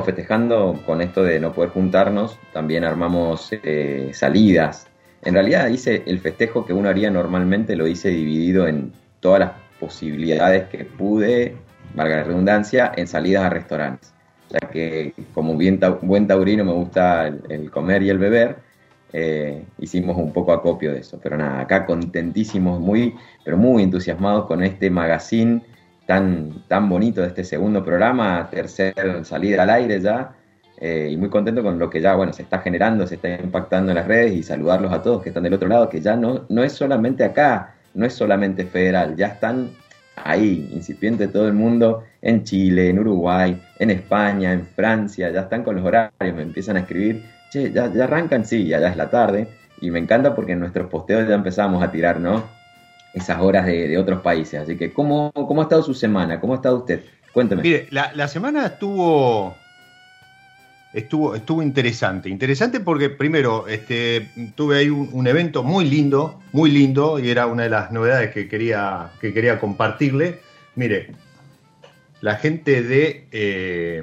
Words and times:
venimos 0.00 0.06
festejando 0.06 0.80
con 0.86 1.00
esto 1.00 1.22
de 1.22 1.40
no 1.40 1.52
poder 1.52 1.70
juntarnos, 1.70 2.38
también 2.52 2.84
armamos 2.84 3.50
eh, 3.52 4.10
salidas. 4.14 4.86
En 5.22 5.34
realidad 5.34 5.68
hice 5.68 6.02
el 6.06 6.20
festejo 6.20 6.64
que 6.64 6.72
uno 6.72 6.88
haría 6.88 7.10
normalmente, 7.10 7.76
lo 7.76 7.86
hice 7.86 8.08
dividido 8.08 8.66
en 8.66 8.92
todas 9.20 9.40
las 9.40 9.52
posibilidades 9.78 10.68
que 10.68 10.84
pude, 10.84 11.56
valga 11.94 12.16
la 12.16 12.24
redundancia, 12.24 12.92
en 12.96 13.06
salidas 13.06 13.44
a 13.44 13.50
restaurantes. 13.50 14.12
Ya 14.48 14.68
que 14.68 15.12
como 15.34 15.56
bien 15.56 15.78
buen 16.02 16.26
taurino 16.26 16.64
me 16.64 16.72
gusta 16.72 17.26
el, 17.26 17.70
comer 17.70 18.02
y 18.02 18.10
el 18.10 18.18
beber, 18.18 18.56
eh, 19.12 19.64
hicimos 19.78 20.16
un 20.16 20.32
poco 20.32 20.52
acopio 20.52 20.92
de 20.92 21.00
eso. 21.00 21.18
Pero 21.22 21.36
nada, 21.36 21.60
acá 21.60 21.84
contentísimos, 21.84 22.80
muy, 22.80 23.14
pero 23.44 23.56
muy 23.56 23.82
entusiasmados 23.82 24.46
con 24.46 24.62
este 24.62 24.88
magazine 24.90 25.60
tan, 26.10 26.64
tan 26.66 26.88
bonito 26.88 27.20
de 27.20 27.28
este 27.28 27.44
segundo 27.44 27.84
programa, 27.84 28.48
tercer 28.50 29.24
salida 29.24 29.62
al 29.62 29.70
aire 29.70 30.00
ya, 30.00 30.32
eh, 30.76 31.08
y 31.08 31.16
muy 31.16 31.28
contento 31.30 31.62
con 31.62 31.78
lo 31.78 31.88
que 31.88 32.00
ya, 32.00 32.16
bueno, 32.16 32.32
se 32.32 32.42
está 32.42 32.58
generando, 32.58 33.06
se 33.06 33.14
está 33.14 33.28
impactando 33.28 33.92
en 33.92 33.96
las 33.96 34.08
redes 34.08 34.32
y 34.32 34.42
saludarlos 34.42 34.92
a 34.92 35.02
todos 35.02 35.22
que 35.22 35.28
están 35.28 35.44
del 35.44 35.54
otro 35.54 35.68
lado, 35.68 35.88
que 35.88 36.00
ya 36.00 36.16
no, 36.16 36.46
no 36.48 36.64
es 36.64 36.72
solamente 36.72 37.22
acá, 37.22 37.76
no 37.94 38.04
es 38.04 38.12
solamente 38.12 38.64
federal, 38.64 39.14
ya 39.14 39.28
están 39.28 39.70
ahí, 40.16 40.68
incipiente 40.72 41.28
todo 41.28 41.46
el 41.46 41.52
mundo, 41.52 42.02
en 42.22 42.42
Chile, 42.42 42.88
en 42.88 42.98
Uruguay, 42.98 43.62
en 43.78 43.90
España, 43.90 44.52
en 44.52 44.66
Francia, 44.66 45.30
ya 45.30 45.42
están 45.42 45.62
con 45.62 45.76
los 45.76 45.84
horarios, 45.84 46.34
me 46.34 46.42
empiezan 46.42 46.76
a 46.76 46.80
escribir, 46.80 47.22
che, 47.52 47.70
ya, 47.70 47.86
ya 47.92 48.02
arrancan, 48.02 48.44
sí, 48.44 48.66
ya, 48.66 48.80
ya 48.80 48.88
es 48.88 48.96
la 48.96 49.10
tarde, 49.10 49.46
y 49.80 49.92
me 49.92 50.00
encanta 50.00 50.34
porque 50.34 50.54
en 50.54 50.58
nuestros 50.58 50.88
posteos 50.90 51.28
ya 51.28 51.36
empezamos 51.36 51.80
a 51.84 51.92
tirar, 51.92 52.18
¿no? 52.18 52.58
Esas 53.14 53.40
horas 53.40 53.66
de, 53.66 53.96
otros 53.98 54.20
países. 54.22 54.60
Así 54.60 54.76
que, 54.76 54.92
¿cómo, 54.92 55.32
¿cómo, 55.32 55.60
ha 55.60 55.64
estado 55.64 55.82
su 55.82 55.94
semana? 55.94 56.40
¿Cómo 56.40 56.52
ha 56.52 56.56
estado 56.56 56.78
usted? 56.78 57.04
Cuénteme. 57.32 57.62
Mire, 57.62 57.88
la, 57.90 58.28
semana 58.28 58.66
estuvo, 58.66 59.56
estuvo, 60.92 61.34
estuvo 61.34 61.62
interesante. 61.62 62.28
Interesante 62.28 62.80
porque, 62.80 63.10
primero, 63.10 63.66
este, 63.68 64.28
tuve 64.54 64.78
ahí 64.78 64.90
un, 64.90 65.26
evento 65.26 65.62
muy 65.62 65.88
lindo, 65.88 66.40
muy 66.52 66.70
lindo, 66.70 67.18
y 67.18 67.30
era 67.30 67.46
una 67.46 67.64
de 67.64 67.70
las 67.70 67.92
novedades 67.92 68.32
que 68.32 68.48
quería, 68.48 69.10
que 69.20 69.32
quería 69.32 69.58
compartirle. 69.60 70.40
Mire, 70.74 71.12
la 72.20 72.36
gente 72.36 72.82
de 72.82 73.26
eh, 73.32 74.02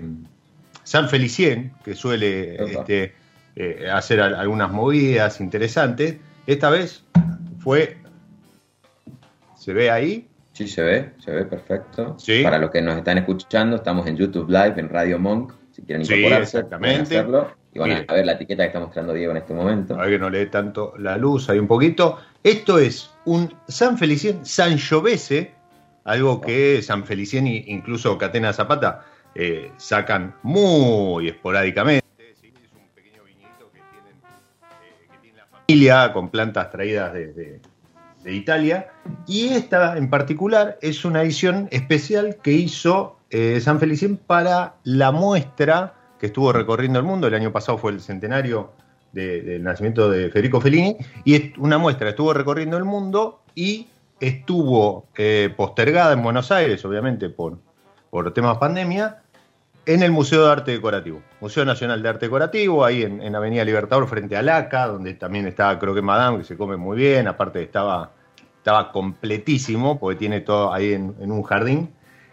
San 0.84 1.10
Felicien, 1.10 1.74
que 1.84 1.96
suele 1.96 2.56
este, 2.56 3.14
eh, 3.56 3.90
hacer 3.92 4.22
algunas 4.22 4.72
movidas 4.72 5.42
interesantes, 5.42 6.16
esta 6.46 6.70
vez 6.70 7.04
fue 7.60 7.98
¿Se 9.68 9.74
ve 9.74 9.92
ahí? 9.92 10.26
Sí, 10.54 10.66
se 10.66 10.82
ve, 10.82 11.12
se 11.20 11.30
ve 11.30 11.44
perfecto. 11.44 12.16
Para 12.42 12.58
los 12.58 12.72
que 12.72 12.82
nos 12.82 12.96
están 12.96 13.18
escuchando, 13.18 13.76
estamos 13.76 14.08
en 14.08 14.16
YouTube 14.16 14.48
Live, 14.48 14.76
en 14.78 14.88
Radio 14.88 15.20
Monk. 15.20 15.52
Si 15.74 15.82
quieren 15.82 16.06
incorporarse, 16.06 16.64
pueden 16.64 17.02
hacerlo. 17.02 17.52
Y 17.74 17.80
van 17.80 18.06
a 18.08 18.14
ver 18.14 18.26
la 18.26 18.32
etiqueta 18.32 18.64
que 18.64 18.68
está 18.68 18.80
mostrando 18.80 19.12
Diego 19.12 19.32
en 19.32 19.38
este 19.40 19.54
momento. 19.54 19.96
A 19.96 20.04
ver 20.04 20.12
que 20.12 20.20
no 20.20 20.30
lee 20.30 20.46
tanto 20.46 20.94
la 20.98 21.18
luz, 21.18 21.50
hay 21.50 21.60
un 21.60 21.68
poquito. 21.68 22.18
Esto 22.42 22.80
es 22.80 23.12
un 23.26 23.54
San 23.68 23.98
Felicien 23.98 24.46
San 24.46 24.80
Jovese, 24.80 25.52
algo 26.06 26.40
que 26.40 26.82
San 26.82 27.04
Felicien 27.04 27.46
e 27.48 27.66
incluso 27.68 28.18
Catena 28.18 28.54
Zapata 28.54 29.04
eh, 29.36 29.74
sacan 29.76 30.34
muy 30.44 31.28
esporádicamente. 31.28 32.06
Es 32.18 32.38
un 32.74 32.88
pequeño 32.96 33.22
que 33.26 33.34
tienen, 33.92 34.16
eh, 34.82 35.08
que 35.12 35.18
tiene 35.18 35.38
la 35.40 35.46
familia 35.48 36.14
con 36.14 36.30
plantas 36.30 36.72
traídas 36.72 37.12
desde 37.12 37.44
de 37.44 37.60
Italia, 38.34 38.88
y 39.26 39.50
esta 39.50 39.98
en 39.98 40.10
particular 40.10 40.78
es 40.82 41.06
una 41.06 41.22
edición 41.22 41.68
especial 41.72 42.38
que 42.42 42.52
hizo 42.52 43.18
eh, 43.30 43.60
San 43.62 43.80
Felicien 43.80 44.18
para 44.18 44.76
la 44.84 45.12
muestra 45.12 45.94
que 46.20 46.28
estuvo 46.28 46.52
recorriendo 46.52 47.00
el 47.00 47.06
mundo. 47.06 47.28
El 47.28 47.34
año 47.34 47.52
pasado 47.52 47.78
fue 47.78 47.92
el 47.92 48.02
centenario 48.02 48.72
del 49.14 49.64
nacimiento 49.64 50.10
de 50.10 50.30
Federico 50.30 50.62
Fellini, 50.62 50.98
y 51.24 51.36
es 51.36 51.58
una 51.58 51.78
muestra 51.78 52.10
estuvo 52.10 52.34
recorriendo 52.34 52.78
el 52.78 52.84
mundo 52.84 53.42
y 53.56 53.88
estuvo 54.20 55.08
eh, 55.18 55.54
postergada 55.56 56.14
en 56.14 56.22
Buenos 56.22 56.52
Aires, 56.52 56.84
obviamente 56.86 57.30
por, 57.30 57.58
por 58.10 58.34
temas 58.34 58.58
pandemia, 58.58 59.22
en 59.88 60.04
el 60.04 60.12
Museo 60.12 60.46
de 60.46 60.52
Arte 60.52 60.72
Decorativo, 60.72 61.22
Museo 61.40 61.64
Nacional 61.64 62.04
de 62.04 62.10
Arte 62.10 62.26
Decorativo, 62.26 62.84
ahí 62.84 63.04
en, 63.04 63.36
Avenida 63.36 63.64
Libertador, 63.64 64.08
frente 64.08 64.36
a 64.36 64.42
Laca, 64.42 64.88
donde 64.88 65.14
también 65.14 65.48
estaba 65.48 65.80
Croque 65.80 66.02
Madame, 66.02 66.40
que 66.40 66.44
se 66.44 66.58
come 66.58 66.76
muy 66.76 66.98
bien, 66.98 67.26
aparte 67.26 67.64
estaba 67.64 68.12
estaba 68.68 68.92
completísimo, 68.92 69.98
porque 69.98 70.20
tiene 70.20 70.42
todo 70.42 70.74
ahí 70.74 70.92
en, 70.92 71.32
un 71.32 71.42
jardín, 71.44 71.90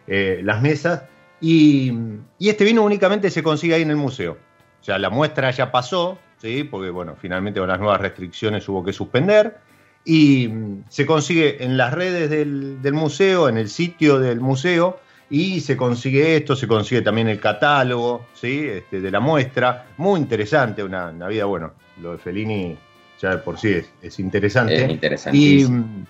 eh, 0.08 0.40
las 0.42 0.60
mesas, 0.60 1.04
y, 1.40 1.92
este 2.40 2.64
vino 2.64 2.82
únicamente 2.82 3.30
se 3.30 3.40
consigue 3.40 3.74
ahí 3.74 3.82
en 3.82 3.90
el 3.90 3.96
museo. 3.96 4.36
O 4.80 4.84
sea, 4.84 4.98
la 4.98 5.10
muestra 5.10 5.52
ya 5.52 5.70
pasó, 5.70 6.18
¿sí? 6.38 6.64
porque 6.64 6.90
bueno, 6.90 7.14
finalmente 7.16 7.60
con 7.60 7.68
las 7.68 7.78
nuevas 7.78 8.00
restricciones 8.00 8.68
hubo 8.68 8.82
que 8.82 8.92
suspender, 8.92 9.58
y 10.04 10.48
mm, 10.48 10.84
se 10.88 11.06
consigue 11.06 11.62
en 11.62 11.76
las 11.76 11.94
redes 11.94 12.28
del, 12.28 12.92
museo, 12.92 13.48
en 13.48 13.56
el 13.56 13.68
sitio 13.68 14.18
del 14.18 14.40
museo, 14.40 14.98
y 15.30 15.60
se 15.60 15.76
consigue 15.76 16.34
esto, 16.34 16.56
se 16.56 16.66
consigue 16.66 17.02
también 17.02 17.28
el 17.28 17.38
catálogo 17.38 18.26
¿sí? 18.34 18.66
Este, 18.66 19.00
de 19.00 19.10
la 19.12 19.20
muestra, 19.20 19.86
muy 19.98 20.18
interesante, 20.18 20.82
una, 20.82 21.10
una 21.10 21.28
vida, 21.28 21.44
bueno, 21.44 21.74
lo 22.02 22.10
de 22.10 22.18
Fellini 22.18 22.76
ya 23.24 23.42
por 23.42 23.58
sí 23.58 23.82
es, 24.02 24.18
interesante. 24.18 24.84
Es 24.84 24.90
interesantísimo. 24.90 26.06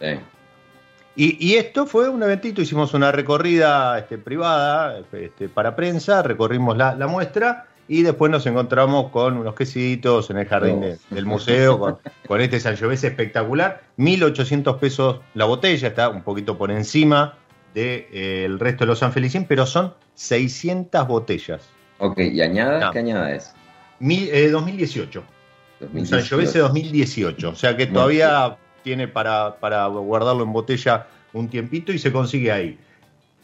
Y, 1.16 1.36
y, 1.38 1.54
esto 1.54 1.86
fue 1.86 2.08
un 2.08 2.20
eventito, 2.24 2.60
hicimos 2.60 2.92
una 2.92 3.12
recorrida 3.12 3.96
este, 4.00 4.18
privada 4.18 5.00
este, 5.12 5.48
para 5.48 5.76
prensa, 5.76 6.24
recorrimos 6.24 6.76
la, 6.76 7.06
muestra 7.06 7.68
y 7.86 8.02
después 8.02 8.32
nos 8.32 8.44
encontramos 8.46 9.12
con 9.12 9.36
unos 9.36 9.54
quesitos 9.54 10.28
en 10.30 10.38
el 10.38 10.48
jardín 10.48 10.98
del 11.10 11.24
museo, 11.24 11.78
con, 11.78 11.98
con 12.26 12.40
este 12.40 12.58
Sangiovese 12.58 13.06
espectacular. 13.08 13.82
1.800 13.96 14.78
pesos 14.80 15.20
la 15.34 15.44
botella, 15.44 15.86
está 15.86 16.08
un 16.08 16.22
poquito 16.22 16.58
por 16.58 16.72
encima 16.72 17.34
del 17.74 18.08
de, 18.10 18.44
eh, 18.46 18.48
resto 18.58 18.82
de 18.82 18.88
los 18.88 18.98
San 18.98 19.12
Felicín, 19.12 19.44
pero 19.44 19.66
son 19.66 19.94
600 20.14 21.06
botellas. 21.06 21.62
Ok, 21.98 22.18
¿y 22.18 22.40
añada? 22.40 22.90
¿Qué 22.90 22.98
añada 22.98 23.32
es? 23.32 23.54
2018. 24.00 25.33
2018. 25.80 26.58
2018, 26.58 27.48
o 27.48 27.54
sea 27.54 27.76
que 27.76 27.86
todavía 27.86 28.56
tiene 28.82 29.08
para, 29.08 29.56
guardarlo 29.86 30.44
en 30.44 30.52
botella 30.52 31.06
un 31.32 31.48
tiempito 31.48 31.92
y 31.92 31.98
se 31.98 32.12
consigue 32.12 32.52
ahí. 32.52 32.78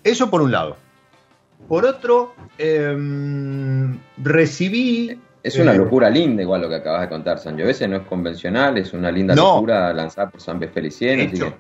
Eso 0.05 0.31
por 0.31 0.43
un 0.43 0.53
lado. 0.53 0.77
Por 1.69 1.85
otro, 1.85 2.35
em, 2.59 3.99
recibí... 4.19 5.19
Es 5.43 5.57
una 5.57 5.73
eh, 5.73 5.79
locura 5.79 6.11
linda 6.11 6.43
igual 6.43 6.63
lo 6.63 6.69
que 6.69 6.77
acabas 6.77 7.03
de 7.03 7.09
contar, 7.09 7.39
San 7.39 7.57
Giovese 7.57 7.89
no 7.89 7.97
es 7.97 8.07
convencional, 8.07 8.77
es 8.79 8.93
una 8.93 9.11
linda 9.11 9.35
locura 9.35 9.93
lanzada 9.93 10.31
por 10.31 10.41
San 10.41 10.61
Felicien. 10.61 11.19
De 11.19 11.25
hecho, 11.25 11.55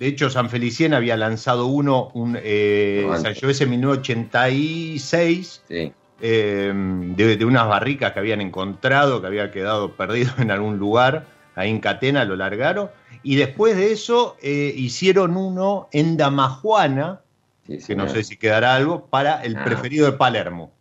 de 0.00 0.06
hecho, 0.06 0.30
San 0.30 0.48
Felicien 0.48 0.94
había 0.94 1.14
lanzado 1.14 1.66
uno, 1.66 2.10
un 2.14 2.38
eh, 2.42 3.06
San 3.20 3.34
Giovese 3.34 3.64
en 3.64 3.70
1986, 3.70 5.62
sí. 5.68 5.92
Eh, 6.22 6.72
de, 7.16 7.44
unas 7.44 7.66
barricas 7.66 8.12
que 8.12 8.18
habían 8.18 8.40
encontrado, 8.40 9.20
que 9.20 9.26
había 9.26 9.50
quedado 9.50 9.92
perdido 9.92 10.32
en 10.38 10.50
algún 10.50 10.78
lugar, 10.78 11.26
ahí 11.54 11.70
en 11.70 11.80
Catena 11.80 12.24
lo 12.24 12.36
largaron, 12.36 12.90
y 13.22 13.36
después 13.36 13.76
de 13.76 13.92
eso 13.92 14.36
eh, 14.42 14.72
hicieron 14.76 15.36
uno 15.36 15.88
en 15.92 16.16
Damajuana, 16.16 17.20
que 17.66 17.94
no 17.94 18.08
sé 18.08 18.24
si 18.24 18.36
quedará 18.36 18.74
algo, 18.74 19.06
para 19.06 19.42
el 19.42 19.56
ah. 19.56 19.64
preferido 19.64 20.06
de 20.06 20.12
Palermo. 20.12 20.72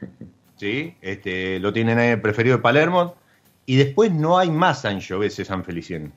¿Sí? 0.56 0.94
Este, 1.00 1.58
lo 1.58 1.72
tienen 1.72 1.98
ahí 1.98 2.10
el 2.10 2.20
preferido 2.20 2.56
de 2.56 2.62
Palermo, 2.62 3.16
y 3.66 3.76
después 3.76 4.12
no 4.12 4.38
hay 4.38 4.50
más 4.50 4.82
Sangiovese 4.82 5.44
San 5.44 5.64
Felicien. 5.64 6.12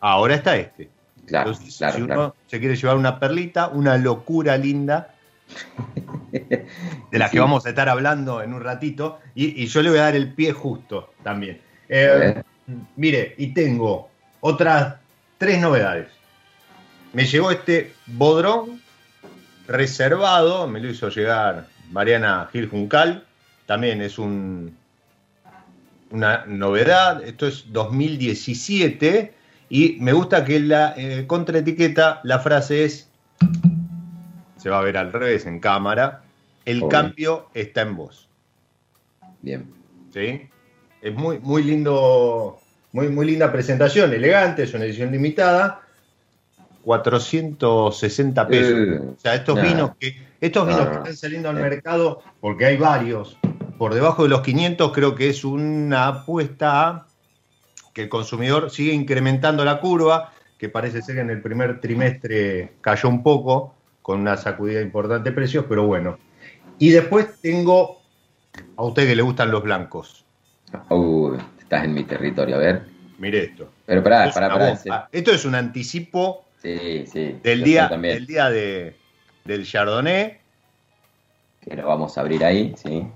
Ahora 0.00 0.34
está 0.34 0.56
este. 0.56 0.90
Claro, 1.26 1.54
si 1.54 2.02
uno 2.02 2.34
se 2.46 2.60
quiere 2.60 2.76
llevar 2.76 2.96
una 2.96 3.18
perlita, 3.18 3.68
una 3.68 3.96
locura 3.96 4.58
linda, 4.58 5.13
de 6.32 7.18
las 7.18 7.30
que 7.30 7.40
vamos 7.40 7.66
a 7.66 7.70
estar 7.70 7.88
hablando 7.88 8.42
en 8.42 8.54
un 8.54 8.62
ratito, 8.62 9.20
y, 9.34 9.66
yo 9.66 9.82
le 9.82 9.90
voy 9.90 9.98
a 9.98 10.02
dar 10.02 10.16
el 10.16 10.32
pie 10.32 10.52
justo 10.52 11.14
también. 11.22 11.60
Eh, 11.88 12.42
mire, 12.96 13.34
y 13.38 13.54
tengo 13.54 14.10
otras 14.40 14.96
tres 15.38 15.60
novedades. 15.60 16.08
Me 17.12 17.24
llegó 17.24 17.50
este 17.50 17.92
bodrón 18.06 18.80
reservado, 19.66 20.66
me 20.66 20.80
lo 20.80 20.90
hizo 20.90 21.08
llegar 21.08 21.68
Mariana 21.90 22.48
Gil 22.52 22.68
Juncal, 22.68 23.24
también 23.66 24.02
es 24.02 24.18
un, 24.18 24.76
una 26.10 26.44
novedad, 26.46 27.24
esto 27.24 27.46
es 27.46 27.72
2017, 27.72 29.32
y 29.70 29.96
me 30.00 30.12
gusta 30.12 30.44
que 30.44 30.60
la 30.60 30.94
eh, 30.96 31.24
contraetiqueta, 31.26 32.20
la 32.24 32.38
frase 32.40 32.84
es 32.84 33.08
se 34.64 34.70
va 34.70 34.78
a 34.78 34.82
ver 34.82 34.96
al 34.96 35.12
revés 35.12 35.44
en 35.44 35.60
cámara. 35.60 36.22
El 36.64 36.88
cambio 36.88 37.50
está 37.52 37.82
en 37.82 37.96
vos. 37.96 38.30
Bien. 39.42 39.70
¿Sí? 40.10 40.48
Es 41.02 41.14
muy, 41.14 41.38
muy 41.38 41.62
lindo, 41.62 42.58
muy, 42.92 43.08
muy 43.08 43.26
linda 43.26 43.52
presentación, 43.52 44.14
elegante, 44.14 44.62
es 44.62 44.72
una 44.72 44.86
edición 44.86 45.12
limitada. 45.12 45.82
460 46.82 48.48
pesos. 48.48 48.72
Eh, 48.72 49.00
o 49.14 49.20
sea, 49.20 49.34
estos 49.34 49.60
vinos 49.60 49.90
que 50.00 50.16
estos 50.40 50.66
vinos 50.66 50.88
que 50.88 50.94
están 50.94 51.16
saliendo 51.16 51.50
al 51.50 51.56
mercado, 51.56 52.22
porque 52.40 52.64
hay 52.64 52.78
varios, 52.78 53.36
por 53.76 53.92
debajo 53.92 54.22
de 54.22 54.30
los 54.30 54.40
500 54.40 54.92
creo 54.92 55.14
que 55.14 55.28
es 55.28 55.44
una 55.44 56.08
apuesta 56.08 56.88
a 56.88 57.06
que 57.92 58.04
el 58.04 58.08
consumidor 58.08 58.70
sigue 58.70 58.94
incrementando 58.94 59.62
la 59.62 59.78
curva, 59.78 60.32
que 60.56 60.70
parece 60.70 61.02
ser 61.02 61.16
que 61.16 61.20
en 61.20 61.28
el 61.28 61.42
primer 61.42 61.82
trimestre 61.82 62.76
cayó 62.80 63.10
un 63.10 63.22
poco, 63.22 63.74
con 64.04 64.20
una 64.20 64.36
sacudida 64.36 64.82
importante 64.82 65.30
de 65.30 65.34
precios, 65.34 65.64
pero 65.66 65.86
bueno. 65.86 66.18
Y 66.78 66.90
después 66.90 67.40
tengo 67.40 68.02
a 68.76 68.84
usted 68.84 69.06
que 69.06 69.16
le 69.16 69.22
gustan 69.22 69.50
los 69.50 69.62
blancos. 69.62 70.26
Uh, 70.90 71.38
estás 71.58 71.84
en 71.84 71.94
mi 71.94 72.04
territorio, 72.04 72.56
a 72.56 72.58
ver. 72.58 72.82
Mire 73.16 73.44
esto. 73.44 73.70
Pero 73.86 74.02
pará, 74.02 74.30
pará, 74.30 74.52
pará. 74.52 75.08
Esto 75.10 75.30
es 75.30 75.46
un 75.46 75.54
anticipo 75.54 76.44
sí, 76.60 77.06
sí, 77.06 77.40
del, 77.42 77.64
día, 77.64 77.88
del 77.88 78.26
día 78.26 78.50
de, 78.50 78.94
del 79.42 79.64
Chardonnay. 79.64 80.38
Que 81.62 81.74
lo 81.74 81.86
vamos 81.86 82.18
a 82.18 82.20
abrir 82.20 82.44
ahí, 82.44 82.74
sí. 82.76 83.06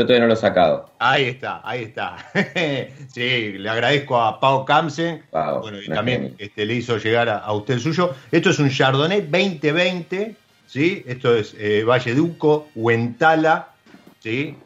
Yo 0.00 0.06
todavía 0.06 0.20
no 0.20 0.28
lo 0.28 0.32
he 0.32 0.36
sacado. 0.36 0.90
Ahí 0.98 1.24
está, 1.24 1.60
ahí 1.62 1.82
está. 1.82 2.16
sí, 3.12 3.52
le 3.58 3.68
agradezco 3.68 4.18
a 4.18 4.40
Pau 4.40 4.64
Kamsen. 4.64 5.24
bueno, 5.30 5.76
y 5.78 5.88
también 5.88 6.34
este, 6.38 6.64
le 6.64 6.76
hizo 6.76 6.96
llegar 6.96 7.28
a, 7.28 7.52
usted 7.52 7.74
el 7.74 7.80
suyo. 7.80 8.14
Esto 8.32 8.48
es 8.48 8.58
un 8.60 8.70
Chardonnay 8.70 9.20
2020, 9.20 10.36
¿sí? 10.66 11.04
Esto 11.06 11.36
es 11.36 11.54
eh, 11.58 11.84
Valle 11.84 12.14
Duco, 12.14 12.68
Huentala, 12.74 13.68
¿sí? 14.20 14.56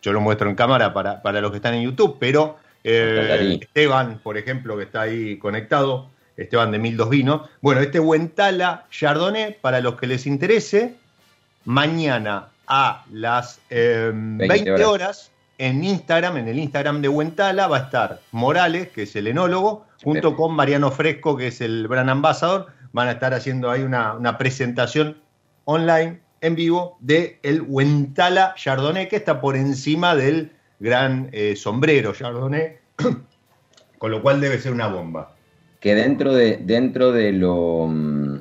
yo 0.00 0.12
lo 0.14 0.22
muestro 0.22 0.48
en 0.48 0.56
cámara 0.56 0.94
para, 0.94 1.20
para, 1.20 1.42
los 1.42 1.50
que 1.50 1.58
están 1.58 1.74
en 1.74 1.82
YouTube, 1.82 2.16
pero 2.18 2.56
eh, 2.82 3.58
Esteban, 3.60 4.18
por 4.22 4.38
ejemplo, 4.38 4.78
que 4.78 4.84
está 4.84 5.02
ahí 5.02 5.36
conectado, 5.36 6.08
Esteban 6.38 6.70
de 6.70 6.78
Mil 6.78 6.96
Dos 6.96 7.10
Vinos. 7.10 7.50
Bueno, 7.60 7.82
este 7.82 8.00
Huentala 8.00 8.86
Chardonnay, 8.90 9.58
para 9.60 9.82
los 9.82 9.96
que 9.96 10.06
les 10.06 10.26
interese, 10.26 10.94
mañana 11.66 12.48
a 12.70 13.04
las 13.10 13.60
20, 13.68 14.54
em, 14.54 14.86
horas. 14.86 15.32
en 15.58 15.84
Instagram, 15.84 16.38
en 16.38 16.48
el 16.48 16.58
Instagram 16.58 17.02
de 17.02 17.08
Huentala, 17.08 17.66
va 17.66 17.76
a 17.76 17.80
estar 17.80 18.20
Morales, 18.30 18.88
que 18.88 19.02
es 19.02 19.14
el 19.16 19.26
enólogo, 19.26 19.84
junto 20.02 20.36
con 20.36 20.54
Mariano 20.54 20.90
Fresco, 20.90 21.36
que 21.36 21.48
es 21.48 21.60
el 21.60 21.86
brand 21.88 22.08
ambassador. 22.08 22.68
Van 22.92 23.08
a 23.08 23.12
estar 23.12 23.34
haciendo 23.34 23.70
ahí 23.70 23.82
una, 23.82 24.38
presentación 24.38 25.18
online, 25.64 26.20
en 26.40 26.54
vivo, 26.54 26.96
de 27.00 27.40
el 27.42 27.60
Huentala 27.60 28.54
Chardonnay, 28.56 29.08
que 29.08 29.16
está 29.16 29.40
por 29.40 29.56
encima 29.56 30.14
del 30.14 30.52
gran 30.78 31.28
eh, 31.32 31.56
sombrero 31.56 32.14
Chardonnay, 32.14 32.78
con 33.98 34.10
lo 34.10 34.22
cual 34.22 34.40
debe 34.40 34.58
ser 34.58 34.72
una 34.72 34.86
bomba. 34.86 35.34
Que 35.80 35.94
dentro 35.94 36.32
de, 36.32 36.58
dentro 36.58 37.10
de 37.10 37.32
lo 37.32 37.86
mm, 37.88 38.38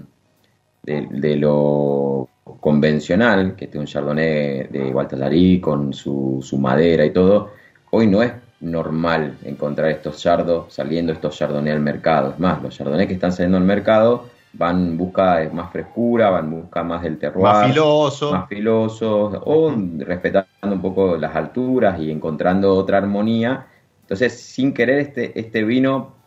de 0.83 1.35
lo 1.35 2.29
convencional, 2.59 3.55
que 3.55 3.67
tiene 3.67 3.81
un 3.81 3.87
Chardonnay 3.87 4.67
de 4.67 4.91
Gualtallarí 4.91 5.59
con 5.59 5.93
su, 5.93 6.39
su, 6.41 6.57
madera 6.57 7.05
y 7.05 7.11
todo, 7.11 7.51
hoy 7.91 8.07
no 8.07 8.21
es 8.21 8.31
normal 8.61 9.37
encontrar 9.43 9.89
estos 9.89 10.21
chardos 10.21 10.73
saliendo 10.73 11.13
estos 11.13 11.37
Chardonnay 11.37 11.73
al 11.73 11.79
mercado. 11.79 12.31
Es 12.31 12.39
más, 12.39 12.61
los 12.61 12.75
Chardonnay 12.75 13.07
que 13.07 13.13
están 13.13 13.31
saliendo 13.31 13.57
al 13.57 13.63
mercado 13.63 14.25
van 14.53 14.87
en 14.87 14.97
busca 14.97 15.37
de 15.37 15.49
más 15.49 15.71
frescura, 15.71 16.29
van 16.29 16.45
en 16.45 16.61
busca 16.61 16.83
más 16.83 17.03
del 17.03 17.17
terroir. 17.17 17.43
Más 17.43 17.67
filoso. 17.67 18.31
Más 18.31 18.49
filosos, 18.49 19.41
o 19.45 19.73
respetando 19.99 20.47
un 20.63 20.81
poco 20.81 21.17
las 21.17 21.35
alturas 21.35 21.99
y 21.99 22.11
encontrando 22.11 22.73
otra 22.75 22.97
armonía. 22.97 23.67
Entonces, 24.01 24.39
sin 24.39 24.73
querer, 24.73 24.99
este, 24.99 25.39
este 25.39 25.63
vino 25.63 26.18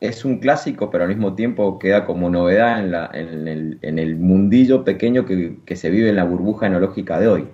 es 0.00 0.24
un 0.24 0.38
clásico, 0.38 0.90
pero 0.90 1.04
al 1.04 1.10
mismo 1.10 1.34
tiempo 1.34 1.78
queda 1.78 2.06
como 2.06 2.30
novedad 2.30 2.80
en, 2.80 2.90
la, 2.90 3.10
en, 3.12 3.46
el, 3.46 3.78
en 3.82 3.98
el, 3.98 4.16
mundillo 4.16 4.82
pequeño 4.82 5.26
que, 5.26 5.76
se 5.76 5.90
vive 5.90 6.08
en 6.08 6.16
la 6.16 6.24
burbuja 6.24 6.66
enológica 6.66 7.20
de 7.20 7.28
hoy. 7.28 7.48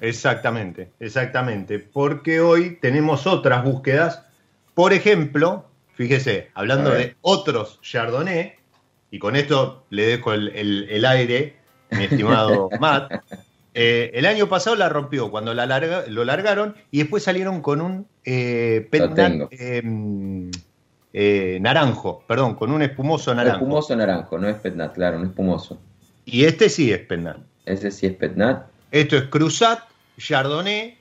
Exactamente, 0.00 0.90
exactamente, 1.00 1.78
porque 1.78 2.40
hoy 2.40 2.78
tenemos 2.82 3.26
otras 3.26 3.64
búsquedas. 3.64 4.26
Por 4.74 4.92
ejemplo, 4.92 5.64
fíjese, 5.94 6.50
hablando 6.52 6.90
de 6.90 7.16
otros 7.22 7.80
Chardonnay, 7.80 8.52
y 9.10 9.18
con 9.18 9.34
esto 9.34 9.86
le 9.88 10.06
dejo 10.06 10.34
el, 10.34 11.04
aire, 11.06 11.56
mi 11.92 12.04
estimado 12.04 12.68
Matt, 12.80 13.10
eh, 13.72 14.10
el 14.14 14.26
año 14.26 14.48
pasado 14.48 14.76
la 14.76 14.90
rompió 14.90 15.30
cuando 15.30 15.54
la 15.54 15.66
lo 16.08 16.24
largaron 16.24 16.74
y 16.90 16.98
después 16.98 17.22
salieron 17.22 17.62
con 17.62 17.80
un 17.80 18.06
eh, 18.24 18.88
eh, 19.50 20.50
naranjo, 21.60 22.22
perdón, 22.26 22.54
con 22.56 22.70
un 22.72 22.82
espumoso 22.82 23.34
naranjo. 23.34 23.58
Espumoso 23.58 23.96
naranjo, 23.96 24.38
no 24.38 24.48
es 24.48 24.56
petnat, 24.56 24.94
claro, 24.94 25.18
un 25.18 25.26
espumoso. 25.26 25.78
Y 26.26 26.44
este 26.44 26.68
sí 26.68 26.92
es 26.92 26.98
petnat. 27.00 27.38
Ese 27.64 27.90
sí 27.90 28.06
es 28.06 28.14
petnat. 28.14 28.66
Esto 28.90 29.16
es 29.16 29.24
Cruzat 29.24 29.80
Chardonnay 30.18 30.96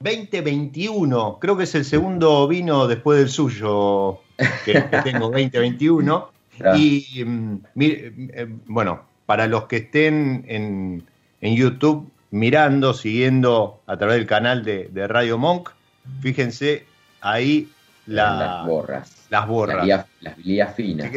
2021. 0.00 1.38
Creo 1.40 1.56
que 1.56 1.64
es 1.64 1.74
el 1.74 1.84
segundo 1.84 2.46
vino 2.48 2.86
después 2.86 3.18
del 3.18 3.28
suyo 3.28 4.20
que, 4.64 4.80
tengo, 5.04 5.30
2021. 5.30 6.30
Y 6.76 7.24
mm, 7.24 7.60
eh, 7.80 8.46
bueno, 8.66 9.02
para 9.24 9.46
los 9.46 9.64
que 9.64 9.78
estén 9.78 10.44
en, 10.46 11.02
YouTube 11.40 12.12
mirando, 12.30 12.92
siguiendo 12.92 13.80
a 13.86 13.96
través 13.96 14.16
del 14.16 14.26
canal 14.26 14.62
de, 14.62 14.88
de 14.92 15.08
Radio 15.08 15.38
Monk, 15.38 15.70
fíjense 16.20 16.84
ahí 17.22 17.68
las 18.06 18.66
borras. 18.66 19.21
Las 19.32 19.46
borras. 19.46 19.86
Las 20.20 20.38
lías, 20.44 20.76
finas. 20.76 21.10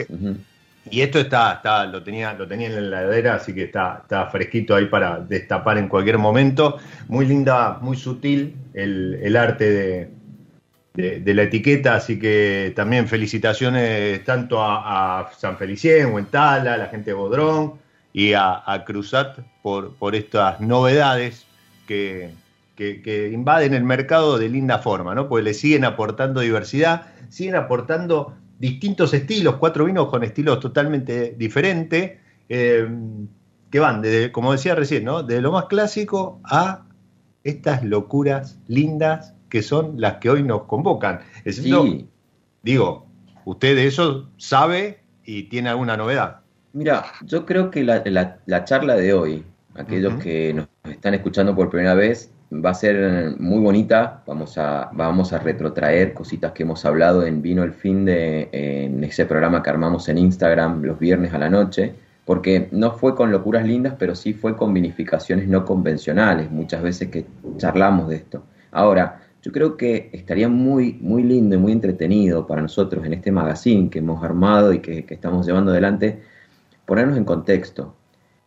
Y 0.90 1.02
esto 1.02 1.20
está, 1.20 1.56
está, 1.56 1.86
lo 1.86 2.02
tenía, 2.02 2.34
lo 2.34 2.48
tenía 2.48 2.68
en 2.68 2.90
la 2.90 3.02
heladera, 3.02 3.36
así 3.36 3.54
que 3.54 3.64
está, 3.64 4.00
está 4.04 4.28
fresquito 4.28 4.74
ahí 4.74 4.86
para 4.86 5.20
destapar 5.20 5.78
en 5.78 5.90
cualquier 5.90 6.18
momento. 6.18 6.78
Muy 7.10 7.26
linda, 7.26 7.78
muy 7.82 7.98
sutil 7.98 8.56
el, 8.74 9.36
arte 9.36 10.10
de, 10.94 11.34
la 11.34 11.44
etiqueta, 11.44 11.96
así 11.96 12.18
que 12.18 12.72
también 12.74 13.10
felicitaciones 13.10 14.24
tanto 14.24 14.64
a, 14.64 15.30
San 15.38 15.58
Felicien, 15.58 16.14
Huentala, 16.14 16.76
a 16.76 16.78
la 16.78 16.86
gente 16.86 17.10
de 17.10 17.16
Bodrón 17.16 17.74
y 18.14 18.32
a, 18.32 18.64
Cruzat 18.86 19.40
por, 19.62 19.94
por 19.96 20.16
estas 20.16 20.62
novedades 20.62 21.46
que, 21.86 22.30
que, 22.76 23.32
invaden 23.34 23.74
el 23.74 23.84
mercado 23.84 24.38
de 24.38 24.50
linda 24.50 24.80
forma, 24.80 25.16
¿no? 25.16 25.28
Porque 25.28 25.44
le 25.44 25.54
siguen 25.54 25.86
aportando 25.86 26.42
diversidad, 26.42 27.08
siguen 27.30 27.56
aportando 27.56 28.36
distintos 28.60 29.14
estilos, 29.14 29.56
cuatro 29.56 29.86
vinos 29.86 30.10
con 30.10 30.24
estilos 30.24 30.60
totalmente 30.60 31.36
diferentes, 31.38 32.20
eh, 32.50 32.88
que 33.70 33.80
van, 33.80 34.02
desde, 34.02 34.32
como 34.32 34.52
decía 34.52 34.76
recién, 34.76 35.06
¿no? 35.06 35.24
De 35.24 35.42
lo 35.42 35.52
más 35.52 35.66
clásico 35.66 36.40
a 36.44 36.86
estas 37.44 37.84
locuras 37.84 38.60
lindas 38.68 39.34
que 39.50 39.62
son 39.62 40.00
las 40.00 40.16
que 40.16 40.30
hoy 40.30 40.44
nos 40.44 40.64
convocan. 40.64 41.22
sí. 41.46 42.08
digo, 42.64 43.06
usted 43.46 43.76
de 43.76 43.88
eso 43.88 44.30
sabe 44.38 45.00
y 45.24 45.44
tiene 45.44 45.70
alguna 45.70 45.96
novedad. 45.98 46.42
Mira, 46.74 47.06
yo 47.24 47.46
creo 47.46 47.72
que 47.72 47.84
la, 47.84 48.66
charla 48.66 48.96
de 48.96 49.14
hoy, 49.14 49.46
aquellos 49.76 50.22
que 50.22 50.54
nos 50.54 50.68
están 50.84 51.14
escuchando 51.14 51.56
por 51.56 51.70
primera 51.70 51.94
vez, 51.94 52.32
va 52.52 52.72
a 52.72 52.74
ser 52.74 53.36
muy 53.40 53.60
bonita. 53.60 54.24
Vamos 54.26 54.58
a, 54.58 54.90
vamos 54.94 55.34
a 55.34 55.40
retrotraer 55.40 56.14
cositas 56.14 56.52
que 56.52 56.64
hemos 56.64 56.86
hablado 56.86 57.26
en 57.26 57.42
Vino 57.42 57.64
el 57.64 57.74
Fin 57.74 58.06
de 58.06 58.50
en 58.52 59.04
ese 59.04 59.26
programa 59.26 59.64
que 59.64 59.70
armamos 59.70 60.08
en 60.10 60.18
Instagram 60.18 60.84
los 60.84 61.00
viernes 61.00 61.34
a 61.34 61.38
la 61.38 61.50
noche. 61.50 61.96
Porque 62.26 62.70
no 62.72 62.92
fue 62.92 63.14
con 63.16 63.32
locuras 63.32 63.68
lindas, 63.68 63.96
pero 64.00 64.16
sí 64.16 64.34
fue 64.34 64.58
con 64.58 64.74
vinificaciones 64.74 65.48
no 65.48 65.64
convencionales, 65.64 66.50
muchas 66.50 66.82
veces 66.82 67.10
que 67.10 67.26
charlamos 67.58 68.10
de 68.10 68.16
esto. 68.16 68.44
Ahora, 68.72 69.22
yo 69.44 69.52
creo 69.52 69.78
que 69.78 70.10
estaría 70.12 70.50
muy, 70.50 70.98
muy 71.02 71.22
lindo 71.22 71.56
y 71.56 71.60
muy 71.60 71.72
entretenido 71.72 72.48
para 72.48 72.64
nosotros 72.64 73.06
en 73.06 73.14
este 73.14 73.32
magazine 73.32 73.92
que 73.92 74.00
hemos 74.00 74.24
armado 74.24 74.74
y 74.74 74.80
que, 74.80 75.06
que 75.06 75.14
estamos 75.14 75.46
llevando 75.46 75.70
adelante, 75.70 76.24
ponernos 76.88 77.16
en 77.16 77.26
contexto. 77.26 77.94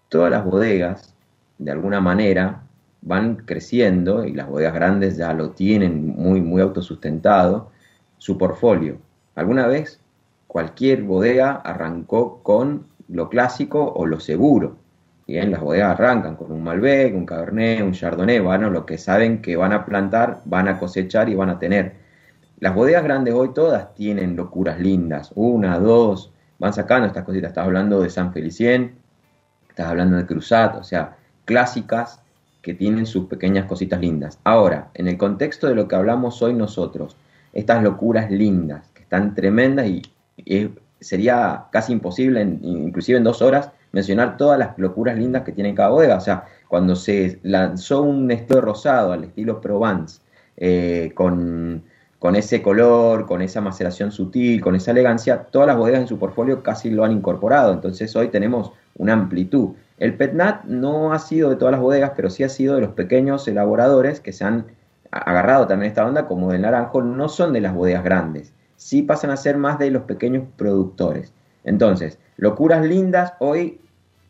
Todas 0.08 0.32
las 0.32 0.44
bodegas, 0.44 1.14
de 1.58 1.70
alguna 1.70 2.00
manera, 2.00 2.62
van 3.02 3.36
creciendo 3.36 4.24
y 4.24 4.32
las 4.32 4.48
bodegas 4.48 4.74
grandes 4.74 5.16
ya 5.16 5.32
lo 5.32 5.50
tienen 5.50 6.06
muy, 6.06 6.40
muy 6.40 6.60
autosustentado, 6.60 7.70
su 8.18 8.36
portfolio. 8.36 8.98
Alguna 9.34 9.66
vez 9.66 10.00
cualquier 10.46 11.02
bodega 11.02 11.52
arrancó 11.52 12.42
con 12.42 12.86
lo 13.08 13.28
clásico 13.28 13.92
o 13.94 14.06
lo 14.06 14.20
seguro. 14.20 14.76
Bien, 15.26 15.50
las 15.50 15.60
bodegas 15.60 15.92
arrancan 15.92 16.36
con 16.36 16.50
un 16.50 16.62
Malbec, 16.62 17.14
un 17.14 17.26
Cabernet, 17.26 17.82
un 17.82 17.92
Chardonnay, 17.92 18.40
bueno, 18.40 18.70
lo 18.70 18.86
que 18.86 18.96
saben 18.96 19.42
que 19.42 19.56
van 19.56 19.72
a 19.72 19.84
plantar, 19.84 20.40
van 20.46 20.68
a 20.68 20.78
cosechar 20.78 21.28
y 21.28 21.34
van 21.34 21.50
a 21.50 21.58
tener. 21.58 21.96
Las 22.60 22.74
bodegas 22.74 23.04
grandes 23.04 23.34
hoy 23.34 23.52
todas 23.52 23.94
tienen 23.94 24.36
locuras 24.36 24.80
lindas, 24.80 25.30
una, 25.34 25.78
dos, 25.78 26.32
van 26.58 26.72
sacando 26.72 27.06
estas 27.06 27.24
cositas. 27.24 27.50
Estás 27.50 27.66
hablando 27.66 28.00
de 28.00 28.10
San 28.10 28.32
Felicien, 28.32 28.96
estás 29.68 29.88
hablando 29.88 30.16
de 30.16 30.26
Cruzat, 30.26 30.76
o 30.76 30.82
sea, 30.82 31.16
clásicas 31.44 32.22
que 32.62 32.74
tienen 32.74 33.06
sus 33.06 33.26
pequeñas 33.26 33.66
cositas 33.66 34.00
lindas. 34.00 34.38
Ahora, 34.44 34.90
en 34.94 35.08
el 35.08 35.16
contexto 35.16 35.68
de 35.68 35.74
lo 35.74 35.88
que 35.88 35.96
hablamos 35.96 36.42
hoy 36.42 36.54
nosotros, 36.54 37.16
estas 37.52 37.82
locuras 37.82 38.30
lindas, 38.30 38.88
que 38.94 39.02
están 39.02 39.34
tremendas 39.34 39.86
y, 39.86 40.02
sería 41.00 41.66
casi 41.70 41.92
imposible, 41.92 42.42
inclusive 42.42 43.18
en 43.18 43.24
dos 43.24 43.40
horas, 43.42 43.70
mencionar 43.92 44.36
todas 44.36 44.58
las 44.58 44.76
locuras 44.78 45.16
lindas 45.16 45.42
que 45.42 45.52
tiene 45.52 45.74
cada 45.74 45.90
bodega. 45.90 46.16
O 46.16 46.20
sea, 46.20 46.44
cuando 46.66 46.96
se 46.96 47.38
lanzó 47.42 48.02
un 48.02 48.30
estilo 48.30 48.60
rosado 48.60 49.12
al 49.12 49.24
estilo 49.24 49.60
Provence, 49.60 50.20
eh, 50.56 51.12
con, 51.14 51.84
con, 52.18 52.34
ese 52.34 52.62
color, 52.62 53.26
con 53.26 53.42
esa 53.42 53.60
maceración 53.60 54.10
sutil, 54.10 54.60
con 54.60 54.74
esa 54.74 54.90
elegancia, 54.90 55.44
todas 55.44 55.68
las 55.68 55.76
bodegas 55.76 56.00
en 56.00 56.08
su 56.08 56.18
portfolio 56.18 56.62
casi 56.62 56.90
lo 56.90 57.04
han 57.04 57.12
incorporado. 57.12 57.72
Entonces 57.72 58.14
hoy 58.16 58.28
tenemos 58.28 58.72
una 58.96 59.12
amplitud. 59.12 59.70
El 59.98 60.14
Petnat 60.14 60.64
no 60.64 61.12
ha 61.12 61.18
sido 61.18 61.50
de 61.50 61.56
todas 61.56 61.72
las 61.72 61.80
bodegas, 61.80 62.12
pero 62.14 62.30
sí 62.30 62.44
ha 62.44 62.48
sido 62.48 62.76
de 62.76 62.82
los 62.82 62.92
pequeños 62.92 63.46
elaboradores 63.48 64.20
que 64.20 64.32
se 64.32 64.44
han 64.44 64.66
agarrado 65.10 65.66
también 65.66 65.88
esta 65.88 66.06
onda, 66.06 66.26
como 66.26 66.52
del 66.52 66.62
naranjo, 66.62 67.02
no 67.02 67.28
son 67.28 67.52
de 67.52 67.60
las 67.60 67.74
bodegas 67.74 68.04
grandes, 68.04 68.52
sí 68.76 69.02
pasan 69.02 69.30
a 69.30 69.36
ser 69.36 69.56
más 69.56 69.78
de 69.78 69.90
los 69.90 70.02
pequeños 70.04 70.44
productores. 70.56 71.32
Entonces, 71.64 72.18
locuras 72.36 72.84
lindas 72.86 73.34
hoy 73.40 73.80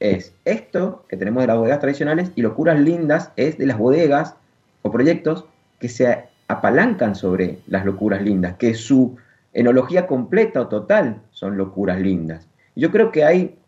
es 0.01 0.33
esto 0.45 1.05
que 1.09 1.17
tenemos 1.17 1.43
de 1.43 1.49
las 1.49 1.59
bodegas 1.59 1.81
tradicionales 1.81 2.31
y 2.35 2.43
locuras 2.43 2.79
lindas 2.79 3.33
es 3.37 3.59
de 3.59 3.67
las 3.67 3.79
bodegas 3.79 4.37
o 4.83 4.91
proyectos 4.91 5.45
que 5.81 5.89
se 5.89 6.25
apalancan 6.47 7.15
sobre 7.15 7.59
las 7.67 7.85
locuras 7.85 8.23
lindas, 8.23 8.57
que 8.57 8.75
su 8.75 9.17
enología 9.53 10.07
completa 10.07 10.63
o 10.63 10.69
total 10.69 11.21
son 11.31 11.57
locuras 11.57 12.01
lindas. 12.01 12.47
Yo 12.75 12.91
creo 12.91 13.11
que 13.11 13.25
hay 13.25 13.59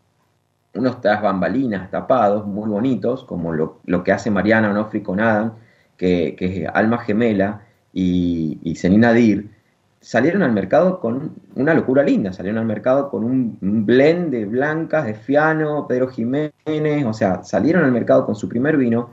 unos 0.73 1.01
tras 1.01 1.21
bambalinas 1.21 1.91
tapados 1.91 2.45
muy 2.45 2.69
bonitos, 2.69 3.23
como 3.23 3.51
lo, 3.53 4.03
que 4.03 4.11
hace 4.11 4.31
Mariana 4.31 4.71
Onofri 4.71 5.01
con 5.01 5.19
Adam, 5.19 5.53
que, 5.97 6.35
es 6.39 6.69
Alma 6.73 6.99
Gemela 6.99 7.61
y, 7.93 8.59
y 8.63 8.75
Senina 8.75 9.13
Dir, 9.13 9.49
salieron 10.01 10.41
al 10.41 10.51
mercado 10.51 10.99
con 10.99 11.35
una 11.55 11.73
locura 11.73 12.03
linda, 12.03 12.33
salieron 12.33 12.59
al 12.59 12.65
mercado 12.65 13.09
con 13.09 13.23
un, 13.23 13.57
blend 13.85 14.31
de 14.31 14.45
blancas, 14.45 15.05
de 15.05 15.13
Fiano, 15.13 15.87
Pedro 15.87 16.07
Jiménez, 16.07 17.05
o 17.05 17.13
sea, 17.13 17.43
salieron 17.43 17.85
al 17.85 17.91
mercado 17.91 18.25
con 18.25 18.35
su 18.35 18.49
primer 18.49 18.77
vino, 18.77 19.11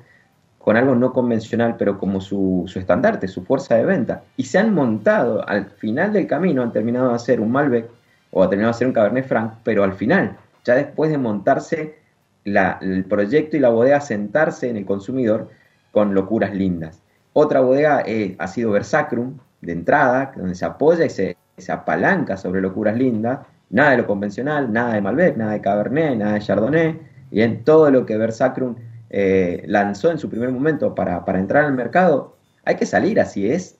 con 0.58 0.76
algo 0.76 0.94
no 0.94 1.12
convencional, 1.12 1.76
pero 1.78 1.98
como 1.98 2.20
su, 2.20 2.64
su 2.66 2.78
estandarte, 2.78 3.28
su 3.28 3.44
fuerza 3.44 3.76
de 3.76 3.84
venta, 3.84 4.22
y 4.36 4.44
se 4.44 4.58
han 4.58 4.74
montado 4.74 5.46
al 5.46 5.66
final 5.66 6.12
del 6.12 6.26
camino, 6.26 6.62
han 6.62 6.72
terminado 6.72 7.10
de 7.10 7.14
hacer 7.14 7.40
un 7.40 7.52
Malbec 7.52 7.88
o 8.30 8.42
han 8.42 8.50
terminado 8.50 8.72
de 8.72 8.76
hacer 8.76 8.86
un 8.88 8.94
Cabernet 8.94 9.26
Franc, 9.26 9.52
pero 9.62 9.84
al 9.84 9.92
final, 9.92 10.36
ya 10.68 10.74
después 10.74 11.10
de 11.10 11.16
montarse 11.16 11.98
el 12.44 13.04
proyecto 13.06 13.56
y 13.56 13.60
la 13.60 13.70
bodega, 13.70 14.02
sentarse 14.02 14.68
en 14.68 14.76
el 14.76 14.84
consumidor 14.84 15.48
con 15.92 16.14
locuras 16.14 16.54
lindas. 16.54 17.02
Otra 17.32 17.60
bodega 17.60 18.02
eh, 18.04 18.36
ha 18.38 18.46
sido 18.48 18.72
Versacrum, 18.72 19.38
de 19.62 19.72
entrada, 19.72 20.32
donde 20.36 20.54
se 20.54 20.66
apoya 20.66 21.06
y 21.06 21.10
se, 21.10 21.36
apalanca 21.68 22.36
sobre 22.36 22.60
locuras 22.60 22.96
lindas, 22.96 23.40
nada 23.70 23.92
de 23.92 23.96
lo 23.96 24.06
convencional, 24.06 24.70
nada 24.70 24.92
de 24.92 25.00
Malbec, 25.00 25.38
nada 25.38 25.52
de 25.52 25.60
Cabernet, 25.62 26.18
nada 26.18 26.34
de 26.34 26.40
Chardonnay, 26.40 27.00
y 27.30 27.40
en 27.40 27.64
todo 27.64 27.90
lo 27.90 28.04
que 28.04 28.18
Versacrum 28.18 28.76
eh, 29.08 29.64
lanzó 29.66 30.10
en 30.10 30.18
su 30.18 30.28
primer 30.28 30.50
momento 30.50 30.94
para, 30.94 31.24
entrar 31.38 31.64
al 31.64 31.72
mercado, 31.72 32.36
hay 32.64 32.76
que 32.76 32.84
salir 32.84 33.18
así, 33.18 33.50
es, 33.50 33.78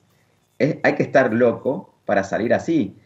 hay 0.57 0.95
que 0.95 1.03
estar 1.03 1.31
loco 1.33 1.93
para 2.05 2.23
salir 2.23 2.53
así. 2.53 2.97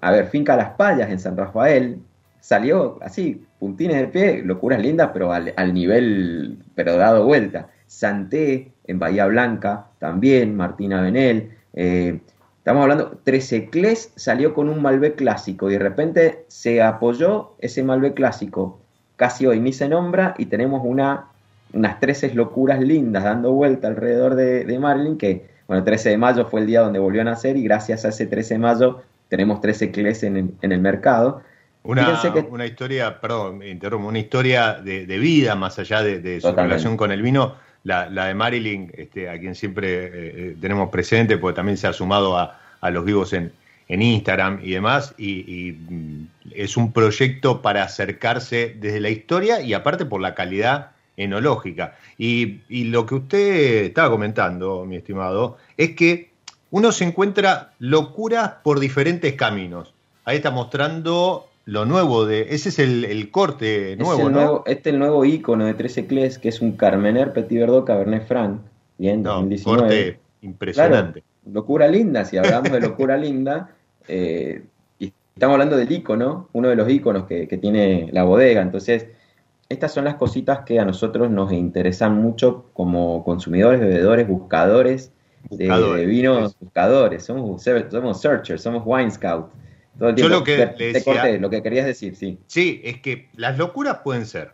a 0.00 0.10
ver, 0.10 0.26
Finca 0.26 0.56
Las 0.56 0.70
Payas 0.70 1.10
en 1.10 1.20
San 1.20 1.36
Rafael 1.36 2.00
salió 2.42 2.98
así, 3.02 3.46
puntines 3.60 3.96
de 3.96 4.08
pie, 4.08 4.42
locuras 4.42 4.82
lindas, 4.82 5.10
pero 5.12 5.32
al, 5.32 5.54
al 5.56 5.72
nivel, 5.72 6.58
pero 6.74 6.96
dado 6.96 7.24
vuelta. 7.24 7.68
Santé 7.86 8.72
en 8.84 8.98
Bahía 8.98 9.26
Blanca 9.26 9.86
también, 10.00 10.56
Martina 10.56 11.00
Benel, 11.00 11.52
eh, 11.74 12.18
estamos 12.58 12.82
hablando, 12.82 13.18
Trececlés 13.22 14.12
salió 14.16 14.54
con 14.54 14.68
un 14.68 14.82
Malbec 14.82 15.16
clásico 15.16 15.70
y 15.70 15.74
de 15.74 15.78
repente 15.78 16.44
se 16.48 16.82
apoyó 16.82 17.52
ese 17.60 17.84
Malbec 17.84 18.14
clásico. 18.14 18.80
Casi 19.14 19.46
hoy 19.46 19.60
ni 19.60 19.72
se 19.72 19.88
nombra 19.88 20.34
y 20.36 20.46
tenemos 20.46 20.82
una, 20.84 21.28
unas 21.72 22.00
13 22.00 22.34
locuras 22.34 22.80
lindas 22.80 23.22
dando 23.22 23.52
vuelta 23.52 23.86
alrededor 23.86 24.34
de, 24.34 24.64
de 24.64 24.78
Marilyn, 24.80 25.16
que, 25.16 25.46
bueno, 25.68 25.84
13 25.84 26.10
de 26.10 26.18
mayo 26.18 26.46
fue 26.46 26.60
el 26.62 26.66
día 26.66 26.80
donde 26.80 26.98
volvió 26.98 27.20
a 27.20 27.24
nacer 27.24 27.56
y 27.56 27.62
gracias 27.62 28.04
a 28.04 28.08
ese 28.08 28.26
13 28.26 28.54
de 28.54 28.58
mayo 28.58 29.02
tenemos 29.32 29.62
13 29.62 29.92
Clés 29.92 30.24
en, 30.24 30.58
el 30.60 30.80
mercado. 30.82 31.40
Una, 31.84 32.20
una, 32.48 32.66
historia, 32.66 33.20
perdón, 33.20 33.62
interrumpo, 33.64 34.06
una 34.06 34.20
historia 34.20 34.74
de, 34.74 35.04
vida 35.18 35.56
más 35.56 35.78
allá 35.80 36.02
de, 36.02 36.40
su 36.40 36.52
relación 36.52 36.96
con 36.96 37.10
el 37.10 37.22
vino 37.22 37.56
la, 37.84 38.08
de 38.08 38.34
Marilyn, 38.34 38.92
este, 38.96 39.28
a 39.28 39.38
quien 39.38 39.54
siempre 39.54 40.04
eh, 40.04 40.10
eh, 40.14 40.56
tenemos 40.60 40.90
presente, 40.90 41.38
porque 41.38 41.56
también 41.56 41.76
se 41.76 41.88
ha 41.88 41.92
sumado 41.92 42.38
a, 42.38 42.58
los 42.90 43.04
vivos 43.04 43.32
en, 43.32 43.52
Instagram 43.88 44.60
y 44.62 44.70
demás, 44.70 45.14
y, 45.18 45.72
mm, 45.72 46.26
es 46.52 46.76
un 46.78 46.92
proyecto 46.92 47.60
para 47.60 47.82
acercarse 47.82 48.74
desde 48.78 49.00
la 49.00 49.10
historia 49.10 49.60
y 49.60 49.74
aparte 49.74 50.06
por 50.06 50.20
la 50.20 50.34
calidad 50.34 50.92
enológica. 51.16 51.96
Y, 52.16 52.60
y 52.70 52.84
lo 52.84 53.04
que 53.04 53.16
usted 53.16 53.84
estaba 53.84 54.08
comentando, 54.08 54.86
mi 54.86 54.96
estimado, 54.96 55.58
es 55.76 55.90
que 55.90 56.30
uno 56.70 56.90
se 56.90 57.04
encuentra 57.04 57.72
locuras 57.80 58.52
por 58.62 58.80
diferentes 58.80 59.34
caminos. 59.34 59.92
Ahí 60.24 60.36
está 60.36 60.50
mostrando 60.50 61.48
lo 61.64 61.84
nuevo 61.84 62.26
de. 62.26 62.48
Ese 62.50 62.70
es 62.70 62.78
el, 62.78 63.30
corte 63.30 63.96
nuevo, 63.96 64.24
¿no? 64.24 64.30
Nuevo, 64.30 64.62
este 64.66 64.90
es 64.90 64.94
el 64.94 64.98
nuevo 64.98 65.24
icono 65.24 65.66
de 65.66 65.74
13 65.74 66.06
Clés, 66.06 66.38
que 66.38 66.48
es 66.48 66.60
un 66.60 66.72
Carmener 66.72 67.32
Petit 67.32 67.58
Verdot 67.58 67.86
Cabernet 67.86 68.26
Franc. 68.26 68.60
Bien, 68.98 69.22
no, 69.22 69.48
corte 69.64 70.18
impresionante. 70.42 71.22
locura 71.50 71.88
linda, 71.88 72.24
si 72.24 72.36
hablamos 72.36 72.72
de 72.72 72.80
locura 72.80 73.16
linda. 73.16 73.70
Eh, 74.08 74.64
y 74.98 75.12
estamos 75.34 75.54
hablando 75.54 75.76
del 75.76 75.90
icono, 75.90 76.48
uno 76.52 76.68
de 76.68 76.76
los 76.76 76.88
iconos 76.88 77.26
que, 77.26 77.46
tiene 77.60 78.10
la 78.12 78.24
bodega. 78.24 78.60
Entonces, 78.60 79.06
estas 79.68 79.92
son 79.92 80.04
las 80.04 80.16
cositas 80.16 80.60
que 80.60 80.80
a 80.80 80.84
nosotros 80.84 81.30
nos 81.30 81.52
interesan 81.52 82.16
mucho 82.16 82.66
como 82.72 83.24
consumidores, 83.24 83.80
bebedores, 83.80 84.26
buscadores, 84.26 85.12
de, 85.50 86.06
vinos, 86.06 86.56
buscadores. 86.58 87.24
Somos, 87.24 87.62
somos 87.90 88.20
searchers, 88.20 88.62
somos 88.62 88.82
wine 88.84 89.10
scouts. 89.10 89.52
Yo 89.98 90.28
lo 90.28 90.42
que 90.42 91.38
lo 91.40 91.50
que 91.50 91.62
querías 91.62 91.86
decir, 91.86 92.16
sí. 92.16 92.38
Sí, 92.46 92.80
es 92.84 93.00
que 93.00 93.28
las 93.36 93.58
locuras 93.58 93.98
pueden 93.98 94.26
ser 94.26 94.52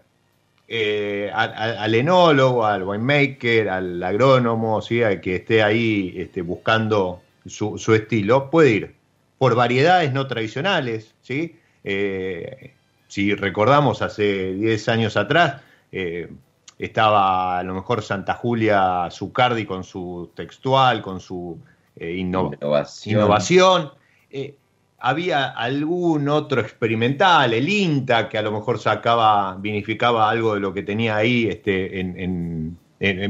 eh, 0.71 1.31
al, 1.33 1.95
enólogo, 1.95 2.67
al 2.67 2.83
winemaker, 2.83 3.71
al 3.71 4.03
agrónomo, 4.03 4.83
¿sí? 4.83 5.03
al 5.03 5.21
que 5.21 5.37
esté 5.37 5.63
ahí 5.63 6.13
este, 6.17 6.43
buscando 6.43 7.23
su, 7.47 7.95
estilo, 7.95 8.51
puede 8.51 8.71
ir 8.71 8.95
por 9.39 9.55
variedades 9.55 10.13
no 10.13 10.27
tradicionales, 10.27 11.15
¿sí? 11.23 11.57
Eh, 11.85 12.75
si 13.07 13.35
recordamos 13.35 14.03
hace 14.03 14.53
10 14.53 14.89
años 14.91 15.17
atrás, 15.17 15.63
eh, 15.91 16.31
estaba 16.79 17.59
a 17.59 17.63
lo 17.63 17.73
mejor 17.73 18.03
Santa 18.03 18.35
Julia 18.35 19.09
Zucardi 19.11 19.65
con 19.65 19.85
su 19.85 20.31
textual, 20.35 21.01
con 21.01 21.21
su 21.21 21.59
innovación. 21.99 23.17
innovación 23.17 23.93
había 24.99 25.47
algún 25.47 26.29
otro 26.29 26.61
experimental, 26.61 27.55
el 27.55 27.69
INTA, 27.69 28.29
que 28.29 28.37
a 28.37 28.43
lo 28.43 28.51
mejor 28.51 28.79
sacaba, 28.79 29.57
vinificaba 29.57 30.29
algo 30.29 30.55
de 30.55 30.61
lo 30.61 30.75
que 30.75 30.83
tenía 30.83 31.17
ahí 31.17 31.47
este, 31.49 32.01
en, 32.01 32.77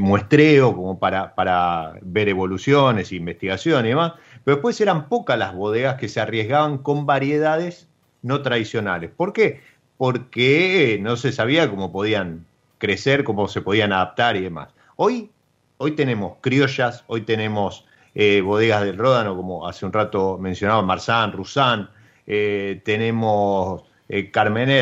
muestreo, 0.00 0.74
como 0.74 0.98
para, 0.98 1.34
para 1.34 1.98
ver 2.00 2.30
evoluciones, 2.30 3.12
investigaciones 3.12 3.84
y 3.84 3.88
demás. 3.90 4.14
Pero 4.44 4.56
después 4.56 4.80
eran 4.80 5.08
pocas 5.10 5.38
las 5.38 5.54
bodegas 5.54 5.96
que 5.96 6.08
se 6.08 6.20
arriesgaban 6.20 6.78
con 6.78 7.04
variedades 7.04 7.86
no 8.22 8.40
tradicionales. 8.40 9.10
¿Por 9.14 9.34
qué? 9.34 9.60
Porque 9.98 10.98
no 11.02 11.16
se 11.16 11.32
sabía 11.32 11.68
cómo 11.68 11.92
podían 11.92 12.46
crecer, 12.78 13.24
cómo 13.24 13.46
se 13.46 13.60
podían 13.60 13.92
adaptar 13.92 14.36
y 14.36 14.40
demás. 14.40 14.70
Hoy, 14.96 15.30
hoy 15.76 15.92
tenemos 15.92 16.38
criollas, 16.40 17.04
hoy 17.08 17.22
tenemos 17.22 17.84
eh, 18.20 18.40
bodegas 18.40 18.82
del 18.82 18.98
Ródano, 18.98 19.36
como 19.36 19.68
hace 19.68 19.86
un 19.86 19.92
rato 19.92 20.38
mencionaba 20.38 20.82
Marzán, 20.82 21.30
Rusán, 21.30 21.88
eh, 22.26 22.82
tenemos 22.84 23.84
eh, 24.08 24.32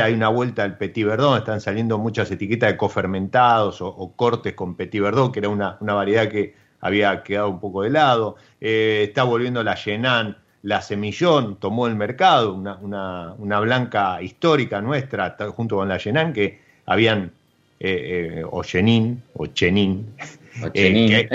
hay 0.03 0.15
una 0.15 0.29
vuelta 0.29 0.63
al 0.63 0.79
Petit 0.79 1.05
Verdón, 1.05 1.37
están 1.37 1.61
saliendo 1.61 1.99
muchas 1.99 2.31
etiquetas 2.31 2.71
de 2.71 2.79
cofermentados 2.79 3.83
o, 3.83 4.15
cortes 4.17 4.55
con 4.55 4.75
Petit 4.75 5.03
Verdón, 5.03 5.33
que 5.33 5.41
era 5.41 5.51
una, 5.51 5.77
variedad 5.81 6.31
que 6.31 6.55
había 6.81 7.23
quedado 7.23 7.51
un 7.51 7.61
poco 7.61 7.83
de 7.83 7.91
lado, 7.91 8.37
está 8.59 9.25
volviendo 9.25 9.63
la 9.63 9.75
Yenan, 9.75 10.39
la 10.63 10.81
Semillón 10.81 11.57
tomó 11.57 11.89
el 11.89 11.95
mercado, 11.95 12.55
una, 12.55 13.61
blanca 13.61 14.23
histórica 14.23 14.81
nuestra, 14.81 15.37
junto 15.55 15.77
con 15.77 15.91
la 15.91 15.99
Yenan, 15.99 16.33
que 16.33 16.59
habían, 16.87 17.33
o 18.51 18.63
Chenin, 18.63 19.23
o 19.35 19.47
Chenin, 19.49 20.15
eh, 20.75 21.29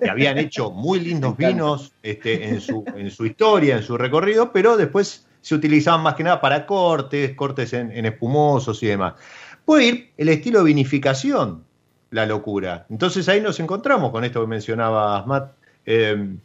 que, 0.00 0.10
habían 0.10 0.38
hecho 0.38 0.70
muy 0.70 1.00
lindos 1.00 1.36
vinos 1.36 1.92
este, 2.02 2.48
en, 2.48 2.60
su, 2.60 2.84
en 2.96 3.10
su 3.10 3.26
historia, 3.26 3.76
en 3.76 3.82
su 3.82 3.96
recorrido, 3.96 4.52
pero 4.52 4.76
después 4.76 5.26
se 5.40 5.54
utilizaban 5.54 6.02
más 6.02 6.14
que 6.14 6.22
nada 6.22 6.40
para 6.40 6.66
cortes, 6.66 7.34
cortes 7.34 7.72
en, 7.72 8.06
espumosos 8.06 8.82
y 8.82 8.86
demás. 8.86 9.14
Puede 9.64 9.84
ir 9.84 10.10
el 10.16 10.28
estilo 10.28 10.60
de 10.60 10.64
vinificación, 10.66 11.64
la 12.10 12.26
locura. 12.26 12.86
Entonces 12.88 13.28
ahí 13.28 13.40
nos 13.40 13.58
encontramos 13.60 14.10
con 14.10 14.24
esto 14.24 14.40
que 14.40 14.46
mencionabas, 14.46 15.26
Matt. 15.26 15.52
Eh, 15.84 16.36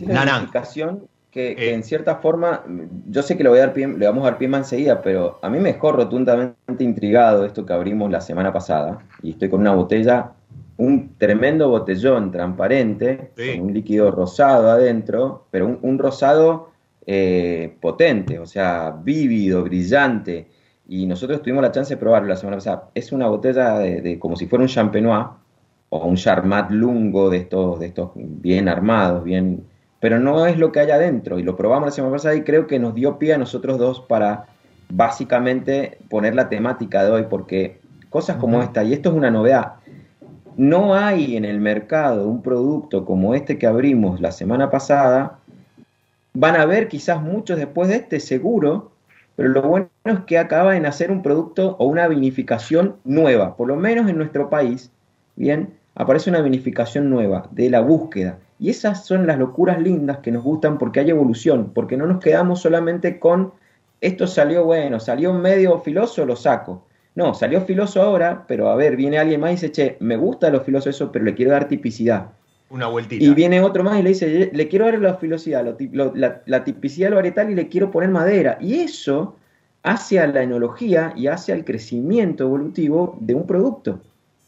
la 0.00 0.24
vinificación 0.24 1.08
que, 1.30 1.52
eh. 1.52 1.74
en 1.74 1.84
cierta 1.84 2.16
forma, 2.16 2.64
yo 3.08 3.22
sé 3.22 3.36
que 3.36 3.42
le, 3.42 3.48
voy 3.48 3.58
a 3.58 3.66
dar 3.66 3.72
pie, 3.72 3.86
le 3.86 4.06
vamos 4.06 4.22
a 4.22 4.30
dar 4.30 4.38
pie 4.38 4.48
más 4.48 4.60
enseguida, 4.60 5.00
pero 5.02 5.38
a 5.42 5.48
mí 5.48 5.58
me 5.58 5.72
dejó 5.72 5.92
rotundamente 5.92 6.84
intrigado 6.84 7.44
esto 7.44 7.64
que 7.64 7.72
abrimos 7.72 8.10
la 8.10 8.20
semana 8.20 8.52
pasada, 8.52 8.98
y 9.22 9.30
estoy 9.30 9.48
con 9.48 9.60
una 9.60 9.72
botella, 9.72 10.32
un 10.80 11.14
tremendo 11.18 11.68
botellón 11.68 12.32
transparente, 12.32 13.32
con 13.36 13.66
un 13.66 13.74
líquido 13.74 14.10
rosado 14.10 14.70
adentro, 14.70 15.46
pero 15.50 15.78
un, 15.82 15.98
rosado 15.98 16.70
eh, 17.06 17.76
potente, 17.82 18.38
o 18.38 18.46
sea, 18.46 18.96
vívido, 19.02 19.62
brillante, 19.62 20.48
y 20.88 21.04
nosotros 21.06 21.42
tuvimos 21.42 21.62
la 21.62 21.70
chance 21.70 21.94
de 21.94 22.00
probarlo 22.00 22.28
la 22.28 22.36
semana 22.36 22.56
pasada. 22.56 22.88
Es 22.94 23.12
una 23.12 23.28
botella 23.28 23.78
de, 23.78 24.18
como 24.18 24.36
si 24.36 24.46
fuera 24.46 24.62
un 24.62 24.68
champenois 24.68 25.26
o 25.90 26.06
un 26.06 26.16
charmat 26.16 26.70
lungo 26.70 27.28
de 27.28 27.36
estos, 27.36 27.78
de 27.78 27.86
estos 27.86 28.12
bien 28.14 28.66
armados, 28.66 29.22
bien 29.22 29.64
pero 30.00 30.18
no 30.18 30.46
es 30.46 30.58
lo 30.58 30.72
que 30.72 30.80
hay 30.80 30.90
adentro. 30.90 31.38
Y 31.38 31.42
lo 31.42 31.56
probamos 31.56 31.88
la 31.88 31.92
semana 31.92 32.14
pasada 32.14 32.34
y 32.34 32.42
creo 32.42 32.66
que 32.66 32.78
nos 32.78 32.94
dio 32.94 33.18
pie 33.18 33.34
a 33.34 33.38
nosotros 33.38 33.78
dos 33.78 34.00
para 34.00 34.46
básicamente 34.88 35.98
poner 36.08 36.34
la 36.34 36.48
temática 36.48 37.04
de 37.04 37.10
hoy, 37.10 37.26
porque 37.28 37.80
cosas 38.08 38.38
como 38.38 38.62
esta, 38.62 38.82
y 38.82 38.94
esto 38.94 39.10
es 39.10 39.14
una 39.14 39.30
novedad, 39.30 39.74
no 40.56 40.94
hay 40.94 41.36
en 41.36 41.44
el 41.44 41.60
mercado 41.60 42.28
un 42.28 42.42
producto 42.42 43.04
como 43.04 43.34
este 43.34 43.58
que 43.58 43.66
abrimos 43.66 44.20
la 44.20 44.32
semana 44.32 44.70
pasada, 44.70 45.38
van 46.34 46.56
a 46.56 46.66
ver 46.66 46.88
quizás 46.88 47.20
muchos 47.22 47.58
después 47.58 47.88
de 47.88 47.96
este 47.96 48.20
seguro, 48.20 48.92
pero 49.36 49.48
lo 49.50 49.62
bueno 49.62 49.88
es 50.04 50.20
que 50.26 50.38
acaba 50.38 50.72
de 50.72 50.80
nacer 50.80 51.10
un 51.10 51.22
producto 51.22 51.76
o 51.78 51.86
una 51.86 52.08
vinificación 52.08 52.96
nueva, 53.04 53.56
por 53.56 53.68
lo 53.68 53.76
menos 53.76 54.08
en 54.08 54.18
nuestro 54.18 54.50
país, 54.50 54.90
bien, 55.36 55.74
aparece 55.94 56.30
una 56.30 56.40
vinificación 56.40 57.10
nueva 57.10 57.48
de 57.50 57.70
la 57.70 57.80
búsqueda. 57.80 58.38
Y 58.58 58.68
esas 58.68 59.06
son 59.06 59.26
las 59.26 59.38
locuras 59.38 59.80
lindas 59.80 60.18
que 60.18 60.30
nos 60.30 60.44
gustan 60.44 60.78
porque 60.78 61.00
hay 61.00 61.10
evolución, 61.10 61.72
porque 61.74 61.96
no 61.96 62.06
nos 62.06 62.20
quedamos 62.20 62.60
solamente 62.60 63.18
con 63.18 63.52
esto 64.00 64.26
salió 64.26 64.64
bueno, 64.64 64.98
salió 64.98 65.32
medio 65.34 65.78
filoso, 65.80 66.24
lo 66.24 66.36
saco. 66.36 66.84
No, 67.14 67.34
salió 67.34 67.62
filoso 67.62 68.02
ahora, 68.02 68.44
pero 68.46 68.68
a 68.70 68.76
ver, 68.76 68.96
viene 68.96 69.18
alguien 69.18 69.40
más 69.40 69.50
y 69.50 69.54
dice, 69.54 69.72
che, 69.72 69.96
me 70.00 70.16
gusta 70.16 70.50
lo 70.50 70.60
filoso 70.60 70.90
eso, 70.90 71.10
pero 71.10 71.24
le 71.24 71.34
quiero 71.34 71.52
dar 71.52 71.68
tipicidad. 71.68 72.30
Una 72.70 72.86
vueltita. 72.86 73.24
Y 73.24 73.34
viene 73.34 73.60
otro 73.60 73.82
más 73.82 73.98
y 73.98 74.02
le 74.02 74.10
dice, 74.10 74.50
le 74.52 74.68
quiero 74.68 74.84
dar 74.84 74.98
la 75.00 75.14
filosidad, 75.16 75.64
la, 75.92 76.42
la, 76.46 76.64
tipicidad, 76.64 77.10
lo 77.10 77.16
varietal 77.16 77.50
y 77.50 77.56
le 77.56 77.68
quiero 77.68 77.90
poner 77.90 78.10
madera. 78.10 78.58
Y 78.60 78.74
eso 78.80 79.34
hace 79.82 80.20
a 80.20 80.26
la 80.28 80.42
enología 80.42 81.12
y 81.16 81.26
hace 81.26 81.52
al 81.52 81.64
crecimiento 81.64 82.44
evolutivo 82.44 83.16
de 83.20 83.34
un 83.34 83.46
producto 83.46 84.00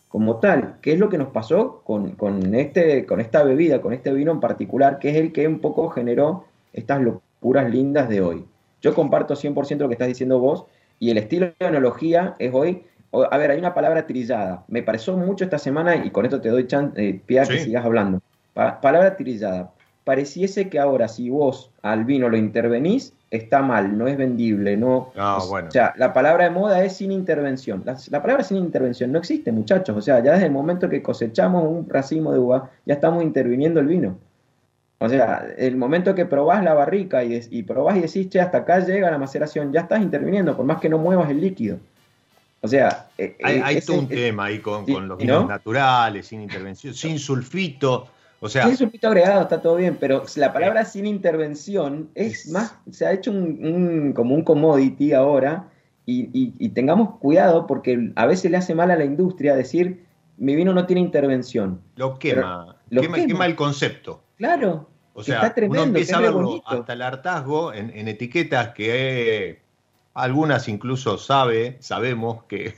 como 0.07 0.37
tal. 0.37 0.77
¿Qué 0.83 0.93
es 0.93 1.01
lo 1.01 1.09
que 1.09 1.19
nos 1.19 1.29
pasó 1.29 1.83
con, 1.85 2.15
este, 2.55 3.07
con 3.07 3.21
esta 3.21 3.43
bebida, 3.43 3.81
con 3.81 3.93
este 3.93 4.13
vino 4.13 4.31
en 4.31 4.41
particular, 4.41 5.01
que 5.01 5.11
es 5.11 5.17
el 5.17 5.33
que 5.33 5.49
un 5.49 5.59
poco 5.59 5.89
generó 5.89 6.45
estas 6.73 7.03
locuras 7.03 7.69
lindas 7.71 8.09
de 8.09 8.21
hoy? 8.21 8.45
Yo 8.83 8.95
comparto 8.95 9.35
100% 9.35 9.79
lo 9.79 9.89
que 9.89 9.95
estás 9.95 10.09
diciendo 10.09 10.39
vos 10.39 10.67
y 11.03 11.11
el 11.11 11.19
estilo 11.19 11.53
de 11.59 11.67
analogía 11.67 12.37
es 12.39 12.55
hoy... 12.55 12.85
A 13.13 13.37
ver, 13.37 13.51
hay 13.51 13.59
una 13.59 13.75
palabra 13.75 14.07
trillada. 14.07 14.63
Me 14.69 14.85
pareció 14.85 15.17
mucho 15.17 15.43
esta 15.43 15.59
semana 15.59 15.97
y 15.97 16.11
con 16.11 16.25
esto 16.25 16.41
te 16.41 16.49
doy 16.49 16.69
chance, 16.69 16.95
eh, 16.97 17.21
pie 17.27 17.43
que 17.49 17.59
sigas 17.59 17.85
hablando. 17.85 18.23
palabra 18.55 19.17
trillada. 19.17 19.73
Pareciese 20.05 20.69
que 20.69 20.79
ahora 20.79 21.09
si 21.09 21.29
vos 21.29 21.73
al 21.83 22.05
vino 22.05 22.29
lo 22.29 22.37
intervenís, 22.37 23.15
está 23.33 23.63
mal, 23.63 23.99
no 23.99 24.07
es 24.07 24.17
vendible, 24.17 24.77
no... 24.77 25.11
Ah, 25.17 25.41
bueno. 25.49 25.69
O 25.69 25.71
sea, 25.73 25.93
la 25.97 26.13
palabra 26.13 26.45
de 26.45 26.51
moda 26.51 26.85
es 26.85 26.95
sin 26.95 27.11
intervención. 27.11 27.83
La, 27.85 28.23
palabra 28.23 28.45
sin 28.45 28.59
intervención 28.59 29.11
no 29.11 29.19
existe, 29.19 29.51
muchachos. 29.51 29.97
O 29.97 30.01
sea, 30.01 30.23
ya 30.23 30.35
desde 30.35 30.47
el 30.47 30.53
momento 30.53 30.89
que 30.89 31.03
cosechamos 31.03 31.65
un 31.65 31.91
racimo 31.91 32.33
de 32.33 32.39
uva, 32.39 32.71
ya 32.87 32.95
estamos 32.95 33.25
interviniendo 33.25 33.81
el 33.81 33.89
vino. 33.89 34.19
O 35.05 35.09
sea, 35.09 35.47
el 35.59 35.77
momento 35.77 36.15
que 36.15 36.27
probás 36.27 36.63
la 36.63 36.75
barrica 36.75 37.25
y, 37.25 37.41
y 37.51 37.63
probás 37.65 37.97
y 37.97 38.01
decís, 38.01 38.29
che, 38.29 38.41
hasta 38.41 38.59
acá 38.59 38.79
llega 38.81 39.11
la 39.11 39.19
maceración, 39.19 39.73
ya 39.73 39.81
estás 39.81 40.01
interviniendo, 40.01 40.57
por 40.57 40.65
más 40.65 40.81
que 40.81 40.89
no 40.89 40.99
muevas 40.99 41.29
el 41.31 41.41
líquido. 41.41 41.79
O 42.61 42.69
sea... 42.69 43.09
Eh, 43.19 43.37
hay, 43.43 43.79
eh, 43.79 43.83
todo 43.85 43.99
un 43.99 44.09
tema 44.09 44.45
ahí 44.45 44.61
con, 44.61 45.09
los 45.09 45.19
vinos 45.19 45.49
naturales, 45.49 46.27
sin 46.27 46.41
intervención, 46.41 46.95
sin 46.95 47.19
sulfito 47.19 48.07
o 48.45 48.49
sea, 48.49 48.69
es 48.69 48.81
un 48.81 48.91
pito 48.91 49.07
agregado, 49.07 49.43
está 49.43 49.63
todo 49.63 49.77
bien, 49.77 49.97
pero 50.01 50.25
la 50.35 50.53
palabra 50.53 50.85
sin 50.85 51.07
intervención 51.07 52.11
es, 52.17 52.49
más, 52.49 52.75
se 52.91 53.07
ha 53.07 53.13
hecho 53.13 53.31
un, 53.31 54.13
como 54.15 54.35
un 54.35 54.43
commodity 54.43 55.13
ahora 55.13 55.69
y, 56.07 56.69
tengamos 56.71 57.19
cuidado 57.21 57.69
porque 57.69 58.11
a 58.17 58.27
veces 58.27 58.51
le 58.51 58.57
hace 58.57 58.75
mal 58.75 58.91
a 58.91 58.97
la 58.97 59.05
industria 59.05 59.55
decir 59.55 60.07
mi 60.39 60.57
vino 60.57 60.75
no 60.75 60.87
tiene 60.87 61.01
intervención. 61.01 61.81
Lo 61.95 62.19
quema, 62.19 62.79
lo 62.91 63.03
quema, 63.03 63.47
el 63.47 63.55
concepto. 63.55 64.25
Claro. 64.39 64.89
O 65.15 65.23
sea, 65.23 65.37
está 65.37 65.55
tremendo, 65.55 65.83
uno 65.83 65.89
empieza 65.89 66.17
a 66.17 66.21
verlo 66.21 66.63
hasta 66.65 66.93
el 66.95 67.03
hartazgo 67.03 67.73
en, 67.73 68.09
etiquetas 68.09 68.69
que 68.75 69.61
algunas 70.15 70.69
incluso 70.69 71.19
sabe, 71.19 71.77
sabemos 71.81 72.45
que, 72.45 72.75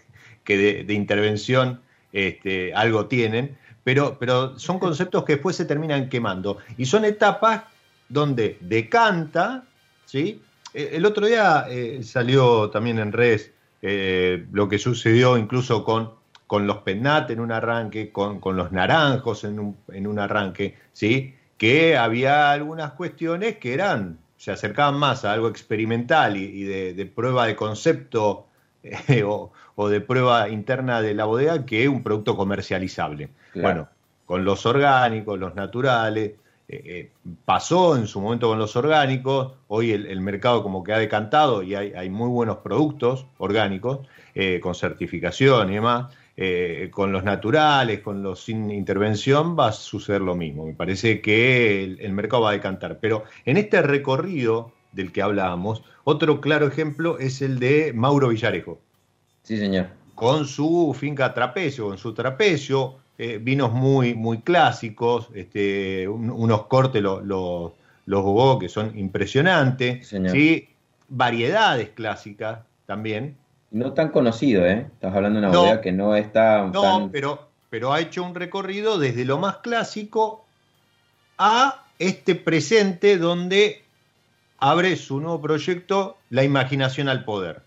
de, 0.46 0.92
intervención 0.92 1.80
este, 2.12 2.74
algo 2.74 3.06
tienen 3.06 3.56
pero, 3.84 4.16
pero 4.18 4.58
son 4.58 4.78
conceptos 4.78 5.24
que 5.24 5.34
después 5.34 5.54
se 5.54 5.66
terminan 5.66 6.08
quemando. 6.08 6.56
Y 6.78 6.86
son 6.86 7.04
etapas 7.04 7.64
donde 8.08 8.56
decanta, 8.60 9.64
¿sí? 10.06 10.42
E, 10.72 10.96
el 10.96 11.04
otro 11.04 11.26
día 11.26 11.66
eh, 11.68 12.02
salió 12.02 12.70
también 12.70 12.98
en 12.98 13.12
redes 13.12 13.52
eh, 13.82 14.46
lo 14.52 14.68
que 14.68 14.78
sucedió 14.78 15.36
incluso 15.36 15.84
con, 15.84 16.12
con 16.46 16.66
los 16.66 16.78
Pennat 16.78 17.30
en 17.30 17.40
un 17.40 17.52
arranque, 17.52 18.10
con, 18.10 18.40
los 18.56 18.72
naranjos 18.72 19.44
en 19.44 19.60
un, 19.60 19.76
en 19.92 20.06
un 20.06 20.18
arranque, 20.18 20.76
¿sí? 20.94 21.34
Que 21.58 21.96
había 21.96 22.50
algunas 22.50 22.92
cuestiones 22.92 23.56
que 23.58 23.74
eran, 23.74 24.18
se 24.36 24.50
acercaban 24.52 24.98
más 24.98 25.24
a 25.24 25.32
algo 25.32 25.48
experimental 25.48 26.36
y, 26.36 26.64
de, 26.64 27.06
prueba 27.06 27.46
de 27.46 27.56
concepto 27.56 28.46
eh, 28.82 29.22
o, 29.22 29.52
o, 29.74 29.88
de 29.88 30.00
prueba 30.00 30.48
interna 30.48 31.00
de 31.00 31.14
la 31.14 31.24
bodega 31.24 31.64
que 31.64 31.88
un 31.88 32.02
producto 32.02 32.36
comercializable. 32.36 33.30
Bueno, 33.54 33.88
con 34.26 34.44
los 34.44 34.66
orgánicos, 34.66 35.38
los 35.38 35.54
naturales, 35.54 36.32
eh, 36.66 36.82
eh, 36.86 37.10
pasó 37.44 37.94
en 37.96 38.06
su 38.06 38.20
momento 38.22 38.48
con 38.48 38.58
los 38.58 38.74
orgánicos, 38.74 39.52
hoy 39.68 39.92
el, 39.92 40.20
mercado 40.22 40.62
como 40.62 40.82
que 40.82 40.94
ha 40.94 40.98
decantado 40.98 41.62
y 41.62 41.74
hay, 41.74 42.08
muy 42.08 42.28
buenos 42.28 42.58
productos 42.58 43.26
orgánicos 43.36 44.00
eh, 44.34 44.60
con 44.60 44.74
certificación 44.74 45.70
y 45.70 45.74
demás. 45.74 46.12
Con 46.90 47.12
los 47.12 47.22
naturales, 47.22 48.00
con 48.00 48.22
los 48.22 48.44
sin 48.44 48.70
intervención, 48.70 49.56
va 49.58 49.68
a 49.68 49.72
suceder 49.72 50.20
lo 50.20 50.34
mismo. 50.34 50.66
Me 50.66 50.74
parece 50.74 51.20
que 51.20 51.84
el, 51.84 52.12
mercado 52.12 52.42
va 52.42 52.50
a 52.50 52.54
decantar. 52.54 52.98
Pero 53.00 53.24
en 53.44 53.56
este 53.56 53.82
recorrido 53.82 54.72
del 54.92 55.12
que 55.12 55.22
hablábamos, 55.22 55.82
otro 56.02 56.40
claro 56.40 56.66
ejemplo 56.66 57.18
es 57.18 57.40
el 57.40 57.58
de 57.58 57.92
Mauro 57.92 58.28
Villarejo. 58.28 58.80
Sí, 59.42 59.58
señor. 59.58 59.88
Con 60.14 60.46
su 60.46 60.96
finca 60.98 61.34
trapecio, 61.34 61.86
con 61.86 61.98
su 61.98 62.14
trapecio, 62.14 62.96
eh, 63.16 63.38
vinos 63.40 63.72
muy, 63.72 64.14
muy 64.14 64.38
clásicos, 64.40 65.28
este, 65.34 66.08
unos 66.08 66.66
cortes, 66.66 67.02
los 67.02 67.72
los 68.06 68.58
que 68.58 68.68
son 68.68 68.96
impresionantes, 68.98 70.08
¿sí? 70.08 70.68
variedades 71.08 71.90
clásicas 71.90 72.60
también. 72.86 73.36
No 73.74 73.92
tan 73.92 74.10
conocido, 74.10 74.64
¿eh? 74.64 74.86
Estás 74.94 75.16
hablando 75.16 75.40
de 75.40 75.48
una 75.48 75.58
bodega 75.58 75.80
que 75.80 75.90
no 75.90 76.14
está... 76.14 76.64
No, 76.68 77.10
pero, 77.10 77.48
pero 77.70 77.92
ha 77.92 77.98
hecho 77.98 78.22
un 78.22 78.36
recorrido 78.36 79.00
desde 79.00 79.24
lo 79.24 79.38
más 79.38 79.56
clásico 79.56 80.44
a 81.38 81.84
este 81.98 82.36
presente 82.36 83.18
donde 83.18 83.82
abre 84.58 84.94
su 84.94 85.18
nuevo 85.18 85.40
proyecto, 85.40 86.18
La 86.30 86.44
Imaginación 86.44 87.08
al 87.08 87.24
Poder. 87.24 87.62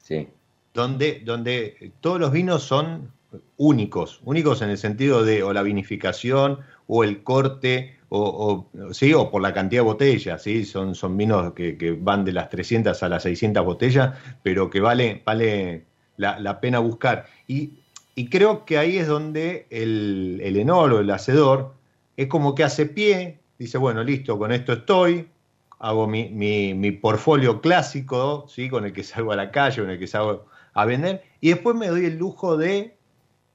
Sí. 0.00 0.28
Donde, 0.72 1.22
donde 1.24 1.90
todos 2.00 2.20
los 2.20 2.30
vinos 2.30 2.62
son 2.62 3.10
únicos, 3.56 4.20
únicos 4.24 4.62
en 4.62 4.70
el 4.70 4.78
sentido 4.78 5.24
de 5.24 5.42
o 5.42 5.52
la 5.52 5.62
vinificación 5.62 6.60
o 6.86 7.02
el 7.02 7.24
corte 7.24 7.95
o, 8.08 8.66
¿sí? 8.92 9.12
o 9.14 9.30
por 9.30 9.42
la 9.42 9.52
cantidad 9.52 9.82
de 9.82 9.86
botellas, 9.86 10.42
¿sí? 10.42 10.64
son, 10.64 10.94
son 10.94 11.16
vinos 11.16 11.52
que, 11.54 11.98
van 12.00 12.24
de 12.24 12.32
las 12.32 12.48
300 12.48 13.02
a 13.02 13.08
las 13.08 13.22
600 13.24 13.64
botellas, 13.64 14.16
pero 14.42 14.70
que 14.70 14.80
vale, 14.80 15.22
vale 15.24 15.84
la, 16.16 16.60
pena 16.60 16.78
buscar. 16.78 17.26
Y, 17.46 17.72
creo 18.30 18.64
que 18.64 18.78
ahí 18.78 18.96
es 18.96 19.08
donde 19.08 19.66
el, 19.70 20.40
el 20.42 20.56
enolo, 20.56 21.00
el 21.00 21.10
hacedor, 21.10 21.74
es 22.16 22.28
como 22.28 22.54
que 22.54 22.64
hace 22.64 22.86
pie, 22.86 23.40
dice, 23.58 23.76
bueno, 23.78 24.02
listo, 24.02 24.38
con 24.38 24.52
esto 24.52 24.72
estoy, 24.72 25.28
hago 25.78 26.06
mi, 26.06 26.30
mi, 26.30 26.72
mi 26.74 26.92
portfolio 26.92 27.60
clásico, 27.60 28.46
¿sí? 28.48 28.70
con 28.70 28.86
el 28.86 28.92
que 28.92 29.02
salgo 29.02 29.32
a 29.32 29.36
la 29.36 29.50
calle, 29.50 29.82
con 29.82 29.90
el 29.90 29.98
que 29.98 30.06
salgo 30.06 30.46
a 30.72 30.84
vender, 30.84 31.22
y 31.40 31.50
después 31.50 31.76
me 31.76 31.88
doy 31.88 32.06
el 32.06 32.16
lujo 32.16 32.56
de 32.56 32.96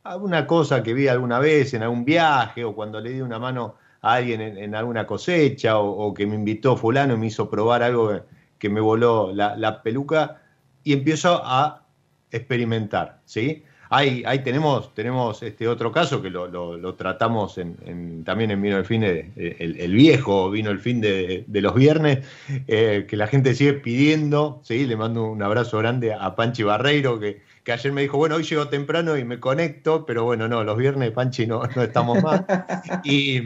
alguna 0.03 0.47
cosa 0.47 0.83
que 0.83 0.93
vi 0.93 1.07
alguna 1.07 1.39
vez 1.39 1.73
en 1.73 1.83
algún 1.83 2.05
viaje 2.05 2.63
o 2.63 2.73
cuando 2.73 2.99
le 2.99 3.11
di 3.11 3.21
una 3.21 3.39
mano 3.39 3.75
a 4.01 4.13
alguien 4.15 4.41
en, 4.41 4.75
alguna 4.75 5.05
cosecha 5.05 5.77
o, 5.77 6.13
que 6.13 6.25
me 6.25 6.35
invitó 6.35 6.75
fulano 6.75 7.13
y 7.13 7.17
me 7.17 7.27
hizo 7.27 7.49
probar 7.49 7.83
algo 7.83 8.21
que, 8.57 8.69
me 8.69 8.81
voló 8.81 9.31
la, 9.33 9.81
peluca 9.83 10.41
y 10.83 10.93
empiezo 10.93 11.41
a 11.43 11.83
experimentar, 12.31 13.19
¿sí? 13.25 13.63
Ahí, 13.93 14.23
ahí 14.25 14.39
tenemos, 14.39 14.93
tenemos 14.95 15.43
este 15.43 15.67
otro 15.67 15.91
caso 15.91 16.21
que 16.21 16.29
lo, 16.29 16.95
tratamos 16.95 17.57
en, 17.57 18.23
también 18.23 18.51
en 18.51 18.61
Vino 18.61 18.77
el 18.77 18.85
Fin, 18.85 19.01
de, 19.01 19.31
el, 19.59 19.91
viejo 19.91 20.49
Vino 20.49 20.71
el 20.71 20.79
Fin 20.79 21.01
de, 21.01 21.45
los 21.47 21.75
viernes, 21.75 22.25
eh, 22.67 23.05
que 23.07 23.17
la 23.17 23.27
gente 23.27 23.53
sigue 23.53 23.73
pidiendo, 23.73 24.61
¿sí? 24.63 24.85
le 24.85 24.95
mando 24.95 25.25
un 25.25 25.43
abrazo 25.43 25.77
grande 25.79 26.13
a 26.13 26.35
Panchi 26.35 26.63
Barreiro, 26.63 27.19
que, 27.19 27.41
que 27.63 27.71
ayer 27.71 27.91
me 27.91 28.01
dijo, 28.01 28.17
bueno, 28.17 28.35
hoy 28.35 28.43
llego 28.43 28.67
temprano 28.67 29.17
y 29.17 29.23
me 29.23 29.39
conecto, 29.39 30.05
pero 30.05 30.23
bueno, 30.23 30.47
no, 30.47 30.63
los 30.63 30.77
viernes, 30.77 31.11
Panchi, 31.11 31.45
no, 31.45 31.63
no 31.75 31.83
estamos 31.83 32.21
más. 32.23 32.43
y 33.03 33.41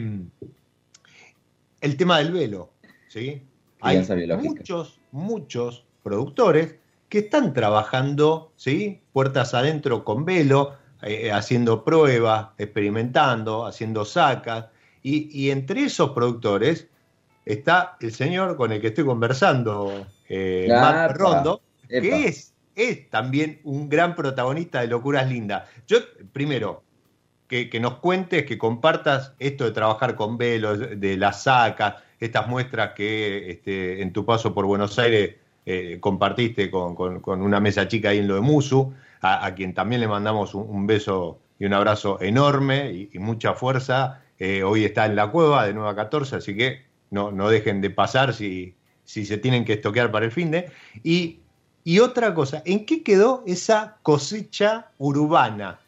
el 1.80 1.96
tema 1.96 2.18
del 2.18 2.32
velo, 2.32 2.70
¿sí? 3.08 3.42
Hay 3.80 4.04
muchos, 4.38 4.98
muchos 5.12 5.84
productores 6.02 6.76
que 7.08 7.18
están 7.18 7.52
trabajando, 7.52 8.52
¿sí? 8.56 9.02
Puertas 9.12 9.54
adentro 9.54 10.04
con 10.04 10.24
velo, 10.24 10.74
eh, 11.02 11.30
haciendo 11.30 11.84
pruebas, 11.84 12.48
experimentando, 12.58 13.66
haciendo 13.66 14.04
sacas. 14.04 14.66
Y, 15.02 15.50
entre 15.50 15.84
esos 15.84 16.10
productores 16.10 16.88
está 17.44 17.96
el 18.00 18.12
señor 18.12 18.56
con 18.56 18.72
el 18.72 18.80
que 18.80 18.88
estoy 18.88 19.04
conversando, 19.04 20.04
eh, 20.28 20.68
Rondo, 21.14 21.60
que 21.88 22.26
es, 22.26 22.52
es 22.76 23.08
también 23.10 23.60
un 23.64 23.88
gran 23.88 24.14
protagonista 24.14 24.82
de 24.82 24.88
Locuras 24.88 25.28
Lindas. 25.28 25.68
Yo, 25.86 25.98
primero, 26.32 26.84
que, 27.48 27.80
nos 27.80 27.94
cuentes, 27.98 28.44
que 28.44 28.58
compartas 28.58 29.32
esto 29.38 29.64
de 29.64 29.70
trabajar 29.70 30.14
con 30.14 30.36
velo, 30.36 30.76
de 30.76 31.16
las 31.16 31.44
sacas, 31.44 31.94
estas 32.20 32.46
muestras 32.48 32.92
que 32.92 33.50
este, 33.50 34.02
en 34.02 34.12
tu 34.12 34.24
paso 34.24 34.54
por 34.54 34.66
Buenos 34.66 34.98
Aires 34.98 35.36
eh, 35.64 35.98
compartiste 36.00 36.70
con, 36.70 37.22
una 37.26 37.60
mesa 37.60 37.88
chica 37.88 38.10
ahí 38.10 38.18
en 38.18 38.28
lo 38.28 38.34
de 38.34 38.40
Musu, 38.40 38.92
a, 39.22 39.52
quien 39.54 39.74
también 39.74 40.00
le 40.00 40.08
mandamos 40.08 40.54
un, 40.54 40.86
beso 40.86 41.40
y 41.58 41.64
un 41.64 41.72
abrazo 41.72 42.20
enorme 42.20 43.08
y, 43.12 43.18
mucha 43.18 43.54
fuerza. 43.54 44.22
Eh, 44.38 44.62
hoy 44.62 44.84
está 44.84 45.06
en 45.06 45.16
la 45.16 45.28
cueva 45.30 45.66
de 45.66 45.72
Nueva 45.72 45.96
14, 45.96 46.36
así 46.36 46.56
que 46.56 46.82
no, 47.10 47.32
no 47.32 47.48
dejen 47.48 47.80
de 47.80 47.90
pasar 47.90 48.34
si, 48.34 48.74
si 49.04 49.24
se 49.24 49.38
tienen 49.38 49.64
que 49.64 49.74
estoquear 49.74 50.10
para 50.10 50.26
el 50.26 50.32
fin 50.32 50.50
de. 50.50 50.70
Y, 51.02 51.40
y 51.86 52.00
otra 52.00 52.34
cosa, 52.34 52.64
¿en 52.64 52.84
qué 52.84 53.04
quedó 53.04 53.44
esa 53.46 53.98
cosecha 54.02 54.88
urbana? 54.98 55.78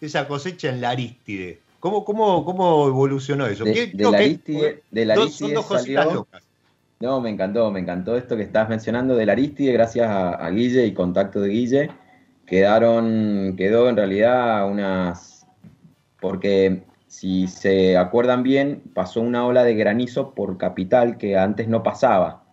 Esa 0.00 0.26
cosecha 0.26 0.70
en 0.70 0.80
la 0.80 0.88
Aristide. 0.88 1.60
¿Cómo, 1.80 2.02
cómo, 2.02 2.46
cómo 2.46 2.86
evolucionó 2.88 3.44
eso? 3.44 3.62
De, 3.62 3.92
la 3.94 4.16
Aristide, 4.16 4.82
de 4.90 5.04
la 5.04 5.12
Aristide 5.12 5.62
salió, 5.62 6.26
no, 6.98 7.20
me 7.20 7.28
encantó, 7.28 7.70
me 7.70 7.80
encantó 7.80 8.16
esto 8.16 8.38
que 8.38 8.42
estás 8.44 8.70
mencionando 8.70 9.16
del 9.16 9.28
Aristide, 9.28 9.74
gracias 9.74 10.08
a, 10.08 10.48
Guille 10.48 10.86
y 10.86 10.94
contacto 10.94 11.42
de 11.42 11.50
Guille. 11.50 11.90
Quedaron, 12.46 13.54
quedó 13.54 13.90
en 13.90 13.96
realidad 13.96 14.66
unas. 14.66 15.46
Porque 16.22 16.84
si 17.06 17.48
se 17.48 17.98
acuerdan 17.98 18.44
bien, 18.44 18.82
pasó 18.94 19.20
una 19.20 19.44
ola 19.44 19.62
de 19.62 19.74
granizo 19.74 20.32
por 20.32 20.56
capital 20.56 21.18
que 21.18 21.36
antes 21.36 21.68
no 21.68 21.82
pasaba. 21.82 22.43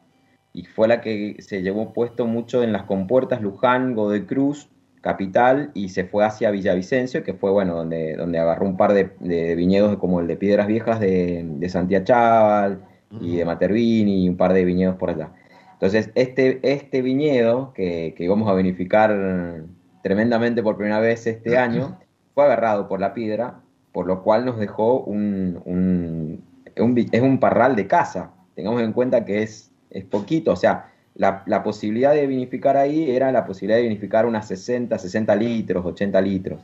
Y 0.54 0.66
fue 0.66 0.88
la 0.88 1.02
que 1.02 1.38
se 1.40 1.62
llevó 1.62 1.94
puesto 1.94 2.28
mucho 2.28 2.64
en 2.64 2.74
las 2.74 2.84
compuertas 2.84 3.42
Luján, 3.42 3.96
Godoy 3.96 4.26
Cruz, 4.26 4.70
capital, 5.02 5.72
y 5.74 5.90
se 5.90 6.04
fue 6.04 6.26
hacia 6.26 6.52
Villavicencio, 6.52 7.24
que 7.24 7.34
fue 7.34 7.52
bueno, 7.52 7.76
donde, 7.76 8.16
donde 8.16 8.38
agarró 8.38 8.66
un 8.66 8.78
par 8.78 8.94
de, 8.94 9.56
viñedos 9.56 9.98
como 9.98 10.20
el 10.20 10.28
de 10.28 10.36
Piedras 10.36 10.68
Viejas 10.68 11.00
de, 11.00 11.44
de 11.46 11.70
Santiago 11.70 12.06
Chaval 12.06 12.86
y 13.20 13.38
de 13.38 13.46
Matervini 13.46 14.26
y 14.26 14.30
un 14.30 14.38
par 14.38 14.54
de 14.54 14.64
viñedos 14.64 14.96
por 14.98 15.10
allá. 15.10 15.32
Entonces, 15.74 16.12
este, 16.14 16.60
este 16.62 17.02
viñedo 17.02 17.74
que, 17.74 18.14
que 18.16 18.30
vamos 18.30 18.48
a 18.50 18.54
vinificar 18.54 19.66
tremendamente 20.04 20.62
por 20.62 20.78
primera 20.78 21.00
vez 21.00 21.26
este 21.28 21.58
año, 21.58 21.98
fue 22.34 22.46
agarrado 22.46 22.88
por 22.88 23.00
la 23.00 23.14
piedra, 23.14 23.62
por 23.92 24.06
lo 24.06 24.24
cual 24.24 24.46
nos 24.46 24.58
dejó 24.60 25.02
un, 25.02 25.62
un, 25.66 26.44
es 26.76 27.22
un 27.22 27.40
parral 27.40 27.76
de 27.76 27.88
casa. 27.88 28.32
Tengamos 28.56 28.82
en 28.82 28.94
cuenta 28.94 29.26
que 29.26 29.44
es, 29.44 29.71
es 29.92 30.06
poquito, 30.06 30.54
o 30.54 30.56
sea, 30.56 30.92
la, 31.16 31.44
la, 31.46 31.62
posibilidad 31.62 32.14
de 32.14 32.26
vinificar 32.26 32.78
ahí 32.78 33.12
era 33.12 33.32
la 33.32 33.46
posibilidad 33.46 33.78
de 33.78 33.84
vinificar 33.84 34.26
unas 34.26 34.48
60, 34.48 34.98
60 34.98 35.36
litros, 35.36 35.86
80 35.86 36.22
litros. 36.22 36.62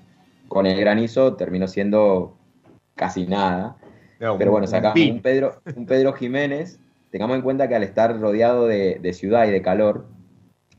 Con 0.47 0.65
el 0.65 0.79
granizo 0.79 1.35
terminó 1.35 1.67
siendo 1.67 2.37
casi 2.95 3.27
nada. 3.27 3.77
Pero 4.19 4.51
bueno, 4.51 4.65
sacamos 4.65 4.99
un 4.99 5.21
Pedro, 5.21 5.61
un 5.75 5.85
Pedro 5.85 6.13
Jiménez. 6.13 6.79
Tengamos 7.11 7.35
en 7.35 7.41
cuenta 7.41 7.67
que 7.67 7.75
al 7.75 7.83
estar 7.83 8.19
rodeado 8.19 8.67
de, 8.67 9.13
ciudad 9.13 9.47
y 9.47 9.51
de 9.51 9.61
calor, 9.61 10.07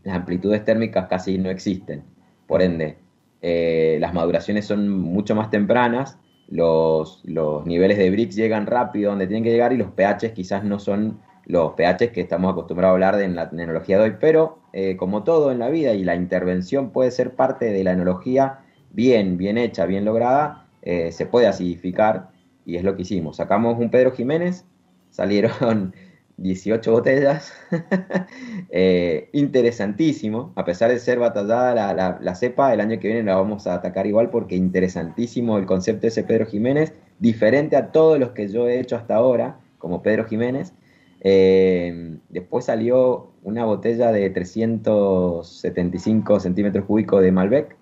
las 0.03 0.17
amplitudes 0.17 0.65
térmicas 0.65 1.07
casi 1.09 1.39
no 1.39 1.51
existen. 1.51 2.03
Por 2.47 2.63
ende, 2.63 2.97
eh, 3.43 3.99
las 4.01 4.15
maduraciones 4.15 4.67
son 4.67 4.89
mucho 4.89 5.35
más 5.35 5.51
tempranas, 5.51 6.19
los, 6.49 7.21
los 7.25 7.67
niveles 7.67 7.99
de 7.99 8.11
Brix 8.11 8.35
llegan 8.35 8.67
rápido 8.67 9.11
donde 9.11 9.27
tienen 9.27 9.45
que 9.45 9.51
llegar 9.51 9.73
y 9.75 9.77
los 9.77 9.91
pHs 9.91 10.33
quizás 10.33 10.65
no 10.65 10.79
son 10.79 11.21
los 11.49 11.73
pHs 11.73 12.11
que 12.13 12.21
estamos 12.21 12.53
acostumbrados 12.53 12.93
a 12.93 12.95
hablar 12.95 13.17
de 13.17 13.25
en 13.25 13.35
la 13.35 13.51
tecnología 13.51 13.99
de 13.99 14.05
hoy, 14.05 14.17
pero 14.21 14.59
eh, 14.73 14.97
como 14.97 15.25
todo 15.25 15.51
en 15.51 15.59
la 15.59 15.71
vida 15.71 15.95
y 15.95 16.05
la 16.05 16.15
intervención 16.15 16.91
puede 16.91 17.11
ser 17.11 17.35
parte 17.35 17.73
de 17.73 17.83
la 17.83 17.93
enología 17.93 18.61
bien, 18.93 19.39
bien 19.39 19.57
hecha, 19.57 19.87
bien 19.87 20.05
lograda, 20.05 20.67
eh, 20.83 21.11
se 21.11 21.27
puede 21.27 21.47
acidificar 21.47 22.29
y 22.67 22.77
es 22.77 22.85
lo 22.85 22.95
que 22.95 23.03
hicimos. 23.03 23.37
Sacamos 23.37 23.79
un 23.79 23.91
Pedro 23.91 24.13
Jiménez, 24.13 24.67
salieron 25.11 25.95
18 26.37 26.93
botellas, 26.93 27.53
eh, 28.69 29.31
interesantísimo, 29.33 30.53
a 30.55 30.67
pesar 30.67 30.91
de 30.91 30.99
ser 30.99 31.19
batallada 31.19 31.95
la, 32.21 32.35
cepa, 32.35 32.75
el 32.75 32.81
año 32.81 33.01
que 33.01 33.09
viene 33.09 33.23
la 33.23 33.37
vamos 33.37 33.67
a 33.67 33.75
atacar 33.75 34.07
igual 34.07 34.29
porque 34.29 34.55
interesantísimo 34.55 35.57
el 35.57 35.65
concepto 35.65 36.03
de 36.03 36.09
ese 36.09 36.25
Pedro 36.25 36.45
Jiménez, 36.45 36.93
diferente 37.19 37.75
a 37.75 37.91
todos 37.91 38.19
los 38.19 38.33
que 38.33 38.49
yo 38.49 38.69
he 38.69 38.79
hecho 38.79 38.97
hasta 38.97 39.15
ahora, 39.15 39.59
como 39.79 40.03
Pedro 40.03 40.27
Jiménez. 40.27 40.75
Eh, 41.21 42.19
después 42.29 42.67
salió 42.67 43.33
una 43.43 43.65
botella 43.65 44.13
de 44.13 44.31
375 44.31 46.39
centímetros 46.41 46.85
cúbicos 46.85 47.23
de 47.23 47.33
Malbec, 47.33 47.77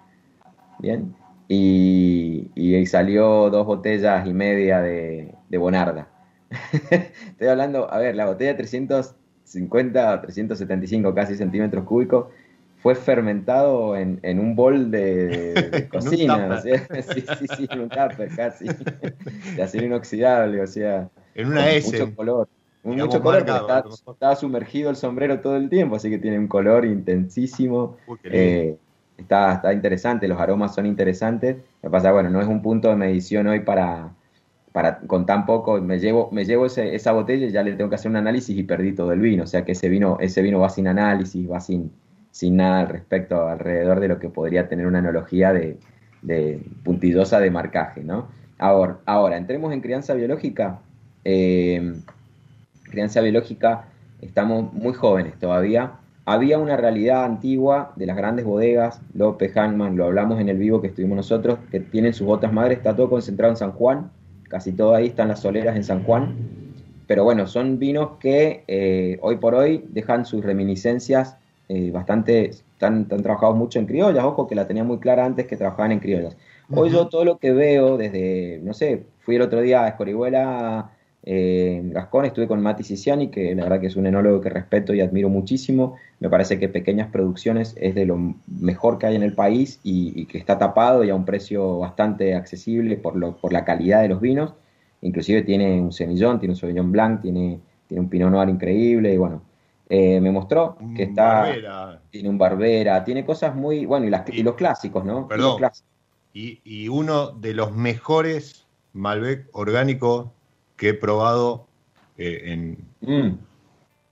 bien, 0.78 1.14
y, 1.48 2.50
salió 2.86 3.50
dos 3.50 3.66
botellas 3.66 4.26
y 4.26 4.32
media 4.32 4.80
de, 4.80 5.34
Bonarda. 5.58 6.08
Estoy 6.90 7.48
hablando, 7.48 7.92
a 7.92 7.98
ver, 7.98 8.14
la 8.14 8.26
botella 8.26 8.50
de 8.50 8.58
350 8.58 10.22
375 10.22 11.14
casi 11.14 11.34
centímetros 11.34 11.84
cúbicos 11.84 12.26
fue 12.78 12.94
fermentado 12.94 13.96
en, 13.96 14.20
un 14.38 14.54
bol 14.54 14.90
de, 14.90 15.88
cocina, 15.90 16.62
sí, 16.62 16.70
sí, 17.38 17.46
sí, 17.56 17.66
en 17.70 17.80
un 17.80 17.88
tupper 17.88 18.28
casi, 18.36 18.66
de 19.56 19.62
acero 19.62 19.86
inoxidable, 19.86 20.60
o 20.60 20.66
sea, 20.66 21.08
en 21.34 21.48
una 21.48 21.70
S. 21.70 21.90
Mucho 21.90 22.14
color. 22.14 22.48
Mucho 22.86 23.20
color, 23.20 23.44
estaba, 23.46 24.36
sumergido 24.36 24.90
el 24.90 24.96
sombrero 24.96 25.40
todo 25.40 25.56
el 25.56 25.68
tiempo, 25.68 25.96
así 25.96 26.10
que 26.10 26.18
tiene 26.18 26.38
un 26.38 26.48
color 26.48 26.84
intensísimo 26.84 27.96
está, 29.18 29.54
está 29.54 29.72
interesante, 29.72 30.28
los 30.28 30.40
aromas 30.40 30.74
son 30.74 30.86
interesantes. 30.86 31.56
Lo 31.82 31.88
que 31.88 31.90
pasa, 31.90 32.12
bueno, 32.12 32.30
no 32.30 32.40
es 32.40 32.46
un 32.46 32.62
punto 32.62 32.88
de 32.88 32.96
medición 32.96 33.46
hoy 33.46 33.60
para, 33.60 34.10
para 34.72 34.98
con 35.00 35.26
tan 35.26 35.46
poco, 35.46 35.80
me 35.80 35.98
llevo, 35.98 36.30
me 36.32 36.44
llevo 36.44 36.66
esa 36.66 37.12
botella 37.12 37.46
y 37.46 37.50
ya 37.50 37.62
le 37.62 37.72
tengo 37.72 37.90
que 37.90 37.96
hacer 37.96 38.10
un 38.10 38.16
análisis 38.16 38.56
y 38.56 38.62
perdí 38.62 38.92
todo 38.94 39.12
el 39.12 39.20
vino. 39.20 39.44
O 39.44 39.46
sea 39.46 39.64
que 39.64 39.72
ese 39.72 39.88
vino, 39.88 40.18
ese 40.20 40.42
vino 40.42 40.60
va 40.60 40.68
sin 40.68 40.88
análisis, 40.88 41.50
va 41.50 41.60
sin, 41.60 41.92
sin 42.30 42.56
nada 42.56 42.80
al 42.80 42.88
respecto, 42.88 43.48
alrededor 43.48 44.00
de 44.00 44.08
lo 44.08 44.18
que 44.18 44.28
podría 44.28 44.68
tener 44.68 44.86
una 44.86 44.98
analogía 44.98 45.52
de, 45.52 45.78
puntillosa 46.82 47.40
de 47.40 47.50
marcaje, 47.50 48.02
¿no? 48.02 48.28
Ahora, 48.58 48.98
ahora, 49.04 49.36
entremos 49.36 49.72
en 49.72 49.80
crianza 49.80 50.14
biológica. 50.14 50.80
Eh, 51.24 51.94
crianza 52.90 53.20
biológica, 53.20 53.86
estamos 54.20 54.72
muy 54.72 54.94
jóvenes 54.94 55.38
todavía. 55.38 55.92
Había 56.24 56.58
una 56.58 56.76
realidad 56.76 57.24
antigua 57.24 57.92
de 57.96 58.06
las 58.06 58.16
grandes 58.16 58.44
bodegas, 58.44 59.00
López, 59.14 59.52
Hangman, 59.52 59.96
lo 59.96 60.06
hablamos 60.06 60.40
en 60.40 60.48
el 60.48 60.58
vivo 60.58 60.80
que 60.80 60.88
estuvimos 60.88 61.16
nosotros, 61.16 61.58
que 61.70 61.80
tienen 61.80 62.12
sus 62.12 62.26
botas 62.26 62.52
madres, 62.52 62.78
está 62.78 62.96
todo 62.96 63.08
concentrado 63.08 63.52
en 63.52 63.56
San 63.56 63.72
Juan, 63.72 64.10
casi 64.48 64.72
todo 64.72 64.94
ahí 64.94 65.06
están 65.06 65.28
las 65.28 65.40
soleras 65.40 65.76
en 65.76 65.84
San 65.84 66.02
Juan, 66.02 66.34
pero 67.06 67.22
bueno, 67.22 67.46
son 67.46 67.78
vinos 67.78 68.18
que 68.18 68.64
eh, 68.66 69.18
hoy 69.22 69.36
por 69.36 69.54
hoy 69.54 69.84
dejan 69.90 70.24
sus 70.24 70.44
reminiscencias 70.44 71.36
eh, 71.68 71.90
bastante, 71.92 72.50
están, 72.50 73.06
trabajados 73.06 73.56
mucho 73.56 73.78
en 73.78 73.86
criollas, 73.86 74.24
ojo 74.24 74.48
que 74.48 74.56
la 74.56 74.66
tenía 74.66 74.82
muy 74.82 74.98
clara 74.98 75.24
antes 75.24 75.46
que 75.46 75.56
trabajaban 75.56 75.92
en 75.92 76.00
criollas. 76.00 76.36
Hoy 76.70 76.90
yo 76.90 77.06
todo 77.06 77.24
lo 77.24 77.38
que 77.38 77.52
veo 77.52 77.96
desde, 77.96 78.60
no 78.64 78.74
sé, 78.74 79.04
fui 79.20 79.36
el 79.36 79.42
otro 79.42 79.60
día 79.60 79.84
a 79.84 79.88
Escorihuela 79.88 80.90
eh, 81.28 81.82
Gascón, 81.86 82.24
estuve 82.24 82.46
con 82.46 82.62
Mati 82.62 82.84
Siciani, 82.84 83.32
que 83.32 83.52
la 83.56 83.64
verdad 83.64 83.80
que 83.80 83.88
es 83.88 83.96
un 83.96 84.06
enólogo 84.06 84.40
que 84.40 84.48
respeto 84.48 84.94
y 84.94 85.00
admiro 85.00 85.28
muchísimo. 85.28 85.96
Me 86.20 86.30
parece 86.30 86.60
que 86.60 86.68
Pequeñas 86.68 87.10
Producciones 87.10 87.74
es 87.80 87.96
de 87.96 88.06
lo 88.06 88.34
mejor 88.46 88.98
que 88.98 89.06
hay 89.06 89.16
en 89.16 89.24
el 89.24 89.32
país 89.32 89.80
y, 89.82 90.26
que 90.26 90.38
está 90.38 90.56
tapado 90.56 91.02
y 91.02 91.10
a 91.10 91.16
un 91.16 91.24
precio 91.24 91.80
bastante 91.80 92.36
accesible 92.36 92.96
por, 92.96 93.16
lo, 93.16 93.36
por 93.36 93.52
la 93.52 93.64
calidad 93.64 94.02
de 94.02 94.08
los 94.08 94.20
vinos. 94.20 94.54
Inclusive 95.02 95.42
tiene 95.42 95.80
un 95.80 95.92
semillón, 95.92 96.38
tiene 96.38 96.52
un 96.52 96.56
Sauvignon 96.56 96.92
Blanc, 96.92 97.22
tiene, 97.22 97.58
tiene 97.88 98.00
un 98.02 98.08
Pinot 98.08 98.30
Noir 98.30 98.48
increíble 98.48 99.12
y 99.12 99.16
bueno, 99.16 99.42
eh, 99.88 100.20
me 100.20 100.30
mostró 100.30 100.78
que 100.94 101.02
está... 101.02 102.00
Tiene 102.08 102.28
un 102.28 102.38
Barbera, 102.38 103.02
tiene 103.02 103.24
cosas 103.24 103.52
muy... 103.56 103.84
Bueno, 103.84 104.06
y, 104.06 104.42
los 104.44 104.54
clásicos, 104.54 105.04
¿no? 105.04 105.26
Perdón. 105.26 105.60
y, 106.32 106.88
uno 106.88 107.32
de 107.32 107.52
los 107.52 107.72
mejores 107.74 108.64
Malbec 108.92 109.48
orgánicos 109.52 110.28
que 110.76 110.90
he 110.90 110.94
probado 110.94 111.66
eh, 112.16 112.42
en 112.44 112.78
mm. 113.00 113.38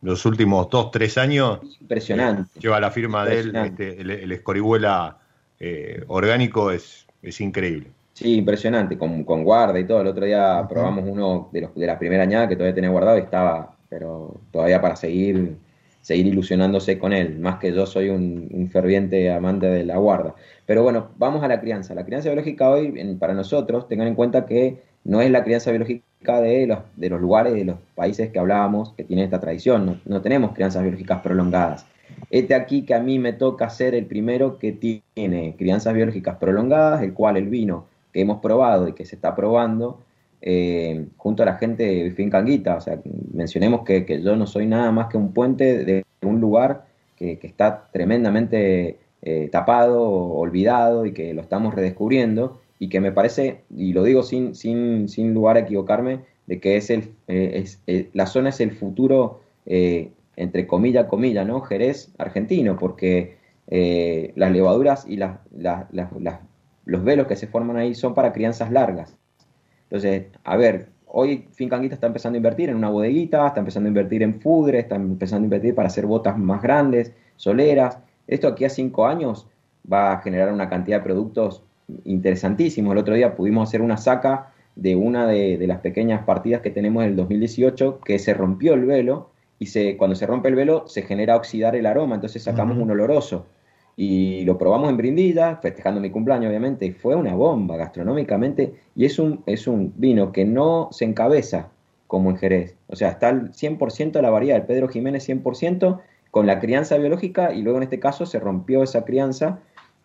los 0.03 0.24
últimos 0.27 0.68
dos, 0.70 0.90
tres 0.90 1.18
años. 1.18 1.61
Impresionante. 1.81 2.59
lleva 2.59 2.81
la 2.81 2.90
firma 2.90 3.24
de 3.24 3.40
él, 3.40 3.57
este, 3.57 4.00
el, 4.00 4.33
Escorihuela 4.33 5.18
eh, 5.59 6.03
orgánico 6.09 6.70
es, 6.70 7.07
es 7.22 7.40
increíble. 7.40 7.90
Sí, 8.12 8.37
impresionante, 8.37 8.96
con, 8.96 9.24
con, 9.24 9.42
guarda 9.42 9.79
y 9.79 9.87
todo. 9.87 10.00
El 10.00 10.07
otro 10.07 10.24
día 10.24 10.64
probamos 10.68 11.05
uno 11.07 11.48
de, 11.53 11.62
los, 11.62 11.74
de 11.74 11.87
la 11.87 11.98
primera 11.98 12.22
añada 12.22 12.48
que 12.48 12.55
todavía 12.55 12.74
tenía 12.74 12.90
guardado 12.90 13.18
y 13.18 13.22
estaba, 13.22 13.77
pero 13.88 14.40
todavía 14.53 14.81
para 14.81 14.94
seguir 14.94 15.57
seguir 16.05 16.27
ilusionándose 16.27 16.98
con 16.98 17.14
él, 17.14 17.38
más 17.38 17.59
que 17.59 17.72
yo 17.72 17.87
soy 17.87 18.11
un, 18.11 18.68
ferviente 18.70 19.33
amante 19.33 19.64
de 19.68 19.87
la 19.87 19.96
guarda. 19.96 20.35
Pero 20.66 20.83
bueno, 20.83 21.12
vamos 21.16 21.42
a 21.42 21.48
la 21.48 21.62
crianza. 21.62 21.94
La 21.94 22.05
crianza 22.05 22.29
biológica 22.29 22.68
hoy, 22.68 22.92
para 23.18 23.33
nosotros, 23.33 23.88
tengan 23.88 24.09
en 24.09 24.14
cuenta 24.14 24.44
que 24.44 24.83
no 25.04 25.20
es 25.20 25.30
la 25.30 25.44
crianza 25.44 25.70
biológica 25.70 26.40
de 26.40 26.66
los, 26.66 26.78
de 26.96 27.10
los 27.10 27.20
lugares, 27.20 27.52
de 27.52 27.64
los 27.64 27.76
países 27.94 28.30
que 28.30 28.38
hablábamos, 28.38 28.92
que 28.94 29.04
tienen 29.04 29.26
esta 29.26 29.40
tradición. 29.40 30.00
No, 30.04 30.22
tenemos 30.22 30.52
crianzas 30.52 30.82
biológicas 30.82 31.20
prolongadas. 31.20 31.86
Este 32.30 32.54
aquí 32.54 32.82
que 32.82 32.94
a 32.94 33.00
mí 33.00 33.18
me 33.18 33.32
toca 33.32 33.68
ser 33.70 33.94
el 33.94 34.06
primero 34.06 34.58
que 34.58 34.72
tiene 34.72 35.54
crianzas 35.56 35.94
biológicas 35.94 36.36
prolongadas, 36.38 37.02
el 37.02 37.12
cual 37.12 37.36
el 37.36 37.48
vino 37.48 37.86
que 38.12 38.22
hemos 38.22 38.40
probado 38.40 38.88
y 38.88 38.94
que 38.94 39.04
se 39.04 39.16
está 39.16 39.34
probando, 39.34 40.00
eh, 40.40 41.06
junto 41.16 41.42
a 41.42 41.46
la 41.46 41.56
gente 41.56 41.84
de 41.84 42.10
Fincanguita. 42.12 42.76
O 42.76 42.80
sea, 42.80 42.98
mencionemos 43.32 43.82
que, 43.84 44.22
yo 44.22 44.36
no 44.36 44.46
soy 44.46 44.66
nada 44.66 44.90
más 44.90 45.08
que 45.08 45.18
un 45.18 45.32
puente 45.32 45.84
de 45.84 46.04
un 46.22 46.40
lugar 46.40 46.86
que, 47.16 47.38
está 47.42 47.88
tremendamente 47.92 48.98
eh, 49.22 49.48
tapado, 49.50 50.02
olvidado 50.02 51.04
y 51.06 51.12
que 51.12 51.34
lo 51.34 51.42
estamos 51.42 51.74
redescubriendo 51.74 52.60
y 52.84 52.88
que 52.88 53.00
me 53.00 53.12
parece, 53.12 53.62
y 53.74 53.92
lo 53.92 54.02
digo 54.04 54.22
sin, 54.22 54.54
sin, 54.54 55.08
sin 55.08 55.32
lugar 55.32 55.56
a 55.56 55.60
equivocarme, 55.60 56.20
de 56.46 56.60
que 56.60 56.76
es 56.76 56.90
el, 56.90 57.14
eh, 57.28 57.64
es, 57.86 58.10
la 58.12 58.26
zona 58.26 58.50
es 58.50 58.60
el 58.60 58.72
futuro, 58.72 59.40
entre 59.64 60.66
comillas, 60.66 61.06
comillas, 61.06 61.46
¿no? 61.46 61.62
Jerez 61.62 62.12
argentino, 62.18 62.76
porque 62.78 63.38
las 64.36 64.52
levaduras 64.52 65.06
y 65.08 65.16
las, 65.16 65.38
los 66.84 67.04
velos 67.04 67.26
que 67.26 67.36
se 67.36 67.46
forman 67.46 67.78
ahí 67.78 67.94
son 67.94 68.12
para 68.12 68.32
crianzas 68.32 68.70
largas. 68.70 69.16
Entonces, 69.84 70.26
a 70.44 70.56
ver, 70.58 70.88
hoy 71.06 71.48
Fincanguita 71.52 71.94
está 71.94 72.08
empezando 72.08 72.36
a 72.36 72.40
invertir 72.40 72.68
en 72.68 72.76
una 72.76 72.90
bodeguita, 72.90 73.46
está 73.46 73.60
empezando 73.60 73.86
a 73.86 73.92
invertir 73.92 74.22
en 74.22 74.40
fudre, 74.40 74.80
está 74.80 74.96
empezando 74.96 75.44
a 75.44 75.46
invertir 75.46 75.74
para 75.74 75.88
hacer 75.88 76.04
botas 76.04 76.36
más 76.36 76.60
grandes, 76.60 77.12
soleras. 77.36 77.98
Esto 78.26 78.48
aquí 78.48 78.66
a 78.66 78.68
cinco 78.68 79.06
años 79.06 79.48
va 79.90 80.12
a 80.12 80.20
generar 80.20 80.52
una 80.52 80.68
cantidad 80.68 80.98
de 80.98 81.04
productos 81.04 81.62
interesantísimos. 82.04 82.92
El 82.92 82.98
otro 82.98 83.14
día 83.14 83.36
pudimos 83.36 83.68
hacer 83.68 83.82
una 83.82 83.96
saca 83.96 84.52
de 84.76 84.96
una 84.96 85.26
de, 85.26 85.64
las 85.66 85.80
pequeñas 85.80 86.24
partidas 86.24 86.60
que 86.60 86.70
tenemos 86.70 87.04
en 87.04 87.10
el 87.10 87.16
2018 87.16 88.00
que 88.00 88.18
se 88.18 88.34
rompió 88.34 88.74
el 88.74 88.84
velo 88.84 89.30
y 89.58 89.66
se, 89.66 89.96
cuando 89.96 90.16
se 90.16 90.26
rompe 90.26 90.48
el 90.48 90.56
velo 90.56 90.84
se 90.88 91.02
genera 91.02 91.36
oxidar 91.36 91.76
el 91.76 91.86
aroma, 91.86 92.16
entonces 92.16 92.42
sacamos 92.42 92.76
un 92.76 92.90
oloroso. 92.90 93.46
Y 93.96 94.44
lo 94.44 94.58
probamos 94.58 94.90
en 94.90 94.96
Brindilla, 94.96 95.56
festejando 95.56 96.00
mi 96.00 96.10
cumpleaños 96.10 96.48
obviamente, 96.48 96.86
y 96.86 96.90
fue 96.90 97.14
una 97.14 97.34
bomba 97.34 97.76
gastronómicamente, 97.76 98.74
y 98.96 99.04
es 99.04 99.20
un, 99.20 99.44
es 99.46 99.68
un 99.68 99.92
vino 99.96 100.32
que 100.32 100.44
no 100.44 100.88
se 100.90 101.04
encabeza 101.04 101.68
como 102.08 102.30
en 102.30 102.36
Jerez, 102.36 102.74
o 102.88 102.96
sea, 102.96 103.10
está 103.10 103.28
al 103.28 103.52
100% 103.52 104.12
de 104.12 104.22
la 104.22 104.30
variedad, 104.30 104.58
el 104.58 104.66
Pedro 104.66 104.88
Jiménez 104.88 105.28
100% 105.28 106.00
con 106.32 106.46
la 106.46 106.58
crianza 106.58 106.98
biológica, 106.98 107.54
y 107.54 107.62
luego 107.62 107.78
en 107.78 107.84
este 107.84 108.00
caso 108.00 108.26
se 108.26 108.40
rompió 108.40 108.82
esa 108.82 109.04
crianza, 109.04 109.60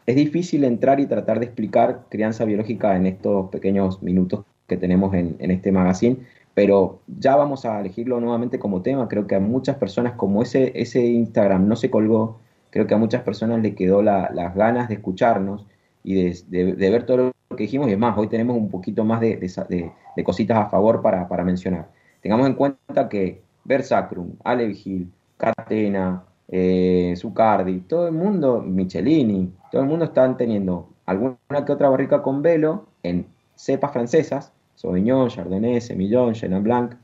es 0.10 0.16
difícil 0.16 0.64
entrar 0.64 1.00
y 1.00 1.06
tratar 1.06 1.38
de 1.40 1.46
explicar 1.46 2.08
crianza 2.10 2.44
biológica 2.44 2.96
en 2.96 3.06
estos 3.06 3.52
pequeños 3.52 4.02
minutos 4.02 4.44
que 4.66 4.76
tenemos 4.76 5.14
en, 5.14 5.38
este 5.40 5.72
magazine, 5.72 6.18
pero 6.56 7.02
ya 7.20 7.36
vamos 7.36 7.64
a 7.64 7.80
elegirlo 7.80 8.20
nuevamente 8.20 8.58
como 8.58 8.82
tema, 8.82 9.08
creo 9.08 9.28
que 9.28 9.36
a 9.36 9.40
muchas 9.40 9.76
personas 9.78 10.14
como 10.14 10.42
ese, 10.42 10.72
ese 10.74 11.06
Instagram 11.06 11.68
no 11.68 11.76
se 11.76 11.92
colgó, 11.92 12.40
creo 12.72 12.88
que 12.88 12.96
a 12.96 12.98
muchas 12.98 13.22
personas 13.22 13.62
le 13.62 13.76
quedó 13.76 14.02
las 14.02 14.56
ganas 14.56 14.88
de 14.88 14.96
escucharnos 14.96 15.68
y 16.04 16.16
de, 16.24 16.74
ver 16.74 17.06
todo 17.06 17.32
lo 17.50 17.56
que 17.56 17.64
dijimos. 17.66 17.88
Y 17.88 17.92
es 17.92 18.00
más, 18.00 18.18
hoy 18.18 18.30
tenemos 18.30 18.58
un 18.58 18.70
poquito 18.72 19.06
más 19.06 19.22
de, 19.22 19.94
cositas 20.26 20.58
a 20.58 20.70
favor 20.70 21.04
para, 21.04 21.44
mencionar. 21.44 21.88
Tengamos 22.22 22.48
en 22.48 22.56
cuenta 22.56 23.10
que 23.10 23.44
Versacrum, 23.64 24.32
Ale 24.44 24.66
Vigil, 24.66 25.12
Catena, 25.38 26.24
eh, 26.52 27.14
Zucardi, 27.16 27.82
todo 27.82 28.08
el 28.08 28.14
mundo, 28.14 28.62
Michelini, 28.62 29.54
todo 29.72 29.82
el 29.82 29.88
mundo 29.88 30.06
están 30.06 30.38
teniendo 30.38 30.90
alguna 31.06 31.38
que 31.66 31.72
otra 31.72 31.90
barrica 31.90 32.22
con 32.22 32.42
velo 32.42 32.88
en 33.04 33.28
cepas 33.56 33.92
francesas, 33.92 34.52
Sauvignon, 34.76 35.30
Chardonnay, 35.30 35.82
Semillon, 35.82 36.34
Chenin 36.34 36.64
Blanc, 36.64 36.96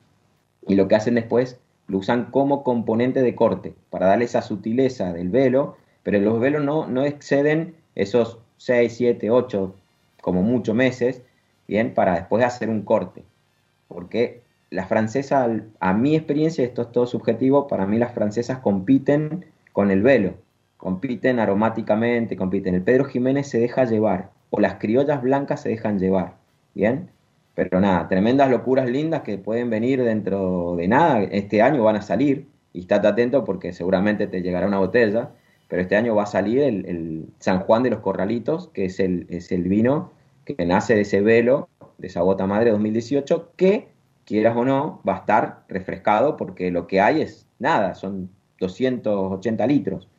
y 0.68 0.76
lo 0.76 0.88
que 0.88 0.96
hacen 0.96 1.16
después 1.16 1.60
lo 1.88 2.00
usan 2.00 2.26
como 2.32 2.64
componente 2.64 3.22
de 3.22 3.36
corte 3.36 3.76
para 3.90 4.08
darle 4.08 4.26
esa 4.26 4.42
sutileza 4.42 5.14
del 5.14 5.30
velo, 5.30 5.78
pero 6.02 6.20
los 6.20 6.40
velos 6.40 6.64
no, 6.64 6.88
no 6.88 7.04
exceden 7.04 7.76
esos 7.94 8.40
6, 8.58 8.96
7, 8.96 9.30
8, 9.30 9.76
como 10.22 10.42
muchos 10.42 10.76
meses, 10.76 11.22
bien, 11.68 11.94
para 11.94 12.16
después 12.16 12.44
hacer 12.44 12.70
un 12.70 12.82
corte. 12.82 13.24
Porque 13.88 14.42
las 14.70 14.88
francesas, 14.88 15.62
a 15.80 15.94
mi 15.94 16.16
experiencia, 16.16 16.64
esto 16.64 16.84
es 16.84 16.92
todo 16.92 17.06
subjetivo, 17.08 17.68
para 17.68 17.86
mí 17.86 17.98
las 17.98 18.14
francesas 18.14 18.60
compiten 18.60 19.46
con 19.74 19.92
el 19.92 20.02
velo, 20.02 20.36
compiten 20.78 21.40
aromáticamente, 21.40 22.36
compiten. 22.36 22.76
El 22.76 22.82
Pedro 22.82 23.06
Jiménez 23.06 23.48
se 23.48 23.60
deja 23.60 23.86
llevar, 23.86 24.32
o 24.50 24.60
las 24.60 24.76
criollas 24.76 25.22
blancas 25.22 25.62
se 25.62 25.70
dejan 25.70 26.00
llevar, 26.00 26.36
bien. 26.74 27.10
Pero 27.56 27.80
nada, 27.80 28.08
tremendas 28.10 28.50
locuras 28.50 28.90
lindas 28.90 29.22
que 29.22 29.38
pueden 29.38 29.70
venir 29.70 30.04
dentro 30.04 30.76
de 30.76 30.88
nada. 30.90 31.24
Este 31.24 31.62
año 31.62 31.84
van 31.84 31.96
a 31.96 32.02
salir, 32.02 32.48
y 32.74 32.82
estate 32.82 33.08
atento 33.08 33.46
porque 33.46 33.72
seguramente 33.72 34.28
te 34.28 34.42
llegará 34.42 34.68
una 34.68 34.80
botella, 34.80 35.32
pero 35.68 35.82
este 35.82 35.96
año 35.96 36.16
va 36.16 36.24
a 36.24 36.28
salir 36.28 36.62
el, 36.62 37.28
San 37.40 37.60
Juan 37.62 37.84
de 37.84 37.92
los 37.92 38.00
Corralitos, 38.00 38.70
que 38.70 38.86
es 38.86 39.00
el, 39.00 39.26
es 39.30 39.52
el 39.52 39.64
vino 39.64 40.12
que 40.46 40.66
nace 40.66 40.96
de 40.96 41.02
ese 41.02 41.22
velo, 41.22 41.70
de 41.98 42.08
esa 42.08 42.22
bota 42.22 42.46
madre 42.46 42.72
2018, 42.72 43.54
que, 43.56 43.88
quieras 44.26 44.56
o 44.58 44.66
no, 44.66 45.02
va 45.08 45.16
a 45.16 45.20
estar 45.20 45.64
refrescado 45.68 46.38
porque 46.38 46.72
lo 46.72 46.88
que 46.88 47.02
hay 47.02 47.22
es 47.22 47.48
nada, 47.60 47.96
son 47.96 48.30
280 48.60 49.68
litros 49.68 50.10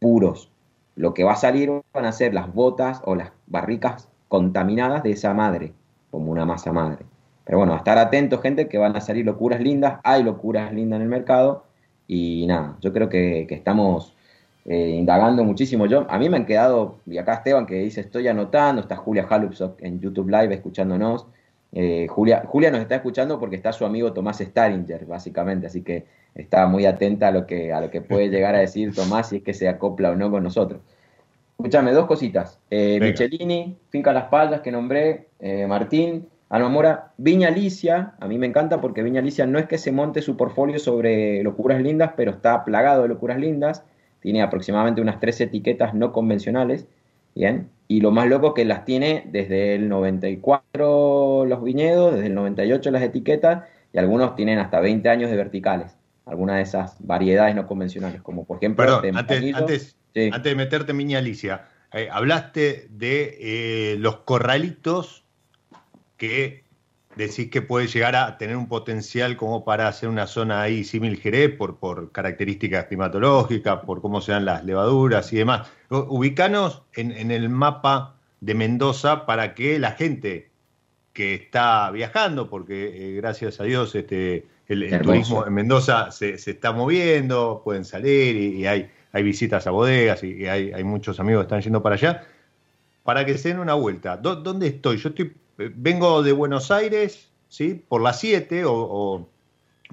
puros. 0.00 0.50
Lo 0.96 1.14
que 1.14 1.24
va 1.24 1.32
a 1.32 1.36
salir 1.36 1.70
van 1.92 2.04
a 2.04 2.12
ser 2.12 2.34
las 2.34 2.52
botas 2.52 3.00
o 3.04 3.14
las 3.14 3.32
barricas 3.46 4.08
contaminadas 4.28 5.02
de 5.02 5.12
esa 5.12 5.32
madre 5.34 5.72
como 6.10 6.32
una 6.32 6.44
masa 6.44 6.72
madre. 6.72 7.04
Pero 7.44 7.58
bueno, 7.58 7.74
a 7.74 7.78
estar 7.78 7.98
atentos, 7.98 8.42
gente, 8.42 8.68
que 8.68 8.78
van 8.78 8.96
a 8.96 9.00
salir 9.00 9.24
locuras 9.24 9.60
lindas, 9.60 10.00
hay 10.04 10.22
locuras 10.22 10.72
lindas 10.72 10.98
en 10.98 11.02
el 11.02 11.08
mercado, 11.08 11.64
y 12.06 12.46
nada, 12.46 12.76
yo 12.80 12.92
creo 12.92 13.08
que, 13.08 13.46
estamos 13.50 14.14
eh, 14.64 14.90
indagando 14.90 15.44
muchísimo. 15.44 15.86
Yo, 15.86 16.06
a 16.10 16.18
mí 16.18 16.28
me 16.28 16.38
han 16.38 16.46
quedado, 16.46 16.96
y 17.06 17.18
acá 17.18 17.34
Esteban 17.34 17.66
que 17.66 17.76
dice, 17.76 18.00
estoy 18.00 18.28
anotando, 18.28 18.82
está 18.82 18.96
Julia 18.96 19.26
Halupsok 19.28 19.80
en 19.82 20.00
YouTube 20.00 20.28
Live 20.28 20.54
escuchándonos. 20.54 21.26
Eh, 21.72 22.06
Julia, 22.08 22.44
Julia 22.46 22.70
nos 22.70 22.80
está 22.80 22.96
escuchando 22.96 23.38
porque 23.38 23.56
está 23.56 23.72
su 23.72 23.84
amigo 23.84 24.12
Tomás 24.12 24.40
Staringer, 24.40 25.04
básicamente, 25.06 25.66
así 25.66 25.82
que 25.82 26.06
está 26.34 26.66
muy 26.66 26.86
atenta 26.86 27.28
a 27.28 27.30
lo 27.30 27.46
que, 27.46 27.72
a 27.72 27.80
lo 27.80 27.90
que 27.90 28.00
puede 28.00 28.28
llegar 28.30 28.54
a 28.54 28.58
decir 28.58 28.94
Tomás, 28.94 29.30
si 29.30 29.36
es 29.36 29.42
que 29.42 29.54
se 29.54 29.68
acopla 29.68 30.10
o 30.10 30.16
no 30.16 30.30
con 30.30 30.42
nosotros. 30.42 30.80
Escúchame, 31.58 31.92
dos 31.92 32.06
cositas. 32.06 32.60
Eh, 32.70 32.98
Michelini, 33.00 33.76
Finca 33.90 34.12
Las 34.12 34.26
Palmas, 34.26 34.60
que 34.60 34.70
nombré, 34.70 35.26
eh, 35.40 35.66
Martín, 35.66 36.28
Alma 36.50 36.68
Mora, 36.68 37.12
Viña 37.18 37.48
Alicia, 37.48 38.14
a 38.20 38.28
mí 38.28 38.38
me 38.38 38.46
encanta 38.46 38.80
porque 38.80 39.02
Viña 39.02 39.20
Alicia 39.20 39.44
no 39.44 39.58
es 39.58 39.66
que 39.66 39.76
se 39.76 39.92
monte 39.92 40.22
su 40.22 40.36
portfolio 40.36 40.78
sobre 40.78 41.42
locuras 41.42 41.82
lindas, 41.82 42.12
pero 42.16 42.30
está 42.30 42.64
plagado 42.64 43.02
de 43.02 43.08
locuras 43.08 43.38
lindas, 43.38 43.84
tiene 44.20 44.40
aproximadamente 44.40 45.00
unas 45.00 45.20
tres 45.20 45.40
etiquetas 45.40 45.94
no 45.94 46.12
convencionales, 46.12 46.86
¿bien? 47.38 47.70
Y 47.86 48.00
lo 48.00 48.10
más 48.10 48.28
loco 48.28 48.52
que 48.52 48.64
las 48.64 48.84
tiene 48.84 49.24
desde 49.30 49.76
el 49.76 49.88
94 49.88 51.46
los 51.46 51.62
viñedos, 51.62 52.14
desde 52.14 52.26
el 52.26 52.34
98 52.34 52.90
las 52.90 53.02
etiquetas, 53.02 53.64
y 53.92 53.98
algunos 53.98 54.34
tienen 54.34 54.58
hasta 54.58 54.80
20 54.80 55.08
años 55.08 55.30
de 55.30 55.36
verticales, 55.36 55.96
algunas 56.26 56.56
de 56.56 56.62
esas 56.62 56.96
variedades 56.98 57.54
no 57.54 57.66
convencionales, 57.66 58.20
como 58.20 58.44
por 58.44 58.58
ejemplo... 58.58 59.00
antes, 59.14 59.44
antes 59.54 59.96
de 60.14 60.54
meterte, 60.54 60.92
Miña 60.92 61.18
Alicia, 61.18 61.66
eh, 61.92 62.08
hablaste 62.10 62.88
de 62.90 63.38
eh, 63.40 63.96
los 63.98 64.16
corralitos 64.18 65.24
que 66.16 66.64
decís 67.18 67.50
que 67.50 67.60
puede 67.60 67.86
llegar 67.88 68.16
a 68.16 68.38
tener 68.38 68.56
un 68.56 68.68
potencial 68.68 69.36
como 69.36 69.64
para 69.64 69.88
hacer 69.88 70.08
una 70.08 70.26
zona 70.26 70.62
ahí 70.62 70.84
símil 70.84 71.18
Jerez 71.20 71.54
por, 71.56 71.76
por 71.76 72.12
características 72.12 72.86
climatológicas, 72.86 73.80
por 73.84 74.00
cómo 74.00 74.20
se 74.20 74.32
dan 74.32 74.44
las 74.44 74.64
levaduras 74.64 75.32
y 75.32 75.36
demás. 75.36 75.68
Ubicanos 75.90 76.82
en, 76.94 77.30
el 77.30 77.48
mapa 77.50 78.14
de 78.40 78.54
Mendoza 78.54 79.26
para 79.26 79.54
que 79.54 79.78
la 79.78 79.92
gente 79.92 80.50
que 81.12 81.34
está 81.34 81.90
viajando, 81.90 82.48
porque 82.48 82.92
eh, 82.94 83.16
gracias 83.16 83.60
a 83.60 83.64
Dios 83.64 83.94
este, 83.94 84.46
el, 84.68 85.00
turismo 85.02 85.44
en 85.46 85.52
Mendoza 85.52 86.12
se, 86.12 86.34
está 86.34 86.72
moviendo, 86.72 87.60
pueden 87.64 87.84
salir 87.84 88.36
y 88.36 88.66
hay 88.66 88.90
hay 89.12 89.22
visitas 89.22 89.66
a 89.66 89.70
bodegas 89.70 90.22
y, 90.22 90.46
hay, 90.46 90.84
muchos 90.84 91.18
amigos 91.20 91.42
que 91.42 91.46
están 91.46 91.60
yendo 91.62 91.82
para 91.82 91.94
allá. 91.94 92.24
para 93.02 93.24
que 93.24 93.38
se 93.38 93.48
den 93.48 93.58
una 93.58 93.74
vuelta. 93.74 94.16
¿Dónde 94.16 94.66
estoy? 94.66 94.98
Yo 94.98 95.08
estoy, 95.08 95.34
vengo 95.58 96.22
de 96.22 96.32
Buenos 96.32 96.70
Aires, 96.70 97.30
¿sí? 97.48 97.74
Por 97.88 98.02
las 98.02 98.20
7 98.20 98.62
o, 98.66 99.28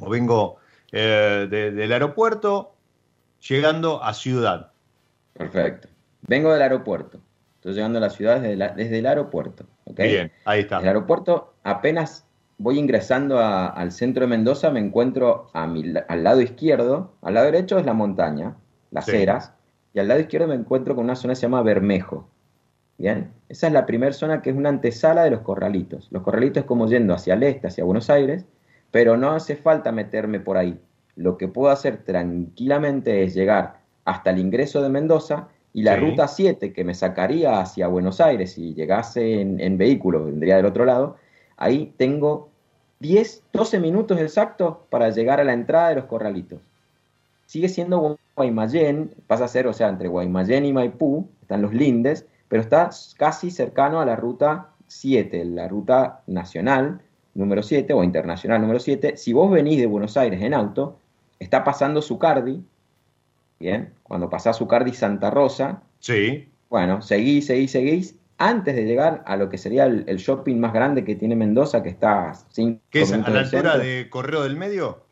vengo 0.10 0.58
eh, 0.92 1.48
del 1.50 1.92
aeropuerto 1.92 2.74
llegando 3.48 4.04
a 4.04 4.14
Ciudad. 4.14 4.72
Perfecto. 5.34 5.90
Vengo 6.28 6.52
del 6.54 6.62
aeropuerto. 6.62 7.20
Estoy 7.56 7.74
llegando 7.74 7.98
a 7.98 8.02
la 8.02 8.10
ciudad 8.10 8.42
desde, 8.42 9.00
el 9.00 9.06
aeropuerto. 9.08 9.66
Bien, 9.86 10.32
ahí 10.46 10.62
está. 10.62 10.80
El 10.80 10.88
aeropuerto, 10.88 11.56
apenas 11.64 12.26
voy 12.58 12.80
ingresando 12.80 13.40
al 13.40 13.92
centro 13.92 14.22
de 14.22 14.28
Mendoza, 14.28 14.70
me 14.70 14.80
encuentro 14.80 15.50
al 15.54 16.24
lado 16.24 16.42
izquierdo. 16.42 17.14
Al 17.22 17.34
lado 17.34 17.48
derecho 17.48 17.80
es 17.80 17.86
la 17.86 17.94
montaña, 17.94 18.56
las 18.92 19.10
eras. 19.10 19.54
Y 19.94 20.00
al 20.00 20.08
lado 20.08 20.20
izquierdo 20.20 20.48
me 20.48 20.56
encuentro 20.56 20.96
con 20.96 21.06
una 21.06 21.16
zona 21.16 21.32
que 21.32 21.38
se 21.38 21.42
llama 21.44 21.64
Bermejo. 21.64 22.30
Bien, 22.98 23.32
esa 23.50 23.68
es 23.68 23.74
la 23.74 23.86
primera 23.86 24.14
zona 24.14 24.42
que 24.42 24.50
es 24.50 24.56
una 24.56 24.70
antesala 24.70 25.24
de 25.24 25.32
los 25.32 25.42
corralitos. 25.42 26.08
Los 26.12 26.24
corralitos 26.24 26.62
es 26.62 26.68
como 26.68 26.88
yendo 26.88 27.14
hacia 27.14 27.34
el 27.34 27.44
este, 27.44 27.68
hacia 27.68 27.84
Buenos 27.84 28.10
Aires, 28.10 28.46
pero 28.92 29.18
no 29.18 29.32
hace 29.32 29.56
falta 29.56 29.92
meterme 29.92 30.40
por 30.40 30.58
ahí. 30.58 30.80
Lo 31.16 31.38
que 31.38 31.48
puedo 31.48 31.72
hacer 31.72 31.98
tranquilamente 32.04 33.24
es 33.24 33.34
llegar 33.34 33.80
hasta 34.06 34.30
el 34.30 34.40
ingreso 34.40 34.82
de 34.82 34.90
Mendoza 34.90 35.50
y 35.74 35.82
la 35.82 35.98
ruta 35.98 36.30
7 36.30 36.72
que 36.72 36.86
me 36.86 36.94
sacaría 36.94 37.60
hacia 37.60 37.88
Buenos 37.88 38.22
Aires 38.22 38.58
y 38.58 38.74
llegase 38.74 39.42
en, 39.42 39.78
vehículo, 39.78 40.24
vendría 40.24 40.56
del 40.56 40.66
otro 40.66 40.86
lado, 40.86 41.18
ahí 41.58 41.94
tengo 41.98 42.50
10, 43.02 43.44
12 43.52 43.80
minutos 43.80 44.18
exactos 44.22 44.78
para 44.90 45.10
llegar 45.10 45.42
a 45.42 45.44
la 45.44 45.52
entrada 45.52 45.90
de 45.90 45.96
los 45.96 46.06
corralitos. 46.06 46.62
Sigue 47.46 47.68
siendo 47.68 48.18
Guaymallén, 48.38 49.12
pasa 49.28 49.46
a 49.46 49.50
ser, 49.50 49.68
o 49.68 49.74
sea, 49.74 49.90
entre 49.90 50.08
Guaymallén 50.08 50.66
y 50.66 50.72
Maipú, 50.72 51.28
están 51.42 51.62
los 51.62 51.74
lindes, 51.74 52.26
pero 52.56 52.64
está 52.64 52.90
casi 53.18 53.52
cercano 53.52 54.00
a 54.00 54.06
la 54.06 54.16
ruta 54.16 54.70
7, 54.88 55.44
la 55.44 55.68
ruta 55.68 56.22
nacional 56.26 57.02
número 57.34 57.62
7 57.62 57.92
o 57.92 58.02
internacional 58.02 58.62
número 58.62 58.80
7. 58.80 59.18
Si 59.18 59.34
vos 59.34 59.52
venís 59.52 59.78
de 59.78 59.88
Buenos 59.88 60.16
Aires 60.16 60.42
en 60.42 60.54
auto, 60.54 60.98
está 61.38 61.66
pasando 61.66 62.02
Zucardi, 62.02 62.64
Bien, 63.60 63.94
cuando 64.04 64.30
pasás 64.30 64.58
Zucardi 64.58 64.94
Santa 64.94 65.32
Rosa. 65.32 65.82
Sí. 66.00 66.48
Bueno, 66.70 67.02
seguís, 67.02 67.48
seguís, 67.48 67.72
seguís. 67.72 68.16
Antes 68.38 68.74
de 68.74 68.86
llegar 68.86 69.22
a 69.26 69.36
lo 69.36 69.50
que 69.50 69.58
sería 69.58 69.84
el, 69.84 70.16
shopping 70.16 70.58
más 70.58 70.72
grande 70.72 71.04
que 71.04 71.16
tiene 71.16 71.36
Mendoza, 71.36 71.84
que 71.84 71.90
está 71.90 72.36
sin. 72.52 72.80
¿Qué 72.90 73.02
es 73.02 73.12
a 73.12 73.18
la 73.18 73.40
altura 73.42 73.78
de 73.78 74.08
Correo 74.10 74.44
del 74.44 74.56
Medio? 74.56 75.04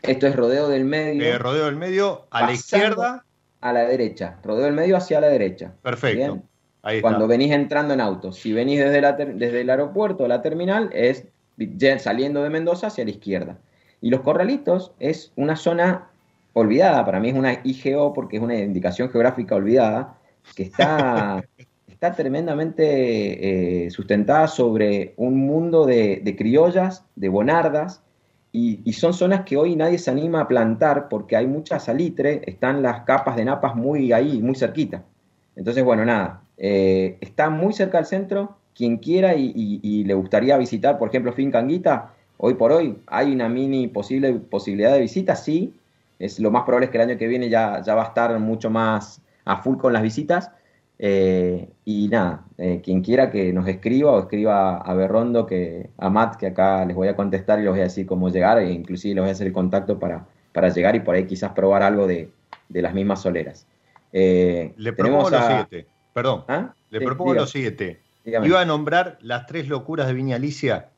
Esto 0.00 0.26
es 0.26 0.34
Rodeo 0.34 0.70
del 0.70 0.86
Medio. 0.86 1.22
Eh, 1.22 1.36
rodeo 1.36 1.66
del 1.66 1.76
Medio, 1.76 2.26
a 2.30 2.46
la 2.46 2.52
izquierda. 2.52 3.26
A 3.60 3.72
la 3.74 3.80
derecha. 3.80 4.38
Rodeo 4.42 4.64
del 4.64 4.74
Medio 4.74 4.96
hacia 4.96 5.20
la 5.20 5.28
derecha. 5.28 5.74
Perfecto. 5.82 6.42
Ahí 6.86 7.00
Cuando 7.00 7.26
venís 7.26 7.50
entrando 7.50 7.94
en 7.94 8.00
auto. 8.00 8.30
Si 8.30 8.52
venís 8.52 8.78
desde, 8.78 9.00
la 9.00 9.14
desde 9.14 9.62
el 9.62 9.70
aeropuerto 9.70 10.24
a 10.24 10.28
la 10.28 10.40
terminal, 10.40 10.88
es 10.92 11.26
saliendo 11.98 12.44
de 12.44 12.48
Mendoza 12.48 12.86
hacia 12.86 13.02
la 13.02 13.10
izquierda. 13.10 13.58
Y 14.00 14.10
los 14.10 14.20
corralitos 14.20 14.92
es 15.00 15.32
una 15.34 15.56
zona 15.56 16.10
olvidada, 16.52 17.04
para 17.04 17.18
mí 17.18 17.30
es 17.30 17.34
una 17.34 17.60
IGO 17.64 18.12
porque 18.12 18.36
es 18.36 18.42
una 18.42 18.54
indicación 18.54 19.10
geográfica 19.10 19.56
olvidada, 19.56 20.16
que 20.54 20.62
está, 20.62 21.42
está 21.88 22.14
tremendamente 22.14 23.86
eh, 23.86 23.90
sustentada 23.90 24.46
sobre 24.46 25.12
un 25.16 25.44
mundo 25.44 25.86
de, 25.86 26.36
criollas, 26.38 27.04
de 27.16 27.28
bonardas, 27.28 28.00
y, 28.52 28.92
son 28.92 29.12
zonas 29.12 29.42
que 29.44 29.56
hoy 29.56 29.74
nadie 29.74 29.98
se 29.98 30.12
anima 30.12 30.42
a 30.42 30.48
plantar 30.48 31.08
porque 31.08 31.36
hay 31.36 31.48
mucha 31.48 31.80
salitre, 31.80 32.42
están 32.46 32.80
las 32.80 33.00
capas 33.00 33.34
de 33.34 33.44
napas 33.44 33.74
muy 33.74 34.12
ahí, 34.12 34.40
muy 34.40 34.54
cerquita. 34.54 35.02
Entonces, 35.56 35.84
bueno, 35.84 36.06
nada, 36.06 36.45
eh, 36.58 37.18
está 37.20 37.50
muy 37.50 37.72
cerca 37.72 37.98
del 37.98 38.06
centro, 38.06 38.56
quien 38.74 38.98
quiera 38.98 39.34
y, 39.34 40.04
le 40.04 40.14
gustaría 40.14 40.56
visitar, 40.58 40.98
por 40.98 41.08
ejemplo, 41.08 41.32
Fincanguita, 41.32 42.12
hoy 42.36 42.54
por 42.54 42.72
hoy 42.72 42.98
hay 43.06 43.32
una 43.32 43.48
mini 43.48 43.88
posible 43.88 44.32
posibilidad 44.34 44.92
de 44.92 45.00
visita, 45.00 45.34
sí, 45.34 45.74
es 46.18 46.38
lo 46.40 46.50
más 46.50 46.64
probable 46.64 46.86
es 46.86 46.90
que 46.90 46.98
el 46.98 47.08
año 47.10 47.18
que 47.18 47.26
viene 47.26 47.48
ya, 47.48 47.82
ya 47.82 47.94
va 47.94 48.02
a 48.02 48.06
estar 48.08 48.38
mucho 48.38 48.70
más 48.70 49.20
a 49.44 49.62
full 49.62 49.76
con 49.78 49.92
las 49.92 50.02
visitas. 50.02 50.50
Eh, 50.98 51.68
y 51.84 52.08
nada, 52.08 52.44
eh, 52.56 52.80
quien 52.82 53.02
quiera 53.02 53.30
que 53.30 53.52
nos 53.52 53.68
escriba 53.68 54.12
o 54.12 54.20
escriba 54.20 54.78
a 54.78 54.94
Berrondo, 54.94 55.46
que, 55.46 55.90
a 55.98 56.08
Matt, 56.08 56.36
que 56.36 56.46
acá 56.46 56.84
les 56.86 56.96
voy 56.96 57.08
a 57.08 57.16
contestar 57.16 57.58
y 57.58 57.62
les 57.62 57.70
voy 57.70 57.80
a 57.80 57.84
decir 57.84 58.06
cómo 58.06 58.30
llegar, 58.30 58.58
e 58.58 58.72
inclusive 58.72 59.14
les 59.14 59.22
voy 59.22 59.28
a 59.28 59.32
hacer 59.32 59.46
el 59.46 59.52
contacto 59.52 59.98
para, 59.98 60.26
para 60.52 60.70
llegar 60.70 60.96
y 60.96 61.00
por 61.00 61.14
ahí 61.14 61.26
quizás 61.26 61.52
probar 61.52 61.82
algo 61.82 62.06
de, 62.06 62.30
las 62.70 62.94
mismas 62.94 63.20
soleras. 63.20 63.66
Eh, 64.12 64.72
le 64.76 64.92
propongo 64.94 65.28
lo 65.28 65.38
siguiente, 65.42 65.86
perdón, 66.16 66.44
¿Ah? 66.48 66.74
le 66.88 67.00
propongo 67.00 67.34
lo 67.34 67.46
siguiente. 67.46 68.00
Iba 68.24 68.60
a 68.60 68.64
nombrar 68.64 69.18
las 69.20 69.46
tres 69.46 69.68
locuras 69.68 70.06
de 70.06 70.14
Viña 70.14 70.36
Alicia. 70.36 70.88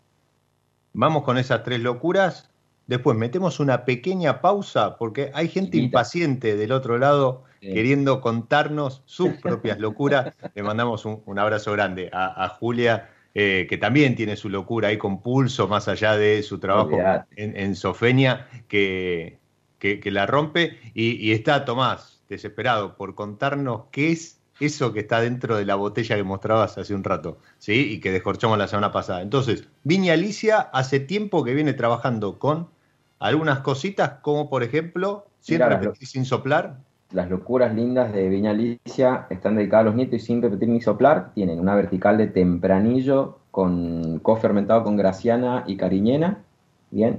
Vamos 0.92 1.24
con 1.24 1.37
esas 1.38 1.62
tres 1.64 1.81
locuras 1.81 2.48
Después 2.88 3.18
metemos 3.18 3.61
una 3.61 3.85
pequeña 3.85 4.40
pausa 4.40 4.96
porque 4.96 5.31
hay 5.35 5.48
gente 5.48 5.76
impaciente 5.76 6.57
del 6.57 6.72
otro 6.72 6.96
lado 6.96 7.44
queriendo 7.61 8.22
contarnos 8.22 9.02
sus 9.04 9.28
propias 9.42 9.78
locuras. 9.78 10.35
Le 10.54 10.62
mandamos 10.62 11.04
un, 11.04 11.38
abrazo 11.38 11.72
grande 11.72 12.09
a, 12.11 12.48
Julia, 12.48 13.11
eh, 13.35 13.66
que 13.68 13.76
también 13.76 14.16
tiene 14.16 14.37
su 14.37 14.48
locura 14.48 14.88
ahí 14.88 14.96
con 14.96 15.20
pulso, 15.20 15.68
más 15.68 15.87
allá 15.87 16.16
de 16.16 16.42
su 16.42 16.59
trabajo 16.59 16.98
en, 17.37 17.76
Sofenia, 17.76 18.48
que, 18.68 19.38
que, 19.78 20.11
la 20.11 20.24
rompe. 20.24 20.78
Y, 20.94 21.16
y 21.16 21.33
está 21.33 21.66
Tomás, 21.66 22.22
desesperado 22.31 22.96
por 22.96 23.14
contarnos 23.14 23.83
qué 23.90 24.12
es 24.12 24.38
eso 24.61 24.92
que 24.92 25.01
está 25.01 25.21
dentro 25.21 25.57
de 25.57 25.64
la 25.64 25.77
botella 25.77 26.16
que 26.16 26.25
mostrabas 26.25 26.79
hace 26.79 26.94
un 26.94 27.05
rato, 27.05 27.38
¿sí? 27.59 27.92
Y 27.92 28.01
que 28.01 28.11
descorchamos 28.11 28.59
la 28.59 28.68
semana 28.68 28.92
pasada. 28.92 29.23
Entonces, 29.23 29.68
Viña 29.85 30.14
Alicia 30.14 30.59
hace 30.73 31.01
tiempo 31.01 31.44
que 31.44 31.55
viene 31.55 31.75
trabajando 31.75 32.38
con 32.38 32.68
algunas 33.18 33.61
cositas, 33.61 34.14
como 34.23 34.49
por 34.49 34.62
ejemplo, 34.62 35.27
sin 35.40 35.61
repetir 35.61 36.07
sin 36.07 36.25
soplar. 36.25 36.79
Las 37.12 37.31
locuras 37.31 37.75
lindas 37.75 38.12
de 38.12 38.29
Viña 38.29 38.51
Alicia 38.51 39.27
están 39.31 39.57
dedicadas 39.57 39.83
a 39.83 39.87
los 39.87 39.94
nietos 39.94 40.16
y 40.16 40.27
sin 40.27 40.42
repetir 40.42 40.68
ni 40.68 40.81
soplar. 40.81 41.33
Tienen 41.35 41.59
una 41.59 41.75
vertical 41.75 42.18
de 42.18 42.27
tempranillo 42.27 43.38
con 43.51 44.18
cofermentado 44.18 44.85
con 44.85 44.97
graciana 44.97 45.64
y 45.66 45.77
cariñena. 45.77 46.38
Bien. 46.90 47.16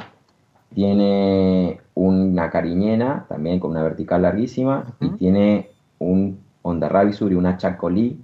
Tiene 0.75 1.81
una 1.95 2.51
cariñena 2.51 3.25
también 3.27 3.59
con 3.59 3.71
una 3.71 3.81
vertical 3.81 4.21
larguísima. 4.21 4.85
Y 4.99 5.09
tiene 5.17 5.71
un 5.97 6.39
Onda 6.69 6.89
Ravisur 6.89 7.31
y 7.31 7.35
una 7.35 7.57
Chacolí 7.57 8.19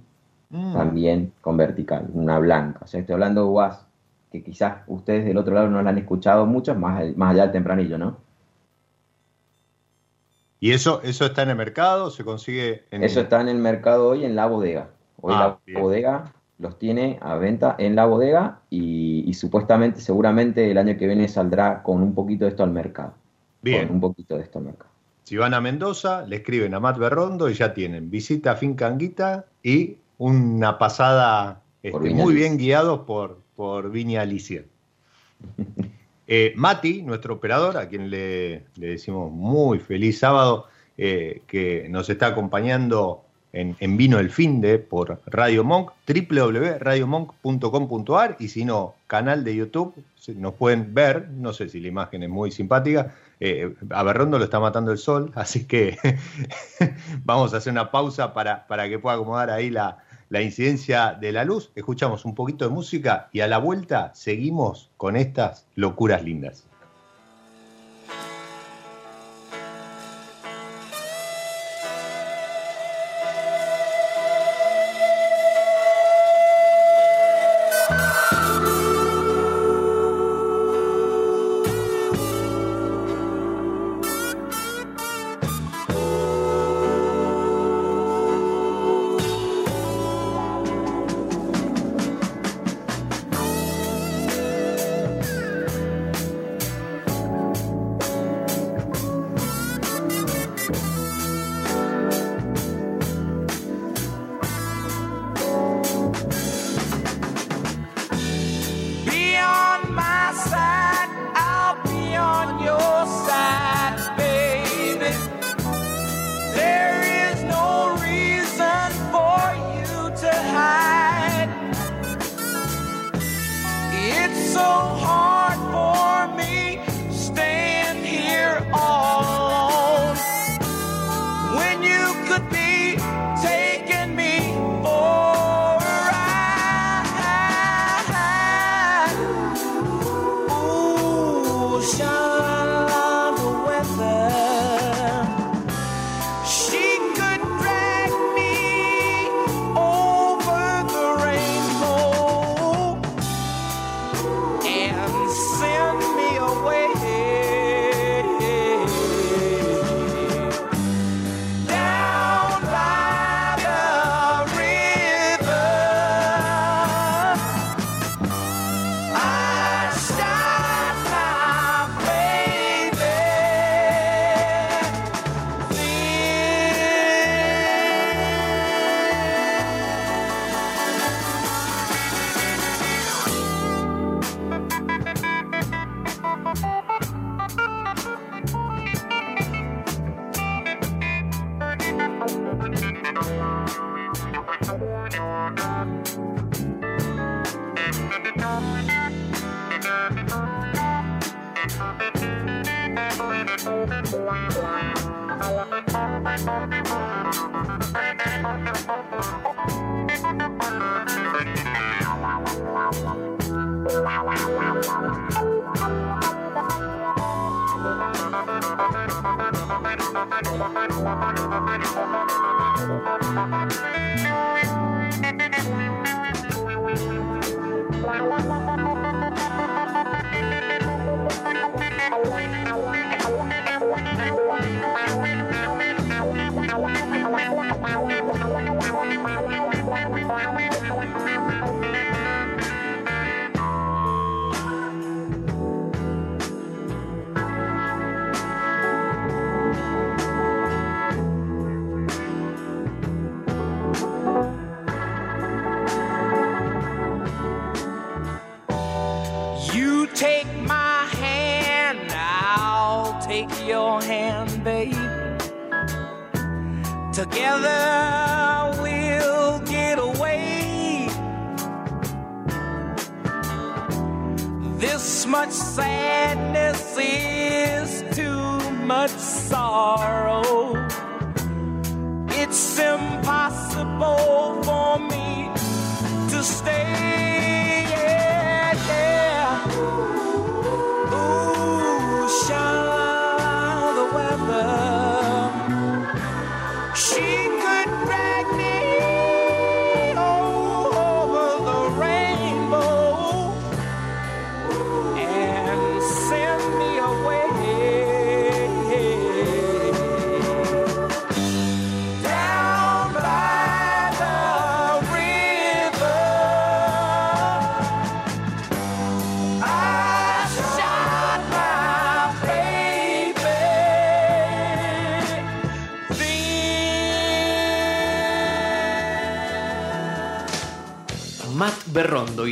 mm. 0.50 0.72
también 0.72 1.32
con 1.40 1.56
vertical, 1.56 2.06
una 2.12 2.38
blanca. 2.38 2.80
O 2.82 2.86
sea, 2.86 3.00
estoy 3.00 3.14
hablando 3.14 3.42
de 3.42 3.48
uvas 3.48 3.86
que 4.30 4.42
quizás 4.42 4.78
ustedes 4.86 5.24
del 5.24 5.36
otro 5.36 5.54
lado 5.54 5.68
no 5.68 5.82
la 5.82 5.90
han 5.90 5.98
escuchado 5.98 6.46
mucho, 6.46 6.74
más, 6.74 7.16
más 7.16 7.32
allá 7.32 7.42
del 7.42 7.52
tempranillo, 7.52 7.98
¿no? 7.98 8.16
¿Y 10.58 10.72
eso, 10.72 11.00
eso 11.02 11.26
está 11.26 11.42
en 11.42 11.50
el 11.50 11.56
mercado? 11.56 12.10
¿Se 12.10 12.24
consigue 12.24 12.84
en 12.90 13.04
Eso 13.04 13.20
está 13.20 13.40
en 13.40 13.48
el 13.48 13.58
mercado 13.58 14.08
hoy 14.08 14.24
en 14.24 14.34
la 14.34 14.46
bodega. 14.46 14.88
Hoy 15.20 15.34
ah, 15.36 15.58
la 15.66 15.80
bodega 15.80 16.32
los 16.58 16.78
tiene 16.78 17.18
a 17.20 17.36
venta 17.36 17.76
en 17.78 17.94
la 17.94 18.06
bodega 18.06 18.60
y, 18.70 19.32
supuestamente, 19.34 20.00
seguramente 20.00 20.70
el 20.70 20.78
año 20.78 20.96
que 20.96 21.06
viene 21.06 21.28
saldrá 21.28 21.82
con 21.82 22.02
un 22.02 22.14
poquito 22.14 22.46
de 22.46 22.50
esto 22.50 22.62
al 22.62 22.70
mercado. 22.70 23.12
Bien. 23.60 23.86
Con 23.86 23.96
un 23.96 24.00
poquito 24.00 24.36
de 24.36 24.42
esto 24.42 24.58
al 24.58 24.64
mercado. 24.64 24.90
Si 25.26 25.36
van 25.36 25.54
a 25.54 25.60
Mendoza, 25.60 26.24
le 26.24 26.36
escriben 26.36 26.72
a 26.74 26.78
Matt 26.78 26.98
Berrondo 26.98 27.50
y 27.50 27.54
ya 27.54 27.74
tienen 27.74 28.12
visita 28.12 28.52
a 28.52 28.56
Finca 28.56 28.86
Anguita 28.86 29.46
y 29.60 29.96
una 30.18 30.78
pasada 30.78 31.62
este, 31.82 32.10
muy 32.10 32.32
bien 32.32 32.56
guiados 32.56 33.00
por, 33.00 33.40
por 33.56 33.90
Viña 33.90 34.22
Alicia. 34.22 34.64
Eh, 36.28 36.54
Mati, 36.56 37.02
nuestro 37.02 37.34
operador, 37.34 37.76
a 37.76 37.88
quien 37.88 38.10
le, 38.10 38.64
decimos 38.74 39.30
muy 39.30 39.78
feliz 39.78 40.18
sábado, 40.18 40.66
eh, 40.98 41.42
que 41.46 41.86
nos 41.88 42.10
está 42.10 42.26
acompañando 42.26 43.22
en, 43.52 43.96
Vino 43.96 44.18
el 44.18 44.30
Finde 44.30 44.80
por 44.80 45.20
Radio 45.26 45.62
Monk, 45.62 45.92
www.radiomonk.com.ar 46.04 48.36
y 48.40 48.48
si 48.48 48.64
no, 48.64 48.96
canal 49.06 49.44
de 49.44 49.54
YouTube, 49.54 49.94
nos 50.34 50.54
pueden 50.54 50.92
ver, 50.92 51.28
no 51.30 51.52
sé 51.52 51.68
si 51.68 51.78
la 51.78 51.86
imagen 51.86 52.24
es 52.24 52.28
muy 52.28 52.50
simpática, 52.50 53.14
eh, 53.40 53.74
a 53.90 54.02
lo 54.02 54.44
está 54.44 54.60
matando 54.60 54.92
el 54.92 54.98
sol, 54.98 55.32
así 55.36 55.66
que 55.66 55.98
vamos 57.24 57.54
a 57.54 57.58
hacer 57.58 57.72
una 57.72 57.90
pausa 57.90 58.32
para, 58.32 58.66
para 58.66 58.88
que 58.88 58.98
pueda 58.98 59.16
acomodar 59.16 59.50
ahí 59.50 59.70
la, 59.70 59.98
la 60.28 60.42
incidencia 60.42 61.16
de 61.20 61.32
la 61.32 61.44
luz, 61.44 61.70
escuchamos 61.74 62.24
un 62.24 62.34
poquito 62.34 62.64
de 62.64 62.74
música 62.74 63.28
y 63.32 63.40
a 63.40 63.48
la 63.48 63.58
vuelta 63.58 64.12
seguimos 64.14 64.90
con 64.96 65.16
estas 65.16 65.66
locuras 65.74 66.22
lindas. 66.22 66.65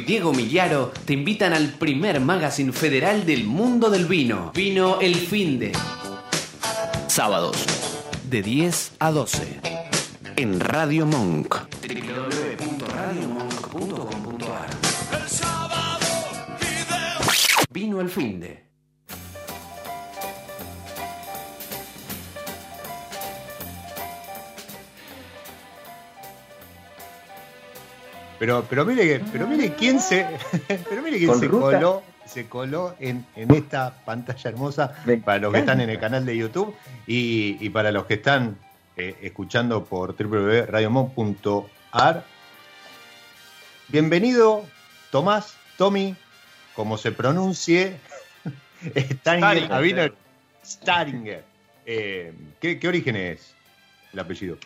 Diego 0.07 0.35
Millaro 0.35 0.93
te 1.07 1.15
invitan 1.15 1.55
al 1.55 1.71
primer 1.71 2.21
magazine 2.21 2.73
federal 2.73 3.25
del 3.25 3.45
mundo 3.45 3.89
del 3.89 4.05
vino. 4.05 4.53
Vino 4.55 5.01
El 5.01 5.15
Finde. 5.15 5.73
Sábados, 7.07 7.57
de 8.29 8.43
10 8.43 8.93
a 8.99 9.11
12. 9.11 9.61
En 10.37 10.61
Radio 10.61 11.07
Monk. 11.07 11.64
Pero, 28.63 28.67
pero 28.69 28.85
mire, 28.85 29.07
que- 29.19 29.25
pero 29.33 29.47
mire 29.47 29.73
quién 29.75 30.01
se, 30.01 30.27
pero 30.89 31.03
mire 31.03 31.19
quién 31.19 31.39
se 31.39 31.47
ruta. 31.49 31.77
coló, 31.79 32.03
se 32.27 32.47
coló 32.49 32.95
en, 33.01 33.27
en 33.37 33.51
esta 33.53 33.95
pantalla 34.05 34.51
hermosa 34.51 34.95
Me 35.05 35.17
para 35.19 35.39
los 35.39 35.53
que 35.53 35.59
están 35.61 35.81
en 35.81 35.91
el 35.91 35.99
canal 35.99 36.25
de 36.25 36.37
YouTube 36.37 36.75
y, 37.07 37.57
y 37.65 37.71
para 37.71 37.91
los 37.93 38.07
que 38.07 38.15
están 38.15 38.57
eh, 38.97 39.17
escuchando 39.23 39.85
por 39.85 40.17
www.radiomon.ar. 40.17 42.25
Bienvenido, 43.89 44.65
Tomás, 45.11 45.57
Tommy, 45.77 46.15
como 46.75 46.97
se 46.99 47.13
pronuncie, 47.13 47.97
Staringer, 49.21 50.15
Staringer. 50.65 51.45
Eh, 51.87 52.33
¿qué, 52.61 52.79
¿Qué 52.79 52.89
origen 52.89 53.17
es 53.17 53.55
el 54.13 54.19
apellido? 54.21 54.57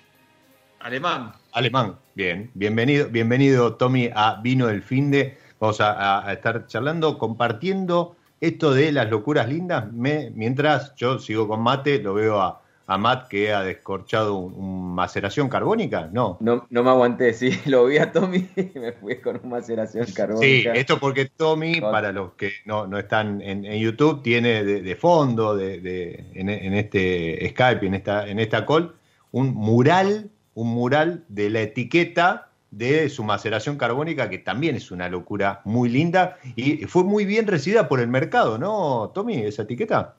Alemán. 0.81 1.33
Alemán, 1.59 1.97
bien. 2.15 2.53
Bienvenido, 2.55 3.09
bienvenido 3.09 3.75
Tommy 3.75 4.11
a 4.15 4.41
Vino 4.41 4.69
del 4.69 4.81
Finde. 4.81 5.37
Vamos 5.59 5.81
a, 5.81 6.33
estar 6.33 6.69
charlando, 6.69 7.19
compartiendo 7.19 8.15
esto 8.41 8.73
de 8.73 8.93
las 8.93 9.11
locuras 9.11 9.49
lindas. 9.49 9.93
Me- 9.93 10.31
mientras 10.37 10.95
yo 10.95 11.19
sigo 11.19 11.49
con 11.49 11.61
mate, 11.61 11.99
lo 11.99 12.15
veo 12.15 12.41
a, 12.41 12.63
a 12.87 12.97
Matt 12.97 13.27
que 13.27 13.53
ha 13.53 13.63
descorchado 13.65 14.37
un, 14.37 14.55
un 14.55 14.95
maceración 14.95 15.49
carbónica. 15.49 16.09
No. 16.13 16.37
No, 16.39 16.65
no 16.71 16.85
me 16.85 16.91
aguanté, 16.91 17.35
sí, 17.35 17.51
lo 17.67 17.87
vi 17.87 17.99
a 17.99 18.13
Tommy 18.13 18.49
y 18.57 18.79
me 18.79 18.93
fui 18.93 19.17
con 19.21 19.41
una 19.43 19.57
maceración 19.57 20.07
Sí, 20.07 20.13
carbónica. 20.15 20.75
esto 20.75 21.01
porque 21.01 21.25
Tommy, 21.27 21.81
para 21.81 22.13
los 22.13 22.35
que 22.35 22.53
no, 22.67 22.87
no 22.87 23.01
están 23.01 23.43
en, 23.43 23.65
en 23.65 23.81
YouTube, 23.83 24.23
tiene 24.23 24.63
de, 24.63 24.81
de 24.81 24.95
fondo, 24.95 25.57
de, 25.57 25.81
de- 25.81 26.25
en, 26.35 26.51
en 26.51 26.75
este 26.75 27.49
Skype, 27.51 27.85
en 27.85 27.95
esta, 27.95 28.29
en 28.29 28.39
esta 28.39 28.65
call, 28.65 28.95
un 29.33 29.53
mural, 29.55 30.31
un 30.59 30.71
mural 30.75 31.25
de 31.29 31.51
la 31.51 31.61
etiqueta 31.61 32.49
de 32.73 33.09
su 33.11 33.23
maceración 33.23 33.79
carbónica, 33.79 34.29
que 34.29 34.39
también 34.39 34.75
es 34.75 34.91
una 34.91 35.09
locura 35.09 35.61
muy 35.65 35.89
linda 35.89 36.37
y 36.57 36.79
fue 36.87 37.05
muy 37.05 37.25
bien 37.25 37.47
recibida 37.47 37.87
por 37.89 38.01
el 38.01 38.09
mercado, 38.09 38.59
¿no, 38.59 39.13
Tommy, 39.15 39.37
esa 39.43 39.63
etiqueta? 39.63 40.17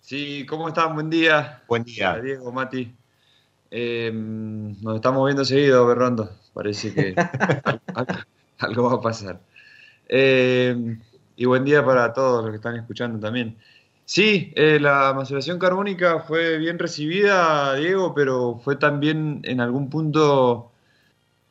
Sí, 0.00 0.44
¿cómo 0.48 0.66
están? 0.66 0.94
Buen 0.94 1.08
día. 1.08 1.62
Buen 1.68 1.84
día. 1.84 2.18
Diego, 2.20 2.50
Mati. 2.50 2.92
Eh, 3.70 4.10
nos 4.12 4.96
estamos 4.96 5.24
viendo 5.26 5.44
seguido, 5.44 5.86
Berrondo. 5.86 6.28
Parece 6.52 6.92
que 6.92 7.14
al- 7.64 7.80
al- 7.94 8.26
algo 8.58 8.82
va 8.90 8.94
a 8.96 9.00
pasar. 9.00 9.40
Eh, 10.08 10.98
y 11.36 11.44
buen 11.44 11.64
día 11.64 11.84
para 11.84 12.12
todos 12.12 12.42
los 12.42 12.50
que 12.50 12.56
están 12.56 12.74
escuchando 12.74 13.20
también. 13.20 13.56
Sí, 14.04 14.52
eh, 14.56 14.78
la 14.80 15.12
maceración 15.14 15.58
carbónica 15.58 16.20
fue 16.20 16.58
bien 16.58 16.78
recibida, 16.78 17.74
Diego, 17.76 18.14
pero 18.14 18.60
fue 18.62 18.76
también 18.76 19.40
en 19.44 19.60
algún 19.60 19.88
punto, 19.88 20.70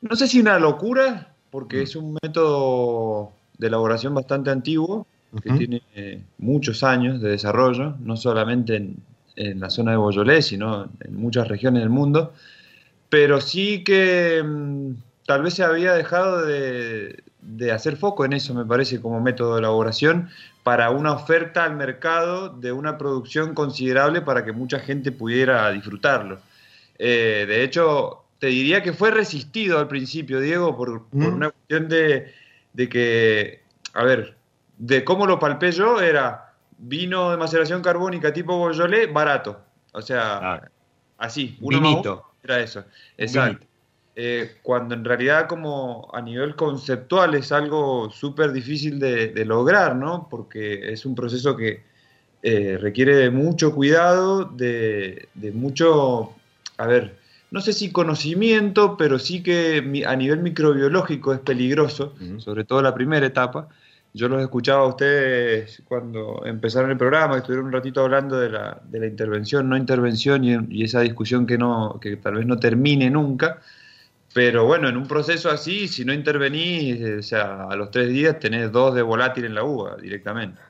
no 0.02 0.16
sé 0.16 0.28
si 0.28 0.40
una 0.40 0.58
locura, 0.58 1.34
porque 1.50 1.78
Mm. 1.78 1.82
es 1.82 1.96
un 1.96 2.18
método 2.22 3.32
de 3.58 3.66
elaboración 3.66 4.14
bastante 4.14 4.50
antiguo, 4.50 5.06
que 5.42 5.50
tiene 5.52 5.82
eh, 5.94 6.22
muchos 6.38 6.82
años 6.84 7.20
de 7.22 7.30
desarrollo, 7.30 7.96
no 8.00 8.16
solamente 8.16 8.76
en, 8.76 8.96
en 9.36 9.60
la 9.60 9.70
zona 9.70 9.92
de 9.92 9.96
Boyolé, 9.96 10.42
sino 10.42 10.88
en 11.00 11.16
muchas 11.16 11.48
regiones 11.48 11.82
del 11.82 11.90
mundo, 11.90 12.34
pero 13.08 13.40
sí 13.40 13.82
que 13.82 14.42
mm, 14.44 14.92
tal 15.26 15.42
vez 15.42 15.54
se 15.54 15.64
había 15.64 15.94
dejado 15.94 16.44
de, 16.44 17.22
de 17.42 17.72
hacer 17.72 17.96
foco 17.96 18.24
en 18.24 18.32
eso, 18.32 18.54
me 18.54 18.64
parece, 18.64 19.00
como 19.00 19.20
método 19.20 19.54
de 19.54 19.58
elaboración, 19.60 20.30
para 20.62 20.90
una 20.90 21.12
oferta 21.12 21.64
al 21.64 21.74
mercado 21.76 22.48
de 22.50 22.70
una 22.72 22.96
producción 22.96 23.52
considerable 23.54 24.22
para 24.22 24.44
que 24.44 24.52
mucha 24.52 24.78
gente 24.78 25.10
pudiera 25.12 25.70
disfrutarlo. 25.72 26.38
Eh, 26.98 27.44
de 27.48 27.64
hecho, 27.64 28.22
te 28.38 28.46
diría 28.46 28.82
que 28.82 28.92
fue 28.92 29.10
resistido 29.10 29.78
al 29.78 29.88
principio, 29.88 30.40
Diego, 30.40 30.76
por, 30.76 31.04
por 31.08 31.18
Mm. 31.32 31.34
una 31.34 31.50
cuestión 31.50 31.88
de, 31.88 32.32
de 32.72 32.88
que, 32.88 33.60
a 33.94 34.04
ver, 34.04 34.36
de 34.78 35.04
cómo 35.04 35.26
lo 35.26 35.38
palpé 35.38 35.72
yo, 35.72 36.00
era 36.00 36.52
vino 36.78 37.30
de 37.32 37.36
maceración 37.36 37.82
carbónica 37.82 38.32
tipo 38.32 38.56
Boyolé, 38.56 39.06
barato. 39.06 39.60
O 39.92 40.00
sea, 40.02 40.38
Ah, 40.54 40.68
así, 41.18 41.56
uno 41.60 41.80
más 41.80 41.90
vinito. 41.90 42.12
uno 42.14 42.34
era 42.44 42.60
eso. 42.60 42.84
Exacto. 43.16 43.58
Vinito. 43.58 43.71
Eh, 44.14 44.58
cuando 44.62 44.94
en 44.94 45.04
realidad 45.04 45.48
como 45.48 46.10
a 46.12 46.20
nivel 46.20 46.54
conceptual 46.54 47.34
es 47.34 47.50
algo 47.50 48.10
súper 48.10 48.52
difícil 48.52 48.98
de, 48.98 49.28
de 49.28 49.44
lograr, 49.46 49.96
¿no? 49.96 50.28
Porque 50.30 50.92
es 50.92 51.06
un 51.06 51.14
proceso 51.14 51.56
que 51.56 51.82
eh, 52.42 52.76
requiere 52.80 53.16
de 53.16 53.30
mucho 53.30 53.74
cuidado, 53.74 54.44
de, 54.44 55.28
de 55.34 55.52
mucho, 55.52 56.42
a 56.78 56.86
ver, 56.86 57.18
no 57.50 57.60
sé 57.60 57.72
si 57.72 57.92
conocimiento, 57.92 58.96
pero 58.96 59.18
sí 59.18 59.42
que 59.42 59.82
mi- 59.82 60.04
a 60.04 60.16
nivel 60.16 60.40
microbiológico 60.40 61.32
es 61.34 61.40
peligroso, 61.40 62.14
sobre 62.36 62.64
todo 62.64 62.82
la 62.82 62.94
primera 62.94 63.26
etapa. 63.26 63.68
yo 64.14 64.28
los 64.28 64.42
escuchaba 64.42 64.82
a 64.84 64.86
ustedes 64.88 65.82
cuando 65.86 66.42
empezaron 66.44 66.90
el 66.90 66.98
programa, 66.98 67.38
estuvieron 67.38 67.66
un 67.66 67.72
ratito 67.72 68.02
hablando 68.02 68.38
de 68.38 68.50
la, 68.50 68.80
de 68.84 69.00
la 69.00 69.06
intervención, 69.06 69.68
no 69.68 69.76
intervención 69.76 70.44
y, 70.44 70.56
y, 70.70 70.84
esa 70.84 71.00
discusión 71.00 71.46
que, 71.46 71.56
no, 71.58 71.98
que 72.00 72.16
tal 72.16 72.34
vez 72.34 72.46
no 72.46 72.58
termine 72.58 73.08
nunca. 73.10 73.60
Pero 74.34 74.64
bueno, 74.64 74.88
en 74.88 74.96
un 74.96 75.06
proceso 75.06 75.50
así, 75.50 75.88
si 75.88 76.04
no 76.04 76.12
intervenís, 76.12 77.00
eh, 77.00 77.18
o 77.18 77.22
sea, 77.22 77.64
a 77.64 77.76
los 77.76 77.90
tres 77.90 78.08
días 78.08 78.38
tenés 78.38 78.72
dos 78.72 78.94
de 78.94 79.02
volátil 79.02 79.44
en 79.44 79.54
la 79.54 79.64
uva 79.64 79.96
directamente. 79.96 80.60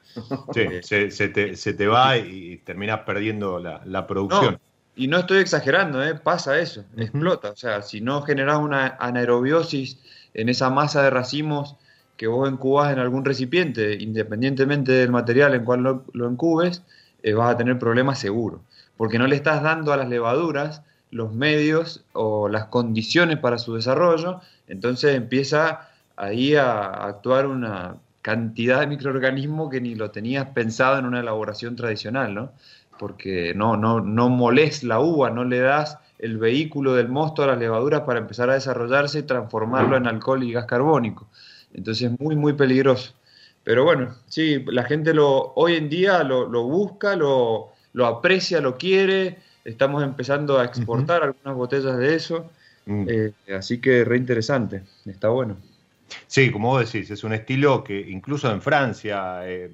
Sí, 0.52 0.66
se, 0.82 1.10
se, 1.10 1.28
te, 1.28 1.56
se, 1.56 1.72
te, 1.72 1.86
va 1.86 2.18
y 2.18 2.58
terminás 2.64 3.00
perdiendo 3.00 3.58
la, 3.58 3.80
la 3.86 4.06
producción. 4.06 4.54
No, 4.54 4.60
y 4.94 5.06
no 5.06 5.18
estoy 5.18 5.38
exagerando, 5.38 6.04
¿eh? 6.04 6.14
pasa 6.16 6.58
eso, 6.58 6.80
uh 6.80 6.96
-huh. 6.96 7.02
explota. 7.02 7.50
O 7.50 7.56
sea, 7.56 7.82
si 7.82 8.00
no 8.00 8.22
generás 8.22 8.58
una 8.58 8.96
anaerobiosis 8.98 9.98
en 10.34 10.48
esa 10.48 10.68
masa 10.68 11.02
de 11.02 11.10
racimos 11.10 11.76
que 12.16 12.26
vos 12.26 12.48
encubas 12.48 12.92
en 12.92 12.98
algún 12.98 13.24
recipiente, 13.24 13.94
independientemente 13.94 14.92
del 14.92 15.10
material 15.10 15.54
en 15.54 15.64
cual 15.64 15.82
lo, 15.82 16.04
lo 16.12 16.28
encubes, 16.28 16.82
eh, 17.22 17.32
vas 17.32 17.54
a 17.54 17.56
tener 17.56 17.78
problemas 17.78 18.18
seguro. 18.18 18.60
Porque 18.96 19.18
no 19.18 19.26
le 19.26 19.36
estás 19.36 19.62
dando 19.62 19.92
a 19.92 19.96
las 19.96 20.08
levaduras 20.08 20.82
los 21.12 21.32
medios 21.32 22.04
o 22.12 22.48
las 22.48 22.64
condiciones 22.64 23.38
para 23.38 23.58
su 23.58 23.74
desarrollo, 23.74 24.40
entonces 24.66 25.14
empieza 25.14 25.88
ahí 26.16 26.56
a 26.56 26.88
actuar 26.88 27.46
una 27.46 27.96
cantidad 28.22 28.80
de 28.80 28.88
microorganismos 28.88 29.70
que 29.70 29.80
ni 29.80 29.94
lo 29.94 30.10
tenías 30.10 30.46
pensado 30.48 30.98
en 30.98 31.06
una 31.06 31.20
elaboración 31.20 31.76
tradicional, 31.76 32.34
¿no? 32.34 32.52
Porque 32.98 33.52
no, 33.54 33.76
no, 33.76 34.00
no 34.00 34.28
molés 34.28 34.82
la 34.82 34.98
uva, 34.98 35.30
no 35.30 35.44
le 35.44 35.60
das 35.60 35.98
el 36.18 36.38
vehículo 36.38 36.94
del 36.94 37.08
mosto 37.08 37.42
a 37.42 37.48
las 37.48 37.58
levaduras 37.58 38.02
para 38.02 38.20
empezar 38.20 38.48
a 38.48 38.54
desarrollarse 38.54 39.20
y 39.20 39.22
transformarlo 39.22 39.96
en 39.96 40.06
alcohol 40.06 40.42
y 40.42 40.52
gas 40.52 40.66
carbónico. 40.66 41.28
Entonces 41.74 42.10
es 42.10 42.20
muy, 42.20 42.36
muy 42.36 42.52
peligroso. 42.52 43.12
Pero 43.64 43.84
bueno, 43.84 44.14
sí, 44.26 44.64
la 44.66 44.84
gente 44.84 45.14
lo, 45.14 45.52
hoy 45.54 45.74
en 45.74 45.88
día 45.88 46.22
lo, 46.22 46.48
lo 46.48 46.64
busca, 46.64 47.16
lo, 47.16 47.72
lo, 47.92 48.06
aprecia, 48.06 48.60
lo 48.60 48.76
quiere. 48.76 49.38
Estamos 49.64 50.02
empezando 50.02 50.58
a 50.58 50.64
exportar 50.64 51.20
uh 51.20 51.24
-huh. 51.24 51.28
algunas 51.28 51.56
botellas 51.56 51.96
de 51.98 52.14
eso. 52.14 52.50
Uh 52.86 52.92
-huh. 52.92 53.32
eh, 53.46 53.54
así 53.54 53.80
que 53.80 54.04
re 54.04 54.16
interesante, 54.16 54.82
está 55.06 55.28
bueno. 55.28 55.56
Sí, 56.26 56.50
como 56.50 56.68
vos 56.68 56.92
decís, 56.92 57.10
es 57.10 57.24
un 57.24 57.32
estilo 57.32 57.82
que 57.84 57.98
incluso 57.98 58.50
en 58.50 58.60
Francia 58.60 59.48
eh, 59.48 59.70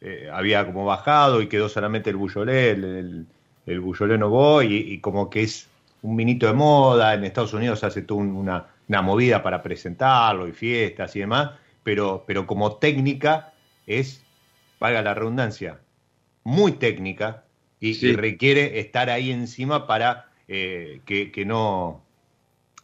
eh, 0.00 0.28
había 0.32 0.64
como 0.66 0.84
bajado 0.84 1.40
y 1.42 1.46
quedó 1.48 1.68
solamente 1.68 2.10
el 2.10 2.16
Bouillolé, 2.16 2.70
el, 2.70 2.84
el, 2.84 3.26
el 3.66 3.80
Bouillolé 3.80 4.18
Nouveau, 4.18 4.62
y, 4.62 4.74
y, 4.76 4.98
como 5.00 5.30
que 5.30 5.42
es 5.42 5.68
un 6.02 6.16
minito 6.16 6.46
de 6.46 6.54
moda. 6.54 7.14
En 7.14 7.24
Estados 7.24 7.52
Unidos 7.54 7.84
hace 7.84 8.02
toda 8.02 8.22
una, 8.22 8.66
una 8.88 9.02
movida 9.02 9.42
para 9.42 9.62
presentarlo 9.62 10.48
y 10.48 10.52
fiestas 10.52 11.14
y 11.16 11.20
demás, 11.20 11.52
pero, 11.84 12.24
pero 12.26 12.46
como 12.46 12.76
técnica 12.76 13.52
es, 13.86 14.22
valga 14.80 15.02
la 15.02 15.14
redundancia, 15.14 15.78
muy 16.44 16.72
técnica 16.72 17.44
y, 17.82 17.94
sí. 17.94 18.06
y 18.06 18.12
requiere 18.16 18.78
estar 18.78 19.10
ahí 19.10 19.32
encima 19.32 19.88
para 19.88 20.26
eh, 20.46 21.00
que, 21.04 21.32
que, 21.32 21.44
no, 21.44 22.00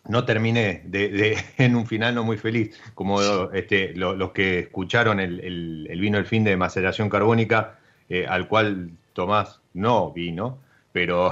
no 0.09 0.25
termine 0.25 0.83
de, 0.85 1.09
de, 1.09 1.39
en 1.59 1.77
un 1.77 1.87
final 1.87 2.17
no 2.17 2.25
muy 2.25 2.37
feliz, 2.37 2.79
como 2.95 3.23
este, 3.53 3.95
lo, 3.95 4.17
los 4.17 4.33
que 4.33 4.59
escucharon 4.59 5.21
el, 5.21 5.39
el, 5.41 5.87
el, 5.89 6.01
vino 6.01 6.19
El 6.19 6.27
Fin 6.27 6.43
de 6.43 6.57
Maceración 6.57 7.09
Carbónica, 7.09 7.79
eh, 8.09 8.27
al 8.29 8.49
cual 8.49 8.91
Tomás 9.13 9.61
no 9.73 10.11
vino, 10.13 10.59
pero, 10.99 11.31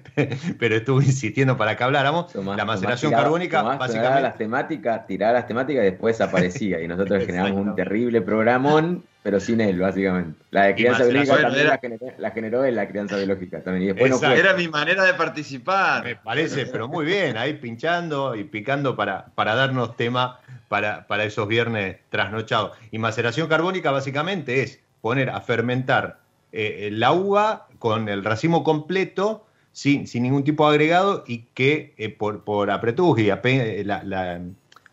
pero 0.58 0.76
estuvo 0.76 1.02
insistiendo 1.02 1.58
para 1.58 1.76
que 1.76 1.84
habláramos. 1.84 2.32
Tomás, 2.32 2.56
la 2.56 2.64
maceración 2.64 3.12
Tomás 3.12 3.22
carbónica, 3.22 3.58
Tomás 3.60 3.78
básicamente. 3.78 4.22
las 4.22 4.38
temáticas, 4.38 5.06
tiraba 5.06 5.34
las 5.34 5.46
temáticas 5.46 5.82
y 5.82 5.84
después 5.84 6.22
aparecía. 6.22 6.80
Y 6.80 6.88
nosotros 6.88 7.22
generamos 7.26 7.66
un 7.66 7.76
terrible 7.76 8.22
programón, 8.22 9.04
pero 9.22 9.40
sin 9.40 9.60
él, 9.60 9.78
básicamente. 9.78 10.40
La 10.52 10.62
de 10.62 10.74
crianza 10.74 11.04
biológica 11.04 11.36
también 11.36 11.66
la 11.66 11.78
generó, 11.78 12.06
la 12.16 12.30
generó 12.30 12.64
él, 12.64 12.76
la 12.76 12.88
crianza 12.88 13.16
biológica 13.18 13.62
también. 13.62 13.82
Y 13.82 13.86
después 13.88 14.22
no 14.22 14.32
Era 14.32 14.54
mi 14.54 14.68
manera 14.68 15.04
de 15.04 15.12
participar. 15.12 16.02
Me 16.02 16.16
parece, 16.16 16.64
pero 16.64 16.88
muy 16.88 17.04
bien, 17.04 17.36
ahí 17.36 17.52
pinchando 17.52 18.34
y 18.34 18.44
picando 18.44 18.96
para, 18.96 19.26
para 19.34 19.54
darnos 19.54 19.98
tema 19.98 20.40
para, 20.68 21.06
para 21.06 21.24
esos 21.24 21.46
viernes 21.46 21.98
trasnochados. 22.08 22.74
Y 22.90 22.96
maceración 22.96 23.48
carbónica, 23.48 23.90
básicamente, 23.90 24.62
es 24.62 24.80
poner 25.02 25.28
a 25.28 25.42
fermentar 25.42 26.24
eh, 26.56 26.88
la 26.90 27.12
uva 27.12 27.66
con 27.84 28.08
el 28.08 28.24
racimo 28.24 28.64
completo, 28.64 29.44
sin, 29.72 30.06
sin 30.06 30.22
ningún 30.22 30.42
tipo 30.42 30.66
de 30.66 30.70
agregado, 30.70 31.22
y 31.26 31.40
que 31.52 31.92
eh, 31.98 32.08
por, 32.08 32.42
por 32.42 32.70
y 32.70 33.84
la, 33.84 34.02
la, 34.02 34.40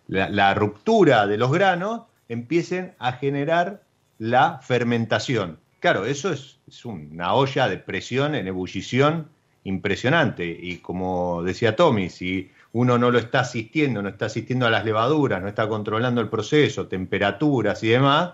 la, 0.10 0.30
la, 0.30 0.54
ruptura 0.54 1.26
de 1.26 1.38
los 1.38 1.54
granos 1.54 2.02
empiecen 2.28 2.94
a 3.00 3.14
generar 3.14 3.82
la 4.20 4.60
fermentación. 4.62 5.58
Claro, 5.80 6.04
eso 6.04 6.34
es, 6.34 6.60
es 6.68 6.84
una 6.84 7.34
olla 7.34 7.70
de 7.70 7.78
presión 7.78 8.36
en 8.36 8.48
ebullición 8.48 9.30
impresionante. 9.64 10.46
Y 10.46 10.80
como 10.80 11.44
decía 11.44 11.78
Tommy, 11.78 12.10
si 12.10 12.52
uno 12.74 12.98
no 12.98 13.10
lo 13.10 13.20
está 13.20 13.40
asistiendo, 13.40 14.02
no 14.02 14.10
está 14.10 14.26
asistiendo 14.26 14.68
a 14.68 14.70
las 14.70 14.84
levaduras, 14.84 15.42
no 15.42 15.48
está 15.48 15.70
controlando 15.70 16.20
el 16.20 16.28
proceso, 16.28 16.88
temperaturas 16.88 17.82
y 17.84 17.88
demás, 17.88 18.34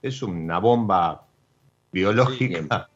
es 0.00 0.22
una 0.22 0.60
bomba 0.60 1.24
biológica. 1.90 2.88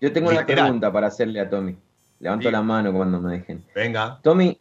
Yo 0.00 0.12
tengo 0.12 0.30
Literal. 0.30 0.52
una 0.52 0.64
pregunta 0.64 0.92
para 0.92 1.06
hacerle 1.06 1.40
a 1.40 1.48
Tommy. 1.48 1.76
Levanto 2.20 2.48
sí. 2.48 2.52
la 2.52 2.62
mano 2.62 2.92
cuando 2.92 3.20
me 3.20 3.32
dejen. 3.32 3.62
Venga. 3.74 4.18
Tommy, 4.22 4.58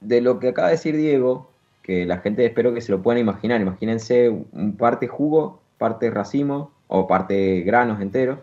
de 0.00 0.20
lo 0.20 0.38
que 0.38 0.48
acaba 0.48 0.68
de 0.68 0.74
decir 0.74 0.96
Diego, 0.96 1.50
que 1.82 2.04
la 2.04 2.18
gente 2.18 2.44
espero 2.44 2.74
que 2.74 2.80
se 2.80 2.92
lo 2.92 3.02
puedan 3.02 3.20
imaginar. 3.20 3.60
Imagínense 3.60 4.28
un 4.28 4.76
parte 4.76 5.08
jugo, 5.08 5.60
parte 5.78 6.10
racimo 6.10 6.72
o 6.88 7.06
parte 7.06 7.60
granos 7.62 8.00
enteros. 8.00 8.38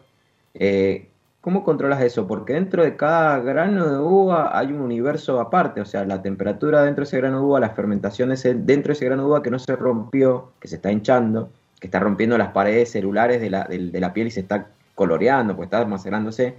Eh, 0.53 1.09
¿Cómo 1.41 1.65
controlas 1.65 2.01
eso? 2.01 2.26
Porque 2.26 2.53
dentro 2.53 2.84
de 2.84 2.95
cada 2.95 3.39
grano 3.39 3.89
de 3.89 3.97
uva 3.97 4.57
hay 4.57 4.67
un 4.67 4.80
universo 4.80 5.41
aparte, 5.41 5.82
o 5.82 5.86
sea, 5.86 6.05
la 6.05 6.21
temperatura 6.21 6.84
dentro 6.84 7.01
de 7.01 7.07
ese 7.07 7.17
grano 7.17 7.39
de 7.39 7.43
uva, 7.43 7.59
la 7.59 7.71
fermentación 7.71 8.30
de 8.30 8.36
ese, 8.36 8.53
dentro 8.53 8.89
de 8.89 8.93
ese 8.93 9.05
grano 9.05 9.24
de 9.24 9.28
uva 9.28 9.43
que 9.43 9.51
no 9.51 9.59
se 9.59 9.76
rompió, 9.76 10.53
que 10.61 10.69
se 10.69 10.78
está 10.78 10.89
hinchando, 10.89 11.49
que 11.82 11.88
está 11.88 11.99
rompiendo 11.99 12.38
las 12.38 12.51
paredes 12.53 12.91
celulares 12.91 13.41
de 13.41 13.49
la, 13.49 13.65
de, 13.65 13.89
de 13.89 13.99
la 13.99 14.13
piel 14.13 14.28
y 14.28 14.32
se 14.32 14.39
está 14.39 14.67
coloreando, 14.95 15.55
pues 15.55 15.67
está 15.67 15.79
almacenándose. 15.79 16.55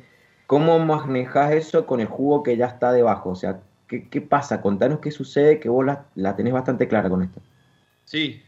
¿Cómo 0.47 0.79
manejas 0.79 1.53
eso 1.53 1.87
con 1.87 2.01
el 2.01 2.07
jugo 2.07 2.43
que 2.43 2.57
ya 2.57 2.67
está 2.67 2.93
debajo? 2.93 3.31
O 3.31 3.37
sea, 3.37 3.61
¿qué, 3.89 4.09
qué 4.09 4.21
pasa? 4.21 4.61
Contanos 4.61 5.01
qué 5.01 5.11
sucede, 5.11 5.61
que 5.61 5.69
vos 5.69 5.85
la, 5.85 6.07
la 6.15 6.37
tenés 6.37 6.53
bastante 6.53 6.89
clara 6.89 7.09
con 7.09 7.23
esto. 7.23 7.41
Sí, 8.05 8.43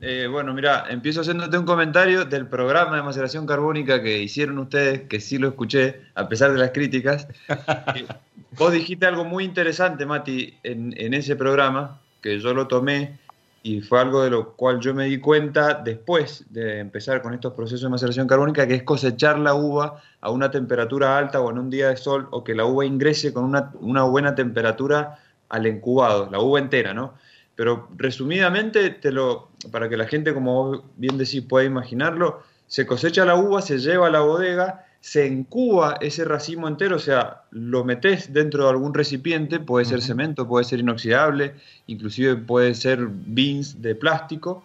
eh, 0.00 0.28
bueno, 0.30 0.52
mira, 0.52 0.84
empiezo 0.90 1.22
haciéndote 1.22 1.56
un 1.56 1.64
comentario 1.64 2.24
del 2.26 2.46
programa 2.46 2.96
de 2.96 3.02
maceración 3.02 3.46
carbónica 3.46 4.02
que 4.02 4.22
hicieron 4.22 4.58
ustedes, 4.58 5.02
que 5.02 5.20
sí 5.20 5.38
lo 5.38 5.48
escuché, 5.48 6.00
a 6.14 6.28
pesar 6.28 6.52
de 6.52 6.58
las 6.58 6.70
críticas. 6.70 7.28
vos 8.58 8.72
dijiste 8.72 9.06
algo 9.06 9.24
muy 9.24 9.44
interesante, 9.44 10.04
Mati, 10.04 10.58
en, 10.62 10.94
en 10.98 11.14
ese 11.14 11.34
programa, 11.36 12.00
que 12.20 12.38
yo 12.40 12.52
lo 12.52 12.66
tomé 12.66 13.18
y 13.66 13.80
fue 13.80 14.00
algo 14.00 14.22
de 14.22 14.30
lo 14.30 14.52
cual 14.52 14.78
yo 14.78 14.94
me 14.94 15.06
di 15.06 15.18
cuenta 15.18 15.74
después 15.74 16.44
de 16.50 16.78
empezar 16.78 17.20
con 17.20 17.34
estos 17.34 17.52
procesos 17.52 17.82
de 17.82 17.88
maceración 17.88 18.28
carbónica, 18.28 18.64
que 18.64 18.74
es 18.74 18.84
cosechar 18.84 19.40
la 19.40 19.54
uva 19.54 20.00
a 20.20 20.30
una 20.30 20.52
temperatura 20.52 21.18
alta 21.18 21.40
o 21.40 21.50
en 21.50 21.58
un 21.58 21.68
día 21.68 21.88
de 21.88 21.96
sol, 21.96 22.28
o 22.30 22.44
que 22.44 22.54
la 22.54 22.64
uva 22.64 22.84
ingrese 22.84 23.32
con 23.32 23.44
una, 23.44 24.04
buena 24.04 24.36
temperatura 24.36 25.18
al 25.48 25.66
incubado, 25.66 26.28
la 26.30 26.38
uva 26.38 26.60
entera, 26.60 26.94
¿no? 26.94 27.14
Pero 27.56 27.88
resumidamente, 27.96 28.90
te 28.90 29.10
lo, 29.10 29.48
para 29.72 29.88
que 29.88 29.96
la 29.96 30.06
gente, 30.06 30.32
como 30.32 30.54
vos 30.54 30.84
bien 30.96 31.18
decís, 31.18 31.42
pueda 31.42 31.66
imaginarlo, 31.66 32.44
se 32.68 32.86
cosecha 32.86 33.24
la 33.24 33.34
uva, 33.34 33.62
se 33.62 33.78
lleva 33.78 34.06
a 34.06 34.10
la 34.10 34.20
bodega, 34.20 34.85
se 35.00 35.26
encuba 35.26 35.98
ese 36.00 36.24
racimo 36.24 36.68
entero, 36.68 36.96
o 36.96 37.00
sea, 37.00 37.42
lo 37.50 37.84
metes 37.84 38.32
dentro 38.32 38.64
de 38.64 38.70
algún 38.70 38.94
recipiente, 38.94 39.60
puede 39.60 39.84
ser 39.84 40.02
cemento, 40.02 40.48
puede 40.48 40.64
ser 40.64 40.80
inoxidable, 40.80 41.54
inclusive 41.86 42.36
puede 42.36 42.74
ser 42.74 43.06
beans 43.08 43.80
de 43.80 43.94
plástico, 43.94 44.64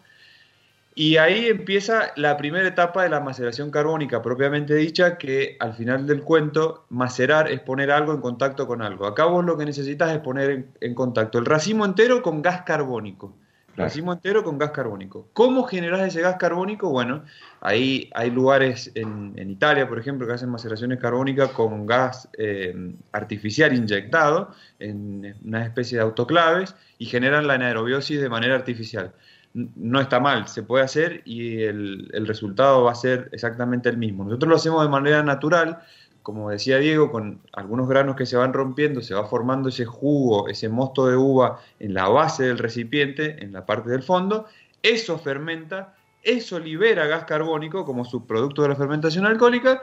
y 0.94 1.18
ahí 1.18 1.48
empieza 1.48 2.12
la 2.18 2.36
primera 2.36 2.68
etapa 2.68 3.04
de 3.04 3.10
la 3.10 3.22
maceración 3.22 3.72
carbónica 3.72 4.22
propiamente 4.22 4.76
dicha, 4.76 5.18
que 5.18 5.56
al 5.60 5.74
final 5.74 6.06
del 6.06 6.22
cuento, 6.22 6.86
macerar 6.90 7.50
es 7.50 7.62
poner 7.62 7.92
algo 7.92 8.14
en 8.14 8.20
contacto 8.20 8.68
con 8.68 8.82
algo. 8.82 9.06
Acá 9.06 9.26
vos 9.26 9.46
lo 9.46 9.58
que 9.58 9.66
necesitas 9.66 10.12
es 10.12 10.20
poner 10.20 10.50
en, 10.50 10.68
en 10.82 10.94
contacto 10.94 11.40
el 11.40 11.46
racimo 11.46 11.86
entero 11.86 12.22
con 12.22 12.42
gas 12.42 12.64
carbónico. 12.64 13.34
Claro. 13.76 13.88
Racimo 13.88 14.12
entero 14.12 14.44
con 14.44 14.58
gas 14.58 14.72
carbónico. 14.72 15.30
¿Cómo 15.32 15.64
generás 15.64 16.02
ese 16.02 16.20
gas 16.20 16.36
carbónico? 16.36 16.90
Bueno, 16.90 17.24
ahí 17.62 18.10
hay 18.14 18.30
lugares 18.30 18.92
en, 18.96 19.32
en 19.38 19.50
Italia, 19.50 19.88
por 19.88 19.98
ejemplo, 19.98 20.28
que 20.28 20.34
hacen 20.34 20.50
maceraciones 20.50 21.00
carbónicas 21.00 21.52
con 21.52 21.86
gas 21.86 22.28
eh, 22.38 22.96
artificial 23.14 23.74
inyectado 23.74 24.52
en 24.80 25.36
una 25.46 25.64
especie 25.64 25.98
de 25.98 26.04
autoclaves 26.04 26.76
y 26.98 27.06
generan 27.06 27.48
la 27.48 27.54
anaerobiosis 27.54 28.20
de 28.20 28.28
manera 28.28 28.56
artificial. 28.56 29.14
No 29.54 30.02
está 30.02 30.20
mal, 30.20 30.48
se 30.48 30.64
puede 30.64 30.84
hacer 30.84 31.22
y 31.26 31.64
el, 31.64 32.10
el 32.14 32.28
resultado 32.28 32.84
va 32.84 32.92
a 32.92 32.96
ser 32.96 33.30
exactamente 33.32 33.90
el 33.90 33.98
mismo. 33.98 34.26
Nosotros 34.26 34.50
lo 34.50 34.56
hacemos 34.56 34.84
de 34.84 34.90
manera 34.90 35.24
natural, 35.24 35.80
como 36.24 36.50
decía 36.50 36.78
Diego, 36.78 37.12
con 37.12 37.42
algunos 37.54 37.88
granos 37.88 38.16
que 38.16 38.26
se 38.26 38.38
van 38.38 38.54
rompiendo, 38.54 39.02
se 39.02 39.14
va 39.14 39.26
formando 39.28 39.70
ese 39.70 39.86
jugo, 39.86 40.48
ese 40.48 40.70
mosto 40.70 41.08
de 41.08 41.16
uva 41.16 41.60
en 41.80 41.94
la 41.94 42.08
base 42.08 42.44
del 42.44 42.58
recipiente, 42.58 43.44
en 43.44 43.54
la 43.54 43.66
parte 43.66 43.90
del 43.90 44.04
fondo, 44.04 44.46
eso 44.84 45.18
fermenta 45.18 45.96
eso 46.24 46.60
libera 46.60 47.08
gas 47.08 47.26
carbónico 47.26 47.86
como 47.86 48.06
subproducto 48.06 48.62
de 48.62 48.70
la 48.70 48.76
fermentación 48.76 49.26
alcohólica 49.26 49.82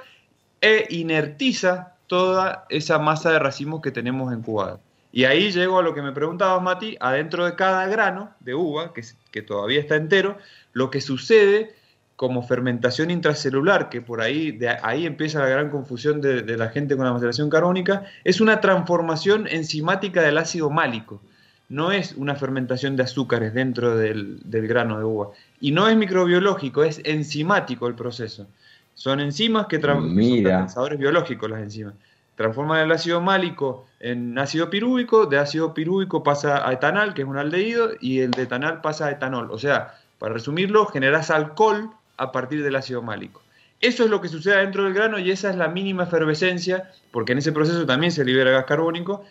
e 0.61 0.87
inertiza 0.91 1.95
toda 2.07 2.67
esa 2.69 2.99
masa 2.99 3.33
de 3.33 3.39
racimos 3.39 3.81
que 3.81 3.91
tenemos 3.91 4.33
incubada. 4.33 4.81
Y 5.11 5.25
ahí 5.25 5.51
llego 5.51 5.79
a 5.79 5.83
lo 5.83 5.95
que 5.95 6.03
me 6.03 6.13
preguntabas, 6.13 6.63
Mati, 6.63 6.97
adentro 7.01 7.45
de 7.45 7.55
cada 7.55 7.87
grano 7.87 8.31
de 8.41 8.55
uva, 8.55 8.93
que, 8.93 9.03
que 9.31 9.43
todavía 9.43 9.81
está 9.81 9.97
entero, 9.97 10.39
lo 10.73 10.91
que 10.91 11.01
sucede 11.01 11.75
como 12.19 12.43
fermentación 12.43 13.13
intracelular, 13.13 13.91
que 13.91 14.03
por 14.03 14.21
ahí, 14.21 14.51
de 14.51 14.71
ahí 14.83 15.07
empieza 15.07 15.39
la 15.39 15.47
gran 15.47 15.71
confusión 15.71 16.21
de, 16.21 16.43
de, 16.43 16.57
la 16.57 16.69
gente 16.71 16.97
con 16.97 17.07
la 17.07 17.13
maceración 17.13 17.49
carbónica, 17.49 18.07
es 18.25 18.41
una 18.41 18.61
transformación 18.61 19.47
enzimática 19.47 20.21
del 20.23 20.37
ácido 20.37 20.69
málico. 20.69 21.21
No 21.69 21.93
es 21.93 22.15
una 22.17 22.35
fermentación 22.35 22.97
de 22.97 23.05
azúcares 23.05 23.55
dentro 23.55 23.97
del, 23.97 24.41
del 24.43 24.67
grano 24.67 24.99
de 24.99 25.05
uva. 25.05 25.29
Y 25.61 25.71
no 25.71 25.89
es 25.89 25.97
microbiológico, 25.97 26.83
es 26.83 27.01
enzimático 27.05 27.87
el 27.87 27.95
proceso. 27.95 28.49
Son 28.95 29.21
enzimas 29.21 29.69
que 29.69 29.79
transforman 29.79 30.69
son 30.69 30.99
biológicos 30.99 31.49
las 31.49 31.61
enzimas. 31.61 31.95
Transforman 32.35 32.81
el 32.81 32.91
ácido 32.91 33.21
málico 33.21 33.87
en 34.01 34.37
ácido 34.41 34.71
pirúvico, 34.71 35.27
de 35.27 35.39
ácido 35.39 35.73
pirúvico 35.73 36.25
pasa 36.25 36.69
a 36.69 36.73
etanal, 36.73 37.15
que 37.15 37.23
es 37.23 37.29
un 37.29 37.39
aldehído, 37.39 37.91
y 38.01 38.19
el 38.19 38.33
de 38.33 38.43
etanal 38.43 38.81
pasa 38.81 39.07
a 39.07 39.13
etanol. 39.13 39.53
O 39.53 39.59
sea, 39.59 39.95
para 40.19 40.35
resumirlo, 40.35 40.87
generas 40.87 41.31
alcohol 41.31 41.93
a 42.19 42.33
partir 42.33 42.63
del 42.63 42.77
ácido 42.77 43.03
málico. 43.03 43.43
Eso 43.81 44.05
es 44.05 44.11
lo 44.11 44.21
que 44.21 44.29
sucede 44.29 44.57
dentro 44.59 44.85
del 44.85 44.93
grano 44.93 45.19
y 45.19 45.31
esa 45.31 45.51
es 45.51 45.57
la 45.57 45.69
mínima 45.69 46.03
efervescencia, 46.03 46.91
porque 47.13 47.33
en 47.33 47.39
ese 47.39 47.53
proceso 47.53 47.87
también 47.87 48.11
se 48.11 48.25
libera 48.25 48.51
gas 48.51 48.65
carbónico. 48.65 49.25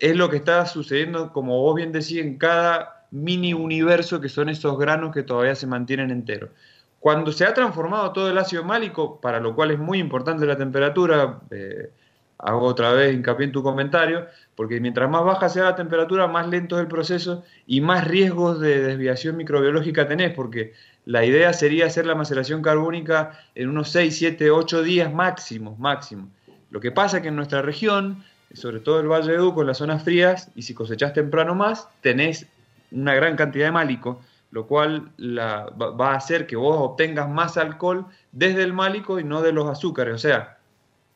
Es 0.00 0.16
lo 0.16 0.30
que 0.30 0.36
está 0.36 0.64
sucediendo, 0.66 1.32
como 1.32 1.60
vos 1.60 1.74
bien 1.76 1.92
decís, 1.92 2.18
en 2.18 2.38
cada 2.38 3.06
mini 3.10 3.52
universo 3.52 4.20
que 4.20 4.28
son 4.28 4.48
esos 4.48 4.78
granos 4.78 5.12
que 5.12 5.22
todavía 5.22 5.54
se 5.54 5.66
mantienen 5.66 6.10
enteros. 6.10 6.50
Cuando 6.98 7.32
se 7.32 7.44
ha 7.44 7.52
transformado 7.52 8.12
todo 8.12 8.30
el 8.30 8.38
ácido 8.38 8.64
málico, 8.64 9.20
para 9.20 9.40
lo 9.40 9.54
cual 9.54 9.70
es 9.70 9.78
muy 9.78 9.98
importante 9.98 10.46
la 10.46 10.56
temperatura, 10.56 11.40
eh, 11.50 11.90
hago 12.38 12.66
otra 12.66 12.92
vez 12.92 13.14
hincapié 13.14 13.46
en 13.46 13.52
tu 13.52 13.62
comentario, 13.62 14.26
porque 14.54 14.80
mientras 14.80 15.10
más 15.10 15.24
baja 15.24 15.48
sea 15.48 15.64
la 15.64 15.76
temperatura, 15.76 16.26
más 16.26 16.48
lento 16.48 16.76
es 16.76 16.82
el 16.82 16.88
proceso 16.88 17.44
y 17.66 17.80
más 17.80 18.06
riesgos 18.06 18.60
de 18.60 18.80
desviación 18.82 19.36
microbiológica 19.36 20.08
tenés, 20.08 20.32
porque 20.34 20.72
la 21.10 21.24
idea 21.24 21.52
sería 21.52 21.86
hacer 21.86 22.06
la 22.06 22.14
maceración 22.14 22.62
carbónica 22.62 23.32
en 23.56 23.68
unos 23.68 23.90
6, 23.90 24.16
7, 24.16 24.52
8 24.52 24.82
días 24.84 25.12
máximo, 25.12 25.74
máximo. 25.76 26.28
Lo 26.70 26.78
que 26.78 26.92
pasa 26.92 27.16
es 27.16 27.22
que 27.24 27.30
en 27.30 27.36
nuestra 27.36 27.62
región, 27.62 28.22
sobre 28.54 28.78
todo 28.78 29.00
el 29.00 29.08
Valle 29.08 29.32
de 29.32 29.38
Duco, 29.38 29.62
en 29.62 29.66
las 29.66 29.78
zonas 29.78 30.04
frías, 30.04 30.52
y 30.54 30.62
si 30.62 30.72
cosechás 30.72 31.12
temprano 31.12 31.56
más, 31.56 31.88
tenés 32.00 32.46
una 32.92 33.12
gran 33.16 33.34
cantidad 33.34 33.66
de 33.66 33.72
málico, 33.72 34.20
lo 34.52 34.68
cual 34.68 35.10
la, 35.16 35.64
va 35.70 36.12
a 36.12 36.16
hacer 36.16 36.46
que 36.46 36.54
vos 36.54 36.76
obtengas 36.78 37.28
más 37.28 37.56
alcohol 37.56 38.06
desde 38.30 38.62
el 38.62 38.72
málico 38.72 39.18
y 39.18 39.24
no 39.24 39.42
de 39.42 39.50
los 39.50 39.68
azúcares. 39.68 40.14
O 40.14 40.18
sea, 40.18 40.58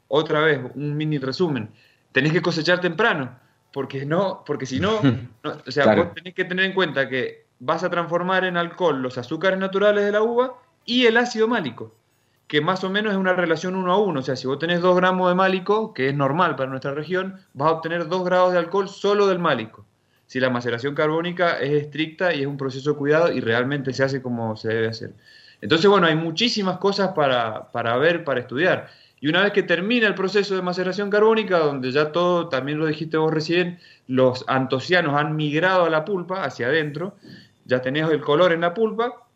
otra 0.09 0.41
vez, 0.41 0.59
un 0.75 0.97
mini 0.97 1.19
resumen, 1.19 1.71
tenés 2.11 2.33
que 2.33 2.43
cosechar 2.43 2.81
temprano, 2.81 3.39
porque 3.73 4.05
no, 4.05 4.43
porque 4.45 4.67
si 4.67 4.81
no, 4.81 4.97
o 5.45 5.71
sea, 5.71 5.85
claro. 5.85 6.07
vos 6.07 6.15
tenés 6.15 6.35
que 6.35 6.45
tener 6.45 6.65
en 6.65 6.73
cuenta 6.73 7.09
que 7.09 7.44
vas 7.65 7.83
a 7.83 7.91
transformar 7.91 8.45
en 8.45 8.57
alcohol 8.57 9.01
los 9.01 9.19
azúcares 9.19 9.59
naturales 9.59 10.05
de 10.05 10.13
la 10.13 10.23
uva 10.23 10.55
y 10.85 11.07
el 11.07 11.17
ácido 11.17 11.49
málico, 11.49 11.95
que 12.47 12.61
más 12.61 12.85
o 12.85 12.91
menos 12.91 13.13
es 13.13 13.19
una 13.19 13.33
relación 13.33 13.75
uno 13.75 13.93
a 13.93 13.99
uno. 13.99 14.21
O 14.21 14.23
sea, 14.23 14.37
si 14.37 14.47
vos 14.47 14.59
tenés 14.59 14.81
2 14.81 14.97
gramos 14.97 15.29
de 15.29 15.35
málico, 15.35 15.95
que 15.95 16.09
es 16.09 16.15
normal 16.15 16.57
para 16.57 16.71
nuestra 16.71 16.93
región, 16.93 17.41
vas 17.55 17.69
a 17.69 17.73
obtener 17.73 18.09
2 18.09 18.25
grados 18.25 18.53
de 18.53 18.59
alcohol 18.59 18.89
solo 18.89 19.27
del 19.27 19.39
málico 19.39 19.85
si 20.27 20.41
la 20.41 20.51
maceración 20.51 20.95
carbónica 20.95 21.59
es 21.61 21.71
estricta 21.85 22.35
y 22.35 22.41
es 22.41 22.47
un 22.47 22.57
proceso 22.57 22.93
de 22.93 22.97
cuidado 22.97 23.33
y 23.33 23.41
realmente 23.41 23.93
se 23.93 24.05
hace 24.05 24.23
como 24.23 24.57
se 24.57 24.69
debe 24.69 24.89
hacer. 24.89 25.13
Entonces, 25.61 25.89
bueno, 25.89 26.07
hay 26.07 26.17
muchísimas 26.17 26.79
cosas 26.79 27.13
para, 27.13 27.71
para 27.73 27.97
ver, 27.97 28.25
para 28.25 28.41
estudiar. 28.41 28.89
Y 29.21 29.29
una 29.29 29.43
vez 29.43 29.53
que 29.53 29.63
termina 29.63 30.07
el 30.07 30.15
proceso 30.15 30.55
de 30.55 30.63
maceración 30.63 31.09
carbónica, 31.09 31.59
donde 31.59 31.91
ya 31.93 32.13
todo, 32.13 32.49
también 32.49 32.79
lo 32.79 32.87
dijiste 32.87 33.17
vos 33.17 33.33
recién, 33.33 33.79
los 34.07 34.45
antocianos 34.49 35.15
han 35.15 35.37
migrado 35.37 35.85
a 35.85 35.91
la 35.91 36.05
pulpa, 36.05 36.45
hacia 36.45 36.67
adentro, 36.67 37.15
ya 37.65 37.83
tenés 37.83 38.11
el 38.11 38.21
color 38.21 38.53
en 38.53 38.61
la 38.63 38.75
pulpa, 38.75 39.27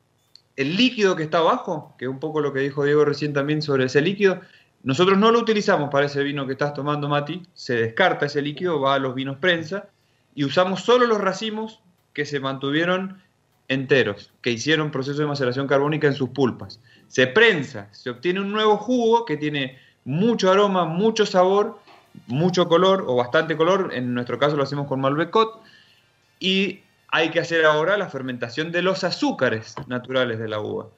el 0.56 0.76
líquido 0.76 1.14
que 1.16 1.22
está 1.22 1.38
abajo, 1.38 1.94
que 1.98 2.06
es 2.06 2.10
un 2.10 2.18
poco 2.18 2.40
lo 2.40 2.52
que 2.52 2.60
dijo 2.60 2.84
Diego 2.84 3.04
recién 3.04 3.32
también 3.32 3.62
sobre 3.62 3.84
ese 3.84 4.00
líquido, 4.00 4.40
nosotros 4.82 5.18
no 5.18 5.30
lo 5.30 5.40
utilizamos 5.40 5.90
para 5.90 6.06
ese 6.06 6.22
vino 6.22 6.46
que 6.46 6.52
estás 6.52 6.74
tomando, 6.74 7.08
Mati, 7.08 7.42
se 7.54 7.74
descarta 7.74 8.26
ese 8.26 8.42
líquido, 8.42 8.80
va 8.80 8.94
a 8.94 8.98
los 8.98 9.14
vinos 9.14 9.38
prensa, 9.38 9.88
y 10.34 10.44
usamos 10.44 10.82
solo 10.82 11.06
los 11.06 11.20
racimos 11.20 11.80
que 12.12 12.24
se 12.24 12.40
mantuvieron 12.40 13.20
enteros, 13.68 14.32
que 14.40 14.50
hicieron 14.50 14.90
proceso 14.90 15.20
de 15.20 15.26
maceración 15.26 15.66
carbónica 15.66 16.06
en 16.06 16.14
sus 16.14 16.30
pulpas. 16.30 16.80
Se 17.08 17.26
prensa, 17.26 17.88
se 17.92 18.10
obtiene 18.10 18.40
un 18.40 18.52
nuevo 18.52 18.76
jugo 18.76 19.24
que 19.24 19.36
tiene 19.36 19.78
mucho 20.04 20.50
aroma, 20.50 20.84
mucho 20.84 21.26
sabor, 21.26 21.78
mucho 22.26 22.68
color 22.68 23.04
o 23.06 23.16
bastante 23.16 23.56
color, 23.56 23.90
en 23.92 24.14
nuestro 24.14 24.38
caso 24.38 24.56
lo 24.56 24.62
hacemos 24.62 24.86
con 24.86 25.00
Malbecot, 25.00 25.60
y 26.40 26.80
hay 27.08 27.30
que 27.30 27.40
hacer 27.40 27.64
ahora 27.64 27.96
la 27.96 28.08
fermentación 28.08 28.70
de 28.70 28.82
los 28.82 29.04
azúcares 29.04 29.74
naturales 29.86 30.38
de 30.38 30.48
la 30.48 30.60
uva. 30.60 30.88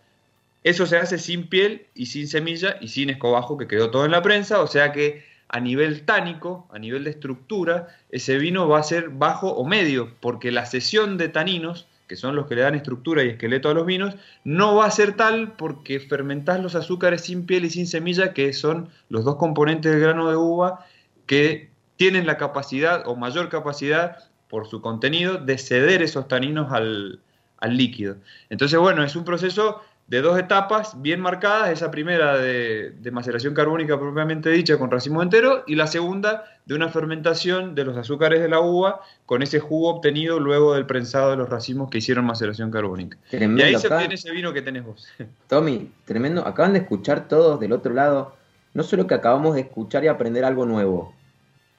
Eso 0.62 0.86
se 0.86 0.98
hace 0.98 1.18
sin 1.18 1.48
piel 1.48 1.86
y 1.94 2.06
sin 2.06 2.28
semilla 2.28 2.76
y 2.80 2.88
sin 2.88 3.10
escobajo 3.10 3.56
que 3.56 3.66
quedó 3.66 3.90
todo 3.90 4.04
en 4.04 4.10
la 4.10 4.22
prensa, 4.22 4.60
o 4.60 4.66
sea 4.66 4.92
que 4.92 5.24
a 5.48 5.58
nivel 5.58 6.02
tánico, 6.04 6.68
a 6.70 6.78
nivel 6.78 7.04
de 7.04 7.10
estructura, 7.10 7.88
ese 8.10 8.38
vino 8.38 8.68
va 8.68 8.78
a 8.78 8.84
ser 8.84 9.08
bajo 9.08 9.50
o 9.50 9.64
medio, 9.64 10.14
porque 10.20 10.52
la 10.52 10.66
sesión 10.66 11.16
de 11.16 11.28
taninos, 11.28 11.88
que 12.06 12.16
son 12.16 12.36
los 12.36 12.46
que 12.46 12.56
le 12.56 12.62
dan 12.62 12.74
estructura 12.74 13.24
y 13.24 13.30
esqueleto 13.30 13.68
a 13.68 13.74
los 13.74 13.86
vinos, 13.86 14.14
no 14.44 14.76
va 14.76 14.86
a 14.86 14.90
ser 14.90 15.16
tal 15.16 15.52
porque 15.52 15.98
fermentás 15.98 16.60
los 16.60 16.74
azúcares 16.74 17.22
sin 17.22 17.46
piel 17.46 17.64
y 17.64 17.70
sin 17.70 17.86
semilla, 17.86 18.32
que 18.32 18.52
son 18.52 18.90
los 19.08 19.24
dos 19.24 19.36
componentes 19.36 19.90
del 19.90 20.00
grano 20.00 20.28
de 20.28 20.36
uva 20.36 20.86
que 21.26 21.70
tienen 21.96 22.26
la 22.26 22.36
capacidad 22.36 23.06
o 23.06 23.16
mayor 23.16 23.48
capacidad 23.48 24.29
por 24.50 24.66
su 24.66 24.82
contenido 24.82 25.38
de 25.38 25.56
ceder 25.56 26.02
esos 26.02 26.28
taninos 26.28 26.72
al, 26.72 27.20
al 27.58 27.76
líquido. 27.76 28.16
Entonces, 28.50 28.78
bueno, 28.78 29.04
es 29.04 29.16
un 29.16 29.24
proceso 29.24 29.80
de 30.08 30.22
dos 30.22 30.36
etapas 30.40 31.00
bien 31.00 31.20
marcadas, 31.20 31.70
esa 31.70 31.92
primera 31.92 32.36
de, 32.36 32.90
de, 32.90 33.10
maceración 33.12 33.54
carbónica 33.54 33.96
propiamente 33.96 34.50
dicha 34.50 34.76
con 34.76 34.90
racimo 34.90 35.22
entero 35.22 35.62
y 35.68 35.76
la 35.76 35.86
segunda 35.86 36.46
de 36.66 36.74
una 36.74 36.88
fermentación 36.88 37.76
de 37.76 37.84
los 37.84 37.96
azúcares 37.96 38.40
de 38.40 38.48
la 38.48 38.58
uva 38.58 39.02
con 39.24 39.40
ese 39.40 39.60
jugo 39.60 39.88
obtenido 39.88 40.40
luego 40.40 40.74
del 40.74 40.84
prensado 40.84 41.30
de 41.30 41.36
los 41.36 41.48
racimos 41.48 41.90
que 41.90 41.98
hicieron 41.98 42.24
maceración 42.24 42.72
carbónica. 42.72 43.18
Tremendo, 43.30 43.62
y 43.62 43.66
ahí 43.66 43.76
se 43.76 43.86
obtiene 43.86 44.14
ese 44.16 44.32
vino 44.32 44.52
que 44.52 44.62
tenés 44.62 44.84
vos. 44.84 45.06
Tommy, 45.46 45.92
tremendo, 46.04 46.44
acaban 46.44 46.72
de 46.72 46.80
escuchar 46.80 47.28
todos 47.28 47.60
del 47.60 47.70
otro 47.70 47.94
lado, 47.94 48.34
no 48.74 48.82
solo 48.82 49.06
que 49.06 49.14
acabamos 49.14 49.54
de 49.54 49.60
escuchar 49.60 50.02
y 50.02 50.08
aprender 50.08 50.44
algo 50.44 50.66
nuevo, 50.66 51.14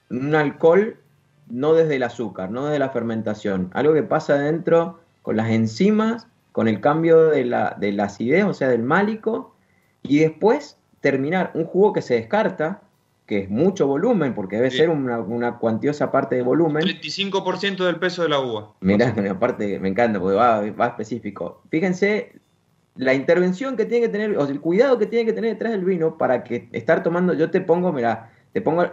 un 0.08 0.34
alcohol 0.34 0.96
no 1.52 1.74
desde 1.74 1.96
el 1.96 2.02
azúcar, 2.02 2.50
no 2.50 2.64
desde 2.64 2.80
la 2.80 2.88
fermentación, 2.88 3.70
algo 3.74 3.94
que 3.94 4.02
pasa 4.02 4.34
adentro 4.34 4.98
con 5.22 5.36
las 5.36 5.50
enzimas 5.50 6.26
con 6.52 6.68
el 6.68 6.80
cambio 6.80 7.28
de 7.28 7.44
la, 7.44 7.76
de 7.80 7.92
la 7.92 8.04
acidez, 8.04 8.44
o 8.44 8.54
sea, 8.54 8.68
del 8.68 8.82
málico, 8.82 9.54
y 10.02 10.18
después 10.18 10.76
terminar 11.00 11.50
un 11.54 11.64
jugo 11.64 11.92
que 11.92 12.02
se 12.02 12.14
descarta, 12.14 12.82
que 13.26 13.40
es 13.40 13.50
mucho 13.50 13.86
volumen, 13.86 14.34
porque 14.34 14.56
debe 14.56 14.70
ser 14.70 14.90
una, 14.90 15.18
una, 15.18 15.58
cuantiosa 15.58 16.12
parte 16.12 16.36
de 16.36 16.42
volumen. 16.42 16.82
35% 16.82 17.84
del 17.86 17.96
peso 17.96 18.22
de 18.22 18.28
la 18.28 18.40
uva. 18.40 18.74
Mirá, 18.80 19.14
aparte 19.30 19.78
me 19.80 19.88
encanta, 19.88 20.20
porque 20.20 20.36
va, 20.36 20.60
va 20.72 20.86
específico. 20.88 21.62
Fíjense 21.70 22.32
la 22.96 23.14
intervención 23.14 23.76
que 23.76 23.86
tiene 23.86 24.06
que 24.06 24.12
tener, 24.12 24.36
o 24.36 24.44
el 24.44 24.60
cuidado 24.60 24.98
que 24.98 25.06
tiene 25.06 25.24
que 25.24 25.32
tener 25.32 25.52
detrás 25.54 25.72
del 25.72 25.84
vino 25.84 26.18
para 26.18 26.44
que 26.44 26.68
estar 26.72 27.02
tomando, 27.02 27.32
yo 27.32 27.50
te 27.50 27.62
pongo, 27.62 27.92
mira, 27.92 28.30
te 28.52 28.60
pongo 28.60 28.86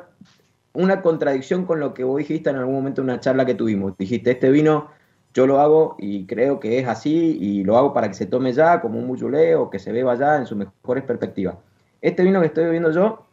una 0.80 1.02
contradicción 1.02 1.66
con 1.66 1.82
lo 1.82 1.94
que 1.94 2.06
vos 2.06 2.18
dijiste 2.20 2.50
en 2.50 2.56
algún 2.56 2.74
momento 2.74 3.02
en 3.02 3.10
una 3.10 3.20
charla 3.20 3.46
que 3.46 3.54
tuvimos. 3.54 3.98
Dijiste, 3.98 4.32
este 4.32 4.50
vino 4.50 4.88
yo 5.34 5.46
lo 5.46 5.60
hago 5.60 5.98
y 6.00 6.26
creo 6.26 6.62
que 6.62 6.80
es 6.80 6.88
así 6.88 7.38
y 7.38 7.66
lo 7.66 7.78
hago 7.78 7.94
para 7.94 8.08
que 8.08 8.14
se 8.14 8.26
tome 8.26 8.54
ya 8.54 8.80
como 8.80 8.98
un 8.98 9.06
muchulé 9.06 9.56
o 9.56 9.70
que 9.70 9.78
se 9.78 9.92
beba 9.92 10.16
ya 10.16 10.38
en 10.38 10.46
sus 10.46 10.58
mejores 10.58 11.04
perspectivas. 11.04 11.58
Este 12.02 12.24
vino 12.24 12.40
que 12.40 12.48
estoy 12.48 12.64
bebiendo 12.64 12.92
yo, 12.92 13.26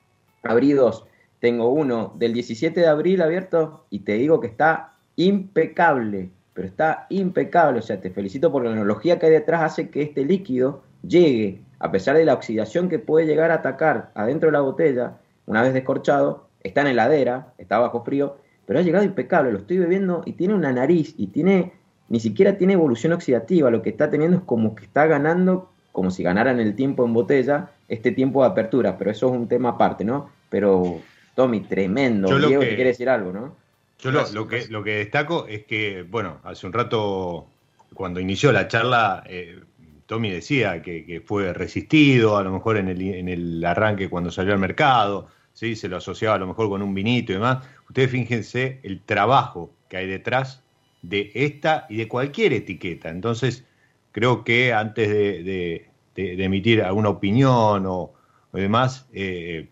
abrí 0.43 0.73
dos. 0.73 1.07
Tengo 1.39 1.69
uno 1.69 2.15
del 2.17 2.33
17 2.33 2.81
de 2.81 2.89
abril 2.89 3.23
abierto 3.23 3.87
y 3.91 4.01
te 4.01 4.15
digo 4.15 4.41
que 4.41 4.49
está 4.49 4.95
impecable, 5.15 6.31
pero 6.53 6.67
está 6.67 7.07
impecable. 7.11 7.79
O 7.79 7.83
sea, 7.83 8.01
te 8.01 8.11
felicito 8.11 8.51
por 8.51 8.65
la 8.65 8.73
analogía 8.73 9.21
que 9.21 9.27
hay 9.27 9.33
detrás, 9.33 9.63
hace 9.63 9.89
que 9.89 10.03
este 10.03 10.25
líquido 10.25 10.83
llegue, 11.07 11.63
a 11.79 11.93
pesar 11.93 12.17
de 12.17 12.25
la 12.25 12.35
oxidación 12.35 12.89
que 12.89 12.99
puede 12.99 13.25
llegar 13.25 13.53
a 13.53 13.55
atacar 13.55 14.11
adentro 14.17 14.49
de 14.49 14.53
la 14.53 14.63
botella, 14.63 15.19
una 15.47 15.63
vez 15.63 15.73
descorchado, 15.75 16.46
está 16.67 16.83
en 16.83 16.89
heladera, 16.89 17.55
está 17.59 17.79
bajo 17.79 18.05
frío, 18.05 18.39
pero 18.67 18.79
ha 18.79 18.83
llegado 18.83 19.05
impecable. 19.05 19.53
Lo 19.53 19.59
estoy 19.59 19.79
bebiendo 19.79 20.23
y 20.27 20.33
tiene 20.33 20.55
una 20.55 20.73
nariz 20.73 21.15
y 21.17 21.29
tiene 21.29 21.73
ni 22.09 22.21
siquiera 22.21 22.57
tiene 22.57 22.75
evolución 22.75 23.13
oxidativa, 23.13 23.71
lo 23.71 23.83
que 23.83 23.91
está 23.91 24.11
teniendo 24.11 24.39
es 24.39 24.43
como 24.45 24.75
que 24.75 24.85
está 24.85 25.07
ganando, 25.07 25.71
como 25.93 26.11
si 26.11 26.23
ganaran 26.23 26.61
el 26.61 26.75
tiempo 26.77 27.05
en 27.05 27.13
botella, 27.13 27.71
este 27.89 28.13
tiempo 28.13 28.43
de 28.43 28.51
apertura, 28.51 28.97
pero 28.97 29.11
eso 29.11 29.27
es 29.27 29.33
un 29.33 29.49
tema 29.49 29.71
aparte, 29.71 30.05
¿no? 30.05 30.31
Pero, 30.49 31.01
Tommy, 31.35 31.61
tremendo. 31.61 32.29
Yo 32.29 32.47
Diego, 32.47 32.63
que, 32.63 32.69
te 32.69 32.75
quiere 32.77 32.91
decir 32.91 33.09
algo, 33.09 33.33
¿no? 33.33 33.57
Yo 33.99 34.11
lo, 34.11 34.31
lo, 34.33 34.47
que, 34.47 34.67
lo 34.69 34.85
que 34.85 34.99
destaco 34.99 35.47
es 35.49 35.65
que, 35.65 36.05
bueno, 36.09 36.39
hace 36.45 36.67
un 36.67 36.73
rato, 36.73 37.47
cuando 37.95 38.21
inició 38.21 38.53
la 38.53 38.69
charla, 38.69 39.25
eh, 39.27 39.59
Tommy 40.07 40.31
decía 40.31 40.83
que, 40.83 41.05
que 41.05 41.21
fue 41.21 41.53
resistido, 41.53 42.37
a 42.37 42.45
lo 42.45 42.53
mejor 42.53 42.77
en 42.77 42.89
el, 42.89 43.01
en 43.01 43.29
el 43.29 43.65
arranque 43.65 44.09
cuando 44.09 44.31
salió 44.31 44.53
al 44.53 44.61
mercado, 44.61 45.29
¿sí? 45.57 45.75
se 45.75 45.89
lo 45.89 45.97
asociaba 45.97 46.37
a 46.37 46.39
lo 46.39 46.47
mejor 46.47 46.69
con 46.69 46.83
un 46.83 46.95
vinito 46.95 47.33
y 47.33 47.37
demás. 47.37 47.67
Ustedes 47.89 48.11
fíjense 48.11 48.79
el 48.85 49.01
trabajo 49.01 49.73
que 49.89 49.97
hay 49.97 50.07
detrás 50.07 50.63
de 51.03 51.33
esta 51.35 51.87
y 51.89 51.97
de 51.97 52.09
cualquier 52.09 52.53
etiqueta. 52.53 53.09
Entonces, 53.09 53.65
creo 54.13 54.45
que 54.45 54.73
antes 54.73 55.09
de, 55.09 55.89
emitir 56.15 56.83
alguna 56.83 57.09
opinión 57.09 57.85
o, 57.87 58.13
demás, 58.53 59.07
eh, 59.13 59.69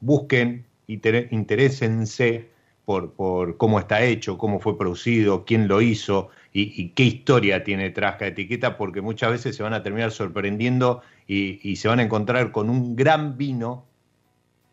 busquen, 0.00 0.64
inter- 0.86 1.28
interésense 1.30 2.50
por, 2.84 3.56
cómo 3.56 3.78
está 3.78 4.02
hecho, 4.02 4.38
cómo 4.38 4.60
fue 4.60 4.76
producido, 4.76 5.44
quién 5.44 5.68
lo 5.68 5.80
hizo 5.80 6.30
y, 6.52 6.90
qué 6.90 7.04
historia 7.04 7.64
tiene 7.64 7.84
detrás 7.84 8.14
cada 8.14 8.26
etiqueta, 8.26 8.76
porque 8.76 9.00
muchas 9.00 9.30
veces 9.30 9.56
se 9.56 9.62
van 9.62 9.74
a 9.74 9.82
terminar 9.82 10.12
sorprendiendo 10.12 11.02
y 11.26 11.76
se 11.76 11.88
van 11.88 12.00
a 12.00 12.02
encontrar 12.02 12.52
con 12.52 12.68
un 12.68 12.94
gran 12.96 13.38
vino, 13.38 13.86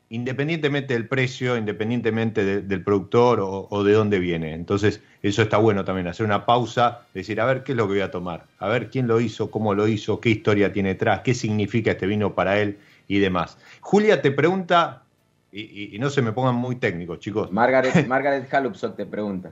independientemente 0.10 0.94
del 0.94 1.08
precio, 1.08 1.56
independientemente 1.58 2.44
de- 2.44 2.62
del 2.62 2.84
productor 2.84 3.40
o, 3.42 3.68
o 3.70 3.84
de 3.84 3.94
dónde 3.94 4.20
viene. 4.20 4.54
Entonces, 4.54 5.02
eso 5.22 5.42
está 5.44 5.58
bueno 5.58 5.84
también, 5.86 6.08
hacer 6.08 6.26
una 6.26 6.46
pausa, 6.46 7.02
decir, 7.14 7.40
a 7.40 7.46
ver 7.46 7.64
qué 7.64 7.74
es 7.74 7.78
lo 7.78 7.86
que 7.88 7.94
voy 7.94 8.02
a 8.02 8.12
tomar, 8.12 8.46
a 8.60 8.68
ver 8.68 8.90
quién 8.90 9.08
lo 9.08 9.20
hizo, 9.22 9.52
cómo 9.52 9.74
lo 9.76 9.88
hizo, 9.88 10.20
qué 10.20 10.30
historia 10.30 10.74
tiene 10.74 10.90
detrás, 10.90 11.22
qué 11.22 11.34
significa 11.34 11.92
este 11.92 12.08
vino 12.08 12.34
para 12.34 12.60
él 12.60 12.78
y 13.08 13.20
demás. 13.20 13.58
Julia 13.82 14.22
te 14.22 14.32
pregunta, 14.32 15.04
y, 15.52 15.62
y- 15.62 15.96
y 15.96 16.00
no 16.00 16.10
se 16.10 16.22
me 16.22 16.32
pongan 16.32 16.56
muy 16.56 16.76
técnicos, 16.78 17.20
chicos, 17.20 17.52
Margaret, 17.52 17.94
Margaret 18.08 18.52
Halupson 18.54 18.96
te 18.96 19.06
pregunta. 19.06 19.52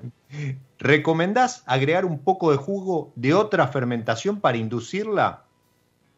¿recomendás 0.80 1.64
agregar 1.66 2.06
un 2.06 2.20
poco 2.20 2.52
de 2.52 2.58
jugo 2.58 3.12
de 3.16 3.34
otra 3.34 3.68
fermentación 3.68 4.40
para 4.40 4.58
inducirla? 4.58 5.44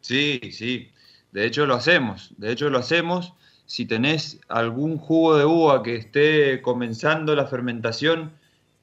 Sí, 0.00 0.40
sí. 0.52 0.90
De 1.32 1.46
hecho 1.46 1.66
lo 1.66 1.74
hacemos. 1.74 2.32
De 2.36 2.52
hecho 2.52 2.68
lo 2.70 2.78
hacemos. 2.78 3.34
Si 3.70 3.86
tenés 3.86 4.40
algún 4.48 4.98
jugo 4.98 5.38
de 5.38 5.44
uva 5.44 5.84
que 5.84 5.94
esté 5.94 6.60
comenzando 6.60 7.36
la 7.36 7.46
fermentación, 7.46 8.32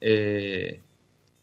eh, 0.00 0.80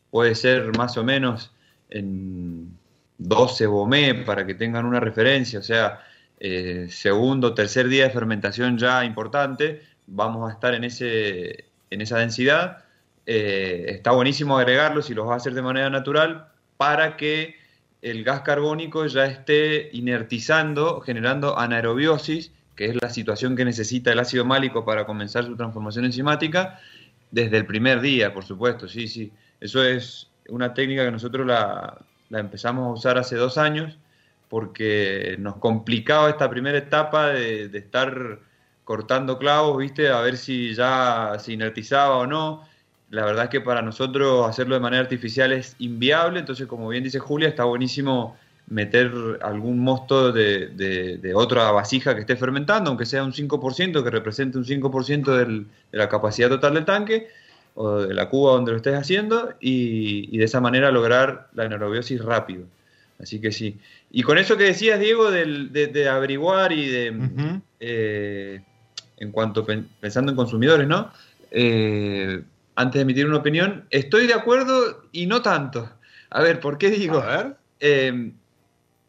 puede 0.09 0.33
ser 0.33 0.75
más 0.75 0.97
o 0.97 1.03
menos 1.03 1.51
en 1.91 2.75
12 3.19 3.67
bomé 3.67 4.15
para 4.15 4.47
que 4.47 4.55
tengan 4.55 4.87
una 4.87 4.99
referencia. 4.99 5.59
O 5.59 5.61
sea, 5.61 6.01
eh, 6.39 6.87
segundo, 6.89 7.53
tercer 7.53 7.87
día 7.87 8.05
de 8.05 8.09
fermentación 8.09 8.79
ya 8.79 9.05
importante. 9.05 9.83
Vamos 10.07 10.49
a 10.49 10.53
estar 10.53 10.73
en, 10.73 10.83
ese, 10.83 11.65
en 11.91 12.01
esa 12.01 12.17
densidad. 12.17 12.83
Eh, 13.27 13.85
está 13.89 14.09
buenísimo 14.09 14.57
agregarlo 14.57 15.03
si 15.03 15.13
los 15.13 15.27
vas 15.27 15.33
a 15.33 15.37
hacer 15.37 15.53
de 15.53 15.61
manera 15.61 15.91
natural 15.91 16.47
para 16.77 17.15
que 17.15 17.57
el 18.01 18.23
gas 18.23 18.41
carbónico 18.41 19.05
ya 19.05 19.27
esté 19.27 19.91
inertizando, 19.93 20.99
generando 21.01 21.59
anaerobiosis, 21.59 22.54
que 22.75 22.85
es 22.85 22.95
la 23.01 23.09
situación 23.09 23.55
que 23.55 23.65
necesita 23.65 24.11
el 24.11 24.19
ácido 24.19 24.45
málico 24.45 24.85
para 24.85 25.05
comenzar 25.05 25.45
su 25.45 25.55
transformación 25.55 26.05
enzimática, 26.05 26.79
desde 27.31 27.57
el 27.57 27.65
primer 27.65 28.01
día, 28.01 28.33
por 28.33 28.45
supuesto, 28.45 28.87
sí, 28.87 29.07
sí. 29.07 29.31
Eso 29.59 29.83
es 29.83 30.29
una 30.49 30.73
técnica 30.73 31.05
que 31.05 31.11
nosotros 31.11 31.45
la, 31.45 31.97
la 32.29 32.39
empezamos 32.39 32.87
a 32.87 32.93
usar 32.93 33.17
hace 33.17 33.35
dos 33.35 33.57
años 33.57 33.97
porque 34.49 35.35
nos 35.39 35.57
complicaba 35.57 36.29
esta 36.29 36.49
primera 36.49 36.77
etapa 36.77 37.29
de, 37.29 37.67
de 37.67 37.77
estar 37.79 38.39
cortando 38.83 39.39
clavos, 39.39 39.77
¿viste? 39.79 40.09
A 40.09 40.21
ver 40.21 40.37
si 40.37 40.73
ya 40.73 41.35
se 41.39 41.53
inertizaba 41.53 42.17
o 42.17 42.27
no. 42.27 42.63
La 43.09 43.25
verdad 43.25 43.45
es 43.45 43.49
que 43.49 43.61
para 43.61 43.81
nosotros 43.81 44.47
hacerlo 44.47 44.75
de 44.75 44.81
manera 44.81 45.01
artificial 45.01 45.51
es 45.51 45.75
inviable, 45.79 46.39
entonces 46.39 46.67
como 46.67 46.87
bien 46.87 47.03
dice 47.03 47.19
Julia, 47.19 47.49
está 47.49 47.63
buenísimo 47.63 48.37
meter 48.67 49.11
algún 49.41 49.79
mosto 49.79 50.31
de, 50.31 50.67
de- 50.67 51.17
de 51.17 51.35
otra 51.35 51.71
vasija 51.71 52.15
que 52.15 52.21
esté 52.21 52.35
fermentando, 52.35 52.89
aunque 52.89 53.05
sea 53.05 53.23
un 53.23 53.31
5%, 53.33 54.03
que 54.03 54.09
represente 54.09 54.57
un 54.57 54.65
5% 54.65 55.35
del- 55.37 55.67
de 55.91 55.97
la 55.97 56.09
capacidad 56.09 56.49
total 56.49 56.73
del 56.73 56.85
tanque 56.85 57.27
o 57.75 57.99
de 58.01 58.13
la 58.13 58.29
cuba 58.29 58.53
donde 58.53 58.71
lo 58.71 58.77
estés 58.77 58.95
haciendo 58.95 59.53
y, 59.59 60.29
y 60.33 60.37
de 60.39 60.45
esa 60.45 60.61
manera 60.61 60.91
lograr 60.91 61.47
la 61.53 61.63
anaerobiosis 61.65 62.23
rápido. 62.23 62.63
Así 63.19 63.39
que 63.39 63.51
sí. 63.51 63.77
Y 64.11 64.23
con 64.23 64.37
eso 64.37 64.57
que 64.57 64.63
decías, 64.63 64.99
Diego, 64.99 65.29
del- 65.31 65.71
de, 65.71 65.87
de 65.87 66.09
averiguar 66.09 66.71
y 66.71 66.87
de, 66.87 67.09
eh, 67.79 68.61
en 69.17 69.31
cuanto 69.31 69.65
pen- 69.65 69.87
pensando 69.99 70.31
en 70.31 70.35
consumidores, 70.35 70.87
¿no? 70.87 71.11
Eh, 71.51 72.41
antes 72.75 72.99
de 72.99 73.01
emitir 73.03 73.25
una 73.27 73.37
opinión, 73.37 73.85
estoy 73.89 74.27
de 74.27 74.33
acuerdo 74.33 75.03
y 75.11 75.27
no 75.27 75.41
tanto. 75.41 75.89
A 76.29 76.41
ver, 76.41 76.59
¿por 76.59 76.77
qué 76.77 76.89
digo? 76.89 77.19
A 77.19 77.37
ver. 77.37 77.55
Eh, 77.79 78.31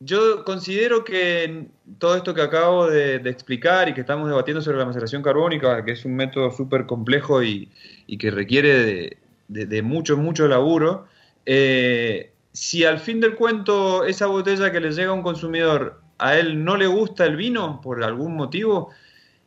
yo 0.01 0.45
considero 0.45 1.05
que 1.05 1.67
todo 1.99 2.17
esto 2.17 2.35
que 2.35 2.43
acabo 2.43 2.87
de, 2.89 3.19
de 3.19 3.31
explicar 3.31 3.89
y 3.89 3.95
que 3.95 4.03
estamos 4.03 4.29
debatiendo 4.29 4.61
sobre 4.63 4.79
la 4.79 4.85
maceración 4.85 5.23
carbónica, 5.23 5.85
que 5.85 5.93
es 5.93 6.05
un 6.05 6.17
método 6.17 6.51
súper 6.51 6.87
complejo 6.87 7.43
y, 7.43 7.71
y 8.07 8.19
que 8.19 8.31
requiere 8.31 8.85
de, 8.85 9.17
de- 9.49 9.67
de 9.67 9.83
mucho, 9.83 10.17
mucho 10.17 10.49
laburo, 10.49 11.07
eh, 11.47 12.31
si 12.53 12.85
al 12.85 12.99
fin 12.99 13.21
del 13.21 13.35
cuento 13.37 14.05
esa 14.05 14.27
botella 14.27 14.71
que 14.73 14.81
le 14.81 14.91
llega 14.93 15.11
a 15.11 15.15
un 15.15 15.23
consumidor 15.23 16.01
a 16.19 16.37
él 16.37 16.65
no 16.65 16.77
le 16.77 16.87
gusta 16.87 17.25
el 17.27 17.37
vino 17.37 17.81
por 17.83 18.03
algún 18.03 18.35
motivo, 18.37 18.91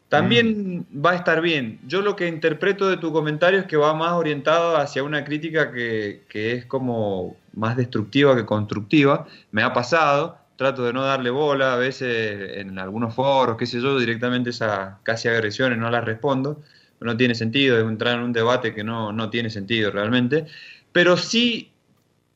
también 0.08 0.88
va 0.94 1.12
a 1.12 1.16
estar 1.16 1.40
bien. 1.42 1.80
Yo 1.88 2.02
lo 2.02 2.16
que 2.16 2.28
interpreto 2.28 2.90
de 2.90 2.98
tu 2.98 3.12
comentario 3.14 3.60
es 3.60 3.66
que 3.68 3.78
va 3.78 3.94
más 3.94 4.14
orientado 4.14 4.76
hacia 4.78 5.04
una 5.04 5.24
crítica 5.24 5.72
que, 5.72 6.24
que 6.30 6.54
es 6.54 6.66
como 6.66 7.36
más 7.54 7.78
destructiva 7.78 8.36
que 8.36 8.46
constructiva. 8.46 9.28
Me 9.52 9.62
ha 9.62 9.72
pasado, 9.74 10.39
trato 10.60 10.84
de 10.84 10.92
no 10.94 11.04
darle 11.04 11.30
bola, 11.32 11.74
a 11.74 11.78
veces 11.78 12.58
en 12.58 12.78
algunos 12.80 13.16
foros, 13.16 13.56
qué 13.58 13.66
sé 13.66 13.80
yo, 13.82 13.98
directamente 13.98 14.50
esas 14.52 15.00
casi 15.04 15.30
agresiones 15.30 15.80
no 15.80 15.90
las 15.90 16.04
respondo. 16.04 16.62
No 17.00 17.16
tiene 17.16 17.34
sentido, 17.34 17.78
es 17.80 17.86
entrar 17.86 18.16
en 18.18 18.24
un 18.26 18.34
debate 18.34 18.76
que 18.76 18.84
no, 18.84 19.14
no 19.14 19.30
tiene 19.30 19.50
sentido 19.50 19.90
realmente. 19.90 20.48
Pero 20.92 21.16
sí, 21.16 21.72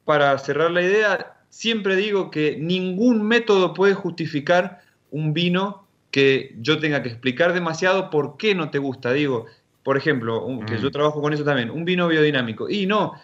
para 0.06 0.38
cerrar 0.38 0.72
la 0.72 0.82
idea, 0.82 1.34
siempre 1.50 1.98
digo 1.98 2.32
que 2.32 2.58
ningún 2.58 3.24
método 3.28 3.74
puede 3.74 3.94
justificar 3.94 4.82
un 5.12 5.34
vino 5.34 5.86
que 6.12 6.56
yo 6.62 6.80
tenga 6.80 7.04
que 7.04 7.10
explicar 7.10 7.52
demasiado 7.54 8.10
por 8.10 8.38
qué 8.38 8.56
no 8.56 8.70
te 8.70 8.78
gusta. 8.80 9.12
Digo, 9.12 9.48
por 9.84 9.98
ejemplo, 9.98 10.46
un- 10.46 10.66
que 10.66 10.76
Mm. 10.76 10.80
yo 10.80 10.92
trabajo 10.92 11.22
con 11.22 11.34
eso 11.34 11.44
también, 11.44 11.70
un 11.72 11.84
vino 11.84 12.08
biodinámico. 12.08 12.70
Y 12.70 12.86
no, 12.86 13.16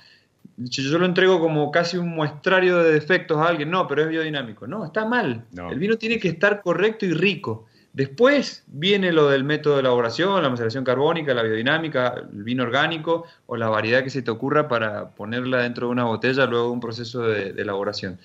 yo 0.60 0.84
yo 0.84 0.98
lo 1.00 1.06
entrego 1.06 1.40
como 1.40 1.72
casi 1.72 1.98
un 1.98 2.10
muestrario 2.10 2.78
de 2.80 2.92
defectos 2.94 3.38
a 3.38 3.48
alguien, 3.48 3.70
no, 3.72 3.88
pero 3.88 4.04
es 4.04 4.10
biodinámico. 4.10 4.68
No, 4.68 4.86
está 4.86 5.06
mal. 5.06 5.46
No. 5.54 5.72
El 5.72 5.80
vino 5.80 5.98
tiene 5.98 6.20
que 6.20 6.28
estar 6.28 6.62
correcto 6.62 7.06
y 7.06 7.14
rico. 7.14 7.66
Después 7.94 8.64
viene 8.68 9.12
lo 9.12 9.30
del 9.30 9.44
método 9.44 9.74
de 9.76 9.80
elaboración, 9.80 10.42
la 10.44 10.50
maceración 10.50 10.84
carbónica, 10.84 11.34
la 11.34 11.42
biodinámica, 11.44 12.14
el 12.32 12.44
vino 12.44 12.64
orgánico 12.64 13.26
o 13.48 13.58
la 13.58 13.68
variedad 13.70 14.04
que 14.04 14.10
se 14.12 14.22
te 14.22 14.30
ocurra 14.30 14.68
para 14.68 15.10
ponerla 15.10 15.64
dentro 15.64 15.88
de 15.88 15.92
una 15.94 16.04
botella 16.04 16.46
luego 16.46 16.66
de 16.68 16.72
un 16.72 16.80
proceso 16.80 17.22
de, 17.24 17.52
de 17.54 17.62
elaboración. 17.62 18.20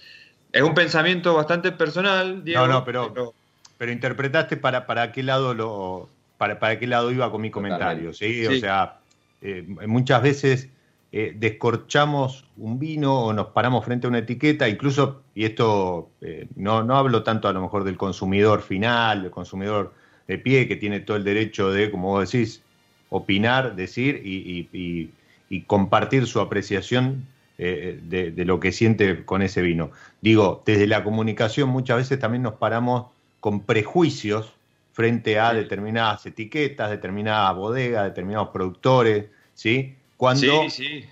Es 0.52 0.62
un 0.62 0.74
pensamiento 0.74 1.34
bastante 1.34 1.72
personal, 1.72 2.44
Diego. 2.44 2.66
No, 2.66 2.72
no, 2.74 2.84
pero- 2.84 3.34
Pero 3.78 3.90
interpretaste 3.90 4.56
para, 4.56 4.86
para 4.86 5.10
qué 5.12 5.22
lado 5.22 5.52
lo 5.54 6.08
para, 6.38 6.58
para 6.60 6.78
qué 6.78 6.86
lado 6.86 7.10
iba 7.10 7.30
con 7.30 7.40
mi 7.40 7.50
comentario, 7.50 8.12
¿sí? 8.12 8.46
O 8.46 8.54
sea, 8.60 8.98
eh, 9.40 9.64
muchas 9.86 10.22
veces 10.22 10.68
eh, 11.16 11.32
descorchamos 11.36 12.44
un 12.56 12.78
vino 12.78 13.14
o 13.26 13.32
nos 13.32 13.48
paramos 13.48 13.84
frente 13.84 14.06
a 14.06 14.10
una 14.10 14.18
etiqueta, 14.18 14.68
incluso, 14.68 15.22
y 15.34 15.44
esto 15.44 16.10
eh, 16.20 16.48
no, 16.56 16.82
no 16.82 16.96
hablo 16.96 17.22
tanto 17.22 17.46
a 17.48 17.52
lo 17.52 17.60
mejor 17.62 17.84
del 17.84 17.96
consumidor 17.96 18.62
final, 18.62 19.22
del 19.22 19.30
consumidor 19.30 19.94
de 20.26 20.38
pie, 20.38 20.66
que 20.66 20.76
tiene 20.76 21.00
todo 21.00 21.16
el 21.16 21.24
derecho 21.24 21.70
de, 21.70 21.90
como 21.90 22.08
vos 22.08 22.30
decís, 22.32 22.62
opinar, 23.10 23.76
decir 23.76 24.20
y, 24.24 24.68
y- 24.72 24.78
y- 24.78 25.10
y 25.48 25.62
compartir 25.62 26.26
su 26.26 26.40
apreciación 26.40 27.26
eh, 27.58 28.00
de, 28.02 28.32
de 28.32 28.44
lo 28.44 28.58
que 28.58 28.72
siente 28.72 29.24
con 29.24 29.42
ese 29.42 29.62
vino. 29.62 29.90
Digo, 30.20 30.62
desde 30.66 30.86
la 30.88 31.04
comunicación 31.04 31.68
muchas 31.68 31.98
veces 31.98 32.18
también 32.18 32.42
nos 32.42 32.54
paramos 32.54 33.06
con 33.40 33.60
prejuicios 33.64 34.52
frente 34.92 35.38
a 35.38 35.52
determinadas 35.52 36.24
etiquetas, 36.26 36.90
determinadas 36.90 37.54
bodegas, 37.56 38.04
determinados 38.04 38.48
productores, 38.48 39.26
¿sí? 39.54 39.96
Cuando 40.16 40.62
Sí, 40.64 40.70
sí. 40.70 41.04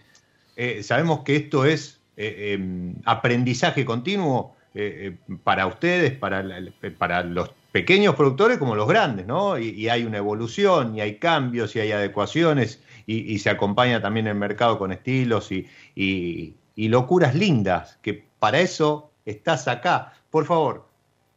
eh, 0.56 0.82
sabemos 0.82 1.20
que 1.20 1.36
esto 1.36 1.64
es 1.64 2.00
eh, 2.16 2.56
eh, 2.58 2.94
aprendizaje 3.04 3.84
continuo 3.84 4.54
eh, 4.74 5.16
eh, 5.28 5.36
para 5.44 5.66
ustedes, 5.66 6.12
para, 6.12 6.42
la- 6.42 6.70
para 6.98 7.22
los 7.22 7.50
pequeños 7.72 8.14
productores 8.14 8.58
como 8.58 8.74
los 8.74 8.86
grandes, 8.88 9.26
¿no? 9.26 9.58
Y, 9.58 9.68
y 9.70 9.88
hay 9.88 10.04
una 10.04 10.18
evolución, 10.18 10.94
y 10.96 11.00
hay 11.00 11.16
cambios, 11.16 11.74
y 11.76 11.80
hay 11.80 11.92
adecuaciones, 11.92 12.80
y, 13.06 13.32
y 13.32 13.38
se 13.38 13.50
acompaña 13.50 14.00
también 14.00 14.26
el 14.26 14.34
mercado 14.34 14.78
con 14.78 14.92
estilos 14.92 15.50
y, 15.52 15.66
y- 15.94 16.54
y 16.74 16.88
locuras 16.88 17.34
lindas, 17.34 17.98
que 18.02 18.24
para 18.38 18.60
eso 18.60 19.10
estás 19.26 19.68
acá. 19.68 20.14
Por 20.30 20.46
favor, 20.46 20.86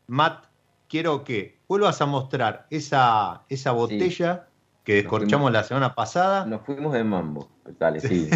Matt, 0.08 0.46
quiero 0.88 1.24
que 1.24 1.58
vuelvas 1.68 2.02
a 2.02 2.06
mostrar 2.06 2.68
esa, 2.70 3.44
esa 3.50 3.72
botella 3.72 4.48
que 4.86 4.94
descorchamos 4.94 5.52
la 5.52 5.64
semana 5.64 5.96
pasada. 5.96 6.46
Nos 6.46 6.62
fuimos 6.62 6.94
de 6.94 7.04
mambo. 7.04 7.50
Dale, 7.80 8.00
sí. 8.00 8.30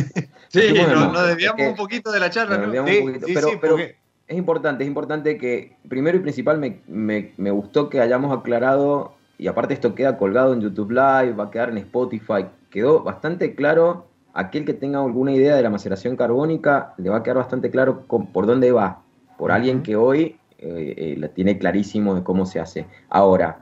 Sí, 0.49 0.73
nos, 0.75 0.95
mambo. 0.95 1.13
nos 1.13 1.27
desviamos 1.27 1.59
Es 1.59 1.65
que 1.65 1.69
un 1.69 1.77
poquito 1.77 2.11
de 2.11 2.19
la 2.19 2.29
charla, 2.29 2.57
nos 2.57 2.67
¿no? 2.67 2.73
desviamos 2.73 2.91
Sí, 2.91 2.97
un 2.97 3.05
poquito, 3.05 3.27
sí, 3.27 3.33
pero, 3.33 3.47
sí, 3.49 3.57
pero 3.61 3.73
porque 3.75 3.95
es 4.27 4.37
importante, 4.37 4.83
es 4.83 4.87
importante 4.87 5.37
que, 5.37 5.77
primero 5.87 6.17
y 6.17 6.21
principal, 6.21 6.57
me, 6.57 6.81
me, 6.87 7.33
me, 7.37 7.51
gustó 7.51 7.89
que 7.89 8.01
hayamos 8.01 8.35
aclarado, 8.35 9.13
y 9.37 9.47
aparte 9.47 9.75
esto 9.75 9.95
queda 9.95 10.17
colgado 10.17 10.53
en 10.53 10.61
YouTube 10.61 10.91
Live, 10.91 11.33
va 11.33 11.45
a 11.45 11.51
quedar 11.51 11.69
en 11.69 11.77
Spotify, 11.77 12.45
quedó 12.71 13.03
bastante 13.03 13.53
claro, 13.55 14.07
aquel 14.33 14.65
que 14.65 14.73
tenga 14.73 14.99
alguna 14.99 15.31
idea 15.31 15.55
de 15.55 15.61
la 15.61 15.69
maceración 15.69 16.15
carbónica, 16.15 16.93
le 16.97 17.09
va 17.09 17.17
a 17.17 17.23
quedar 17.23 17.37
bastante 17.37 17.69
claro 17.69 18.05
por 18.07 18.45
dónde 18.45 18.71
va, 18.71 19.01
por 19.37 19.51
alguien 19.51 19.83
que 19.83 19.95
hoy 19.95 20.37
eh, 20.57 20.93
eh, 20.97 21.15
la 21.17 21.29
tiene 21.29 21.57
clarísimo 21.57 22.15
de 22.15 22.23
cómo 22.23 22.45
se 22.45 22.59
hace. 22.59 22.85
Ahora, 23.09 23.59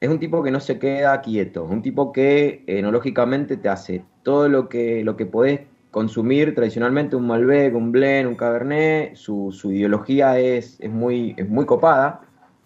es 0.00 0.08
un 0.08 0.18
tipo 0.18 0.42
que 0.42 0.50
no 0.50 0.60
se 0.60 0.78
queda 0.78 1.20
quieto, 1.20 1.64
un 1.64 1.82
tipo 1.82 2.10
que 2.10 2.64
enológicamente 2.66 3.58
te 3.58 3.68
hace 3.68 4.02
todo 4.22 4.48
lo 4.48 4.68
que, 4.68 5.04
lo 5.04 5.16
que 5.16 5.26
podés 5.26 5.60
consumir 5.90 6.54
tradicionalmente, 6.54 7.16
un 7.16 7.26
Malbec, 7.26 7.74
un 7.74 7.92
Blend, 7.92 8.28
un 8.28 8.34
Cabernet, 8.34 9.14
su, 9.14 9.52
su 9.52 9.72
ideología 9.72 10.38
es, 10.38 10.80
es, 10.80 10.90
muy, 10.90 11.34
es 11.36 11.46
muy 11.48 11.66
copada. 11.66 12.22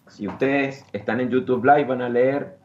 Si 0.07 0.27
ustedes 0.27 0.85
están 0.93 1.19
en 1.19 1.29
YouTube 1.29 1.65
Live 1.65 1.85
van 1.85 2.01
a 2.01 2.09
leer, 2.09 2.57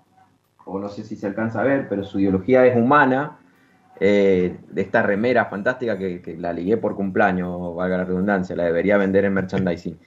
o 0.65 0.79
no 0.79 0.89
sé 0.89 1.03
si 1.03 1.17
se 1.17 1.27
alcanza 1.27 1.63
a 1.63 1.65
ver, 1.65 1.89
pero 1.89 2.05
su 2.05 2.21
ideología 2.21 2.65
es 2.65 2.77
humana, 2.77 3.39
eh, 3.99 4.57
de 4.71 4.83
esta 4.83 5.03
remera 5.03 5.47
fantástica 5.47 5.99
que, 5.99 6.37
la 6.39 6.53
ligué 6.53 6.77
por 6.77 6.95
cumpleaños, 6.95 7.75
valga 7.75 7.99
la 7.99 8.05
redundancia, 8.05 8.55
la 8.55 8.65
debería 8.65 8.99
vender 8.99 9.25
en 9.25 9.35
merchandising. 9.35 9.99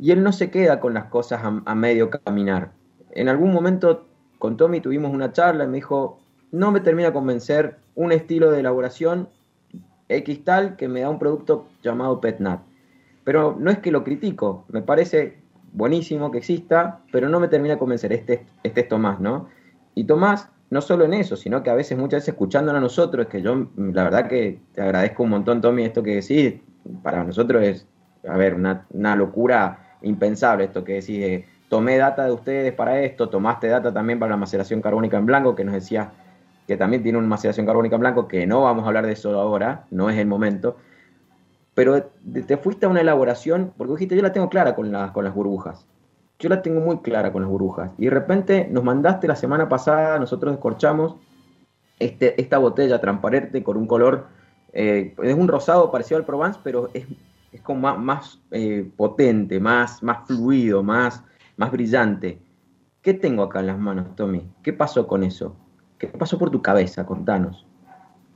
Y 0.00 0.10
él 0.10 0.22
no 0.24 0.32
se 0.32 0.50
queda 0.50 0.80
con 0.80 0.92
las 0.94 1.04
cosas 1.04 1.42
a 1.44 1.74
medio 1.74 2.10
caminar. 2.10 2.77
En 3.12 3.28
algún 3.28 3.52
momento 3.52 4.06
con 4.38 4.56
Tommy 4.56 4.80
tuvimos 4.80 5.12
una 5.12 5.32
charla 5.32 5.64
y 5.64 5.68
me 5.68 5.76
dijo, 5.76 6.20
no 6.52 6.70
me 6.70 6.80
termina 6.80 7.08
de 7.08 7.14
convencer 7.14 7.76
un 7.94 8.12
estilo 8.12 8.50
de 8.50 8.60
elaboración 8.60 9.28
X 10.08 10.44
tal 10.44 10.76
que 10.76 10.88
me 10.88 11.00
da 11.00 11.10
un 11.10 11.18
producto 11.18 11.68
llamado 11.82 12.20
PetNat. 12.20 12.62
Pero 13.24 13.56
no 13.58 13.70
es 13.70 13.78
que 13.78 13.90
lo 13.90 14.04
critico, 14.04 14.64
me 14.68 14.80
parece 14.80 15.38
buenísimo 15.72 16.30
que 16.30 16.38
exista, 16.38 17.00
pero 17.12 17.28
no 17.28 17.40
me 17.40 17.48
termina 17.48 17.74
de 17.74 17.78
convencer. 17.78 18.12
Este, 18.12 18.46
este 18.62 18.80
es 18.82 18.88
Tomás, 18.88 19.20
¿no? 19.20 19.48
Y 19.94 20.04
Tomás, 20.04 20.48
no 20.70 20.80
solo 20.80 21.04
en 21.04 21.14
eso, 21.14 21.36
sino 21.36 21.62
que 21.62 21.70
a 21.70 21.74
veces, 21.74 21.98
muchas 21.98 22.18
veces 22.18 22.28
escuchándolo 22.30 22.78
a 22.78 22.80
nosotros, 22.80 23.26
que 23.26 23.42
yo, 23.42 23.68
la 23.76 24.04
verdad 24.04 24.28
que 24.28 24.60
te 24.72 24.80
agradezco 24.80 25.24
un 25.24 25.30
montón, 25.30 25.60
Tommy, 25.60 25.84
esto 25.84 26.02
que 26.02 26.16
decís, 26.16 26.54
para 27.02 27.24
nosotros 27.24 27.62
es, 27.62 27.86
a 28.26 28.36
ver, 28.36 28.54
una, 28.54 28.86
una 28.90 29.16
locura 29.16 29.96
impensable 30.02 30.64
esto 30.64 30.84
que 30.84 30.94
decís 30.94 31.20
de 31.20 31.46
tomé 31.68 31.96
data 31.96 32.24
de 32.24 32.32
ustedes 32.32 32.72
para 32.72 33.00
esto, 33.00 33.28
tomaste 33.28 33.68
data 33.68 33.92
también 33.92 34.18
para 34.18 34.30
la 34.30 34.36
maceración 34.36 34.80
carbónica 34.80 35.18
en 35.18 35.26
blanco, 35.26 35.54
que 35.54 35.64
nos 35.64 35.74
decía 35.74 36.12
que 36.66 36.76
también 36.76 37.02
tiene 37.02 37.18
una 37.18 37.28
maceración 37.28 37.66
carbónica 37.66 37.96
en 37.96 38.00
blanco, 38.00 38.28
que 38.28 38.46
no 38.46 38.62
vamos 38.62 38.84
a 38.84 38.88
hablar 38.88 39.06
de 39.06 39.12
eso 39.12 39.38
ahora, 39.40 39.86
no 39.90 40.10
es 40.10 40.18
el 40.18 40.26
momento. 40.26 40.76
Pero 41.74 42.10
te 42.46 42.56
fuiste 42.56 42.86
a 42.86 42.88
una 42.88 43.00
elaboración, 43.00 43.72
porque 43.76 43.92
dijiste, 43.92 44.16
yo 44.16 44.22
la 44.22 44.32
tengo 44.32 44.48
clara 44.48 44.74
con, 44.74 44.90
la, 44.90 45.12
con 45.12 45.24
las 45.24 45.34
burbujas. 45.34 45.86
Yo 46.38 46.48
la 46.48 46.60
tengo 46.60 46.80
muy 46.80 46.98
clara 46.98 47.32
con 47.32 47.42
las 47.42 47.50
burbujas. 47.50 47.92
Y 47.98 48.04
de 48.04 48.10
repente 48.10 48.68
nos 48.70 48.84
mandaste 48.84 49.28
la 49.28 49.36
semana 49.36 49.68
pasada, 49.68 50.18
nosotros 50.18 50.52
descorchamos 50.52 51.16
este, 51.98 52.40
esta 52.40 52.58
botella 52.58 53.00
transparente 53.00 53.62
con 53.62 53.76
un 53.76 53.86
color, 53.86 54.26
eh, 54.72 55.14
es 55.22 55.34
un 55.34 55.48
rosado 55.48 55.90
parecido 55.90 56.18
al 56.18 56.24
Provence, 56.24 56.60
pero 56.62 56.90
es, 56.92 57.06
es 57.52 57.60
como 57.62 57.80
más, 57.80 57.98
más 57.98 58.40
eh, 58.50 58.88
potente, 58.96 59.58
más, 59.58 60.02
más 60.02 60.26
fluido, 60.26 60.82
más, 60.82 61.24
más 61.58 61.70
brillante. 61.70 62.40
¿Qué 63.02 63.14
tengo 63.14 63.42
acá 63.42 63.60
en 63.60 63.66
las 63.66 63.78
manos, 63.78 64.16
Tommy? 64.16 64.50
¿Qué 64.62 64.72
pasó 64.72 65.06
con 65.06 65.22
eso? 65.22 65.56
¿Qué 65.98 66.06
pasó 66.06 66.38
por 66.38 66.50
tu 66.50 66.62
cabeza? 66.62 67.04
Contanos. 67.04 67.66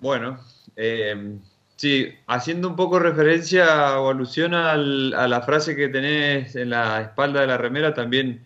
Bueno, 0.01 0.39
eh, 0.77 1.39
sí, 1.77 2.09
haciendo 2.27 2.69
un 2.69 2.77
poco 2.77 2.99
referencia 2.99 3.99
o 4.01 4.11
alusión 4.11 4.53
al, 4.53 5.15
a 5.15 5.27
la 5.29 5.41
frase 5.43 5.75
que 5.75 5.89
tenés 5.89 6.55
en 6.57 6.71
la 6.71 7.01
espalda 7.01 7.41
de 7.41 7.47
la 7.47 7.57
remera, 7.57 7.95
también 7.95 8.45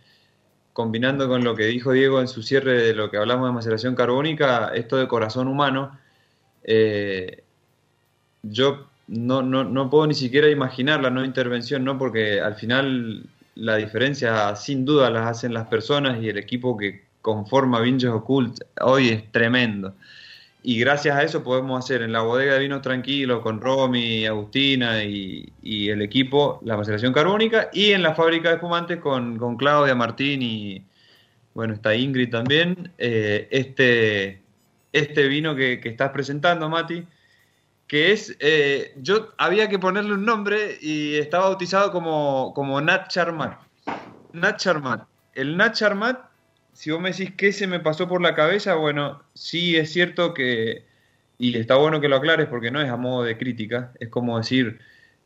combinando 0.73 1.27
con 1.27 1.43
lo 1.43 1.57
que 1.57 1.65
dijo 1.65 1.93
Diego 1.93 2.21
en 2.21 2.29
su 2.29 2.43
cierre 2.43 2.75
de 2.83 2.95
lo 2.95 3.11
que 3.11 3.17
hablamos 3.17 3.49
de 3.49 3.55
maceración 3.55 3.95
carbónica, 3.95 4.73
esto 4.75 4.99
de 4.99 5.09
corazón 5.09 5.49
humano, 5.49 5.99
eh, 6.65 7.45
yo 8.43 8.91
no, 9.09 9.41
no, 9.41 9.65
no, 9.65 9.89
puedo 9.89 10.07
ni 10.07 10.15
siquiera 10.15 10.51
imaginar 10.51 11.01
la 11.01 11.09
no 11.09 11.25
intervención, 11.25 11.83
¿no? 11.83 11.97
porque 11.97 12.43
al 12.43 12.57
final 12.57 13.27
la 13.57 13.77
diferencia 13.77 14.55
sin 14.55 14.85
duda 14.85 15.11
las 15.11 15.27
hacen 15.27 15.53
las 15.53 15.67
personas 15.67 16.23
y 16.23 16.29
el 16.29 16.39
equipo 16.39 16.77
que 16.77 17.07
conforma 17.23 17.81
Vinches 17.81 18.11
Occult 18.11 18.61
hoy 18.81 19.09
es 19.09 19.33
tremendo. 19.33 19.95
Y 20.63 20.81
gracias 20.81 21.17
a 21.17 21.23
eso 21.23 21.43
podemos 21.43 21.79
hacer 21.85 22.03
en 22.03 22.13
la 22.13 22.23
bodega 22.23 22.55
de 22.55 22.61
vinos 22.61 22.83
tranquilos 22.83 23.41
con 23.41 23.61
Romy, 23.61 24.27
Agustina 24.27 25.03
y, 25.05 25.53
y, 25.63 25.91
el 25.91 26.03
equipo 26.03 26.61
la 26.65 26.77
maceración 26.77 27.13
carbónica 27.13 27.71
y 27.73 27.93
en 27.93 28.03
la 28.03 28.15
fábrica 28.15 28.49
de 28.49 28.57
espumantes 28.57 28.99
con, 28.99 29.39
con 29.39 29.57
Claudia, 29.57 29.95
Martín 29.95 30.43
y 30.43 30.85
bueno, 31.55 31.73
está 31.73 31.95
Ingrid 31.95 32.31
también, 32.31 32.93
eh, 32.99 33.49
este, 33.51 34.43
este 34.93 35.29
vino 35.29 35.55
que, 35.57 35.81
que 35.81 35.89
estás 35.89 36.11
presentando, 36.11 36.69
Mati, 36.69 37.07
que 37.87 38.13
es, 38.13 38.37
eh, 38.41 38.95
yo 38.97 39.33
había 39.39 39.69
que 39.69 39.79
ponerle 39.79 40.15
un 40.15 40.25
nombre 40.25 40.79
y 40.81 41.17
está 41.17 41.39
bautizado 41.39 41.93
como, 41.93 42.53
como 42.55 42.81
Nat 42.81 43.09
Charmat. 43.09 43.61
Nat 44.33 44.59
Charmat. 44.59 45.07
El 45.35 45.57
Nat 45.57 45.75
Charmat, 45.75 46.19
si 46.73 46.91
vos 46.91 47.01
me 47.01 47.13
decís 47.13 47.33
qué 47.37 47.53
se 47.53 47.67
me 47.67 47.81
pasó 47.81 48.09
por 48.09 48.21
la 48.21 48.35
cabeza, 48.35 48.75
bueno, 48.75 49.23
sí 49.35 49.77
es 49.77 49.93
cierto 49.93 50.35
que, 50.35 50.85
y 51.39 51.57
está 51.57 51.77
bueno 51.77 52.01
que 52.01 52.09
lo 52.09 52.17
aclares 52.17 52.49
porque 52.49 52.71
no 52.71 52.81
es 52.81 52.91
a 52.91 52.97
modo 52.97 53.23
de 53.23 53.39
crítica, 53.39 53.93
es 54.01 54.09
como 54.09 54.39
decir, 54.39 54.81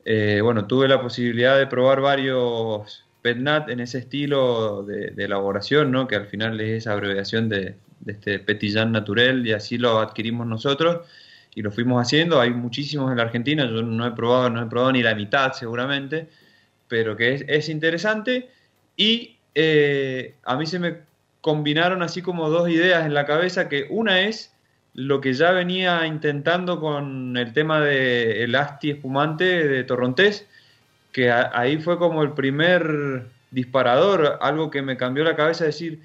eh, 0.04 0.40
bueno, 0.42 0.66
tuve 0.66 0.88
la 0.88 1.00
posibilidad 1.00 1.58
de 1.58 1.66
probar 1.66 2.00
varios 2.00 3.06
PetNat 3.22 3.70
en 3.70 3.80
ese 3.80 3.98
estilo 3.98 4.82
de, 4.82 5.12
elaboración, 5.16 5.90
¿no? 5.92 6.06
que 6.08 6.16
al 6.16 6.26
final 6.26 6.60
es 6.60 6.78
esa 6.78 6.92
abreviación 6.92 7.48
de, 7.48 7.76
este 8.06 8.38
Petillán 8.38 8.92
Naturel 8.92 9.46
y 9.46 9.52
así 9.52 9.76
lo 9.76 9.98
adquirimos 9.98 10.46
nosotros 10.46 11.06
y 11.54 11.62
lo 11.62 11.70
fuimos 11.70 12.00
haciendo. 12.00 12.40
Hay 12.40 12.50
muchísimos 12.50 13.10
en 13.10 13.16
la 13.16 13.24
Argentina, 13.24 13.64
yo 13.64 13.82
no 13.82 14.06
he 14.06 14.12
probado, 14.12 14.50
no 14.50 14.62
he 14.62 14.66
probado 14.66 14.92
ni 14.92 15.02
la 15.02 15.14
mitad 15.14 15.52
seguramente, 15.52 16.28
pero 16.88 17.16
que 17.16 17.34
es, 17.34 17.44
es 17.48 17.68
interesante. 17.68 18.50
Y 18.96 19.36
eh, 19.54 20.34
a 20.44 20.56
mí 20.56 20.66
se 20.66 20.78
me 20.78 20.98
combinaron 21.40 22.02
así 22.02 22.22
como 22.22 22.50
dos 22.50 22.68
ideas 22.68 23.06
en 23.06 23.14
la 23.14 23.26
cabeza, 23.26 23.68
que 23.68 23.86
una 23.90 24.20
es 24.20 24.52
lo 24.94 25.20
que 25.20 25.32
ya 25.32 25.52
venía 25.52 26.06
intentando 26.06 26.80
con 26.80 27.36
el 27.36 27.52
tema 27.52 27.80
del 27.80 28.42
el 28.42 28.54
asti 28.54 28.90
espumante 28.90 29.68
de 29.68 29.84
Torrontés, 29.84 30.46
que 31.12 31.30
ahí 31.30 31.78
fue 31.78 31.98
como 31.98 32.22
el 32.22 32.32
primer 32.32 33.26
disparador, 33.50 34.38
algo 34.40 34.70
que 34.70 34.82
me 34.82 34.96
cambió 34.96 35.24
la 35.24 35.36
cabeza, 35.36 35.64
decir, 35.64 36.00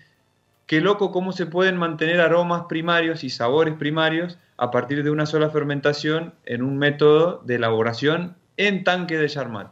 qué 0.66 0.82
loco 0.82 1.12
cómo 1.12 1.32
se 1.32 1.46
pueden 1.46 1.78
mantener 1.78 2.20
aromas 2.22 2.64
primarios 2.68 3.24
y 3.24 3.30
sabores 3.30 3.76
primarios 3.76 4.38
a 4.58 4.72
partir 4.72 5.04
de 5.04 5.10
una 5.10 5.26
sola 5.26 5.50
fermentación 5.50 6.34
en 6.46 6.62
un 6.62 6.78
método 6.78 7.42
de 7.46 7.56
elaboración 7.56 8.36
en 8.58 8.84
tanque 8.84 9.18
de 9.18 9.30
Charmat. 9.30 9.72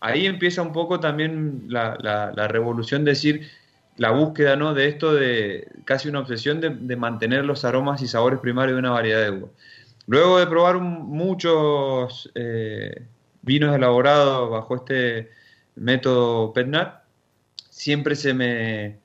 Ahí 0.00 0.26
empieza 0.26 0.62
un 0.62 0.72
poco 0.72 1.00
también 1.00 1.64
la, 1.68 1.96
la, 2.00 2.32
la 2.34 2.48
revolución, 2.48 3.04
decir, 3.04 3.48
la 4.00 4.12
búsqueda 4.12 4.56
¿no? 4.56 4.72
de 4.72 4.88
esto 4.88 5.12
de 5.14 5.68
casi 5.84 6.08
una 6.08 6.20
obsesión 6.20 6.60
de, 6.60 6.96
mantener 6.96 7.44
los 7.44 7.66
aromas 7.66 8.00
y 8.00 8.08
sabores 8.08 8.38
primarios 8.40 8.76
de 8.76 8.80
una 8.80 8.92
variedad 8.92 9.22
de 9.24 9.30
uva. 9.30 9.48
Luego 10.06 10.38
de 10.38 10.46
probar 10.46 10.78
muchos 10.78 12.30
eh, 12.34 13.04
vinos 13.42 13.76
elaborados 13.76 14.50
bajo 14.50 14.76
este 14.76 15.30
método 15.74 16.54
PETNAT, 16.54 17.02
siempre 17.68 18.16
se 18.16 18.32
me, 18.32 18.98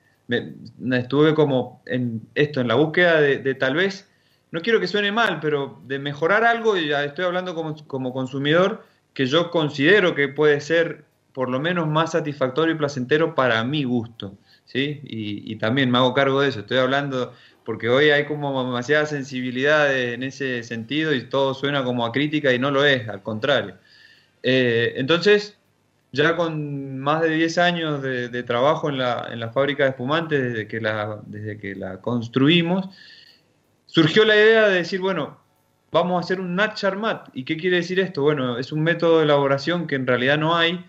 estuve 0.97 1.35
como 1.35 1.81
en 1.85 2.21
esto, 2.33 2.61
en 2.61 2.69
la 2.69 2.75
búsqueda 2.75 3.19
de 3.19 3.53
tal 3.55 3.75
vez 3.75 4.07
no 4.51 4.61
quiero 4.61 4.79
que 4.79 4.87
suene 4.87 5.11
mal, 5.11 5.39
pero 5.41 5.81
de 5.85 5.99
mejorar 5.99 6.43
algo, 6.43 6.77
y 6.77 6.87
ya 6.89 7.03
estoy 7.03 7.25
hablando 7.25 7.55
como, 7.55 7.75
como 7.87 8.13
consumidor, 8.13 8.83
que 9.13 9.25
yo 9.25 9.51
considero 9.51 10.15
que 10.15 10.27
puede 10.27 10.61
ser 10.61 11.05
por 11.33 11.49
lo 11.49 11.59
menos 11.59 11.87
más 11.87 12.13
satisfactorio 12.13 12.75
y 12.75 12.77
placentero 12.77 13.35
para 13.35 13.63
mi 13.63 13.83
gusto. 13.83 14.37
¿sí? 14.65 15.01
Y, 15.03 15.55
también 15.57 15.91
me 15.91 15.97
hago 15.97 16.13
cargo 16.13 16.41
de 16.41 16.49
eso. 16.49 16.61
Estoy 16.61 16.77
hablando 16.77 17.33
porque 17.63 17.89
hoy 17.89 18.09
hay 18.09 18.25
como 18.25 18.63
demasiada 18.63 19.05
sensibilidad 19.05 19.93
en 19.95 20.23
ese 20.23 20.63
sentido 20.63 21.13
y 21.13 21.23
todo 21.27 21.53
suena 21.53 21.83
como 21.83 22.05
a 22.05 22.11
crítica 22.11 22.53
y 22.53 22.59
no 22.59 22.71
lo 22.71 22.85
es, 22.85 23.09
al 23.09 23.23
contrario. 23.23 23.75
Eh, 24.43 24.93
entonces, 24.97 25.57
ya 26.11 26.35
con 26.35 26.99
más 26.99 27.21
de 27.21 27.29
10 27.29 27.57
años 27.57 28.01
de, 28.01 28.29
de 28.29 28.43
trabajo 28.43 28.89
en 28.89 28.97
la, 28.99 29.27
en 29.31 29.39
la, 29.39 29.49
fábrica 29.49 29.83
de 29.83 29.89
espumantes, 29.89 30.41
desde 30.41 30.67
que 30.67 30.79
la, 30.79 31.19
desde 31.25 31.57
que 31.57 31.75
la 31.75 31.99
construimos, 32.01 32.89
surgió 33.95 34.25
la 34.25 34.35
idea 34.35 34.67
de 34.67 34.75
decir, 34.75 34.99
bueno, 34.99 35.37
vamos 35.89 36.17
a 36.17 36.19
hacer 36.19 36.41
un 36.41 36.53
Nat 36.53 36.75
Charmat. 36.75 37.29
¿Y 37.33 37.45
qué 37.45 37.55
quiere 37.55 37.77
decir 37.77 37.97
esto? 38.01 38.23
Bueno, 38.23 38.59
es 38.59 38.73
un 38.73 38.83
método 38.83 39.19
de 39.19 39.23
elaboración 39.23 39.87
que 39.87 39.95
en 39.95 40.05
realidad 40.05 40.37
no 40.37 40.53
hay, 40.53 40.85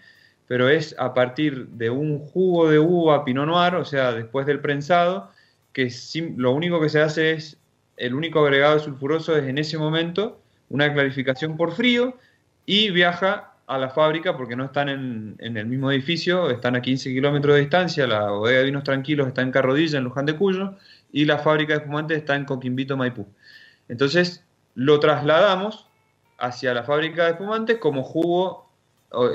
pero 0.48 0.68
es 0.68 0.92
a 0.98 1.14
partir 1.14 1.68
de 1.68 1.88
un 1.88 2.18
jugo 2.18 2.68
de 2.68 2.80
uva 2.80 3.24
Pinot 3.24 3.46
Noir, 3.46 3.76
o 3.76 3.84
sea, 3.84 4.10
después 4.10 4.44
del 4.44 4.58
prensado, 4.58 5.30
que 5.72 5.88
lo 6.36 6.50
único 6.50 6.80
que 6.80 6.88
se 6.88 7.00
hace 7.00 7.30
es, 7.34 7.56
el 7.96 8.12
único 8.12 8.40
agregado 8.40 8.80
sulfuroso 8.80 9.36
es 9.36 9.44
en 9.44 9.58
ese 9.58 9.78
momento 9.78 10.40
una 10.68 10.92
clarificación 10.92 11.56
por 11.56 11.74
frío 11.74 12.18
y 12.66 12.90
viaja 12.90 13.52
a 13.68 13.78
la 13.78 13.90
fábrica 13.90 14.36
porque 14.36 14.56
no 14.56 14.64
están 14.64 14.88
en, 14.88 15.36
en 15.38 15.56
el 15.56 15.66
mismo 15.66 15.92
edificio, 15.92 16.50
están 16.50 16.74
a 16.74 16.82
15 16.82 17.10
kilómetros 17.10 17.54
de 17.54 17.60
distancia, 17.60 18.04
la 18.08 18.30
bodega 18.30 18.58
de 18.58 18.64
vinos 18.64 18.82
tranquilos 18.82 19.28
está 19.28 19.42
en 19.42 19.52
Carrodilla, 19.52 19.98
en 19.98 20.04
Luján 20.04 20.26
de 20.26 20.34
Cuyo, 20.34 20.74
y 21.12 21.24
la 21.24 21.38
fábrica 21.38 21.74
de 21.74 21.80
espumantes 21.80 22.18
está 22.18 22.36
en 22.36 22.44
Coquimbito, 22.44 22.96
Maipú. 22.96 23.26
Entonces 23.88 24.44
lo 24.74 25.00
trasladamos 25.00 25.86
hacia 26.38 26.74
la 26.74 26.84
fábrica 26.84 27.24
de 27.24 27.30
espumantes 27.30 27.78
como 27.78 28.02
jugo, 28.02 28.68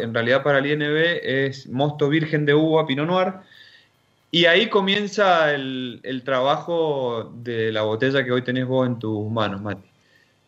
en 0.01 0.13
realidad 0.13 0.43
para 0.43 0.59
el 0.59 0.67
INB 0.67 1.19
es 1.23 1.67
mosto 1.67 2.09
virgen 2.09 2.45
de 2.45 2.53
uva 2.53 2.85
Pinot 2.85 3.07
Noir, 3.07 3.33
y 4.29 4.45
ahí 4.45 4.69
comienza 4.69 5.53
el, 5.53 5.99
el 6.03 6.23
trabajo 6.23 7.33
de 7.35 7.71
la 7.71 7.81
botella 7.81 8.23
que 8.23 8.31
hoy 8.31 8.43
tenés 8.43 8.65
vos 8.65 8.87
en 8.87 8.99
tus 8.99 9.29
manos, 9.29 9.61
Mati. 9.61 9.91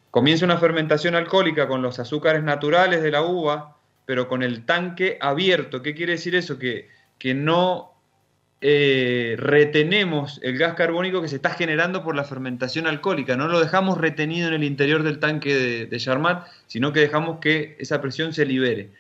Comienza 0.09 0.45
una 0.45 0.57
fermentación 0.57 1.15
alcohólica 1.15 1.67
con 1.67 1.81
los 1.81 1.97
azúcares 1.97 2.43
naturales 2.43 3.01
de 3.01 3.09
la 3.09 3.23
uva, 3.23 3.77
pero 4.05 4.27
con 4.27 4.43
el 4.43 4.63
tanque 4.63 5.17
abierto. 5.19 5.81
¿Qué 5.81 5.95
quiere 5.95 6.13
decir 6.13 6.35
eso? 6.35 6.59
Que, 6.59 6.87
que 7.17 7.33
no 7.33 7.92
eh, 8.65 9.35
retenemos 9.37 10.39
el 10.41 10.57
gas 10.57 10.75
carbónico 10.75 11.21
que 11.21 11.27
se 11.27 11.35
está 11.35 11.49
generando 11.49 12.01
por 12.01 12.15
la 12.15 12.23
fermentación 12.23 12.87
alcohólica. 12.87 13.35
No 13.35 13.49
lo 13.49 13.59
dejamos 13.59 13.97
retenido 13.97 14.47
en 14.47 14.53
el 14.53 14.63
interior 14.63 15.03
del 15.03 15.19
tanque 15.19 15.53
de, 15.53 15.85
de 15.85 16.39
sino 16.67 16.93
que 16.93 17.01
dejamos 17.01 17.39
que 17.41 17.75
esa 17.79 17.99
presión 17.99 18.31
se 18.31 18.45
libere. 18.45 18.91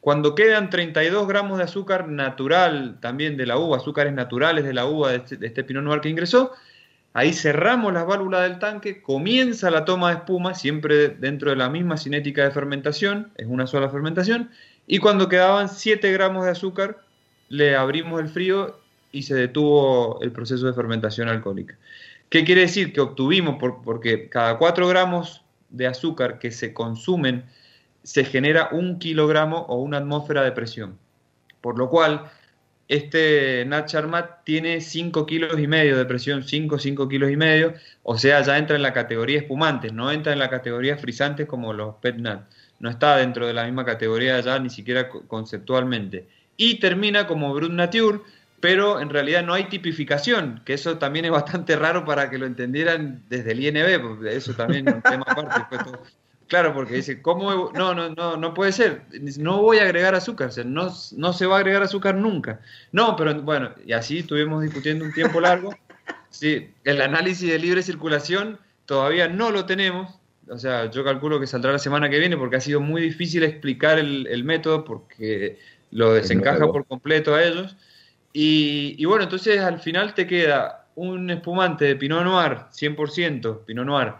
Cuando 0.00 0.34
quedan 0.34 0.70
32 0.70 1.28
gramos 1.28 1.58
de 1.58 1.64
azúcar 1.64 2.08
natural 2.08 2.96
también 3.02 3.36
de 3.36 3.44
la 3.44 3.58
uva, 3.58 3.76
azúcares 3.76 4.14
naturales 4.14 4.64
de 4.64 4.72
la 4.72 4.86
uva 4.86 5.10
de 5.10 5.16
este, 5.18 5.36
de 5.36 5.48
este 5.48 5.66
que 5.66 6.08
ingresó, 6.08 6.52
Ahí 7.12 7.32
cerramos 7.32 7.92
las 7.92 8.06
válvulas 8.06 8.42
del 8.42 8.58
tanque, 8.58 9.00
comienza 9.00 9.70
la 9.70 9.84
toma 9.84 10.08
de 10.08 10.16
espuma, 10.16 10.54
siempre 10.54 11.10
dentro 11.10 11.50
de 11.50 11.56
la 11.56 11.68
misma 11.68 11.96
cinética 11.96 12.42
de 12.42 12.50
fermentación, 12.50 13.30
es 13.36 13.46
una 13.46 13.68
sola 13.68 13.88
fermentación, 13.88 14.50
y 14.88 14.98
cuando 14.98 15.28
quedaban 15.28 15.68
7 15.68 16.10
gramos 16.10 16.44
de 16.44 16.50
azúcar, 16.50 17.04
le 17.48 17.76
abrimos 17.76 18.20
el 18.20 18.30
frío 18.30 18.80
y 19.14 19.22
se 19.22 19.36
detuvo 19.36 20.18
el 20.22 20.32
proceso 20.32 20.66
de 20.66 20.72
fermentación 20.72 21.28
alcohólica. 21.28 21.78
¿Qué 22.28 22.44
quiere 22.44 22.62
decir? 22.62 22.92
Que 22.92 23.00
obtuvimos, 23.00 23.58
por, 23.60 23.80
porque 23.82 24.28
cada 24.28 24.58
4 24.58 24.88
gramos 24.88 25.42
de 25.70 25.86
azúcar 25.86 26.40
que 26.40 26.50
se 26.50 26.74
consumen, 26.74 27.44
se 28.02 28.24
genera 28.24 28.70
un 28.72 28.98
kilogramo 28.98 29.58
o 29.68 29.76
una 29.76 29.98
atmósfera 29.98 30.42
de 30.42 30.50
presión. 30.50 30.98
Por 31.60 31.78
lo 31.78 31.88
cual, 31.90 32.24
este 32.88 33.64
Nat 33.66 33.86
Charmat 33.86 34.42
tiene 34.42 34.80
5 34.80 35.26
kilos 35.26 35.60
y 35.60 35.68
medio 35.68 35.96
de 35.96 36.04
presión, 36.06 36.42
5, 36.42 36.80
5 36.80 37.08
kilos 37.08 37.30
y 37.30 37.36
medio, 37.36 37.74
o 38.02 38.18
sea, 38.18 38.42
ya 38.42 38.58
entra 38.58 38.74
en 38.74 38.82
la 38.82 38.92
categoría 38.92 39.38
espumantes, 39.38 39.92
no 39.92 40.10
entra 40.10 40.32
en 40.32 40.40
la 40.40 40.50
categoría 40.50 40.96
frisantes 40.96 41.46
como 41.46 41.72
los 41.72 41.94
Pet 41.96 42.16
Nat, 42.16 42.46
no 42.80 42.90
está 42.90 43.16
dentro 43.16 43.46
de 43.46 43.54
la 43.54 43.64
misma 43.64 43.84
categoría 43.84 44.40
ya 44.40 44.58
ni 44.58 44.70
siquiera 44.70 45.08
conceptualmente. 45.08 46.26
Y 46.56 46.80
termina 46.80 47.26
como 47.26 47.54
Brut 47.54 47.72
Nature, 47.72 48.20
pero 48.64 48.98
en 48.98 49.10
realidad 49.10 49.44
no 49.44 49.52
hay 49.52 49.64
tipificación, 49.64 50.62
que 50.64 50.72
eso 50.72 50.96
también 50.96 51.26
es 51.26 51.30
bastante 51.30 51.76
raro 51.76 52.06
para 52.06 52.30
que 52.30 52.38
lo 52.38 52.46
entendieran 52.46 53.22
desde 53.28 53.52
el 53.52 53.62
INB, 53.62 54.00
porque 54.00 54.34
eso 54.34 54.54
también 54.54 54.88
es 54.88 54.94
un 54.94 55.02
tema 55.02 55.26
aparte. 55.28 55.76
Claro, 56.46 56.72
porque 56.72 56.94
dice, 56.94 57.20
¿cómo? 57.20 57.70
No, 57.74 57.94
no, 57.94 58.08
no, 58.08 58.38
no 58.38 58.54
puede 58.54 58.72
ser. 58.72 59.02
No 59.36 59.60
voy 59.60 59.80
a 59.80 59.82
agregar 59.82 60.14
azúcar, 60.14 60.48
o 60.48 60.50
sea, 60.50 60.64
no, 60.64 60.90
no 61.14 61.32
se 61.34 61.44
va 61.44 61.56
a 61.56 61.58
agregar 61.58 61.82
azúcar 61.82 62.14
nunca. 62.14 62.62
No, 62.90 63.16
pero 63.16 63.38
bueno, 63.42 63.70
y 63.84 63.92
así 63.92 64.20
estuvimos 64.20 64.62
discutiendo 64.62 65.04
un 65.04 65.12
tiempo 65.12 65.42
largo. 65.42 65.76
Sí, 66.30 66.70
el 66.84 67.02
análisis 67.02 67.50
de 67.50 67.58
libre 67.58 67.82
circulación 67.82 68.58
todavía 68.86 69.28
no 69.28 69.50
lo 69.50 69.66
tenemos. 69.66 70.18
O 70.48 70.58
sea, 70.58 70.90
yo 70.90 71.04
calculo 71.04 71.38
que 71.38 71.46
saldrá 71.46 71.70
la 71.70 71.78
semana 71.78 72.08
que 72.08 72.18
viene 72.18 72.38
porque 72.38 72.56
ha 72.56 72.60
sido 72.62 72.80
muy 72.80 73.02
difícil 73.02 73.42
explicar 73.42 73.98
el, 73.98 74.26
el 74.26 74.42
método 74.42 74.86
porque 74.86 75.58
lo 75.90 76.14
desencaja 76.14 76.66
por 76.72 76.86
completo 76.86 77.34
a 77.34 77.44
ellos. 77.44 77.76
Y, 78.36 79.04
bueno, 79.04 79.22
entonces 79.22 79.60
al 79.60 79.78
final 79.78 80.12
te 80.12 80.26
queda 80.26 80.88
un 80.96 81.30
espumante 81.30 81.84
de 81.84 81.94
Pinot 81.94 82.24
Noir, 82.24 82.62
100% 82.72 83.64
Pinot 83.64 83.86
Noir, 83.86 84.14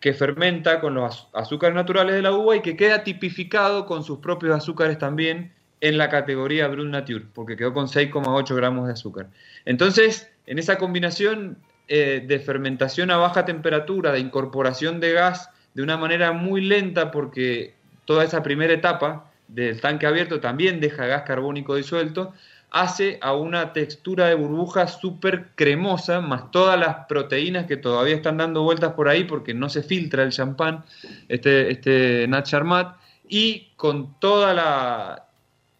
que 0.00 0.12
fermenta 0.12 0.80
con 0.80 0.94
los 0.94 1.28
azúcares 1.32 1.76
naturales 1.76 2.16
de 2.16 2.22
la 2.22 2.32
uva 2.32 2.56
y 2.56 2.62
que 2.62 2.76
queda 2.76 3.04
tipificado 3.04 3.86
con 3.86 4.02
sus 4.02 4.18
propios 4.18 4.56
azúcares 4.56 4.98
también 4.98 5.52
en 5.80 5.98
la 5.98 6.08
categoría 6.08 6.66
Brut 6.66 6.88
Nature, 6.88 7.26
porque 7.32 7.56
quedó 7.56 7.72
con 7.72 7.86
6,8 7.86 8.56
gramos 8.56 8.88
de 8.88 8.94
azúcar. 8.94 9.28
Entonces, 9.64 10.28
en 10.46 10.58
esa 10.58 10.76
combinación 10.76 11.58
eh, 11.86 12.24
de 12.26 12.40
fermentación 12.40 13.12
a 13.12 13.18
baja 13.18 13.44
temperatura, 13.44 14.10
de 14.10 14.18
incorporación 14.18 14.98
de 14.98 15.12
gas 15.12 15.48
de 15.74 15.82
una 15.82 15.96
manera 15.96 16.32
muy 16.32 16.60
lenta, 16.60 17.12
porque 17.12 17.74
toda 18.04 18.24
esa 18.24 18.42
primera 18.42 18.72
etapa 18.72 19.30
del 19.46 19.80
tanque 19.80 20.06
abierto 20.06 20.40
también 20.40 20.80
deja 20.80 21.06
gas 21.06 21.22
carbónico 21.22 21.76
disuelto, 21.76 22.34
hace 22.70 23.18
a 23.22 23.34
una 23.34 23.72
textura 23.72 24.26
de 24.26 24.34
burbuja 24.34 24.86
súper 24.88 25.48
cremosa, 25.54 26.20
más 26.20 26.50
todas 26.50 26.78
las 26.78 27.06
proteínas 27.06 27.66
que 27.66 27.76
todavía 27.76 28.16
están 28.16 28.36
dando 28.36 28.62
vueltas 28.62 28.92
por 28.92 29.08
ahí 29.08 29.24
porque 29.24 29.54
no 29.54 29.68
se 29.68 29.82
filtra 29.82 30.22
el 30.22 30.30
champán, 30.30 30.84
este, 31.28 31.70
este 31.70 32.26
Nat 32.28 32.46
Charmat, 32.46 32.96
y 33.28 33.68
con 33.76 34.18
toda 34.20 34.54
la, 34.54 35.26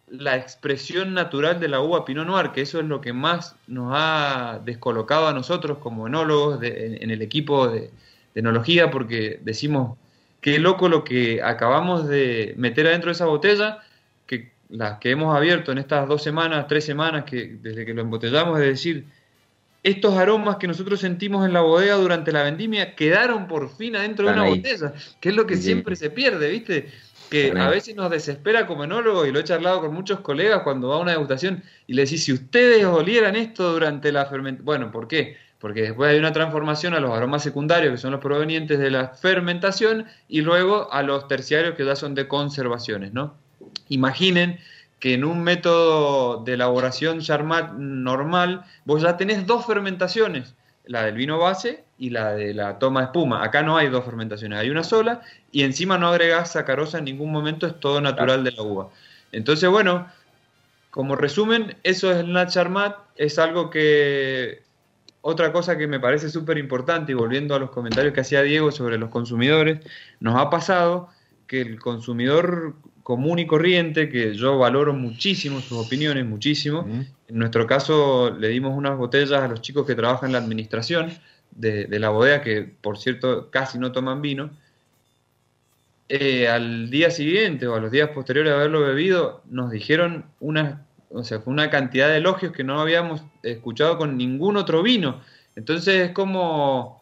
la 0.07 0.37
expresión 0.37 1.13
natural 1.13 1.59
de 1.59 1.67
la 1.67 1.79
uva 1.81 2.05
Pinot 2.05 2.25
Noir, 2.25 2.51
que 2.51 2.61
eso 2.61 2.79
es 2.79 2.85
lo 2.85 3.01
que 3.01 3.13
más 3.13 3.55
nos 3.67 3.93
ha 3.95 4.59
descolocado 4.65 5.27
a 5.27 5.33
nosotros 5.33 5.77
como 5.79 6.07
enólogos 6.07 6.59
de, 6.59 6.97
en, 7.01 7.11
el 7.11 7.21
equipo 7.21 7.67
de, 7.67 7.81
de 7.81 8.39
enología, 8.39 8.89
porque 8.89 9.39
decimos, 9.43 9.97
qué 10.41 10.57
loco 10.57 10.89
lo 10.89 11.03
que 11.03 11.41
acabamos 11.43 12.07
de 12.07 12.53
meter 12.57 12.87
adentro 12.87 13.09
de 13.09 13.13
esa 13.13 13.25
botella, 13.25 13.79
las 14.69 14.99
que 14.99 15.11
hemos 15.11 15.35
abierto 15.35 15.71
en 15.71 15.79
estas 15.79 16.07
dos 16.07 16.21
semanas, 16.23 16.67
tres 16.67 16.85
semanas, 16.85 17.23
que 17.25 17.57
desde 17.61 17.85
que 17.85 17.93
lo 17.93 18.01
embotellamos, 18.01 18.59
es 18.59 18.67
decir, 18.67 19.05
estos 19.81 20.15
aromas 20.17 20.57
que 20.57 20.67
nosotros 20.67 20.99
sentimos 20.99 21.45
en 21.45 21.53
la 21.53 21.61
bodega 21.61 21.95
durante 21.95 22.31
la 22.31 22.43
vendimia 22.43 22.95
quedaron 22.95 23.47
por 23.47 23.69
fin 23.75 23.95
adentro 23.95 24.27
Están 24.29 24.43
de 24.43 24.49
una 24.49 24.53
ahí. 24.53 24.59
botella, 24.59 24.93
que 25.19 25.29
es 25.29 25.35
lo 25.35 25.47
que 25.47 25.55
sí. 25.55 25.63
siempre 25.63 25.95
se 25.95 26.09
pierde, 26.09 26.49
¿viste? 26.49 26.89
Que 27.29 27.53
a 27.55 27.69
veces 27.69 27.95
nos 27.95 28.09
desespera 28.09 28.67
como 28.67 28.83
enólogo, 28.83 29.25
y 29.25 29.31
lo 29.31 29.39
he 29.39 29.43
charlado 29.43 29.81
con 29.81 29.93
muchos 29.93 30.19
colegas 30.19 30.61
cuando 30.63 30.89
va 30.89 30.95
a 30.95 30.99
una 30.99 31.11
degustación 31.11 31.63
y 31.87 31.93
le 31.93 32.03
decís, 32.03 32.23
si 32.23 32.33
ustedes 32.33 32.83
olieran 32.85 33.35
esto 33.35 33.71
durante 33.71 34.11
la 34.11 34.25
fermentación, 34.25 34.65
bueno, 34.65 34.91
¿por 34.91 35.07
qué? 35.07 35.37
Porque 35.59 35.81
después 35.81 36.11
hay 36.11 36.19
una 36.19 36.31
transformación 36.33 36.93
a 36.93 36.99
los 36.99 37.11
aromas 37.11 37.43
secundarios, 37.43 37.91
que 37.91 37.97
son 37.97 38.11
los 38.11 38.21
provenientes 38.21 38.79
de 38.79 38.91
la 38.91 39.09
fermentación, 39.09 40.05
y 40.27 40.41
luego 40.41 40.91
a 40.91 41.03
los 41.03 41.27
terciarios, 41.27 41.75
que 41.75 41.85
ya 41.85 41.95
son 41.95 42.15
de 42.15 42.27
conservaciones, 42.27 43.13
¿no? 43.13 43.35
Imaginen 43.89 44.59
que 44.99 45.13
en 45.13 45.23
un 45.23 45.43
método 45.43 46.43
de 46.43 46.53
elaboración 46.53 47.21
Charmat 47.21 47.73
normal, 47.73 48.65
vos 48.85 49.01
ya 49.01 49.17
tenés 49.17 49.45
dos 49.45 49.65
fermentaciones, 49.65 50.55
la 50.85 51.03
del 51.03 51.15
vino 51.15 51.37
base 51.37 51.83
y 51.97 52.09
la 52.09 52.33
de 52.33 52.53
la 52.53 52.79
toma 52.79 53.01
de 53.01 53.05
espuma. 53.07 53.43
Acá 53.43 53.61
no 53.61 53.77
hay 53.77 53.89
dos 53.89 54.05
fermentaciones, 54.05 54.59
hay 54.59 54.69
una 54.69 54.83
sola 54.83 55.21
y 55.51 55.63
encima 55.63 55.97
no 55.97 56.07
agregás 56.07 56.53
sacarosa 56.53 56.97
en 56.97 57.05
ningún 57.05 57.31
momento, 57.31 57.67
es 57.67 57.79
todo 57.79 58.01
natural 58.01 58.43
de 58.43 58.51
la 58.51 58.61
uva. 58.61 58.89
Entonces, 59.31 59.69
bueno, 59.69 60.07
como 60.89 61.15
resumen, 61.15 61.77
eso 61.83 62.11
es 62.11 62.17
el 62.17 62.33
Nat 62.33 62.49
Charmat, 62.49 62.95
es 63.15 63.39
algo 63.39 63.69
que... 63.69 64.63
Otra 65.21 65.51
cosa 65.51 65.77
que 65.77 65.85
me 65.85 65.99
parece 65.99 66.29
súper 66.29 66.57
importante, 66.57 67.11
y 67.11 67.15
volviendo 67.15 67.53
a 67.53 67.59
los 67.59 67.71
comentarios 67.71 68.13
que 68.13 68.21
hacía 68.21 68.41
Diego 68.41 68.71
sobre 68.71 68.97
los 68.97 69.09
consumidores, 69.09 69.85
nos 70.21 70.39
ha 70.39 70.49
pasado 70.49 71.09
que 71.45 71.59
el 71.59 71.77
consumidor 71.77 72.73
común 73.09 73.39
y 73.39 73.47
corriente, 73.47 74.07
que 74.07 74.35
yo 74.35 74.59
valoro 74.59 74.93
muchísimo 74.93 75.61
sus 75.61 75.83
opiniones, 75.83 76.27
muchísimo. 76.27 76.85
En 76.87 77.39
nuestro 77.39 77.65
caso 77.65 78.29
le 78.29 78.49
dimos 78.49 78.77
unas 78.77 78.99
botellas 78.99 79.41
a 79.41 79.47
los 79.47 79.63
chicos 79.63 79.87
que 79.87 79.95
trabajan 79.95 80.29
en 80.29 80.33
la 80.33 80.37
administración 80.37 81.11
de, 81.49 81.85
de 81.85 81.99
la 81.99 82.09
bodega, 82.09 82.43
que 82.43 82.71
por 82.81 82.99
cierto 82.99 83.49
casi 83.49 83.79
no 83.79 83.91
toman 83.91 84.21
vino. 84.21 84.51
Eh, 86.07 86.47
al 86.47 86.91
día 86.91 87.09
siguiente 87.09 87.65
o 87.65 87.73
a 87.73 87.79
los 87.79 87.89
días 87.89 88.11
posteriores 88.11 88.53
a 88.53 88.57
haberlo 88.57 88.81
bebido, 88.81 89.41
nos 89.49 89.71
dijeron 89.71 90.25
una, 90.39 90.85
o 91.09 91.23
sea, 91.23 91.41
una 91.47 91.71
cantidad 91.71 92.09
de 92.09 92.17
elogios 92.17 92.51
que 92.51 92.63
no 92.63 92.79
habíamos 92.79 93.23
escuchado 93.41 93.97
con 93.97 94.17
ningún 94.17 94.55
otro 94.55 94.83
vino. 94.83 95.19
Entonces 95.55 96.09
es 96.09 96.11
como 96.11 96.98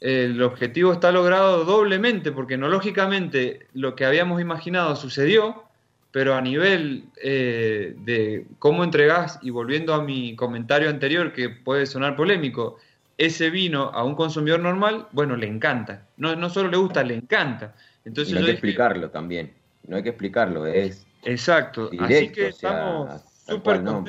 el 0.00 0.40
objetivo 0.42 0.92
está 0.92 1.12
logrado 1.12 1.64
doblemente, 1.64 2.32
porque 2.32 2.56
no 2.56 2.68
lógicamente 2.68 3.66
lo 3.74 3.94
que 3.94 4.06
habíamos 4.06 4.40
imaginado 4.40 4.96
sucedió, 4.96 5.64
pero 6.10 6.34
a 6.34 6.40
nivel 6.40 7.04
eh, 7.22 7.94
de 7.98 8.46
cómo 8.58 8.82
entregás, 8.82 9.38
y 9.42 9.50
volviendo 9.50 9.94
a 9.94 10.02
mi 10.02 10.34
comentario 10.36 10.88
anterior, 10.88 11.32
que 11.32 11.50
puede 11.50 11.86
sonar 11.86 12.16
polémico, 12.16 12.78
ese 13.18 13.50
vino 13.50 13.90
a 13.92 14.02
un 14.02 14.14
consumidor 14.14 14.60
normal, 14.60 15.06
bueno, 15.12 15.36
le 15.36 15.46
encanta. 15.46 16.06
No, 16.16 16.34
no 16.34 16.48
solo 16.48 16.70
le 16.70 16.78
gusta, 16.78 17.04
le 17.04 17.14
encanta. 17.14 17.74
Entonces, 18.04 18.32
y 18.32 18.34
no 18.34 18.40
hay 18.40 18.46
que 18.46 18.52
dije, 18.52 18.66
explicarlo 18.66 19.10
también. 19.10 19.52
No 19.86 19.96
hay 19.96 20.02
que 20.02 20.08
explicarlo, 20.08 20.66
es. 20.66 21.06
Exacto. 21.24 21.90
Directo, 21.90 22.14
Así 22.14 22.28
que 22.30 22.48
estamos 22.48 23.22
súper 23.46 23.82
no. 23.82 24.04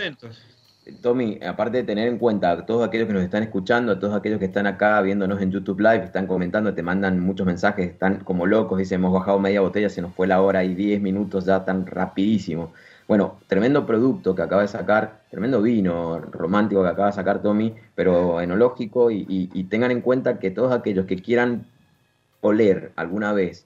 Tommy, 1.02 1.40
aparte 1.46 1.78
de 1.78 1.84
tener 1.84 2.08
en 2.08 2.18
cuenta 2.18 2.52
a 2.52 2.66
todos 2.66 2.88
aquellos 2.88 3.08
que 3.08 3.14
nos 3.14 3.24
están 3.24 3.44
escuchando, 3.44 3.92
a 3.92 4.00
todos 4.00 4.16
aquellos 4.16 4.40
que 4.40 4.46
están 4.46 4.68
acá 4.68 5.02
viéndonos 5.02 5.42
en 5.42 5.52
YouTube 5.52 5.80
Live, 5.80 6.06
están 6.06 6.28
comentando, 6.28 6.74
te 6.74 6.84
mandan 6.84 7.20
muchos 7.20 7.46
mensajes, 7.46 7.90
están 7.90 8.24
como 8.24 8.46
locos, 8.46 8.78
dicen, 8.78 8.96
hemos 9.00 9.14
bajado 9.14 9.40
media 9.40 9.62
botella, 9.62 9.90
se 9.90 10.02
nos 10.02 10.14
fue 10.14 10.28
la 10.28 10.42
hora 10.42 10.64
y 10.64 10.76
10 10.76 11.02
minutos 11.02 11.46
ya 11.46 11.64
tan 11.66 11.86
rapidísimo. 11.86 12.74
Bueno, 13.08 13.40
tremendo 13.48 13.86
producto 13.86 14.36
que 14.36 14.42
acaba 14.42 14.62
de 14.62 14.68
sacar, 14.68 15.22
tremendo 15.30 15.62
vino 15.62 16.20
romántico 16.20 16.84
que 16.84 16.90
acaba 16.90 17.08
de 17.08 17.14
sacar 17.14 17.42
Tommy, 17.42 17.76
pero 17.96 18.42
enológico 18.42 19.12
y, 19.12 19.26
y 19.28 19.64
tengan 19.66 19.92
en 19.92 20.02
cuenta 20.02 20.40
que 20.40 20.52
todos 20.52 20.72
aquellos 20.74 21.06
que 21.06 21.18
quieran 21.18 21.66
oler 22.42 22.92
alguna 22.96 23.34
vez 23.34 23.66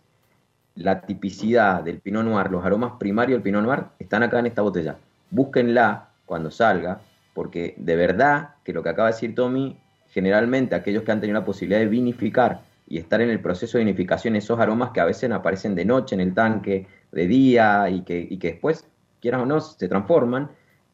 la 0.75 1.01
tipicidad 1.01 1.83
del 1.83 1.99
Pinot 1.99 2.25
Noir, 2.25 2.51
los 2.51 2.65
aromas 2.65 2.93
primarios 2.99 3.37
del 3.37 3.43
Pinot 3.43 3.63
Noir, 3.63 3.83
están 3.99 4.23
acá 4.23 4.39
en 4.39 4.47
esta 4.47 4.61
botella. 4.61 4.97
Búsquenla 5.31 6.09
cuando 6.25 6.51
salga, 6.51 6.99
porque 7.35 7.75
de 7.77 7.95
verdad 7.97 8.55
que 8.63 8.73
lo 8.73 8.81
que 8.81 8.89
acaba 8.89 9.09
de 9.09 9.13
decir 9.13 9.35
Tommy, 9.35 9.77
generalmente 10.07 10.73
aquellos 10.73 11.03
que 11.03 11.11
han 11.11 11.19
tenido 11.19 11.37
la 11.37 11.45
posibilidad 11.45 11.81
de 11.81 11.87
vinificar 11.87 12.61
y 12.87 12.97
estar 12.97 13.19
en 13.21 13.29
el 13.29 13.41
proceso 13.41 13.77
de 13.77 13.83
vinificación, 13.83 14.37
esos 14.37 14.57
aromas 14.57 14.91
que 14.91 15.01
a 15.01 15.05
veces 15.05 15.29
aparecen 15.29 15.75
de 15.75 15.83
noche 15.85 16.15
en 16.15 16.21
el 16.21 16.33
tanque, 16.33 16.87
de 17.11 17.27
día 17.27 17.89
y 17.89 18.01
que, 18.01 18.25
y 18.27 18.37
que 18.37 18.53
después, 18.53 18.87
quieran 19.21 19.41
o 19.41 19.45
no, 19.45 19.59
se 19.59 19.87
transforman, 19.89 20.49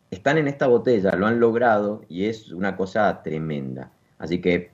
están 0.10 0.40
en 0.40 0.48
esta 0.48 0.68
botella, 0.68 1.12
lo 1.12 1.28
han 1.28 1.40
logrado 1.40 2.02
y 2.10 2.26
es 2.26 2.52
una 2.52 2.76
cosa 2.76 3.22
tremenda. 3.22 3.92
Así 4.18 4.42
que 4.42 4.72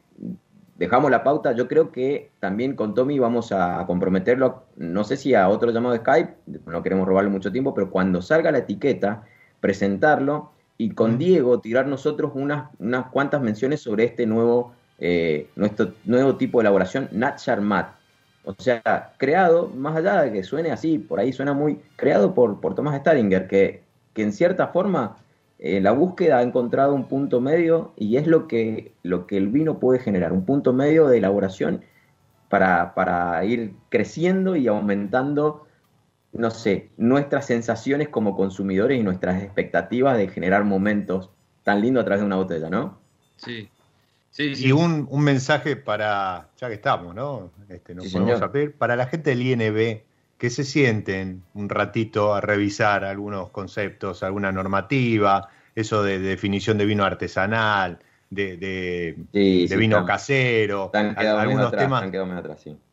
dejamos 0.78 1.12
la 1.12 1.24
pauta. 1.24 1.52
Yo 1.52 1.68
creo 1.68 1.92
que 1.92 2.32
también 2.40 2.76
con 2.76 2.94
Tommy 2.94 3.20
vamos 3.20 3.52
a 3.52 3.84
comprometerlo, 3.88 4.64
no 4.78 5.04
sé 5.04 5.18
si 5.18 5.36
a 5.36 5.50
otro 5.50 5.72
llamado 5.72 5.94
de 5.94 6.00
Skype, 6.00 6.34
no 6.66 6.82
queremos 6.82 7.08
robarle 7.08 7.30
mucho 7.30 7.52
tiempo, 7.52 7.74
pero 7.74 7.90
cuando 7.90 8.22
salga 8.22 8.52
la 8.52 8.60
etiqueta, 8.60 9.24
presentarlo 9.60 10.52
y 10.78 10.92
con 10.92 11.18
Diego 11.18 11.60
tirar 11.60 11.88
nosotros 11.88 12.32
unas, 12.36 12.70
unas 12.80 13.08
cuantas 13.08 13.42
menciones 13.42 13.82
sobre 13.82 14.04
este 14.04 14.26
nuevo, 14.26 14.74
eh, 15.00 15.50
nuestro 15.56 15.94
nuevo 16.06 16.36
tipo 16.36 16.60
de 16.60 16.64
elaboración, 16.64 17.10
Nat 17.12 17.40
Charmat. 17.40 17.96
O 18.46 18.56
sea, 18.58 19.14
creado, 19.18 19.70
más 19.76 19.98
allá 19.98 20.22
de 20.22 20.32
que 20.32 20.44
suene 20.44 20.72
así, 20.72 21.00
por 21.00 21.20
ahí 21.20 21.34
suena 21.34 21.54
muy, 21.54 21.80
creado 21.96 22.34
por, 22.34 22.62
por 22.62 22.76
Thomas 22.76 22.98
Staringer, 23.00 23.48
que, 23.48 23.84
que 24.14 24.24
en 24.24 24.32
cierta 24.32 24.68
forma 24.68 25.18
en 25.60 25.84
la 25.84 25.92
búsqueda 25.92 26.38
ha 26.38 26.44
encontrado 26.44 26.94
un 26.94 27.08
punto 27.08 27.42
medio 27.42 27.92
y 27.98 28.18
es 28.18 28.28
lo 28.28 28.48
que, 28.48 28.94
lo 29.04 29.28
que 29.28 29.38
el 29.38 29.48
vino 29.48 29.80
puede 29.80 30.00
generar, 30.00 30.32
un 30.32 30.46
punto 30.46 30.72
medio 30.72 31.08
de 31.08 31.18
elaboración 31.18 31.82
para, 32.48 32.94
para 32.94 33.44
ir 33.44 33.74
creciendo 33.90 34.56
y 34.56 34.68
aumentando, 34.68 35.67
no 36.34 36.52
sé, 36.52 36.90
nuestras 36.98 37.46
sensaciones 37.48 38.10
como 38.10 38.36
consumidores 38.36 39.00
y 39.00 39.04
nuestras 39.04 39.42
expectativas 39.42 40.18
de 40.18 40.28
generar 40.28 40.64
momentos 40.64 41.32
tan 41.64 41.82
lindos 41.82 42.02
a 42.02 42.06
través 42.06 42.22
de 42.22 42.26
una 42.26 42.36
botella, 42.36 42.70
¿no? 42.70 43.00
Sí. 43.38 43.70
Sí, 44.30 44.54
Y 44.56 44.72
un, 44.72 45.08
un, 45.10 45.24
mensaje 45.24 45.76
para, 45.78 46.50
ya 46.58 46.68
que 46.68 46.76
estamos, 46.76 47.16
¿no? 47.16 47.50
Este, 47.70 47.96
nos 47.96 48.12
ponemos 48.12 48.42
a 48.42 48.52
pedir, 48.52 48.74
para 48.74 48.96
la 48.96 49.08
gente 49.08 49.32
del 49.32 49.42
INB 49.42 50.04
que 50.38 50.50
se 50.50 50.64
sienten 50.64 51.44
un 51.56 51.70
ratito 51.70 52.36
a 52.36 52.42
revisar 52.42 53.04
algunos 53.04 53.50
conceptos, 53.50 54.22
alguna 54.22 54.52
normativa, 54.52 55.50
eso 55.76 56.04
de, 56.04 56.20
definición 56.20 56.78
de 56.78 56.86
vino 56.86 57.04
artesanal, 57.04 58.00
de, 58.30 59.16
vino 59.32 60.06
casero, 60.06 60.92
algunos 60.94 61.72
temas, 61.72 62.12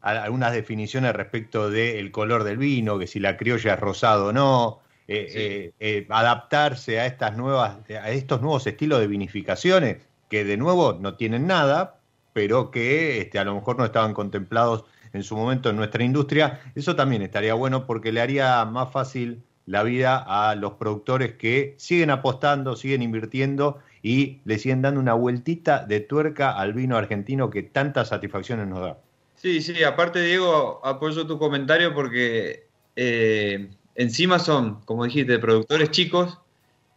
algunas 0.00 0.52
definiciones 0.52 1.12
respecto 1.12 1.70
del 1.70 2.10
color 2.10 2.44
del 2.44 2.58
vino, 2.58 2.98
que 2.98 3.06
si 3.06 3.20
la 3.20 3.36
criolla 3.36 3.74
es 3.74 3.80
rosado 3.80 4.26
o 4.26 4.32
no, 4.32 4.80
eh, 5.06 5.26
eh, 5.34 5.72
eh, 5.80 6.06
adaptarse 6.08 6.98
a 6.98 7.06
estas 7.06 7.36
nuevas, 7.36 7.76
a 7.90 8.10
estos 8.10 8.40
nuevos 8.40 8.66
estilos 8.66 9.00
de 9.00 9.06
vinificaciones 9.06 9.98
que 10.30 10.44
de 10.44 10.56
nuevo 10.56 10.94
no 10.94 11.14
tienen 11.16 11.46
nada, 11.46 11.98
pero 12.32 12.70
que 12.70 13.20
este, 13.20 13.38
a 13.38 13.44
lo 13.44 13.54
mejor 13.54 13.76
no 13.76 13.84
estaban 13.84 14.14
contemplados 14.14 14.84
en 15.12 15.22
su 15.22 15.36
momento 15.36 15.70
en 15.70 15.76
nuestra 15.76 16.02
industria, 16.02 16.60
eso 16.74 16.96
también 16.96 17.22
estaría 17.22 17.54
bueno 17.54 17.86
porque 17.86 18.12
le 18.12 18.20
haría 18.20 18.64
más 18.64 18.90
fácil 18.90 19.42
la 19.66 19.82
vida 19.82 20.24
a 20.26 20.54
los 20.54 20.72
productores 20.74 21.34
que 21.34 21.74
siguen 21.78 22.10
apostando, 22.10 22.76
siguen 22.76 23.02
invirtiendo 23.02 23.78
y 24.04 24.42
le 24.44 24.58
siguen 24.58 24.82
dando 24.82 25.00
una 25.00 25.14
vueltita 25.14 25.86
de 25.86 25.98
tuerca 25.98 26.50
al 26.50 26.74
vino 26.74 26.98
argentino 26.98 27.48
que 27.48 27.62
tantas 27.62 28.08
satisfacciones 28.08 28.68
nos 28.68 28.80
da. 28.80 28.98
Sí, 29.34 29.62
sí, 29.62 29.82
aparte 29.82 30.20
Diego, 30.20 30.78
apoyo 30.84 31.26
tu 31.26 31.38
comentario 31.38 31.94
porque 31.94 32.66
eh, 32.96 33.70
encima 33.94 34.38
son, 34.38 34.82
como 34.82 35.06
dijiste, 35.06 35.38
productores 35.38 35.90
chicos 35.90 36.38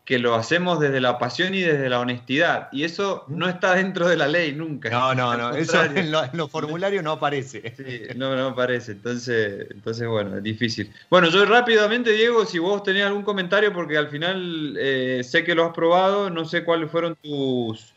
que 0.07 0.19
lo 0.19 0.35
hacemos 0.35 0.79
desde 0.79 1.01
la 1.01 1.17
pasión 1.19 1.53
y 1.53 1.59
desde 1.59 1.89
la 1.89 1.99
honestidad. 1.99 2.69
Y 2.71 2.85
eso 2.85 3.25
no 3.27 3.49
está 3.49 3.75
dentro 3.75 4.07
de 4.07 4.15
la 4.15 4.29
ley 4.29 4.53
nunca. 4.53 4.89
No, 4.89 5.13
no, 5.13 5.35
no. 5.35 5.49
Eso 5.53 5.83
en, 5.83 6.11
los 6.11 6.49
formularios 6.49 7.03
no 7.03 7.11
aparece. 7.11 7.73
Sí, 7.75 8.03
no, 8.15 8.33
no 8.33 8.47
aparece. 8.47 8.93
Entonces, 8.93 9.67
entonces, 9.69 10.07
bueno, 10.07 10.37
es 10.37 10.43
difícil. 10.43 10.93
Bueno, 11.09 11.27
yo 11.27 11.43
rápidamente, 11.43 12.13
Diego, 12.13 12.45
si 12.45 12.57
vos 12.57 12.83
tenías 12.83 13.07
algún 13.07 13.23
comentario, 13.23 13.73
porque 13.73 13.97
al 13.97 14.07
final 14.07 14.77
eh, 14.79 15.25
sé 15.25 15.43
que 15.43 15.53
lo 15.53 15.65
has 15.65 15.73
probado, 15.73 16.29
no 16.29 16.45
sé 16.45 16.63
cuáles 16.63 16.89
fueron 16.89 17.17
tus 17.21 17.93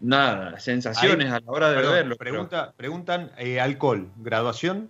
nada, 0.00 0.58
sensaciones 0.60 1.30
a 1.30 1.40
la 1.40 1.52
hora 1.52 1.70
de 1.72 1.76
beberlo. 1.76 2.16
Pregunta, 2.16 2.72
preguntan 2.74 3.32
eh, 3.36 3.60
alcohol, 3.60 4.08
graduación. 4.16 4.88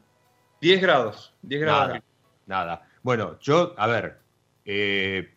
10 0.61 0.82
grados, 0.82 1.32
10 1.43 1.62
grados. 1.62 1.89
Nada, 1.89 2.03
nada. 2.47 2.89
Bueno, 3.03 3.40
yo, 3.40 3.74
a 3.77 3.89
ver, 3.89 4.19
eh, 4.65 5.32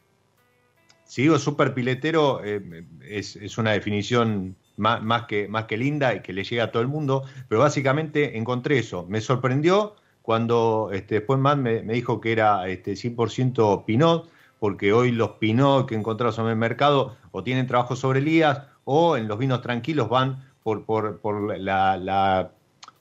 si 1.06 1.22
digo 1.22 1.40
super 1.40 1.74
piletero, 1.74 2.42
eh, 2.44 2.84
es, 3.08 3.58
una 3.58 3.72
definición 3.72 4.56
más, 4.78 5.26
que, 5.28 5.48
más 5.48 5.66
que 5.66 5.78
linda 5.78 6.14
y 6.16 6.22
que 6.22 6.34
le 6.34 6.44
llega 6.44 6.66
a 6.66 6.72
todo 6.72 6.82
el 6.82 6.88
mundo, 6.88 7.24
pero 7.48 7.62
básicamente 7.62 8.38
encontré 8.38 8.80
eso. 8.80 9.06
Me 9.08 9.22
sorprendió 9.22 9.96
cuando 10.22 10.90
este, 10.92 11.16
después 11.16 11.40
Matt 11.40 11.60
me, 11.60 11.82
dijo 11.84 12.20
que 12.20 12.32
era 12.32 12.68
este, 12.68 12.94
100% 12.94 13.86
Pinot, 13.86 14.30
porque 14.60 14.94
hoy 14.94 15.12
los 15.12 15.32
Pinot 15.32 15.88
que 15.88 15.96
encontramos 15.96 16.38
en 16.40 16.48
el 16.48 16.56
mercado 16.56 17.16
o 17.32 17.44
tienen 17.44 17.68
trabajo 17.68 17.96
sobre 17.96 18.20
Elías 18.20 18.62
o 18.84 19.18
en 19.18 19.28
los 19.28 19.38
vinos 19.38 19.62
tranquilos 19.62 20.10
van 20.10 20.44
por, 20.64 20.86
por, 20.86 21.20
por 21.20 21.58
la, 21.60 21.98
la, 21.98 22.52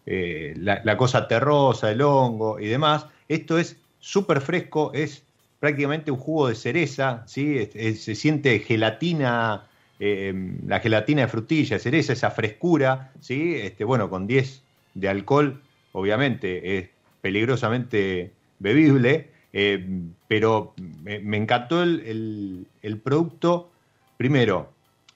eh, 0.04 0.54
la, 0.58 0.82
la 0.84 0.96
cosa 0.98 1.26
terrosa, 1.26 1.90
el 1.90 2.02
hongo 2.02 2.60
y 2.60 2.66
demás. 2.66 3.06
Esto 3.28 3.58
es 3.58 3.78
súper 3.98 4.42
fresco, 4.42 4.90
es 4.92 5.23
prácticamente 5.64 6.10
un 6.10 6.18
jugo 6.18 6.48
de 6.48 6.56
cereza, 6.56 7.22
¿sí? 7.26 7.70
se 7.72 8.14
siente 8.14 8.58
gelatina, 8.58 9.64
em, 9.98 10.58
la 10.66 10.78
gelatina 10.78 11.22
de 11.22 11.28
frutilla, 11.28 11.78
cereza, 11.78 12.12
esa 12.12 12.30
frescura, 12.30 13.12
¿sí? 13.20 13.54
este, 13.54 13.82
bueno, 13.84 14.10
con 14.10 14.26
10 14.26 14.62
de 14.92 15.08
alcohol, 15.08 15.62
obviamente 15.92 16.76
es 16.76 16.90
peligrosamente 17.22 18.30
bebible, 18.58 19.30
em, 19.54 20.12
pero 20.28 20.74
me, 20.76 21.38
encantó 21.38 21.82
el, 21.82 22.66
producto, 23.02 23.70
primero, 24.18 24.68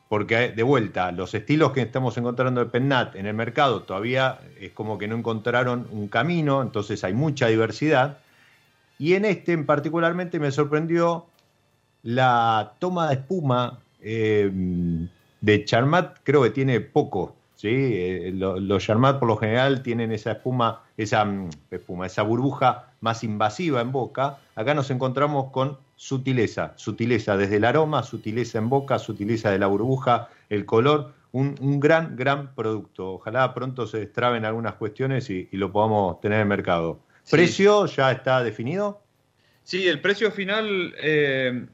porque 0.08 0.48
de 0.48 0.62
vuelta, 0.62 1.12
los 1.12 1.34
estilos 1.34 1.72
que 1.72 1.82
estamos 1.82 2.16
encontrando 2.16 2.64
de 2.64 2.70
Pennat 2.70 3.16
en 3.16 3.26
el 3.26 3.34
mercado 3.34 3.82
todavía 3.82 4.38
es 4.58 4.72
como 4.72 4.96
que 4.96 5.08
no 5.08 5.16
encontraron 5.16 5.86
un 5.90 6.08
camino, 6.08 6.62
entonces 6.62 7.04
hay 7.04 7.12
mucha 7.12 7.48
diversidad. 7.48 8.20
Y 8.98 9.14
en 9.14 9.24
este 9.24 9.52
en 9.52 9.64
particularmente 9.64 10.40
me 10.40 10.50
sorprendió 10.50 11.26
la 12.02 12.74
toma 12.78 13.08
de 13.08 13.14
espuma 13.14 13.78
eh, 14.00 14.50
de 15.40 15.64
Charmat, 15.64 16.18
creo 16.24 16.42
que 16.42 16.50
tiene 16.50 16.80
poco. 16.80 17.36
¿sí? 17.54 17.68
Eh, 17.70 18.32
los, 18.34 18.84
Charmat 18.84 19.18
por 19.18 19.28
lo 19.28 19.36
general 19.36 19.82
tienen 19.82 20.12
esa 20.12 20.32
espuma, 20.32 20.82
esa 20.96 21.24
mm, 21.24 21.50
espuma, 21.70 22.06
esa 22.06 22.22
burbuja 22.22 22.92
más 23.00 23.22
invasiva 23.24 23.80
en 23.80 23.92
boca. 23.92 24.38
Acá 24.56 24.74
nos 24.74 24.90
encontramos 24.90 25.50
con 25.52 25.78
sutileza, 25.96 26.72
sutileza 26.76 27.36
desde 27.36 27.56
el 27.56 27.64
aroma, 27.64 28.02
sutileza 28.02 28.58
en 28.58 28.68
boca, 28.68 28.98
sutileza 28.98 29.50
de 29.50 29.58
la 29.58 29.66
burbuja, 29.66 30.28
el 30.48 30.64
color. 30.66 31.14
Un, 31.30 31.78
gran, 31.78 32.16
gran 32.16 32.54
producto. 32.54 33.12
Ojalá 33.12 33.52
pronto 33.52 33.86
se 33.86 33.98
destraben 33.98 34.46
algunas 34.46 34.74
cuestiones 34.74 35.28
y, 35.28 35.46
y 35.52 35.56
lo 35.58 35.70
podamos 35.70 36.20
tener 36.20 36.40
en 36.40 36.48
mercado. 36.48 37.00
¿Precio 37.30 37.86
ya 37.86 38.12
está 38.12 38.42
definido? 38.42 39.02
Sí, 39.64 39.86
el 39.86 40.00
precio 40.00 40.30
final 40.32 40.94
eh, 40.98 41.66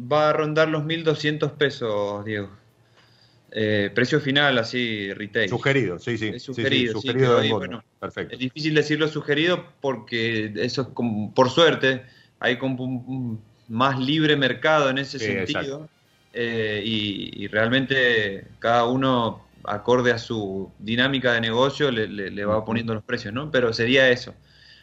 va 0.00 0.30
a 0.30 0.32
rondar 0.32 0.68
los 0.68 0.84
1.200 0.84 1.52
pesos, 1.52 2.24
Diego. 2.24 2.50
Eh, 3.50 3.90
precio 3.94 4.18
final, 4.20 4.56
así, 4.56 5.12
retail. 5.12 5.50
Sugerido, 5.50 5.98
sí, 5.98 6.16
sí. 6.16 6.28
Es 6.34 6.42
sugerido, 6.42 6.98
sí, 6.98 7.12
bueno, 7.50 7.84
Perfecto. 8.00 8.32
Es 8.32 8.40
difícil 8.40 8.74
decirlo 8.74 9.08
sugerido 9.08 9.66
porque 9.82 10.52
eso 10.56 10.82
es 10.82 10.88
como, 10.88 11.34
por 11.34 11.50
suerte, 11.50 12.02
hay 12.40 12.56
como 12.56 13.38
más 13.68 13.98
libre 13.98 14.36
mercado 14.36 14.88
en 14.88 14.96
ese 14.96 15.18
sentido. 15.18 15.88
Eh, 16.32 16.80
y, 16.82 17.46
realmente 17.48 18.46
cada 18.58 18.86
uno, 18.86 19.46
acorde 19.64 20.12
a 20.12 20.18
su 20.18 20.72
dinámica 20.78 21.34
de 21.34 21.42
negocio, 21.42 21.90
le, 21.90 22.08
le 22.08 22.44
va 22.46 22.64
poniendo 22.64 22.94
los 22.94 23.04
precios, 23.04 23.34
¿no? 23.34 23.50
Pero 23.50 23.74
sería 23.74 24.08
eso. 24.08 24.34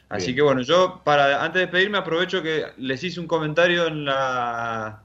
Así 0.10 0.34
que 0.34 0.42
bueno, 0.42 0.62
yo 0.62 1.02
para 1.04 1.44
antes 1.44 1.60
de 1.60 1.60
despedirme 1.62 2.00
aprovecho 2.00 2.42
que 2.42 2.66
les 2.78 3.04
hice 3.04 3.20
un 3.20 3.28
comentario 3.28 3.86
en 3.86 4.06
la 4.06 5.04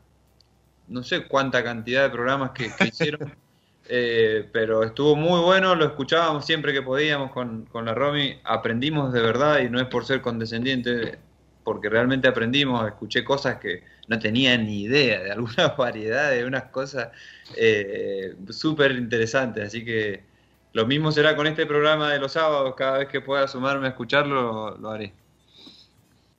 no 0.88 1.02
sé 1.02 1.26
cuánta 1.26 1.62
cantidad 1.62 2.02
de 2.02 2.10
programas 2.10 2.50
que, 2.52 2.70
que 2.74 2.88
hicieron, 2.88 3.34
eh, 3.88 4.48
pero 4.52 4.82
estuvo 4.82 5.14
muy 5.14 5.40
bueno, 5.40 5.74
lo 5.74 5.84
escuchábamos 5.84 6.46
siempre 6.46 6.72
que 6.72 6.82
podíamos 6.82 7.32
con, 7.32 7.66
con 7.66 7.84
la 7.84 7.94
Romy, 7.94 8.38
aprendimos 8.44 9.12
de 9.12 9.20
verdad 9.20 9.60
y 9.60 9.68
no 9.68 9.78
es 9.78 9.86
por 9.86 10.04
ser 10.04 10.20
condescendiente, 10.20 11.18
porque 11.62 11.88
realmente 11.88 12.28
aprendimos, 12.28 12.86
escuché 12.86 13.24
cosas 13.24 13.56
que 13.56 13.82
no 14.08 14.18
tenía 14.18 14.56
ni 14.56 14.82
idea, 14.82 15.22
de 15.22 15.32
algunas 15.32 15.76
variedades, 15.76 16.40
de 16.40 16.46
unas 16.46 16.64
cosas 16.64 17.08
eh, 17.56 18.34
súper 18.50 18.92
interesantes, 18.92 19.66
así 19.66 19.84
que 19.84 20.33
lo 20.74 20.86
mismo 20.86 21.12
será 21.12 21.36
con 21.36 21.46
este 21.46 21.66
programa 21.66 22.12
de 22.12 22.18
los 22.18 22.32
sábados, 22.32 22.74
cada 22.74 22.98
vez 22.98 23.08
que 23.08 23.20
pueda 23.20 23.46
sumarme 23.46 23.86
a 23.86 23.90
escucharlo, 23.90 24.76
lo, 24.76 24.90
haré. 24.90 25.12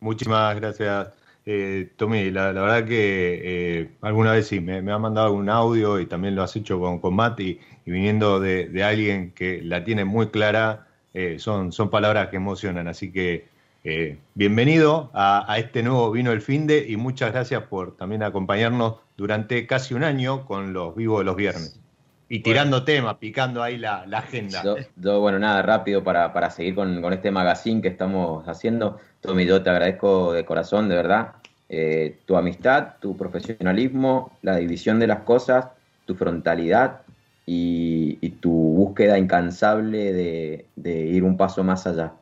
Muchísimas 0.02 0.54
gracias, 0.58 1.08
eh, 1.46 1.90
Tommy. 1.96 2.30
La, 2.32 2.52
verdad 2.52 2.86
que 2.86 3.42
eh, 3.44 3.90
alguna 4.02 4.34
vez 4.34 4.48
sí, 4.48 4.60
me, 4.60 4.82
me 4.82 4.92
ha 4.92 5.00
mandado 5.00 5.28
algún 5.28 5.50
audio 5.50 6.02
y 6.02 6.06
también 6.06 6.36
lo 6.36 6.44
has 6.44 6.54
hecho 6.58 6.78
con, 6.82 7.00
con 7.00 7.16
Mati 7.16 7.62
y 7.86 7.92
viniendo 7.92 8.42
de, 8.42 8.68
de 8.68 8.84
alguien 8.84 9.32
que 9.32 9.62
la 9.62 9.86
tiene 9.86 10.04
muy 10.04 10.28
clara, 10.28 10.86
eh, 11.14 11.38
son, 11.40 11.72
son 11.72 11.90
palabras 11.90 12.28
que 12.28 12.36
emocionan. 12.36 12.90
Así 12.90 13.14
que 13.14 13.48
eh, 13.86 14.18
bienvenido 14.34 15.12
a, 15.14 15.50
a, 15.50 15.60
este 15.60 15.82
nuevo 15.82 16.12
Vino 16.12 16.34
el 16.34 16.42
Finde 16.42 16.86
y 16.86 16.98
muchas 16.98 17.32
gracias 17.32 17.64
por 17.64 17.96
también 17.96 18.22
acompañarnos 18.22 18.96
durante 19.16 19.66
casi 19.66 19.94
un 19.94 20.04
año 20.04 20.46
con 20.46 20.74
los 20.74 20.94
vivos 20.94 21.20
de 21.20 21.24
los 21.24 21.38
viernes. 21.38 21.80
Y 22.28 22.40
tirando 22.40 22.78
bueno. 22.78 22.86
temas, 22.86 23.16
picando 23.16 23.62
ahí 23.62 23.78
la, 23.78 24.06
la 24.08 24.20
agenda. 24.20 24.64
Yo, 24.64 24.76
yo, 24.96 25.20
bueno, 25.20 25.38
nada, 25.38 25.62
rápido 25.62 26.04
para, 26.04 26.34
para 26.34 26.50
seguir 26.50 26.74
con, 26.74 27.02
con, 27.02 27.14
este 27.14 27.30
magazine 27.30 27.82
que 27.82 27.90
estamos 27.90 28.48
haciendo. 28.48 29.00
Tommy, 29.22 29.46
yo 29.46 29.62
te 29.62 29.70
agradezco 29.70 30.34
de 30.34 30.44
corazón, 30.44 30.90
de 30.90 30.96
verdad, 30.96 31.34
eh, 31.70 32.18
tu 32.26 32.36
amistad, 32.36 32.94
tu 33.00 33.16
profesionalismo, 33.16 34.32
la 34.42 34.56
división 34.56 35.00
de 35.00 35.08
las 35.08 35.20
cosas, 35.20 35.68
tu 36.06 36.16
frontalidad 36.16 37.02
y, 37.46 38.18
y 38.22 38.30
tu 38.32 38.52
búsqueda 38.52 39.20
incansable 39.20 40.12
de, 40.12 40.66
de, 40.76 41.00
ir 41.02 41.24
un 41.24 41.38
paso 41.38 41.64
más 41.64 41.86
allá. 41.86 42.14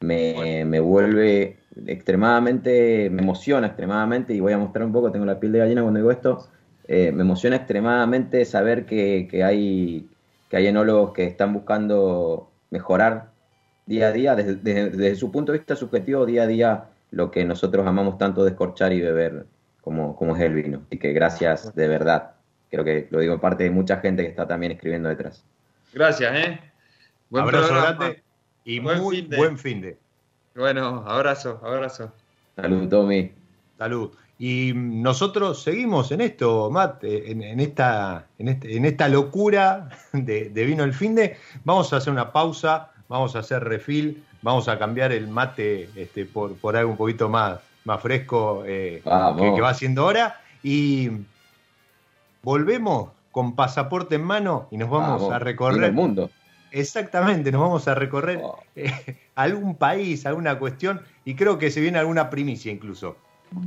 Me, 0.00 0.32
bueno. 0.32 0.70
me 0.70 0.80
vuelve 0.80 1.58
extremadamente, 1.86 3.10
me 3.10 3.20
emociona 3.20 3.66
extremadamente 3.66 4.32
y 4.32 4.40
voy 4.40 4.54
a 4.54 4.58
mostrar 4.58 4.86
un 4.86 4.92
poco, 4.92 5.12
tengo 5.12 5.26
la 5.26 5.38
piel 5.38 5.52
de 5.52 5.58
gallina 5.58 5.82
cuando 5.82 5.98
digo 5.98 6.10
esto 6.10 6.48
eh, 6.92 7.12
me 7.12 7.22
emociona 7.22 7.54
extremadamente 7.54 8.44
saber 8.44 8.84
que, 8.84 9.28
que, 9.30 9.44
hay, 9.44 10.08
que 10.48 10.56
hay 10.56 10.66
enólogos 10.66 11.12
que 11.12 11.24
están 11.24 11.52
buscando 11.52 12.50
mejorar 12.70 13.30
día 13.86 14.08
a 14.08 14.10
día, 14.10 14.34
desde, 14.34 14.56
desde, 14.56 14.90
desde, 14.90 15.14
su 15.14 15.30
punto 15.30 15.52
de 15.52 15.58
vista 15.58 15.76
subjetivo, 15.76 16.26
día 16.26 16.42
a 16.42 16.46
día, 16.48 16.84
lo 17.12 17.30
que 17.30 17.44
nosotros 17.44 17.86
amamos 17.86 18.18
tanto 18.18 18.44
descorchar 18.44 18.92
y 18.92 19.00
beber, 19.00 19.46
como, 19.82 20.16
como 20.16 20.34
es 20.34 20.42
el 20.42 20.52
vino. 20.52 20.82
Y 20.90 20.98
que 20.98 21.12
gracias 21.12 21.72
de 21.76 21.86
verdad. 21.86 22.32
Creo 22.72 22.82
que 22.82 23.06
lo 23.12 23.20
digo 23.20 23.34
en 23.34 23.40
parte 23.40 23.62
de 23.62 23.70
mucha 23.70 23.98
gente 23.98 24.24
que 24.24 24.28
está 24.28 24.48
también 24.48 24.72
escribiendo 24.72 25.08
detrás. 25.08 25.44
Gracias, 25.92 26.32
¿eh? 26.34 26.60
Buen 27.28 27.44
abrazo 27.44 27.72
grande 27.72 28.20
y 28.64 28.80
buen 28.80 28.98
muy 29.00 29.16
fin 29.18 29.30
de. 29.30 29.36
buen 29.36 29.58
fin 29.58 29.80
de. 29.80 29.96
Bueno, 30.56 31.04
abrazo, 31.06 31.60
abrazo. 31.62 32.12
Salud, 32.56 32.88
Tommy. 32.88 33.30
Salud. 33.78 34.10
Y 34.42 34.72
nosotros 34.74 35.62
seguimos 35.62 36.10
en 36.12 36.22
esto, 36.22 36.70
Matt, 36.70 37.04
en, 37.04 37.42
en 37.42 37.60
esta, 37.60 38.24
en, 38.38 38.48
este, 38.48 38.74
en, 38.74 38.86
esta 38.86 39.06
locura 39.06 39.90
de, 40.14 40.48
de, 40.48 40.64
vino 40.64 40.82
el 40.82 40.94
fin 40.94 41.14
de. 41.14 41.36
Vamos 41.62 41.92
a 41.92 41.98
hacer 41.98 42.10
una 42.10 42.32
pausa, 42.32 42.90
vamos 43.06 43.36
a 43.36 43.40
hacer 43.40 43.62
refil, 43.62 44.24
vamos 44.40 44.66
a 44.68 44.78
cambiar 44.78 45.12
el 45.12 45.28
mate 45.28 45.90
este, 45.94 46.24
por, 46.24 46.54
por 46.56 46.74
algo 46.74 46.92
un 46.92 46.96
poquito 46.96 47.28
más, 47.28 47.60
más 47.84 48.00
fresco 48.00 48.62
eh, 48.64 49.02
que, 49.04 49.54
que, 49.54 49.60
va 49.60 49.74
siendo 49.74 50.06
hora. 50.06 50.40
Y 50.62 51.10
volvemos 52.42 53.10
con 53.32 53.54
pasaporte 53.54 54.14
en 54.14 54.24
mano 54.24 54.68
y 54.70 54.78
nos 54.78 54.88
vamos, 54.88 55.20
vamos. 55.20 55.34
a 55.34 55.38
recorrer 55.38 55.84
el 55.84 55.92
mundo. 55.92 56.30
Exactamente, 56.70 57.52
nos 57.52 57.60
vamos 57.60 57.88
a 57.88 57.94
recorrer 57.94 58.40
oh. 58.42 58.58
eh, 58.74 59.18
algún 59.34 59.74
país, 59.74 60.24
alguna 60.24 60.58
cuestión, 60.58 61.02
y 61.26 61.34
creo 61.34 61.58
que 61.58 61.70
se 61.70 61.82
viene 61.82 61.98
alguna 61.98 62.30
primicia 62.30 62.72
incluso. 62.72 63.18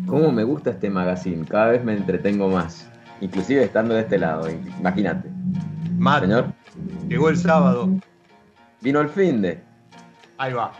¿Cómo 0.08 0.32
me 0.32 0.44
gusta 0.44 0.72
este 0.72 0.90
magazine? 0.90 1.46
Cada 1.46 1.68
vez 1.68 1.84
me 1.84 1.94
entretengo 1.94 2.50
más. 2.50 2.90
Inclusive 3.22 3.64
estando 3.64 3.94
de 3.94 4.02
este 4.02 4.18
lado, 4.18 4.50
imagínate. 4.50 5.30
Mar, 5.98 6.22
Señor. 6.22 6.54
Llegó 7.08 7.30
el 7.30 7.38
sábado. 7.38 7.90
Vino 8.82 9.02
el 9.02 9.10
fin 9.10 9.42
de. 9.42 9.62
Ahí 10.38 10.54
va. 10.54 10.74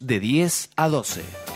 De 0.00 0.18
10 0.20 0.68
a 0.76 0.88
12. 0.88 1.53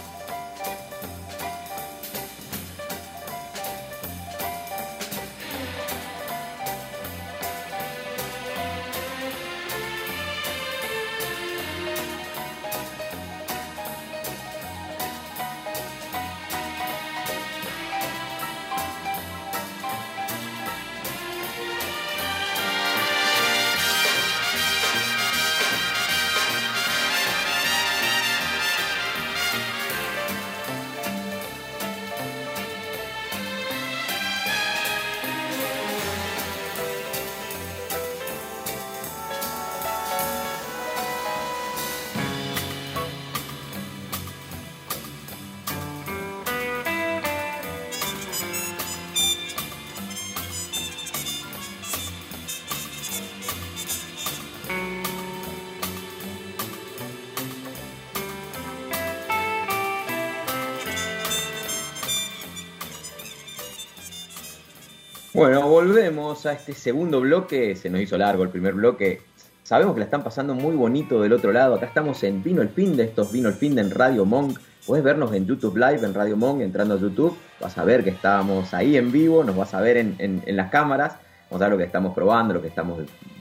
Bueno, 65.38 65.68
volvemos 65.68 66.46
a 66.46 66.52
este 66.54 66.72
segundo 66.72 67.20
bloque. 67.20 67.76
Se 67.76 67.88
nos 67.88 68.00
hizo 68.00 68.18
largo 68.18 68.42
el 68.42 68.48
primer 68.48 68.74
bloque. 68.74 69.22
Sabemos 69.62 69.94
que 69.94 70.00
la 70.00 70.06
están 70.06 70.24
pasando 70.24 70.52
muy 70.52 70.74
bonito 70.74 71.22
del 71.22 71.32
otro 71.32 71.52
lado. 71.52 71.76
Acá 71.76 71.86
estamos 71.86 72.24
en 72.24 72.42
Vino 72.42 72.60
el 72.60 72.70
Fin 72.70 72.96
de 72.96 73.04
estos 73.04 73.30
Vino 73.30 73.48
el 73.48 73.54
Fin 73.54 73.76
de 73.76 73.82
en 73.82 73.92
Radio 73.92 74.24
Monk. 74.24 74.58
Puedes 74.84 75.04
vernos 75.04 75.32
en 75.32 75.46
YouTube 75.46 75.76
Live, 75.76 76.04
en 76.04 76.12
Radio 76.12 76.36
Monk, 76.36 76.60
entrando 76.60 76.94
a 76.94 76.98
YouTube. 76.98 77.36
Vas 77.60 77.78
a 77.78 77.84
ver 77.84 78.02
que 78.02 78.10
estábamos 78.10 78.74
ahí 78.74 78.96
en 78.96 79.12
vivo, 79.12 79.44
nos 79.44 79.54
vas 79.56 79.74
a 79.74 79.80
ver 79.80 79.98
en, 79.98 80.16
en- 80.18 80.56
las 80.56 80.70
cámaras. 80.70 81.18
Vamos 81.50 81.62
a 81.62 81.66
ver 81.66 81.72
lo 81.72 81.78
que 81.78 81.84
estamos 81.84 82.14
probando, 82.16 82.54
lo 82.54 82.60
que 82.60 82.66
estamos 82.68 82.98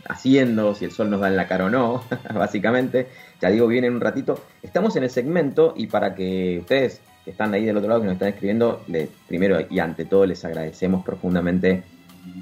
haciendo, 0.08 0.76
si 0.76 0.86
el 0.86 0.92
sol 0.92 1.10
nos 1.10 1.20
da 1.20 1.30
en 1.30 1.36
la 1.36 1.48
cara 1.48 1.66
o 1.66 1.70
no, 1.72 2.04
básicamente. 2.36 3.08
Ya 3.42 3.50
digo, 3.50 3.66
viene 3.66 3.88
en 3.88 3.96
un 3.96 4.02
ratito. 4.02 4.40
Estamos 4.62 4.96
en 4.98 5.04
el 5.04 5.10
segmento 5.10 5.74
y 5.76 5.88
para 5.88 6.14
que 6.14 6.60
ustedes 6.62 7.02
que 7.28 7.32
están 7.32 7.54
ahí 7.54 7.66
del 7.66 7.76
otro 7.76 7.90
lado, 7.90 8.00
que 8.00 8.06
nos 8.06 8.14
están 8.14 8.30
escribiendo, 8.30 8.86
primero 9.28 9.58
y 9.70 9.80
ante 9.80 10.06
todo 10.06 10.26
les 10.26 10.46
agradecemos 10.46 11.04
profundamente 11.04 11.84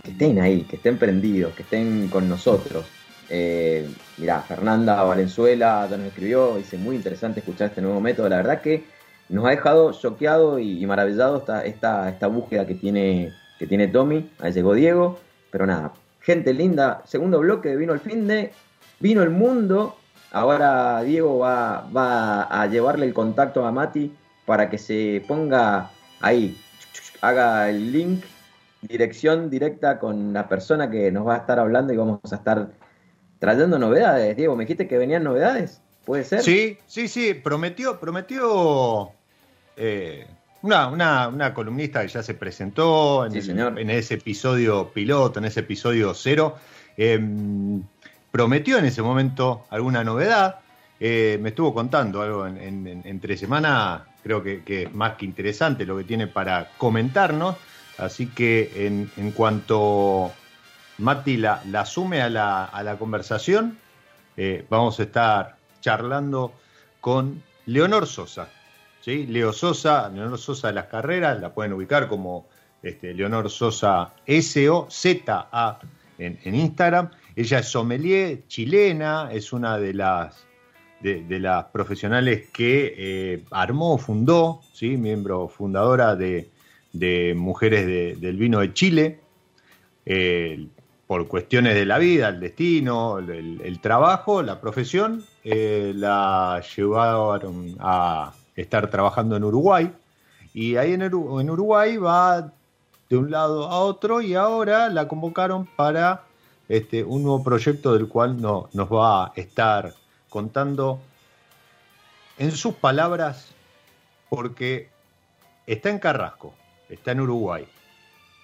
que 0.03 0.12
estén 0.12 0.40
ahí, 0.40 0.62
que 0.62 0.76
estén 0.76 0.99
prendidos, 0.99 1.56
que 1.56 1.64
estén 1.64 2.07
con 2.07 2.30
nosotros. 2.30 2.86
Eh, 3.28 3.90
mirá, 4.20 4.41
Fernanda 4.41 5.02
Valenzuela 5.02 5.88
ya 5.90 5.98
nos 5.98 6.06
escribió, 6.06 6.57
dice 6.57 6.78
muy 6.78 6.95
interesante 6.95 7.40
escuchar 7.40 7.70
este 7.70 7.82
nuevo 7.82 7.99
método. 7.99 8.30
La 8.30 8.36
verdad 8.36 8.62
que 8.62 8.84
nos 9.30 9.44
ha 9.45 9.49
dejado 9.49 9.91
choqueado 9.91 10.60
y, 10.60 10.80
y 10.80 10.86
maravillado 10.86 11.38
esta, 11.40 11.66
esta, 11.66 12.07
esta 12.07 12.28
búsqueda 12.28 12.68
que 12.68 12.76
tiene, 12.76 13.34
que 13.57 13.66
tiene 13.66 13.88
Tommy. 13.88 14.30
Ahí 14.38 14.52
llegó 14.53 14.76
Diego. 14.76 15.18
Pero 15.49 15.66
nada, 15.66 15.94
gente 16.22 16.53
linda, 16.53 17.02
segundo 17.07 17.40
bloque, 17.40 17.76
vino 17.76 17.91
el 17.91 18.02
fin 18.02 18.28
de, 18.28 18.52
vino 18.99 19.24
el 19.24 19.32
mundo. 19.32 19.98
Ahora 20.32 21.02
Diego 21.02 21.40
va, 21.40 21.90
va 21.90 22.44
a 22.44 22.68
llevarle 22.68 23.07
el 23.07 23.16
contacto 23.16 23.66
a 23.66 23.72
Mati 23.72 24.14
para 24.46 24.70
que 24.70 24.78
se 24.78 25.24
ponga 25.28 25.92
ahí, 26.22 26.58
haga 27.22 27.70
el 27.70 27.92
link, 27.92 28.24
dirección 28.82 29.50
directa 29.50 30.00
con 30.00 30.34
la 30.34 30.48
persona 30.48 30.90
que 30.90 31.12
nos 31.12 31.28
va 31.28 31.36
a 31.36 31.38
estar 31.40 31.60
hablando 31.60 31.92
y 31.94 31.98
vamos 31.98 32.20
a 32.32 32.36
estar 32.36 32.70
trayendo 33.40 33.80
novedades. 33.80 34.38
Diego, 34.38 34.56
me 34.56 34.64
dijiste 34.66 34.88
que 34.88 34.98
venían 34.98 35.24
novedades, 35.24 35.82
¿puede 36.06 36.24
ser? 36.24 36.42
Sí, 36.44 36.78
sí, 36.86 37.08
sí, 37.08 37.34
prometió, 37.34 38.00
prometió 38.00 39.10
eh, 39.76 40.28
una, 40.62 40.88
una, 40.88 41.28
una 41.30 41.54
columnista 41.54 42.02
que 42.04 42.08
ya 42.10 42.22
se 42.24 42.36
presentó 42.36 43.26
en, 43.26 43.32
Sí, 43.32 43.38
el- 43.40 43.44
señor. 43.46 43.80
en 43.80 43.90
ese 43.90 44.16
episodio 44.16 44.92
piloto, 44.94 45.40
en 45.40 45.46
ese 45.46 45.62
episodio 45.62 46.14
cero. 46.14 46.56
eh, 46.98 47.20
prometió 48.32 48.78
en 48.78 48.86
ese 48.86 49.02
momento 49.02 49.66
alguna 49.70 50.04
novedad. 50.04 50.60
eh, 51.00 51.38
me 51.42 51.50
estuvo 51.50 51.74
contando 51.74 52.22
algo 52.22 52.48
en- 52.48 53.02
entre 53.04 53.36
semana, 53.36 54.06
creo 54.26 54.41
que, 54.41 54.64
es 54.81 54.93
más 54.95 55.14
que 55.18 55.26
interesante 55.26 55.85
lo 55.85 55.95
que 55.95 56.03
tiene 56.03 56.26
para 56.26 56.72
comentarnos. 56.80 57.57
Así 57.99 58.26
que 58.26 58.88
en, 58.88 59.31
cuanto 59.34 60.31
Mati 60.97 61.38
la, 61.38 61.61
la 61.69 61.85
sume 61.85 62.23
a 62.23 62.30
la, 62.30 62.65
a 62.65 62.81
la 62.81 62.97
conversación, 62.97 63.77
eh, 64.35 64.65
vamos 64.68 64.99
a 64.99 65.03
estar 65.03 65.57
charlando 65.80 66.53
con 67.02 67.43
Leonor 67.68 68.07
Sosa. 68.07 68.49
¿sí? 69.02 69.27
Leonor 69.27 69.53
Sosa 69.53 70.68
de 70.69 70.73
las 70.73 70.85
carreras, 70.85 71.39
la 71.39 71.53
pueden 71.53 71.73
ubicar 71.73 72.07
como 72.07 72.47
este, 72.81 73.14
Leonor 73.14 73.52
Sosa 73.52 74.15
S-O-Z-A 74.26 75.80
en, 76.18 76.39
en 76.43 76.56
Instagram. 76.56 77.11
Ella 77.35 77.60
es 77.60 77.68
sommelier 77.68 78.47
chilena, 78.47 79.30
es 79.31 79.53
una 79.53 79.77
de 79.77 79.93
las, 79.93 80.47
de, 81.00 81.40
las 81.40 81.66
profesionales 81.66 82.50
que 82.52 82.94
eh, 82.98 83.44
armó, 83.52 83.98
fundó, 83.98 84.62
¿sí? 84.74 84.98
miembro 84.98 85.48
fundadora 85.48 86.16
de, 86.16 86.50
Mujeres 87.36 87.86
de- 87.86 88.16
del 88.16 88.38
Vino 88.38 88.60
de 88.60 88.74
Chile. 88.74 89.20
Eh, 90.06 90.68
por 91.08 91.28
cuestiones 91.28 91.76
de 91.76 91.86
la 91.86 92.00
vida, 92.00 92.30
el 92.30 92.40
destino, 92.40 93.20
el, 93.20 93.80
trabajo, 93.80 94.42
la 94.42 94.60
profesión, 94.60 95.24
eh, 95.44 95.94
la 95.96 96.64
llevaron 96.76 97.76
a 97.80 98.34
estar 98.56 98.90
trabajando 98.90 99.36
en 99.36 99.44
Uruguay. 99.44 99.92
Y 100.54 100.78
ahí 100.78 100.94
en, 100.94 101.04
en 101.04 101.12
Uruguay 101.12 101.98
va 101.98 102.52
de 103.10 103.18
un 103.18 103.30
lado 103.30 103.68
a 103.68 103.80
otro 103.80 104.22
y 104.22 104.34
ahora 104.34 104.90
la 104.90 105.08
convocaron 105.08 105.68
para 105.76 106.24
este, 106.68 107.04
un 107.04 107.22
nuevo 107.22 107.44
proyecto 107.44 107.94
del 107.94 108.08
cual 108.08 108.42
no- 108.42 108.70
nos 108.74 108.92
va 108.92 109.26
a 109.26 109.34
estar 109.36 109.94
contando 110.36 110.99
en 112.38 112.52
sus 112.52 112.74
palabras, 112.74 113.56
porque 114.30 114.90
está 115.66 115.90
en 115.90 115.98
Carrasco, 115.98 116.53
está 116.90 117.14
en 117.14 117.22
Uruguay, 117.22 117.66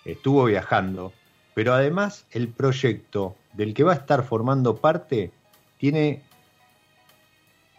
estuvo 0.06 0.46
viajando, 0.46 1.12
pero 1.54 1.74
además 1.74 2.26
el 2.32 2.48
proyecto 2.48 3.36
del 3.58 3.74
que 3.74 3.84
va 3.84 3.92
a 3.92 3.96
estar 3.96 4.24
formando 4.24 4.78
parte 4.78 5.32
tiene 5.80 6.22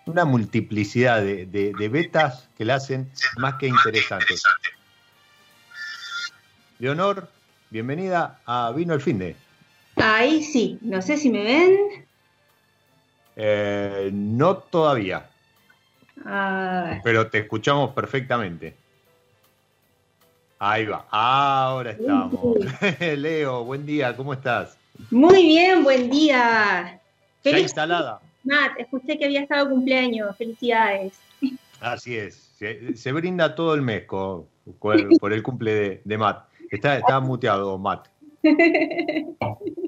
una 0.05 0.27
multiplicidad 0.27 1.23
de, 1.23 1.47
de- 1.47 1.73
de 1.73 1.89
betas 1.89 2.51
que 2.59 2.67
la 2.67 2.75
hacen 2.75 3.09
más 3.39 3.55
que 3.55 3.67
interesantes. 3.69 4.43
Leonor, 6.81 7.31
bienvenida 7.71 8.43
a 8.45 8.73
Vino 8.73 8.93
el 8.93 9.01
Finde. 9.01 9.37
Ahí 9.97 10.43
sí, 10.43 10.79
no 10.83 11.01
sé 11.01 11.17
si 11.17 11.31
me 11.31 11.43
ven. 11.45 12.03
Eh, 13.37 14.11
no 14.13 14.57
todavía, 14.59 15.27
A 16.25 16.85
ver. 16.87 17.01
pero 17.03 17.29
te 17.29 17.39
escuchamos 17.39 17.93
perfectamente. 17.93 18.75
Ahí 20.59 20.87
va, 20.87 21.07
ahora 21.11 21.91
estamos. 21.93 22.57
Leo, 23.01 23.65
buen 23.65 23.85
día, 23.85 24.15
¿cómo 24.17 24.33
estás? 24.33 24.79
Muy 25.11 25.43
bien, 25.45 25.83
buen 25.83 26.11
día. 26.11 27.01
¿Ya 27.43 27.51
Feliz 27.51 27.63
instalada? 27.65 28.21
Matt, 28.45 28.79
escuché 28.79 29.19
que 29.19 29.25
había 29.25 29.41
estado 29.41 29.69
cumpleaños. 29.69 30.37
Felicidades. 30.37 31.15
Así 31.81 32.17
es, 32.17 32.37
se, 32.57 32.97
se 32.97 33.13
brinda 33.13 33.57
todo 33.57 33.75
el 33.75 33.83
mes 33.83 34.05
por, 34.05 34.47
el 35.33 35.43
cumple 35.43 35.75
de, 35.75 36.01
de 36.05 36.19
Matt. 36.19 36.45
Está, 36.71 36.99
está 36.99 37.19
muteado, 37.19 37.77
Matt. 37.79 38.07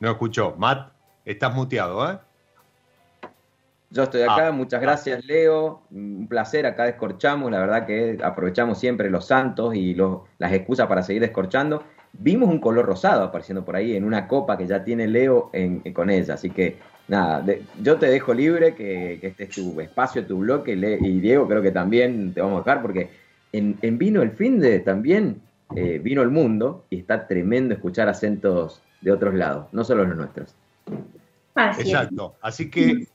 No 0.00 0.10
escuchó. 0.10 0.54
Matt, 0.58 0.92
estás 1.24 1.54
muteado, 1.54 2.10
¿eh? 2.10 2.18
Yo 3.90 4.02
estoy 4.02 4.22
acá, 4.22 4.48
Ah, 4.48 4.52
muchas 4.52 4.82
gracias 4.82 5.24
Leo, 5.24 5.82
un 5.92 6.26
placer, 6.28 6.66
acá 6.66 6.84
descorchamos, 6.84 7.50
la 7.52 7.60
verdad 7.60 7.86
que 7.86 8.18
aprovechamos 8.22 8.78
siempre 8.78 9.08
los 9.10 9.26
santos 9.26 9.76
y 9.76 9.94
los- 9.94 10.22
las 10.38 10.52
excusas 10.52 10.88
para 10.88 11.02
seguir 11.02 11.22
descorchando. 11.22 11.84
Vimos 12.12 12.48
un 12.48 12.58
color 12.58 12.84
rosado 12.84 13.22
apareciendo 13.22 13.64
por 13.64 13.76
ahí 13.76 13.94
en 13.94 14.04
una 14.04 14.26
copa 14.26 14.58
que 14.58 14.66
ya 14.66 14.82
tiene 14.82 15.06
Leo 15.06 15.50
en- 15.52 15.80
con 15.92 16.10
ella, 16.10 16.34
así 16.34 16.50
que 16.50 16.78
nada, 17.06 17.40
de- 17.40 17.62
yo 17.80 17.96
te 17.96 18.06
dejo 18.06 18.34
libre, 18.34 18.74
que, 18.74 19.18
que 19.20 19.28
este 19.28 19.44
es 19.44 19.50
tu 19.50 19.80
espacio, 19.80 20.26
tu 20.26 20.38
bloque, 20.38 20.74
Le- 20.74 20.98
y 21.00 21.20
Diego 21.20 21.46
creo 21.46 21.62
que 21.62 21.70
también 21.70 22.34
te 22.34 22.40
vamos 22.40 22.56
a 22.60 22.64
dejar 22.64 22.82
porque 22.82 23.08
en, 23.52 23.78
en 23.82 23.98
Vino 23.98 24.20
el 24.20 24.32
Fin 24.32 24.58
de 24.58 24.80
también 24.80 25.40
eh, 25.74 26.00
vino 26.02 26.22
el 26.22 26.30
mundo 26.30 26.84
y 26.90 26.98
está 26.98 27.26
tremendo 27.26 27.74
escuchar 27.74 28.08
acentos 28.08 28.82
de 29.00 29.12
otros 29.12 29.34
lados, 29.34 29.66
no 29.72 29.84
solo 29.84 30.04
los 30.04 30.16
nuestros. 30.16 30.54
Así 31.54 31.82
es. 31.82 31.88
Exacto. 31.88 32.36
Así 32.40 32.70
que, 32.70 33.06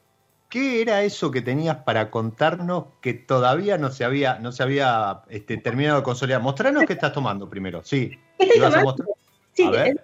¿qué 0.50 0.82
era 0.82 1.04
eso 1.04 1.32
que 1.32 1.42
tenías 1.42 1.78
para 1.78 2.10
contarnos 2.10 2.86
que 3.02 3.14
todavía 3.14 3.78
no 3.78 3.92
se 3.92 4.04
había, 4.04 4.40
no 4.40 4.52
se 4.52 4.64
había 4.64 5.22
este, 5.30 5.58
terminado 5.58 5.98
de 5.98 6.04
consolidar? 6.04 6.42
Mostranos 6.42 6.86
qué 6.86 6.94
estás 6.94 7.14
tomando 7.14 7.50
primero. 7.50 7.82
Sí. 7.84 8.12
¿Qué 8.38 8.46
estoy 8.46 8.60
¿Lo 8.60 8.66
vas 8.66 8.76
a 8.76 8.80
tomando? 8.82 9.06
Sí, 9.54 9.66
no, 9.66 9.74
es 9.76 9.96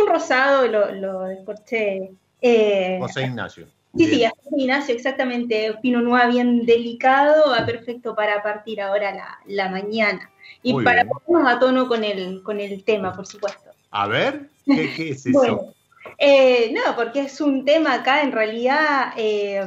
un 0.00 0.08
rosado, 0.08 0.66
lo, 0.66 0.92
lo 0.92 1.20
descorché. 1.24 2.12
Eh, 2.40 2.98
José 3.00 3.22
Ignacio. 3.22 3.66
Sí, 3.96 4.04
sí, 4.04 4.16
Bien. 4.16 4.30
así, 4.30 4.48
Ignacio, 4.56 4.94
exactamente. 4.94 5.74
Pino 5.82 6.00
Noir 6.00 6.28
bien 6.28 6.64
delicado, 6.64 7.50
va 7.50 7.66
perfecto 7.66 8.14
para 8.14 8.42
partir 8.42 8.80
ahora 8.80 9.12
la, 9.12 9.38
la 9.46 9.68
mañana. 9.68 10.30
Y 10.62 10.72
Muy 10.72 10.84
para 10.84 11.04
ponernos 11.04 11.52
a 11.52 11.58
tono 11.58 11.88
con 11.88 12.04
el, 12.04 12.42
con 12.42 12.60
el 12.60 12.84
tema, 12.84 13.14
por 13.14 13.26
supuesto. 13.26 13.67
A 13.90 14.06
ver, 14.06 14.48
¿qué, 14.66 14.92
qué 14.94 15.10
es 15.10 15.26
eso? 15.26 15.38
Bueno, 15.38 15.74
eh, 16.18 16.72
no, 16.72 16.94
porque 16.96 17.20
es 17.20 17.40
un 17.40 17.64
tema 17.64 17.94
acá, 17.94 18.22
en 18.22 18.32
realidad 18.32 19.12
eh, 19.16 19.62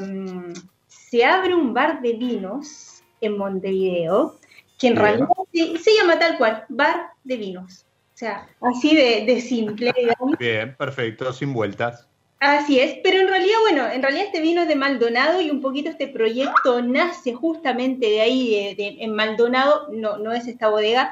se 0.87 1.23
abre 1.25 1.53
un 1.55 1.73
bar 1.73 2.01
de 2.01 2.13
vinos 2.13 3.03
en 3.21 3.37
Montevideo, 3.37 4.37
que 4.79 4.87
en 4.87 4.95
realidad 4.95 5.27
se, 5.53 5.77
se 5.77 5.95
llama 5.95 6.17
tal 6.17 6.37
cual, 6.37 6.65
bar 6.69 7.11
de 7.23 7.37
vinos. 7.37 7.85
O 8.13 8.17
sea, 8.21 8.47
así 8.61 8.95
de, 8.95 9.25
de 9.25 9.41
simple, 9.41 9.93
digamos. 9.97 10.37
Bien, 10.37 10.75
perfecto, 10.75 11.31
sin 11.33 11.53
vueltas. 11.53 12.07
Así 12.39 12.79
es, 12.79 12.97
pero 13.03 13.19
en 13.19 13.27
realidad, 13.27 13.57
bueno, 13.61 13.87
en 13.91 14.01
realidad 14.01 14.25
este 14.25 14.41
vino 14.41 14.63
es 14.63 14.67
de 14.67 14.75
Maldonado 14.75 15.41
y 15.41 15.51
un 15.51 15.61
poquito 15.61 15.91
este 15.91 16.07
proyecto 16.07 16.81
nace 16.81 17.35
justamente 17.35 18.07
de 18.07 18.21
ahí, 18.21 18.49
de, 18.75 18.83
de- 18.83 19.03
en 19.03 19.13
Maldonado, 19.15 19.89
no, 19.91 20.17
no 20.17 20.31
es 20.33 20.47
esta 20.47 20.67
bodega, 20.69 21.11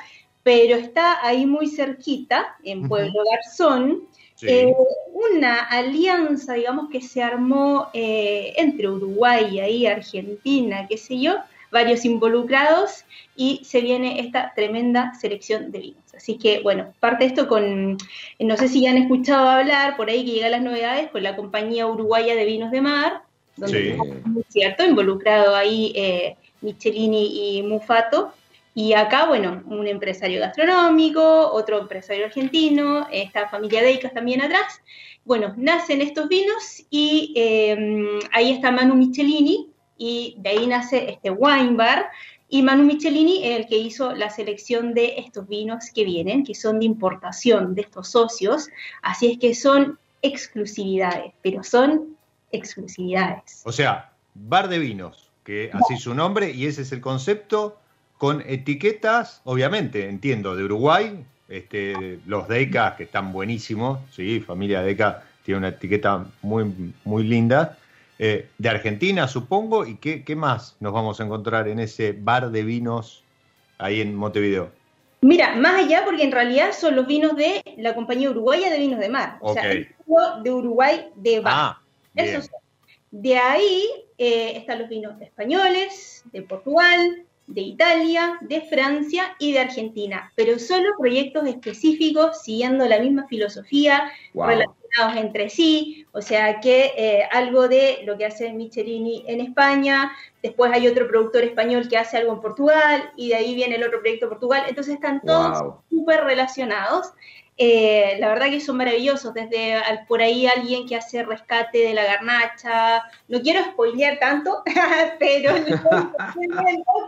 pero 0.49 0.77
está 0.77 1.23
ahí 1.23 1.45
muy 1.45 1.67
cerquita, 1.67 2.57
en. 2.63 2.87
Pueblo 2.87 3.21
Garzón, 3.31 4.07
Sí. 4.33 4.47
eh, 4.49 4.73
una 5.13 5.59
alianza, 5.59 6.53
digamos, 6.53 6.89
que 6.89 7.01
se 7.01 7.21
armó 7.21 7.89
eh, 7.93 8.53
entre 8.57 8.89
Uruguay 8.89 9.47
y 9.51 9.59
ahí 9.59 9.85
Argentina, 9.85 10.87
qué 10.89 10.97
sé 10.97 11.19
yo, 11.19 11.35
varios 11.71 12.03
involucrados, 12.03 13.05
y 13.35 13.61
se 13.63 13.81
viene 13.81 14.21
esta 14.21 14.51
tremenda 14.55 15.13
selección 15.21 15.71
de 15.71 15.79
vinos. 15.81 16.15
Así 16.15 16.39
que, 16.39 16.61
bueno, 16.61 16.95
parte 16.99 17.25
esto 17.25 17.47
con, 17.47 17.97
no 18.39 18.57
sé 18.57 18.69
si 18.69 18.81
ya 18.81 18.89
han 18.89 18.97
escuchado 18.97 19.47
hablar, 19.49 19.97
por 19.97 20.09
ahí 20.09 20.25
que 20.25 20.31
llegan 20.31 20.51
las 20.51 20.63
novedades, 20.63 21.11
con 21.11 21.21
la 21.21 21.35
compañía 21.35 21.85
uruguaya 21.85 22.33
de 22.33 22.45
vinos 22.45 22.71
de 22.71 22.81
mar, 22.81 23.21
donde 23.55 23.77
Sí. 23.83 23.89
está, 23.89 24.03
cierto, 24.47 24.83
involucrado 24.83 25.55
ahí 25.55 25.93
eh, 25.95 26.37
Michelini 26.61 27.57
y 27.59 27.61
Mufato, 27.61 28.33
y 28.73 28.93
acá, 28.93 29.25
bueno, 29.25 29.63
un 29.65 29.87
empresario 29.87 30.39
gastronómico, 30.39 31.51
otro 31.51 31.79
empresario 31.79 32.25
argentino, 32.25 33.07
esta 33.11 33.49
familia 33.49 33.81
Deicas 33.81 34.13
también 34.13 34.41
atrás. 34.41 34.81
Bueno, 35.25 35.53
nacen 35.57 36.01
estos 36.01 36.29
vinos 36.29 36.83
y 36.89 37.33
eh, 37.35 38.19
ahí 38.31 38.51
está 38.51 38.71
Manu 38.71 38.95
Michelini 38.95 39.69
y 39.97 40.35
de 40.39 40.49
ahí 40.49 40.67
nace 40.67 41.09
este 41.09 41.31
wine 41.31 41.75
bar. 41.75 42.09
Y 42.47 42.63
Manu 42.63 42.83
Michelini 42.83 43.45
es 43.45 43.59
el 43.59 43.67
que 43.67 43.77
hizo 43.77 44.13
la 44.15 44.29
selección 44.29 44.93
de 44.93 45.15
estos 45.17 45.47
vinos 45.47 45.91
que 45.93 46.03
vienen, 46.03 46.43
que 46.43 46.55
son 46.55 46.79
de 46.79 46.85
importación 46.85 47.75
de 47.75 47.81
estos 47.81 48.09
socios. 48.09 48.69
Así 49.03 49.31
es 49.31 49.37
que 49.37 49.53
son 49.53 49.99
exclusividades, 50.21 51.33
pero 51.41 51.63
son 51.63 52.17
exclusividades. 52.51 53.61
O 53.65 53.71
sea, 53.71 54.13
bar 54.33 54.67
de 54.67 54.79
vinos, 54.79 55.29
que 55.43 55.69
así 55.73 55.97
su 55.97 56.15
nombre, 56.15 56.51
y 56.51 56.65
ese 56.65 56.81
es 56.81 56.91
el 56.91 57.01
concepto, 57.01 57.79
con 58.19 58.43
etiquetas, 58.45 59.39
obviamente, 59.45 60.09
entiendo, 60.09 60.53
de 60.53 60.65
Uruguay, 60.65 61.23
este, 61.47 62.19
los 62.25 62.49
Deca, 62.49 62.97
que 62.97 63.03
están 63.03 63.31
buenísimos, 63.31 63.99
sí, 64.11 64.41
familia 64.41 64.81
Deca 64.81 65.23
tiene 65.45 65.59
una 65.59 65.69
etiqueta 65.69 66.25
muy, 66.41 66.93
muy 67.05 67.23
linda, 67.23 67.77
eh, 68.19 68.49
de 68.57 68.69
Argentina, 68.69 69.25
supongo, 69.29 69.85
y 69.85 69.95
qué, 69.95 70.25
qué 70.25 70.35
más 70.35 70.75
nos 70.81 70.91
vamos 70.91 71.21
a 71.21 71.23
encontrar 71.23 71.69
en 71.69 71.79
ese 71.79 72.11
bar 72.11 72.51
de 72.51 72.63
vinos 72.63 73.23
ahí 73.77 74.01
en 74.01 74.13
Montevideo. 74.13 74.69
Mira, 75.21 75.55
más 75.55 75.85
allá, 75.85 76.03
porque 76.03 76.23
en 76.23 76.33
realidad 76.33 76.73
son 76.73 76.97
los 76.97 77.07
vinos 77.07 77.37
de 77.37 77.63
la 77.77 77.95
compañía 77.95 78.29
uruguaya 78.29 78.69
de 78.69 78.79
vinos 78.79 78.99
de 78.99 79.07
mar. 79.07 79.37
O 79.39 79.53
sea, 79.53 79.71
el 79.71 79.95
vino 80.05 80.43
de 80.43 80.51
Uruguay 80.51 81.05
de 81.15 81.39
bar. 81.39 81.53
Ah, 81.55 81.81
son. 82.17 82.43
De 83.11 83.37
ahí 83.37 83.85
eh, 84.17 84.57
están 84.57 84.79
los 84.79 84.89
vinos 84.89 85.21
españoles, 85.21 86.25
de 86.33 86.41
Portugal, 86.41 87.25
de 87.49 87.61
Italia, 87.61 88.37
de 88.41 88.61
Francia 88.61 89.35
y 89.39 89.53
de 89.53 89.59
Argentina, 89.59 90.31
pero 90.35 90.59
solo 90.59 90.89
proyectos 90.99 91.47
específicos 91.47 92.43
siguiendo 92.43 92.85
la 92.87 92.99
misma 92.99 93.27
filosofía, 93.27 94.11
Wow. 94.35 94.47
relacionados 94.47 95.15
entre 95.17 95.49
sí, 95.49 96.05
o 96.11 96.21
sea 96.21 96.59
que 96.59 96.93
eh, 96.95 97.23
algo 97.31 97.67
de 97.67 98.01
lo 98.05 98.17
que 98.17 98.25
hace 98.25 98.53
Michelini 98.53 99.23
en 99.27 99.41
España, 99.41 100.11
después 100.43 100.71
hay 100.71 100.87
otro 100.87 101.07
productor 101.07 101.43
español 101.43 101.87
que 101.89 101.97
hace 101.97 102.17
algo 102.17 102.33
en 102.33 102.41
Portugal 102.41 103.11
y 103.15 103.29
de 103.29 103.35
ahí 103.35 103.55
viene 103.55 103.75
el 103.75 103.83
otro 103.83 103.99
proyecto 103.99 104.27
de 104.27 104.29
Portugal, 104.31 104.63
entonces 104.67 104.93
están 104.95 105.21
todos 105.25 105.59
Wow. 105.61 105.81
súper 105.89 106.23
relacionados. 106.23 107.13
Eh, 107.61 108.15
la 108.21 108.29
verdad 108.29 108.49
que 108.49 108.61
son 108.61 108.77
maravillosos, 108.77 109.33
desde 109.33 109.73
al- 109.73 110.05
por 110.07 110.21
ahí 110.21 110.47
alguien 110.47 110.87
que 110.87 110.95
hace 110.95 111.23
rescate 111.23 111.79
de 111.79 111.93
la 111.93 112.05
garnacha, 112.05 113.03
no 113.27 113.41
quiero 113.41 113.61
spoilear 113.65 114.17
tanto, 114.17 114.63
pero 115.19 115.51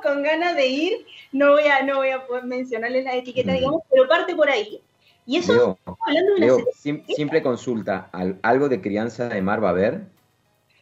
con 0.03 0.23
ganas 0.23 0.55
de 0.57 0.67
ir, 0.67 1.05
no 1.31 1.51
voy 1.51 1.63
a, 1.63 1.83
no 1.83 1.97
voy 1.97 2.09
a 2.09 2.25
poder 2.27 2.43
mencionarles 2.43 3.05
la 3.05 3.15
etiqueta, 3.15 3.51
Mm. 3.51 3.55
digamos, 3.55 3.81
pero 3.89 4.07
parte 4.09 4.35
por 4.35 4.49
ahí. 4.49 4.81
Y 5.25 5.37
eso 5.37 5.53
Leo, 5.53 5.79
hablando 6.05 6.31
de 6.33 6.37
una 6.37 6.45
Leo, 6.47 6.57
sim- 6.73 7.03
simple 7.15 7.41
consulta, 7.41 8.09
¿al- 8.11 8.37
¿algo 8.41 8.67
de 8.67 8.81
crianza 8.81 9.29
de 9.29 9.41
mar 9.41 9.63
va 9.63 9.69
a 9.69 9.71
haber? 9.71 10.01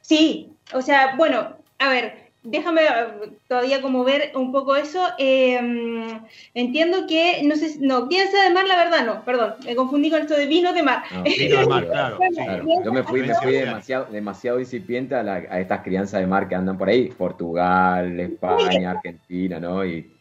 Sí, 0.02 0.52
o 0.74 0.82
sea, 0.82 1.16
bueno, 1.16 1.58
a 1.78 1.90
ver, 1.90 2.29
déjame 2.50 2.82
eh, 2.84 3.32
todavía 3.48 3.82
como 3.82 4.04
ver 4.04 4.32
un 4.36 4.52
poco 4.52 4.76
eso. 4.76 5.02
Eh, 5.18 5.60
mm, 5.62 6.26
entiendo 6.54 7.08
que, 7.08 7.42
no 7.44 7.56
sé, 7.56 7.70
si- 7.70 7.80
no, 7.80 8.08
crianza 8.08 8.44
de 8.44 8.50
mar, 8.52 8.68
la 8.68 8.76
verdad 8.78 9.06
no, 9.06 9.24
perdón, 9.26 9.56
me 9.66 9.76
confundí 9.76 10.10
con 10.10 10.22
esto 10.22 10.36
de 10.36 10.46
vino 10.48 10.74
de 10.74 10.84
mar. 10.84 11.04
Ah, 11.12 11.24
Vino 11.24 11.60
de 11.60 11.68
mar, 11.68 11.86
claro. 11.88 12.18
sí. 12.30 12.36
Claro, 12.36 12.66
yo 12.84 12.92
me 12.94 13.04
fui, 13.04 13.22
me 13.22 13.36
fui 13.36 13.54
demasiado, 13.54 14.06
demasiado 14.12 14.60
incipiente 14.60 15.16
a, 15.16 15.24
la- 15.24 15.46
a 15.50 15.60
estas 15.60 15.82
crianzas 15.82 16.20
de 16.22 16.28
mar 16.28 16.48
que 16.50 16.56
andan 16.56 16.78
por 16.78 16.90
ahí, 16.90 17.10
Portugal, 17.10 18.20
España, 18.20 18.92
Argentina, 18.92 19.60
¿no? 19.60 19.86
Y 19.86 20.12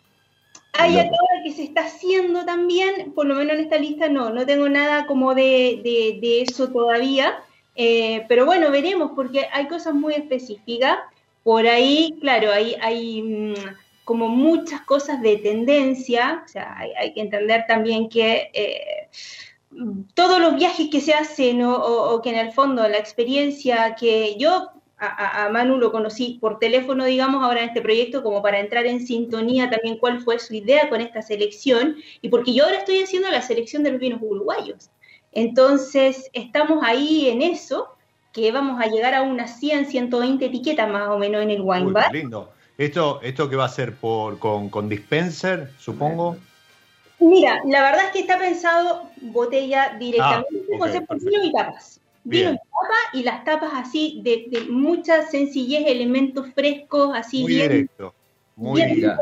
Hay 0.73 0.97
algo 0.99 1.17
que 1.45 1.53
se 1.53 1.65
está 1.65 1.87
haciendo 1.87 2.45
también, 2.45 3.13
por 3.15 3.27
lo 3.27 3.35
menos 3.35 3.55
en 3.55 3.61
esta 3.61 3.79
lista 3.79 4.09
no, 4.09 4.31
no 4.31 4.47
tengo 4.47 4.69
nada 4.69 5.07
como 5.07 5.35
de, 5.35 5.81
de- 5.83 6.19
de 6.21 6.43
eso 6.43 6.69
todavía, 6.71 7.43
eh, 7.75 8.25
pero 8.29 8.45
bueno, 8.47 8.71
veremos 8.71 9.13
porque 9.17 9.47
hay 9.53 9.67
cosas 9.67 9.95
muy 9.95 10.15
específicas. 10.15 10.99
Por 11.49 11.67
ahí, 11.67 12.15
claro, 12.21 12.51
hay, 12.53 13.23
mm, 13.23 13.55
como 14.05 14.29
muchas 14.29 14.83
cosas 14.83 15.23
de 15.23 15.39
tendencia, 15.39 16.43
o 16.45 16.47
sea, 16.49 16.77
hay, 16.77 17.15
que 17.15 17.23
entender 17.23 17.65
también 17.67 18.11
que 18.11 18.51
eh, 18.53 19.09
todos 20.13 20.41
los 20.41 20.57
viajes 20.57 20.89
que 20.93 21.01
se 21.01 21.15
hacen 21.15 21.63
o, 21.63 22.21
que 22.23 22.29
en 22.29 22.37
el 22.37 22.53
fondo 22.53 22.87
la 22.87 22.99
experiencia 22.99 23.97
que 23.99 24.37
yo 24.39 24.69
a- 24.99 25.47
a 25.47 25.49
Manu 25.49 25.79
lo 25.79 25.91
conocí 25.91 26.37
por 26.39 26.59
teléfono, 26.59 27.07
digamos, 27.07 27.43
ahora 27.43 27.63
en 27.63 27.69
este 27.69 27.81
proyecto, 27.81 28.23
como 28.23 28.43
para 28.43 28.61
entrar 28.61 28.85
en 28.85 29.07
sintonía 29.07 29.71
también 29.71 29.97
cuál 29.97 30.21
fue 30.21 30.39
su 30.39 30.53
idea 30.53 30.91
con 30.91 31.01
esta 31.01 31.23
selección, 31.23 31.97
y 32.21 32.29
porque 32.29 32.53
yo 32.53 32.65
ahora 32.67 32.77
estoy 32.77 33.03
haciendo 33.03 33.31
la 33.31 33.41
selección 33.41 33.83
de 33.85 33.93
los 33.93 34.01
vinos 34.01 34.21
uruguayos. 34.21 34.91
Entonces, 35.33 36.29
estamos 36.35 36.85
ahí 36.85 37.31
en 37.31 37.41
eso, 37.41 37.89
que 38.33 38.53
vamos 38.53 38.81
a 38.81 38.87
llegar 38.87 39.15
a 39.15 39.23
unas 39.23 39.59
100, 39.59 39.87
120 39.87 40.47
etiquetas 40.47 40.91
más 40.91 41.09
o 41.09 41.19
menos 41.19 41.43
en 41.43 41.51
el 41.51 41.61
wine 41.63 41.87
Uy, 41.87 41.93
bar. 41.93 42.13
lindo. 42.13 42.53
Esto, 42.77 43.21
esto 43.23 43.51
que 43.51 43.57
va 43.57 43.65
a 43.65 43.69
ser 43.69 43.95
por, 43.95 44.39
con, 44.39 44.69
con 44.69 44.89
dispenser, 44.89 45.71
supongo. 45.79 46.37
Mira, 47.19 47.61
la 47.67 47.83
verdad 47.83 48.07
es 48.07 48.13
que 48.13 48.21
está 48.21 48.39
pensado 48.39 49.11
botella 49.21 49.97
directamente, 49.99 50.49
Ah, 50.53 50.75
ok, 50.75 50.79
concepto 50.79 51.15
perfecto. 51.15 51.31
vino 51.31 51.45
y 51.45 51.53
tapas. 51.53 52.01
Vino 52.23 52.51
y 52.51 52.57
tapas, 52.57 53.15
y 53.15 53.23
las 53.25 53.45
tapas 53.45 53.73
así 53.75 54.21
de, 54.23 54.45
de 54.49 54.67
mucha 54.71 55.27
sencillez, 55.27 55.85
elementos 55.87 56.47
frescos, 56.55 57.11
así 57.15 57.43
Muy 57.43 57.55
bien 57.55 57.69
directo. 57.71 58.15
Muy 58.55 58.85
bien 58.85 59.17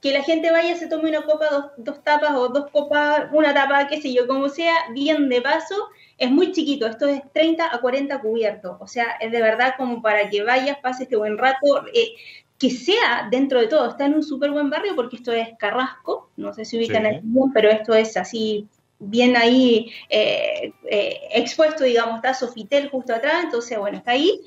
que 0.00 0.12
la 0.12 0.22
gente 0.22 0.50
vaya, 0.50 0.76
se 0.76 0.86
tome 0.86 1.10
una 1.10 1.22
copa, 1.22 1.46
dos, 1.50 1.64
dos 1.76 2.02
tapas 2.02 2.34
o 2.34 2.48
dos 2.48 2.70
copas, 2.70 3.28
una 3.32 3.52
tapa, 3.52 3.86
qué 3.86 4.00
sé 4.00 4.12
yo, 4.12 4.26
como 4.26 4.48
sea, 4.48 4.74
bien 4.92 5.28
de 5.28 5.42
paso. 5.42 5.74
Es 6.20 6.30
muy 6.30 6.52
chiquito, 6.52 6.86
esto 6.86 7.06
es 7.06 7.22
30 7.32 7.74
a 7.74 7.80
40 7.80 8.20
cubiertos, 8.20 8.76
o 8.78 8.86
sea, 8.86 9.12
es 9.20 9.32
de 9.32 9.40
verdad 9.40 9.74
como 9.76 10.02
para 10.02 10.28
que 10.28 10.44
vayas, 10.44 10.78
pases 10.78 11.02
este 11.02 11.16
buen 11.16 11.38
rato, 11.38 11.84
eh, 11.94 12.12
que 12.58 12.70
sea 12.70 13.26
dentro 13.30 13.58
de 13.58 13.68
todo, 13.68 13.88
está 13.88 14.04
en 14.04 14.14
un 14.14 14.22
súper 14.22 14.50
buen 14.50 14.68
barrio 14.68 14.94
porque 14.94 15.16
esto 15.16 15.32
es 15.32 15.48
Carrasco, 15.58 16.30
no 16.36 16.52
sé 16.52 16.66
si 16.66 16.76
ubican 16.76 17.04
Sí. 17.04 17.20
bien, 17.22 17.52
pero 17.54 17.70
esto 17.70 17.94
es 17.94 18.16
así 18.18 18.68
bien 18.98 19.34
ahí 19.34 19.90
eh, 20.10 20.74
eh, 20.88 21.20
expuesto, 21.32 21.84
digamos, 21.84 22.16
está 22.16 22.34
Sofitel 22.34 22.90
justo 22.90 23.14
atrás, 23.14 23.44
entonces 23.44 23.78
bueno, 23.78 23.96
está 23.96 24.12
ahí. 24.12 24.42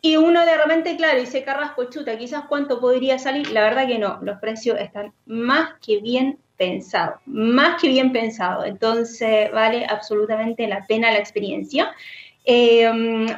Y 0.00 0.16
uno 0.16 0.46
de 0.46 0.56
repente, 0.56 0.96
claro, 0.96 1.18
dice 1.18 1.42
Carrasco, 1.42 1.90
chuta, 1.90 2.16
quizás 2.16 2.44
cuánto 2.48 2.80
podría 2.80 3.18
salir. 3.18 3.50
La 3.50 3.62
verdad 3.62 3.88
que 3.88 3.98
no, 3.98 4.20
los 4.22 4.38
precios 4.38 4.78
están 4.78 5.12
más 5.26 5.70
que 5.84 5.98
bien 6.00 6.38
pensado, 6.58 7.20
más 7.24 7.80
que 7.80 7.88
bien 7.88 8.12
pensado. 8.12 8.64
Entonces, 8.64 9.50
vale 9.52 9.86
absolutamente 9.86 10.66
la 10.66 10.84
pena 10.86 11.10
la 11.10 11.18
experiencia. 11.18 11.92
Eh, 12.44 12.90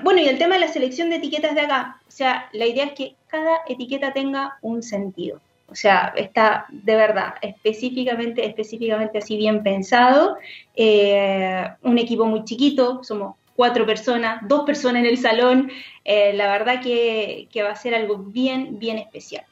bueno, 0.03 0.21
y 0.21 0.29
el 0.29 0.39
tema 0.39 0.55
de 0.55 0.63
la 0.63 0.69
selección 0.69 1.11
de 1.11 1.17
etiquetas 1.17 1.55
de 1.55 1.61
acá, 1.61 2.01
o 2.09 2.11
sea, 2.11 2.49
la 2.53 2.67
idea 2.67 2.87
es 2.87 2.93
que 2.93 3.15
cada 3.29 3.61
etiqueta 3.69 4.13
tenga 4.13 4.59
un 4.63 4.83
sentido. 4.83 5.41
O 5.69 5.75
sea, 5.75 6.13
está 6.17 6.67
de 6.69 6.97
verdad 6.97 7.35
específicamente, 7.43 8.45
específicamente 8.45 9.19
así 9.19 9.37
bien 9.37 9.63
pensado. 9.63 10.37
Eh, 10.75 11.65
un 11.83 11.99
equipo 11.99 12.27
muy 12.27 12.45
chiquito, 12.45 13.05
somos 13.05 13.37
cuatro 13.55 13.87
personas, 13.87 14.43
dos 14.49 14.65
personas 14.65 15.01
en 15.01 15.07
el 15.07 15.17
salón. 15.17 15.71
Eh, 16.05 16.33
la 16.33 16.51
verdad 16.51 16.83
que, 16.83 17.49
que, 17.53 17.63
va 17.63 17.71
a 17.71 17.77
ser 17.77 17.95
algo 17.95 18.19
bien, 18.19 18.79
bien 18.79 18.99
especial. 18.99 19.45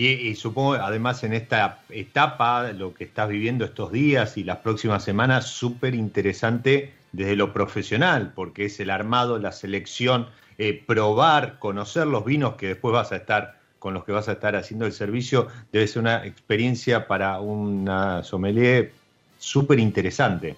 Y, 0.00 0.36
supongo, 0.36 0.74
además, 0.74 1.24
en 1.24 1.32
esta 1.32 1.80
etapa, 1.88 2.70
lo 2.70 2.94
que 2.94 3.02
estás 3.02 3.28
viviendo 3.28 3.64
estos 3.64 3.90
días 3.90 4.36
y 4.36 4.44
las 4.44 4.58
próximas 4.58 5.02
semanas, 5.02 5.48
súper 5.48 5.96
interesante 5.96 6.94
desde 7.10 7.34
lo 7.34 7.52
profesional, 7.52 8.32
porque 8.32 8.66
es 8.66 8.78
el 8.78 8.90
armado, 8.90 9.40
la 9.40 9.50
selección, 9.50 10.28
eh, 10.56 10.84
probar, 10.86 11.58
conocer 11.58 12.06
los 12.06 12.24
vinos 12.24 12.54
que 12.54 12.68
después 12.68 12.92
vas 12.92 13.10
a 13.10 13.16
estar 13.16 13.58
con 13.80 13.92
los 13.92 14.04
que 14.04 14.12
vas 14.12 14.28
a 14.28 14.34
estar 14.34 14.54
haciendo 14.54 14.86
el 14.86 14.92
servicio, 14.92 15.48
debe 15.72 15.88
ser 15.88 16.02
una 16.02 16.24
experiencia 16.24 17.08
para 17.08 17.40
una 17.40 18.22
sommelier 18.22 18.92
súper 19.38 19.80
interesante. 19.80 20.54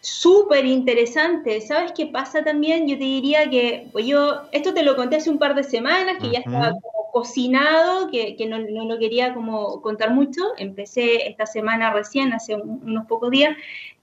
Súper 0.00 0.64
interesante. 0.64 1.60
¿Sabes 1.60 1.92
qué 1.92 2.06
pasa 2.06 2.42
también? 2.42 2.88
Yo 2.88 2.96
te 2.96 3.04
diría 3.04 3.50
que 3.50 3.88
pues 3.92 4.06
yo, 4.06 4.42
esto 4.52 4.72
te 4.72 4.82
lo 4.82 4.96
conté 4.96 5.16
hace 5.16 5.30
un 5.30 5.38
par 5.38 5.54
de 5.54 5.62
semanas, 5.62 6.16
que 6.18 6.26
uh 6.26 6.30
-huh. 6.30 6.32
ya 6.32 6.38
estaba 6.38 6.70
como 6.70 7.10
cocinado, 7.12 8.10
que, 8.10 8.34
que 8.36 8.46
no, 8.46 8.58
no, 8.58 8.84
lo 8.86 8.98
quería 8.98 9.34
como 9.34 9.82
contar 9.82 10.10
mucho. 10.12 10.40
Empecé 10.56 11.28
esta 11.28 11.44
semana 11.44 11.92
recién, 11.92 12.32
hace 12.32 12.54
un, 12.54 12.80
unos 12.82 13.06
pocos 13.06 13.30
días, 13.30 13.56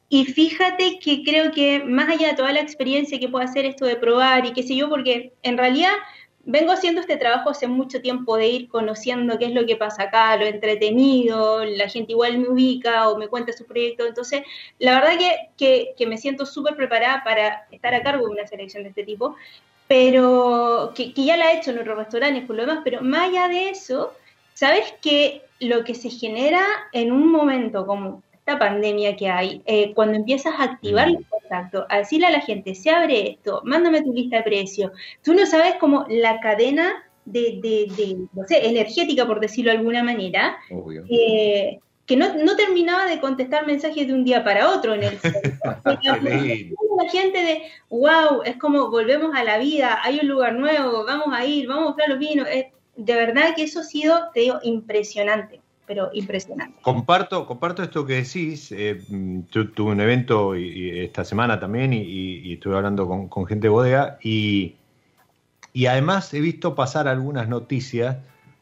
y 0.09 0.25
fíjate 0.25 0.99
que 0.99 1.23
creo 1.23 1.51
que 1.51 1.83
más 1.83 2.09
allá 2.09 2.29
de 2.29 2.35
toda 2.35 2.53
la 2.53 2.61
experiencia 2.61 3.19
que 3.19 3.27
puede 3.27 3.45
hacer 3.45 3.65
esto 3.65 3.85
de 3.85 3.97
probar 3.97 4.45
y 4.45 4.53
qué 4.53 4.63
sé 4.63 4.75
yo, 4.75 4.89
porque 4.89 5.33
en 5.43 5.57
realidad 5.57 5.91
vengo 6.47 6.71
haciendo 6.71 7.01
este 7.01 7.17
trabajo 7.17 7.49
hace 7.49 7.67
mucho 7.67 8.01
tiempo 8.01 8.37
de 8.37 8.47
ir 8.47 8.69
conociendo 8.69 9.37
qué 9.37 9.45
es 9.45 9.51
lo 9.51 9.65
que 9.65 9.75
pasa 9.75 10.03
acá, 10.03 10.37
lo 10.37 10.45
entretenido, 10.45 11.65
la 11.65 11.89
gente 11.89 12.13
igual 12.13 12.37
me 12.37 12.47
ubica 12.47 13.09
o 13.09 13.17
me 13.17 13.27
cuenta 13.27 13.51
su 13.51 13.65
proyecto. 13.65 14.07
Entonces, 14.07 14.43
la 14.79 14.93
verdad 14.93 15.19
que, 15.19 15.49
que, 15.57 15.93
que 15.97 16.07
me 16.07 16.17
siento 16.17 16.45
súper 16.45 16.77
preparada 16.77 17.21
para 17.23 17.67
estar 17.69 17.93
a 17.93 18.01
cargo 18.01 18.25
de 18.25 18.31
una 18.31 18.47
selección 18.47 18.83
de 18.83 18.89
este 18.89 19.03
tipo, 19.03 19.35
pero 19.89 20.93
que, 20.95 21.13
que, 21.13 21.25
ya 21.25 21.35
la 21.35 21.51
he 21.51 21.57
hecho 21.57 21.71
en 21.71 21.79
otros 21.79 21.97
restaurantes 21.97 22.45
por 22.45 22.55
lo 22.55 22.65
demás, 22.65 22.79
pero 22.83 23.01
más 23.01 23.29
allá 23.29 23.49
de 23.49 23.69
eso, 23.69 24.13
¿sabes 24.53 24.93
que 25.01 25.43
lo 25.59 25.83
que 25.83 25.95
se 25.95 26.09
genera 26.09 26.63
en 26.93 27.11
un 27.11 27.29
momento 27.29 27.85
como 27.85 28.23
esta 28.33 28.57
pandemia 28.57 29.17
que 29.17 29.29
hay, 29.29 29.61
eh, 29.65 29.93
cuando 29.93 30.15
empiezas 30.15 30.53
a 30.57 30.63
activar 30.63 31.09
el 31.09 31.25
contacto, 31.47 31.85
a 31.89 31.99
decirle 31.99 32.27
a 32.27 32.31
la 32.31 32.41
gente, 32.41 32.75
se 32.75 32.89
abre 32.89 33.31
esto, 33.31 33.61
mándame 33.63 34.01
tu 34.01 34.13
lista 34.13 34.37
de 34.37 34.43
precios, 34.43 34.91
tú 35.23 35.33
no 35.33 35.45
sabes 35.45 35.75
cómo 35.79 36.05
la 36.09 36.39
cadena 36.39 37.03
de, 37.25 37.59
de, 37.61 37.87
de 37.95 38.17
no 38.33 38.43
sé, 38.47 38.67
energética, 38.67 39.25
por 39.25 39.39
decirlo 39.39 39.71
de 39.71 39.77
alguna 39.77 40.03
manera, 40.03 40.57
eh, 41.09 41.79
que 42.05 42.15
no, 42.15 42.33
no, 42.35 42.55
terminaba 42.55 43.05
de 43.05 43.19
contestar 43.19 43.67
mensajes 43.67 44.07
de 44.07 44.13
un 44.13 44.23
día 44.23 44.43
para 44.43 44.69
otro 44.69 44.93
en 44.93 45.03
el 45.03 45.19
la 45.83 47.09
gente 47.11 47.37
de 47.37 47.63
wow, 47.89 48.43
es 48.45 48.55
como 48.57 48.89
volvemos 48.89 49.35
a 49.35 49.43
la 49.43 49.57
vida, 49.57 49.99
hay 50.03 50.19
un 50.21 50.27
lugar 50.29 50.53
nuevo, 50.53 51.05
vamos 51.05 51.27
a 51.31 51.45
ir, 51.45 51.67
vamos 51.67 51.83
a 51.83 51.87
buscar 51.87 52.09
los 52.09 52.19
vinos. 52.19 52.47
De 52.95 53.13
verdad 53.13 53.53
que 53.55 53.63
eso 53.63 53.81
ha 53.81 53.83
sido, 53.83 54.31
te 54.33 54.39
digo, 54.39 54.59
impresionante 54.63 55.61
pero 55.87 56.09
impresionante. 56.13 56.77
Comparto, 56.81 57.47
comparto 57.47 57.81
esto 57.81 58.05
que 58.05 58.15
decís. 58.15 58.71
Eh, 58.73 59.01
tu, 59.49 59.71
tuve 59.71 59.93
un 59.93 60.01
evento 60.01 60.55
y, 60.55 60.67
y 60.67 60.99
esta 60.99 61.23
semana 61.23 61.59
también 61.59 61.93
y, 61.93 62.01
y, 62.01 62.53
estuve 62.53 62.75
hablando 62.75 63.07
con, 63.07 63.47
gente 63.47 63.67
de 63.67 63.69
bodega 63.69 64.19
y, 64.21 64.75
además 65.87 66.33
he 66.33 66.41
visto 66.41 66.75
pasar 66.75 67.07
algunas 67.07 67.47
noticias 67.47 68.17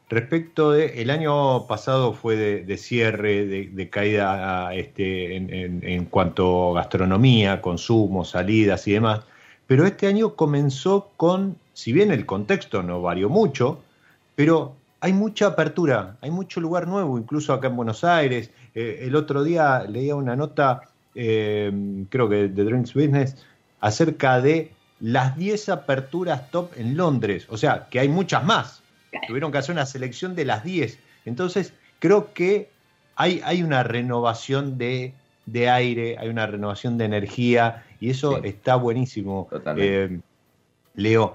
respecto 0.08 0.70
de 0.70 1.02
el 1.02 1.10
año 1.10 1.66
pasado 1.66 2.12
fue 2.12 2.36
de, 2.36 2.62
de 2.62 2.76
cierre, 2.76 3.44
de, 3.44 3.66
de 3.66 3.90
caída 3.90 4.72
este, 4.72 5.34
en, 5.34 5.52
en, 5.52 5.80
en, 5.82 6.04
cuanto 6.04 6.70
a 6.70 6.82
gastronomía, 6.82 7.60
consumo, 7.60 8.24
salidas 8.24 8.86
y 8.86 8.92
demás, 8.92 9.22
pero 9.66 9.84
este 9.84 10.06
año 10.06 10.36
comenzó 10.36 11.10
con, 11.16 11.56
si 11.72 11.92
bien 11.92 12.12
el 12.12 12.24
contexto 12.24 12.84
no 12.84 13.02
varió 13.02 13.28
mucho, 13.28 13.82
pero 14.36 14.75
hay 15.00 15.12
mucha 15.12 15.48
apertura, 15.48 16.16
hay 16.20 16.30
mucho 16.30 16.60
lugar 16.60 16.88
nuevo, 16.88 17.18
incluso 17.18 17.52
acá 17.52 17.68
en 17.68 17.76
Buenos 17.76 18.04
Aires. 18.04 18.50
Eh, 18.74 19.00
el 19.02 19.14
otro 19.14 19.44
día 19.44 19.84
leía 19.88 20.14
una 20.14 20.36
nota, 20.36 20.82
eh, 21.14 21.72
creo 22.08 22.28
que 22.28 22.48
de 22.48 22.64
Drinks 22.64 22.94
Business, 22.94 23.36
acerca 23.80 24.40
de 24.40 24.72
las 25.00 25.36
10 25.36 25.68
aperturas 25.68 26.50
top 26.50 26.72
en 26.76 26.96
Londres. 26.96 27.46
O 27.50 27.56
sea, 27.56 27.88
que 27.90 28.00
hay 28.00 28.08
muchas 28.08 28.44
más. 28.44 28.82
Tuvieron 29.26 29.52
que 29.52 29.58
hacer 29.58 29.74
una 29.74 29.86
selección 29.86 30.34
de 30.34 30.44
las 30.44 30.64
10. 30.64 30.98
Entonces, 31.26 31.72
creo 31.98 32.32
que 32.32 32.70
hay, 33.16 33.40
hay 33.44 33.62
una 33.62 33.82
renovación 33.82 34.78
de, 34.78 35.14
de, 35.44 35.68
aire, 35.68 36.16
hay 36.18 36.28
una 36.28 36.46
renovación 36.46 36.98
de 36.98 37.04
energía, 37.04 37.84
y 38.00 38.10
eso 38.10 38.40
sí. 38.42 38.48
está 38.48 38.76
buenísimo. 38.76 39.48
Eh, 39.76 40.20
Leo. 40.94 41.34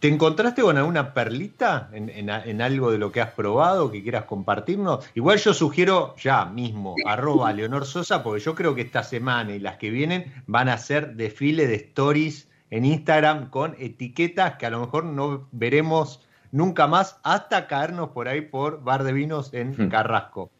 ¿Te 0.00 0.08
encontraste 0.08 0.60
con 0.62 0.76
alguna 0.76 1.14
perlita 1.14 1.88
en, 1.92 2.10
en, 2.10 2.28
en, 2.28 2.60
algo 2.60 2.90
de 2.90 2.98
lo 2.98 3.10
que 3.10 3.22
has 3.22 3.30
probado 3.30 3.90
que 3.90 4.02
quieras 4.02 4.24
compartirnos? 4.24 5.08
Igual 5.14 5.38
yo 5.38 5.54
sugiero 5.54 6.14
ya 6.16 6.44
mismo, 6.44 6.94
arroba 7.06 7.52
Leonor 7.52 7.86
Sosa, 7.86 8.22
porque 8.22 8.40
yo 8.40 8.54
creo 8.54 8.74
que 8.74 8.82
esta 8.82 9.02
semana 9.02 9.54
y 9.54 9.58
las 9.58 9.78
que 9.78 9.90
vienen 9.90 10.32
van 10.46 10.68
a 10.68 10.76
ser 10.76 11.14
desfile 11.14 11.66
de 11.66 11.76
stories 11.76 12.48
en 12.70 12.84
Instagram 12.84 13.48
con 13.48 13.74
etiquetas 13.78 14.56
que 14.56 14.66
a 14.66 14.70
lo 14.70 14.80
mejor 14.80 15.04
no 15.04 15.48
veremos 15.52 16.20
nunca 16.52 16.86
más 16.86 17.18
hasta 17.22 17.66
caernos 17.66 18.10
por 18.10 18.28
ahí 18.28 18.42
por 18.42 18.82
Bar 18.82 19.02
de 19.02 19.12
Vinos 19.12 19.54
en 19.54 19.88
Carrasco. 19.88 20.50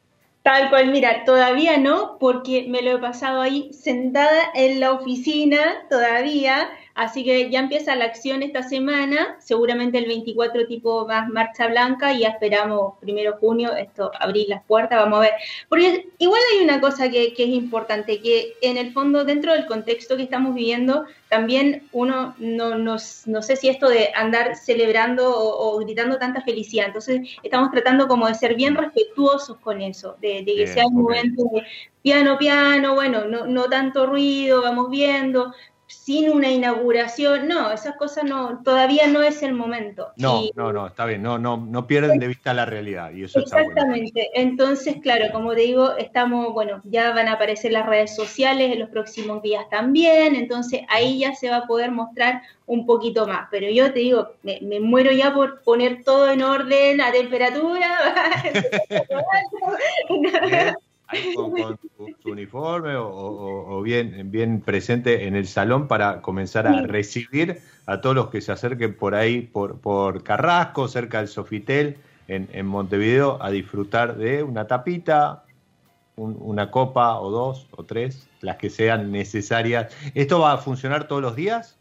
Tal 0.46 0.70
cual, 0.70 0.92
mira, 0.92 1.24
todavía 1.24 1.76
no, 1.76 2.18
porque 2.20 2.66
me 2.68 2.80
lo 2.80 2.92
he 2.92 2.98
pasado 3.00 3.40
ahí 3.40 3.72
sentada 3.72 4.44
en 4.54 4.78
la 4.78 4.92
oficina 4.92 5.58
todavía 5.90 6.68
Así 6.97 7.24
que 7.24 7.51
ya 7.51 7.60
empieza 7.60 7.94
la 7.94 8.06
acción 8.06 8.43
esta 8.43 8.62
semana, 8.62 9.36
seguramente 9.39 9.98
el 9.98 10.06
24 10.06 10.66
tipo 10.66 11.06
más 11.06 11.28
marcha 11.28 11.66
blanca 11.66 12.14
y 12.14 12.20
ya 12.20 12.28
esperamos 12.28 12.94
primero 13.01 13.36
junio 13.39 13.77
esto 13.77 14.10
abrir 14.18 14.48
las 14.48 14.64
puertas, 14.64 14.98
vamos 14.98 15.18
a 15.18 15.20
ver. 15.20 15.32
Porque 15.68 16.09
igual 16.16 16.40
hay 16.55 16.64
una 16.64 16.81
cosa 16.81 17.10
que, 17.10 17.35
que, 17.35 17.43
es 17.43 17.51
importante, 17.51 18.23
que 18.23 18.55
en 18.62 18.78
el 18.78 18.94
fondo 18.94 19.27
dentro 19.27 19.52
del 19.52 19.66
contexto 19.66 20.16
que 20.16 20.23
estamos 20.23 20.55
viviendo, 20.55 21.05
también 21.28 21.86
uno 21.93 22.35
no, 22.39 22.78
no, 22.78 22.97
no 23.27 23.43
sé 23.43 23.56
si 23.56 23.68
esto 23.68 23.90
de 23.90 24.09
andar 24.14 24.56
celebrando 24.56 25.28
o, 25.28 25.74
o, 25.74 25.78
gritando 25.81 26.16
tanta 26.16 26.40
felicidad, 26.40 26.86
entonces 26.86 27.28
estamos 27.43 27.73
tratando 27.73 28.09
como 28.09 28.27
de 28.27 28.35
ser 28.35 28.55
bien 28.55 28.74
respetuosos 28.74 29.59
con 29.59 29.82
eso, 29.82 30.16
de, 30.23 30.39
de 30.39 30.47
que 30.47 30.55
bien, 30.55 30.68
sea 30.68 30.86
un 30.86 30.94
momento 30.94 31.43
de 31.52 31.62
piano, 32.01 32.39
piano, 32.39 32.94
bueno, 32.94 33.27
no, 33.27 33.47
no 33.47 33.64
tanto 33.64 34.06
ruido, 34.06 34.62
vamos 34.62 34.89
viendo, 34.89 35.52
sin 36.05 36.31
una 36.31 36.51
inauguración, 36.51 37.48
no, 37.48 37.73
esas 37.73 37.97
cosas 37.97 38.24
no, 38.24 38.62
todavía 38.62 39.06
no 39.06 39.23
es 39.23 39.43
el 39.43 39.55
momento. 39.55 40.12
No, 40.16 40.43
y, 40.43 40.52
no, 40.55 40.73
no, 40.73 40.86
está 40.86 41.05
bien, 41.05 41.23
no, 41.23 41.39
no, 41.39 41.56
no 41.56 41.86
pierden 41.86 42.18
de 42.18 42.28
vista 42.28 42.55
la 42.55 42.64
realidad 42.64 43.10
y 43.12 43.24
eso 43.24 43.40
Exactamente, 43.40 44.20
está 44.20 44.31
bueno. 44.32 44.51
entonces, 44.51 44.97
claro, 45.02 45.32
como 45.32 45.55
te 45.55 45.62
digo, 45.62 45.97
estamos, 45.97 46.52
bueno, 46.52 46.81
ya 46.85 47.12
van 47.12 47.28
a 47.28 47.32
aparecer 47.32 47.73
las 47.73 47.86
redes 47.86 48.14
sociales 48.14 48.73
en 48.73 48.78
los 48.78 48.90
próximos 48.90 49.43
días 49.43 49.64
también, 49.70 50.36
entonces 50.36 50.82
ahí 50.89 51.18
ya 51.18 51.35
se 51.35 51.51
va 51.51 51.56
a 51.59 51.66
poder 51.66 51.90
mostrar 51.90 52.43
un 52.66 52.86
poquito 52.86 53.27
más, 53.27 53.48
pero 53.51 53.68
yo 53.70 53.93
te 53.93 54.01
digo, 54.01 54.35
me, 54.43 54.60
me 54.62 54.81
muero 54.81 55.12
ya 55.12 55.35
por 55.35 55.62
poner 55.62 56.05
todo 56.05 56.31
en 56.31 56.43
orden, 56.43 57.01
a 57.01 57.12
temperatura. 57.12 57.98
con, 61.36 61.52
con 61.52 61.78
su, 61.78 62.14
su, 62.22 62.30
uniforme 62.30 62.96
o, 62.96 63.08
o, 63.08 63.76
o, 63.76 63.82
bien, 63.82 64.30
bien 64.30 64.60
presente 64.60 65.26
en 65.26 65.36
el 65.36 65.46
salón 65.46 65.88
para 65.88 66.20
comenzar 66.20 66.66
a 66.66 66.82
recibir 66.82 67.60
a 67.86 68.00
todos 68.00 68.16
los 68.16 68.28
que 68.30 68.40
se 68.40 68.52
acerquen 68.52 68.96
por 68.96 69.14
ahí, 69.14 69.42
por, 69.42 69.80
por 69.80 70.22
Carrasco, 70.22 70.88
cerca 70.88 71.18
del 71.18 71.28
Sofitel, 71.28 71.98
en, 72.28 72.48
en 72.52 72.66
Montevideo, 72.66 73.38
a 73.40 73.50
disfrutar 73.50 74.16
de 74.16 74.42
una 74.42 74.66
tapita, 74.66 75.44
un, 76.16 76.36
una 76.40 76.70
copa 76.70 77.20
o 77.20 77.30
dos 77.30 77.68
o 77.70 77.84
tres, 77.84 78.28
las 78.40 78.56
que 78.56 78.70
sean 78.70 79.12
necesarias. 79.12 79.94
¿Esto 80.14 80.40
va 80.40 80.52
a 80.52 80.58
funcionar 80.58 81.06
todos 81.06 81.22
los 81.22 81.36
días? 81.36 81.76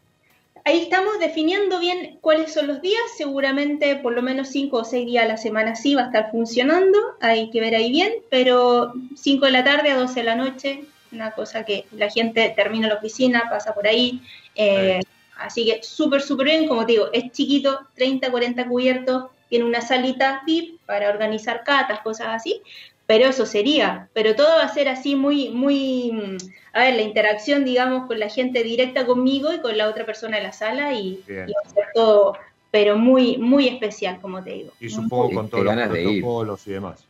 Ahí 0.66 0.82
estamos 0.82 1.20
definiendo 1.20 1.78
bien 1.78 2.18
cuáles 2.20 2.52
son 2.52 2.66
los 2.66 2.82
días, 2.82 3.00
seguramente 3.16 3.94
por 3.96 4.12
lo 4.12 4.20
menos 4.20 4.48
cinco 4.48 4.78
o 4.78 4.84
seis 4.84 5.06
días 5.06 5.24
a 5.24 5.28
la 5.28 5.36
semana 5.36 5.76
sí 5.76 5.94
va 5.94 6.02
a 6.02 6.06
estar 6.06 6.32
funcionando, 6.32 6.98
hay 7.20 7.50
que 7.50 7.60
ver 7.60 7.76
ahí 7.76 7.92
bien, 7.92 8.12
pero 8.30 8.92
5 9.14 9.46
de 9.46 9.52
la 9.52 9.62
tarde 9.62 9.90
a 9.92 9.96
12 9.96 10.14
de 10.20 10.24
la 10.24 10.34
noche, 10.34 10.84
una 11.12 11.30
cosa 11.30 11.64
que 11.64 11.86
la 11.92 12.10
gente 12.10 12.52
termina 12.56 12.88
la 12.88 12.96
oficina, 12.96 13.44
pasa 13.48 13.74
por 13.74 13.86
ahí, 13.86 14.20
eh, 14.56 15.00
así 15.38 15.66
que 15.66 15.84
súper, 15.84 16.20
súper 16.20 16.46
bien, 16.46 16.66
como 16.66 16.84
te 16.84 16.92
digo, 16.92 17.10
es 17.12 17.30
chiquito, 17.30 17.86
30, 17.94 18.28
40 18.28 18.66
cubiertos, 18.66 19.26
tiene 19.48 19.64
una 19.64 19.80
salita 19.80 20.42
VIP 20.44 20.80
para 20.84 21.10
organizar 21.10 21.62
catas, 21.62 22.00
cosas 22.00 22.26
así, 22.30 22.60
pero 23.06 23.26
eso 23.26 23.46
sería, 23.46 24.08
pero 24.12 24.34
todo 24.34 24.48
va 24.48 24.64
a 24.64 24.74
ser 24.74 24.88
así 24.88 25.14
muy, 25.14 25.50
muy, 25.50 26.12
mm, 26.12 26.36
a 26.72 26.80
ver, 26.80 26.94
la 26.94 27.02
interacción, 27.02 27.64
digamos, 27.64 28.06
con 28.06 28.18
la 28.18 28.28
gente 28.28 28.62
directa 28.62 29.06
conmigo 29.06 29.52
y 29.52 29.60
con 29.60 29.78
la 29.78 29.88
otra 29.88 30.04
persona 30.04 30.38
en 30.38 30.42
la 30.42 30.52
sala 30.52 30.92
y, 30.92 31.22
va 31.28 31.44
a 31.64 31.68
ser 31.68 31.84
todo, 31.94 32.36
pero 32.70 32.96
muy, 32.96 33.38
muy 33.38 33.68
especial, 33.68 34.20
como 34.20 34.42
te 34.42 34.50
digo. 34.50 34.72
Y 34.80 34.88
supongo 34.88 35.32
con 35.32 35.48
todos 35.48 35.64
los 35.64 35.76
de 35.76 36.02
protocolos 36.02 36.66
y 36.66 36.72
demás. 36.72 37.04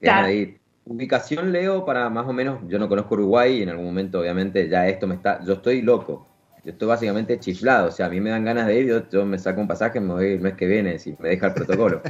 Claro. 0.00 0.28
de 0.28 0.34
ir. 0.34 0.58
Ubicación, 0.86 1.52
Leo, 1.52 1.84
para 1.84 2.08
más 2.08 2.26
o 2.26 2.32
menos, 2.32 2.60
yo 2.66 2.78
no 2.78 2.88
conozco 2.88 3.14
Uruguay 3.14 3.58
y 3.58 3.62
en 3.62 3.68
algún 3.68 3.84
momento, 3.84 4.20
obviamente, 4.20 4.70
ya 4.70 4.88
esto 4.88 5.06
me 5.06 5.16
está, 5.16 5.44
yo 5.44 5.54
estoy 5.54 5.82
loco. 5.82 6.26
Yo 6.68 6.72
estoy 6.72 6.88
básicamente 6.88 7.38
chiflado, 7.40 7.88
o 7.88 7.90
sea, 7.90 8.06
a 8.06 8.10
mí 8.10 8.20
me 8.20 8.28
dan 8.30 8.44
ganas 8.44 8.66
de 8.66 8.78
ir, 8.78 8.86
yo, 8.86 9.08
yo 9.08 9.24
me 9.24 9.38
saco 9.38 9.60
un 9.62 9.68
pasaje, 9.68 10.00
me 10.00 10.12
voy 10.12 10.32
el 10.34 10.40
mes 10.40 10.52
que 10.54 10.66
viene, 10.66 10.98
si 10.98 11.16
me 11.18 11.30
deja 11.30 11.46
el 11.46 11.54
protocolo. 11.54 12.02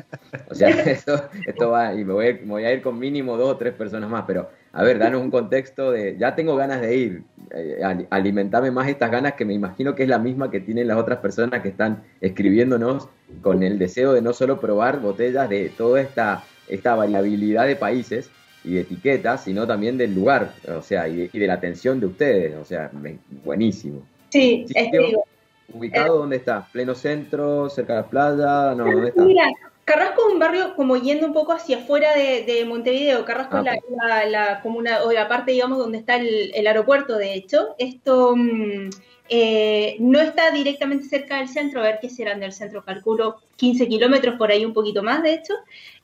O 0.50 0.54
sea, 0.54 0.68
esto, 0.84 1.30
esto 1.46 1.70
va, 1.70 1.94
y 1.94 2.04
me 2.04 2.12
voy, 2.12 2.26
a 2.26 2.30
ir- 2.30 2.40
me 2.42 2.48
voy 2.48 2.64
a 2.64 2.72
ir 2.72 2.82
con 2.82 2.98
mínimo 2.98 3.36
dos 3.36 3.50
o 3.54 3.56
tres 3.56 3.74
personas 3.74 4.10
más, 4.10 4.24
pero 4.26 4.50
a 4.72 4.82
ver, 4.82 4.98
danos 4.98 5.22
un 5.22 5.30
contexto 5.30 5.92
de, 5.92 6.16
ya 6.18 6.34
tengo 6.34 6.56
ganas 6.56 6.80
de 6.80 6.96
ir, 6.96 7.24
eh, 7.50 7.80
ali- 7.84 8.06
alimentame 8.10 8.70
más 8.72 8.88
estas 8.88 9.10
ganas 9.12 9.34
que 9.34 9.44
me 9.44 9.54
imagino 9.54 9.94
que 9.94 10.02
es 10.02 10.08
la 10.08 10.18
misma 10.18 10.50
que 10.50 10.60
tienen 10.60 10.88
las 10.88 10.96
otras 10.98 11.18
personas 11.20 11.62
que 11.62 11.68
están 11.68 12.02
escribiéndonos 12.20 13.08
con 13.40 13.62
el 13.62 13.78
deseo 13.78 14.12
de 14.12 14.22
no 14.22 14.32
solo 14.32 14.58
probar 14.60 15.00
botellas 15.00 15.48
de 15.48 15.70
toda 15.70 16.00
esta, 16.00 16.48
esta 16.66 16.94
variabilidad 16.96 17.66
de 17.66 17.76
países 17.76 18.32
y 18.64 18.74
de 18.74 18.80
etiquetas, 18.80 19.44
sino 19.44 19.66
también 19.66 19.96
del 19.96 20.12
lugar, 20.14 20.56
o 20.66 20.82
sea, 20.82 21.08
y 21.08 21.16
de, 21.16 21.30
y 21.32 21.38
de 21.38 21.46
la 21.46 21.54
atención 21.54 22.00
de 22.00 22.06
ustedes, 22.06 22.56
o 22.56 22.64
sea, 22.64 22.90
me- 22.92 23.20
buenísimo. 23.28 24.08
Sí, 24.30 24.66
¿Ubicado 25.72 26.18
dónde 26.18 26.36
está? 26.36 26.66
¿Pleno 26.72 26.94
centro? 26.94 27.68
¿Cerca 27.68 27.94
de 27.94 28.00
la 28.00 28.06
playa? 28.08 28.74
No, 28.74 28.90
¿dónde 28.90 29.08
está? 29.10 29.22
Mira, 29.22 29.44
Carrasco 29.84 30.26
es 30.26 30.32
un 30.32 30.38
barrio 30.38 30.74
como 30.74 30.96
yendo 30.96 31.26
un 31.26 31.34
poco 31.34 31.52
hacia 31.52 31.78
afuera 31.78 32.14
de, 32.14 32.42
de 32.44 32.64
Montevideo. 32.64 33.24
Carrasco 33.26 33.58
Ah, 33.58 33.74
es 33.74 33.82
la, 33.94 34.06
la- 34.06 34.26
la 34.26 34.60
comuna, 34.62 35.02
o 35.04 35.12
la 35.12 35.28
parte, 35.28 35.52
digamos, 35.52 35.78
donde 35.78 35.98
está 35.98 36.16
el, 36.16 36.52
el 36.54 36.66
aeropuerto, 36.66 37.16
de 37.18 37.34
hecho. 37.34 37.74
Esto 37.78 38.34
mm, 38.34 38.88
eh, 39.28 39.96
no 40.00 40.20
está 40.20 40.50
directamente 40.52 41.04
cerca 41.04 41.36
del 41.36 41.48
centro, 41.48 41.80
a 41.80 41.84
ver 41.84 41.98
qué 42.00 42.08
serán 42.08 42.40
del 42.40 42.52
centro, 42.52 42.82
calculo 42.82 43.36
15 43.56 43.88
kilómetros 43.88 44.36
por 44.36 44.50
ahí, 44.50 44.64
un 44.64 44.72
poquito 44.72 45.02
más, 45.02 45.22
de 45.22 45.34
hecho. 45.34 45.52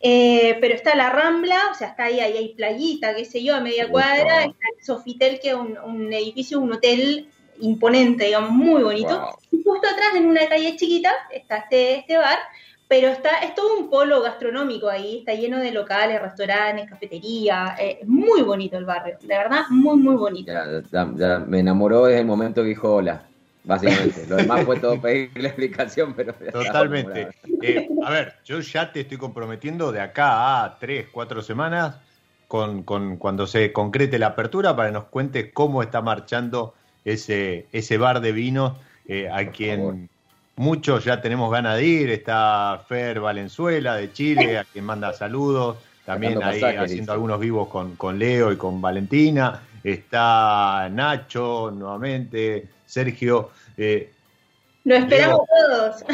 Eh, 0.01 0.59
pero 0.61 0.75
está 0.75 0.95
la 0.95 1.09
Rambla, 1.09 1.59
o 1.71 1.75
sea, 1.75 1.89
está 1.89 2.05
ahí, 2.05 2.21
ahí 2.21 2.37
hay 2.37 2.49
playita, 2.55 3.15
qué 3.15 3.25
sé 3.25 3.43
yo, 3.43 3.55
a 3.55 3.61
media 3.61 3.89
cuadra. 3.89 4.45
Está 4.45 4.67
el 4.79 4.85
Sofitel, 4.85 5.41
que 5.41 5.49
es 5.49 5.55
un, 5.55 5.79
un 5.79 6.13
edificio, 6.13 6.61
un 6.61 6.73
hotel 6.75 7.29
imponente, 7.61 8.25
digamos, 8.27 8.51
muy 8.51 8.83
bonito. 8.83 9.19
Wow. 9.21 9.29
Y 9.51 9.63
justo 9.63 9.87
atrás, 9.89 10.09
en 10.17 10.27
una 10.27 10.47
calle 10.49 10.77
chiquita, 10.77 11.11
está 11.31 11.59
este, 11.59 11.97
este 11.99 12.17
bar, 12.17 12.39
pero 12.89 13.09
está, 13.09 13.39
es 13.39 13.55
todo 13.55 13.79
un 13.79 13.89
polo 13.89 14.21
gastronómico 14.23 14.89
ahí, 14.89 15.19
está 15.19 15.35
lleno 15.35 15.59
de 15.59 15.71
locales, 15.73 16.21
restaurantes, 16.21 16.89
cafetería, 16.89 17.77
eh, 17.79 17.99
es 18.03 18.09
muy 18.09 18.43
bonito 18.43 18.77
el 18.77 18.85
barrio, 18.85 19.17
de 19.21 19.27
verdad, 19.27 19.63
muy, 19.71 19.97
muy 19.97 20.17
bonito. 20.17 20.53
Ya, 20.53 20.67
ya- 20.93 21.11
ya 21.17 21.39
me 21.39 21.61
enamoró 21.61 22.05
desde 22.07 22.21
el 22.21 22.27
momento 22.27 22.63
que 22.63 22.69
dijo 22.69 22.95
hola, 22.97 23.23
básicamente. 23.65 24.27
Lo 24.29 24.37
demás 24.37 24.65
fue 24.65 24.79
todo 24.79 25.01
pedirle 25.01 25.49
explicación, 25.49 26.13
pero... 26.15 26.35
Totalmente. 26.35 27.29
Eh, 27.63 27.89
a 28.05 28.11
ver, 28.11 28.35
yo 28.45 28.61
ya 28.61 28.93
te 28.93 29.01
estoy 29.01 29.17
comprometiendo 29.17 29.91
de 29.91 30.01
acá 30.01 30.63
a 30.65 30.79
tres, 30.79 31.07
cuatro 31.11 31.41
semanas 31.41 31.97
con, 32.47 32.83
con 32.83 33.17
cuando 33.17 33.47
se 33.47 33.73
concrete 33.73 34.19
la 34.19 34.29
apertura 34.29 34.77
para 34.77 34.91
que 34.91 34.93
nos 34.93 35.05
cuentes 35.05 35.51
cómo 35.55 35.83
está 35.83 36.03
marchando 36.03 36.75
ese, 37.05 37.67
ese 37.73 37.99
bar 37.99 38.21
de 38.21 38.33
vinos 38.33 38.73
eh, 39.07 39.29
a 39.29 39.45
Por 39.45 39.53
quien 39.53 39.81
favor. 39.81 39.95
muchos 40.57 41.05
ya 41.05 41.21
tenemos 41.21 41.51
ganas 41.53 41.77
de 41.77 41.85
ir. 41.87 42.11
Está 42.11 42.85
Fer 42.89 43.21
Valenzuela 43.21 43.97
de 43.97 44.13
Chile, 44.13 44.59
a 44.59 44.65
quien 44.65 44.85
manda 44.85 45.13
saludos. 45.13 45.77
También 46.05 46.43
ahí 46.43 46.63
haciendo 46.63 46.87
dice. 46.87 47.13
algunos 47.13 47.41
vivos 47.41 47.69
con, 47.69 47.97
con 47.97 48.19
Leo 48.19 48.53
y 48.53 48.57
con 48.57 48.81
Valentina. 48.81 49.61
Está 49.83 50.89
Nacho 50.91 51.71
nuevamente, 51.75 52.67
Sergio. 52.87 53.51
eh, 53.77 54.11
Lo 54.87 54.95
esperamos 54.97 55.41
Diego. 55.49 55.69
todos. 55.79 56.05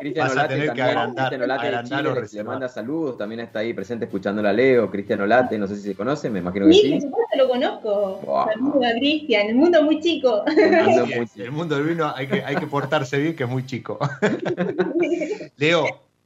Cristian- 0.00 0.30
Olate 0.32 0.48
tener 0.54 0.72
que 0.72 0.80
también, 0.82 0.86
agrandar- 0.98 1.28
Cristian 1.28 1.42
Olate 1.42 1.70
de 1.70 1.82
Chile, 2.28 2.42
le- 2.42 2.44
manda 2.44 2.68
saludos, 2.68 3.16
también 3.16 3.40
está 3.40 3.60
ahí 3.60 3.72
presente 3.72 4.06
escuchándola 4.06 4.50
a 4.50 4.52
Leo, 4.52 4.90
Cristian 4.90 5.20
Olate, 5.20 5.56
no 5.58 5.68
sé 5.68 5.76
si 5.76 5.82
se 5.82 5.94
conoce, 5.94 6.28
me 6.28 6.40
imagino 6.40 6.66
que 6.66 6.72
Sí, 6.72 6.80
sí. 6.80 6.90
por 6.92 7.00
supuesto 7.02 7.36
lo 7.38 7.48
conozco. 7.48 8.20
Wow. 8.26 8.46
Saludos 8.52 8.84
a 8.84 8.98
Cristian, 8.98 9.46
el 9.46 9.54
mundo 9.54 9.78
es 9.78 9.84
muy 9.84 10.00
chico. 10.00 10.42
Ando 10.46 11.02
Así 11.04 11.14
muy 11.14 11.24
es, 11.24 11.36
el 11.36 11.52
mundo 11.52 11.76
del 11.76 11.84
vino 11.86 12.12
hay 12.14 12.26
que, 12.26 12.42
hay 12.44 12.56
que 12.56 12.66
portarse 12.66 13.16
bien, 13.18 13.36
que 13.36 13.44
es 13.44 13.48
muy 13.48 13.64
chico. 13.64 13.98
Leo, 15.56 15.84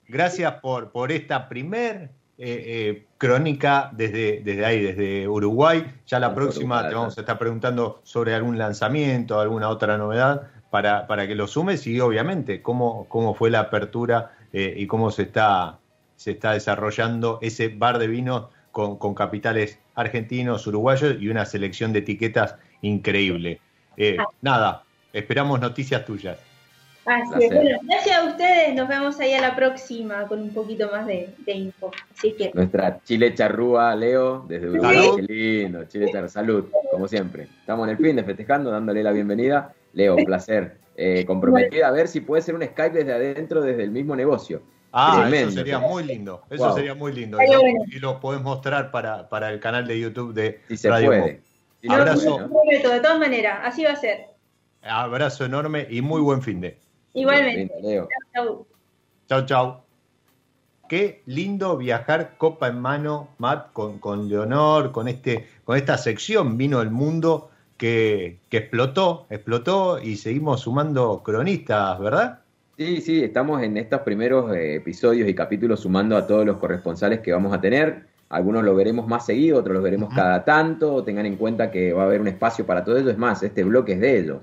gracias 0.08 0.52
por, 0.60 0.90
por 0.90 1.12
esta 1.12 1.48
primer 1.48 2.10
eh, 2.38 2.64
eh, 2.66 3.04
crónica 3.18 3.90
desde, 3.92 4.40
desde 4.42 4.64
ahí, 4.64 4.80
desde 4.82 5.28
Uruguay. 5.28 5.84
Ya 6.06 6.18
la 6.18 6.34
próxima 6.34 6.88
te 6.88 6.94
vamos 6.94 7.16
a 7.18 7.20
estar 7.20 7.38
preguntando 7.38 8.00
sobre 8.04 8.34
algún 8.34 8.56
lanzamiento, 8.58 9.38
alguna 9.40 9.68
otra 9.68 9.98
novedad 9.98 10.42
para, 10.70 11.06
para 11.06 11.26
que 11.26 11.34
lo 11.34 11.46
sumes 11.46 11.86
y 11.86 12.00
obviamente 12.00 12.62
cómo, 12.62 13.06
cómo 13.08 13.34
fue 13.34 13.50
la 13.50 13.60
apertura 13.60 14.32
eh, 14.52 14.74
y 14.76 14.86
cómo 14.86 15.10
se 15.10 15.22
está, 15.22 15.78
se 16.16 16.32
está 16.32 16.52
desarrollando 16.52 17.38
ese 17.42 17.68
bar 17.68 17.98
de 17.98 18.06
vinos 18.06 18.48
con, 18.72 18.98
con 18.98 19.14
capitales 19.14 19.78
argentinos, 19.94 20.66
uruguayos 20.66 21.16
y 21.20 21.28
una 21.28 21.44
selección 21.44 21.92
de 21.92 22.00
etiquetas 22.00 22.56
increíble. 22.82 23.60
Eh, 23.96 24.16
nada, 24.42 24.84
esperamos 25.12 25.60
noticias 25.60 26.04
tuyas. 26.04 26.38
Así 27.04 27.44
es, 27.44 27.54
bueno, 27.54 27.78
gracias 27.84 28.18
a 28.18 28.24
ustedes, 28.24 28.74
nos 28.74 28.86
vemos 28.86 29.18
ahí 29.18 29.32
a 29.32 29.40
la 29.40 29.56
próxima 29.56 30.26
con 30.26 30.42
un 30.42 30.50
poquito 30.50 30.90
más 30.92 31.06
de, 31.06 31.30
de 31.38 31.52
info. 31.52 31.90
Así 32.14 32.32
que 32.32 32.50
Nuestra 32.52 33.00
Chile 33.02 33.34
Charrúa, 33.34 33.96
Leo, 33.96 34.44
desde 34.46 34.68
Uruguay. 34.68 35.08
Qué 35.16 35.22
lindo, 35.22 35.84
Chile 35.86 36.10
Charrúa. 36.12 36.28
Salud, 36.28 36.66
como 36.90 37.08
siempre. 37.08 37.44
Estamos 37.60 37.88
en 37.88 37.96
el 37.96 37.96
fin 37.96 38.14
de 38.14 38.24
festejando, 38.24 38.70
dándole 38.70 39.02
la 39.02 39.12
bienvenida. 39.12 39.72
Leo, 39.92 40.16
un 40.16 40.24
placer. 40.24 40.78
Eh, 40.96 41.24
comprometida 41.26 41.88
a 41.88 41.90
ver 41.92 42.08
si 42.08 42.20
puede 42.20 42.42
ser 42.42 42.54
un 42.54 42.62
Skype 42.64 42.90
desde 42.90 43.12
adentro, 43.12 43.62
desde 43.62 43.84
el 43.84 43.90
mismo 43.90 44.16
negocio. 44.16 44.62
Ah, 44.92 45.18
Tremendo. 45.20 45.48
eso 45.50 45.58
sería 45.58 45.78
muy 45.78 46.02
lindo. 46.02 46.42
Eso 46.50 46.64
Wow. 46.66 46.74
sería 46.74 46.94
muy 46.94 47.12
lindo. 47.12 47.38
Y 47.40 47.52
lo, 47.52 47.60
y 47.86 47.98
lo 48.00 48.20
podés 48.20 48.40
mostrar 48.42 48.90
para, 48.90 49.28
para 49.28 49.50
el 49.50 49.60
canal 49.60 49.86
de 49.86 50.00
YouTube 50.00 50.32
de 50.34 50.60
Si 50.68 50.76
se 50.76 50.88
Radio 50.88 51.08
puede. 51.08 51.42
Si 51.80 51.88
Abrazo. 51.92 52.48
de 52.90 53.00
todas 53.00 53.18
maneras, 53.18 53.60
así 53.62 53.84
va 53.84 53.92
a 53.92 53.96
ser. 53.96 54.26
Abrazo 54.82 55.44
enorme 55.44 55.86
y 55.90 56.00
muy 56.00 56.20
buen 56.20 56.42
fin 56.42 56.60
de. 56.60 56.78
Igualmente. 57.14 57.72
Chau. 58.34 58.66
Chau, 59.28 59.46
chau. 59.46 59.80
Qué 60.88 61.22
lindo 61.26 61.76
viajar 61.76 62.36
copa 62.38 62.68
en 62.68 62.80
mano, 62.80 63.28
Matt, 63.38 63.72
con, 63.74 63.98
con 63.98 64.28
Leonor, 64.28 64.90
con, 64.90 65.06
este, 65.06 65.46
con 65.64 65.76
esta 65.76 65.98
sección 65.98 66.56
Vino 66.56 66.80
el 66.80 66.90
Mundo 66.90 67.50
que, 67.78 68.40
que 68.50 68.58
explotó, 68.58 69.26
explotó 69.30 69.98
y 70.02 70.16
seguimos 70.16 70.60
sumando 70.60 71.22
cronistas, 71.22 71.98
¿verdad? 71.98 72.40
Sí, 72.76 73.00
sí, 73.00 73.24
estamos 73.24 73.62
en 73.62 73.76
estos 73.76 74.02
primeros 74.02 74.54
eh, 74.54 74.76
episodios 74.76 75.28
y 75.28 75.34
capítulos 75.34 75.80
sumando 75.80 76.16
a 76.16 76.26
todos 76.26 76.44
los 76.44 76.58
corresponsales 76.58 77.20
que 77.20 77.32
vamos 77.32 77.52
a 77.52 77.60
tener. 77.60 78.06
Algunos 78.28 78.62
lo 78.62 78.74
veremos 78.74 79.08
más 79.08 79.26
seguido, 79.26 79.58
otros 79.58 79.74
los 79.74 79.82
veremos 79.82 80.14
cada 80.14 80.44
tanto. 80.44 81.02
Tengan 81.02 81.26
en 81.26 81.36
cuenta 81.36 81.70
que 81.70 81.92
va 81.92 82.02
a 82.02 82.06
haber 82.06 82.20
un 82.20 82.28
espacio 82.28 82.66
para 82.66 82.84
todo 82.84 82.98
ello. 82.98 83.10
Es 83.10 83.18
más, 83.18 83.42
este 83.42 83.64
bloque 83.64 83.94
es 83.94 84.00
de 84.00 84.18
ellos. 84.18 84.38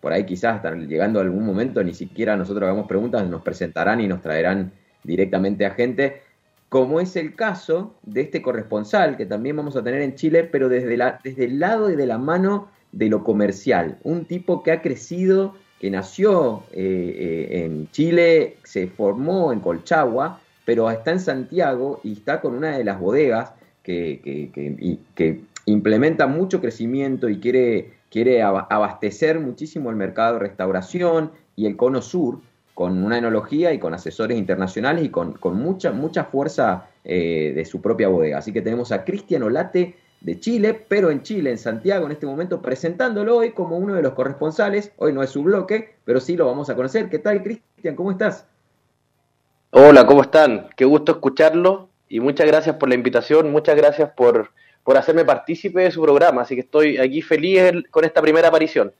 Por 0.00 0.12
ahí 0.12 0.24
quizás 0.24 0.56
hasta 0.56 0.74
llegando 0.74 1.18
a 1.18 1.22
algún 1.22 1.44
momento, 1.44 1.82
ni 1.82 1.92
siquiera 1.92 2.36
nosotros 2.36 2.64
hagamos 2.64 2.86
preguntas, 2.86 3.26
nos 3.26 3.42
presentarán 3.42 4.00
y 4.00 4.06
nos 4.06 4.22
traerán 4.22 4.72
directamente 5.02 5.66
a 5.66 5.70
gente, 5.70 6.22
como 6.68 7.00
es 7.00 7.16
el 7.16 7.34
caso 7.34 7.96
de 8.02 8.20
este 8.20 8.40
corresponsal 8.40 9.16
que 9.16 9.26
también 9.26 9.56
vamos 9.56 9.74
a 9.74 9.82
tener 9.82 10.00
en 10.02 10.14
Chile, 10.14 10.44
pero 10.44 10.68
desde, 10.68 10.96
la, 10.96 11.18
desde 11.24 11.46
el 11.46 11.58
lado 11.58 11.90
y 11.90 11.96
de 11.96 12.06
la 12.06 12.18
mano 12.18 12.68
de 12.92 13.08
lo 13.08 13.22
comercial. 13.24 13.98
Un 14.02 14.24
tipo 14.24 14.62
que 14.62 14.72
ha 14.72 14.82
crecido, 14.82 15.54
que 15.80 15.90
nació 15.90 16.64
eh, 16.72 17.48
eh, 17.50 17.64
en 17.64 17.90
Chile, 17.90 18.56
se 18.64 18.86
formó 18.88 19.52
en 19.52 19.60
Colchagua, 19.60 20.40
pero 20.64 20.90
está 20.90 21.12
en 21.12 21.20
Santiago 21.20 22.00
y 22.04 22.12
está 22.12 22.40
con 22.40 22.54
una 22.54 22.76
de 22.76 22.84
las 22.84 23.00
bodegas 23.00 23.52
que, 23.82 24.20
que- 24.22 24.98
que- 25.14 25.40
implementa 25.66 26.26
mucho 26.26 26.60
crecimiento 26.60 27.28
y 27.28 27.38
quiere, 27.38 27.92
quiere 28.10 28.42
aba- 28.42 28.66
abastecer 28.70 29.38
muchísimo 29.38 29.90
el 29.90 29.96
mercado 29.96 30.34
de 30.34 30.40
restauración 30.40 31.30
y 31.54 31.66
el 31.66 31.76
cono 31.76 32.02
sur 32.02 32.40
con 32.74 33.02
una 33.04 33.18
enología 33.18 33.72
y 33.72 33.78
con 33.78 33.92
asesores 33.94 34.38
internacionales 34.38 35.04
y 35.04 35.10
con, 35.10 35.32
con 35.34 35.56
mucha, 35.56 35.92
mucha 35.92 36.24
fuerza 36.24 36.88
eh, 37.04 37.52
de 37.54 37.64
su 37.66 37.80
propia 37.80 38.08
bodega. 38.08 38.38
Así 38.38 38.52
que 38.52 38.62
tenemos 38.62 38.90
a 38.90 39.04
Cristian 39.04 39.42
Olate 39.42 39.94
de 40.20 40.38
Chile, 40.38 40.74
pero 40.88 41.10
en 41.10 41.22
Chile, 41.22 41.50
en 41.50 41.58
Santiago, 41.58 42.06
en 42.06 42.12
este 42.12 42.26
momento, 42.26 42.60
presentándolo 42.60 43.38
hoy 43.38 43.52
como 43.52 43.78
uno 43.78 43.94
de 43.94 44.02
los 44.02 44.12
corresponsales. 44.12 44.92
Hoy 44.98 45.12
no 45.12 45.22
es 45.22 45.30
su 45.30 45.42
bloque, 45.42 45.94
pero 46.04 46.20
sí 46.20 46.36
lo 46.36 46.46
vamos 46.46 46.68
a 46.68 46.76
conocer. 46.76 47.08
¿Qué 47.08 47.18
tal, 47.18 47.42
Cristian? 47.42 47.96
¿Cómo 47.96 48.10
estás? 48.10 48.46
Hola, 49.70 50.04
¿cómo 50.06 50.22
están? 50.22 50.68
Qué 50.76 50.84
gusto 50.84 51.12
escucharlo 51.12 51.88
y 52.08 52.20
muchas 52.20 52.46
gracias 52.46 52.76
por 52.76 52.88
la 52.88 52.96
invitación, 52.96 53.50
muchas 53.52 53.76
gracias 53.76 54.10
por, 54.10 54.50
por 54.82 54.96
hacerme 54.98 55.24
partícipe 55.24 55.80
de 55.82 55.90
su 55.92 56.02
programa, 56.02 56.42
así 56.42 56.54
que 56.56 56.62
estoy 56.62 56.98
aquí 56.98 57.22
feliz 57.22 57.60
el- 57.60 57.88
con 57.88 58.04
esta 58.04 58.20
primera 58.20 58.48
aparición. 58.48 58.92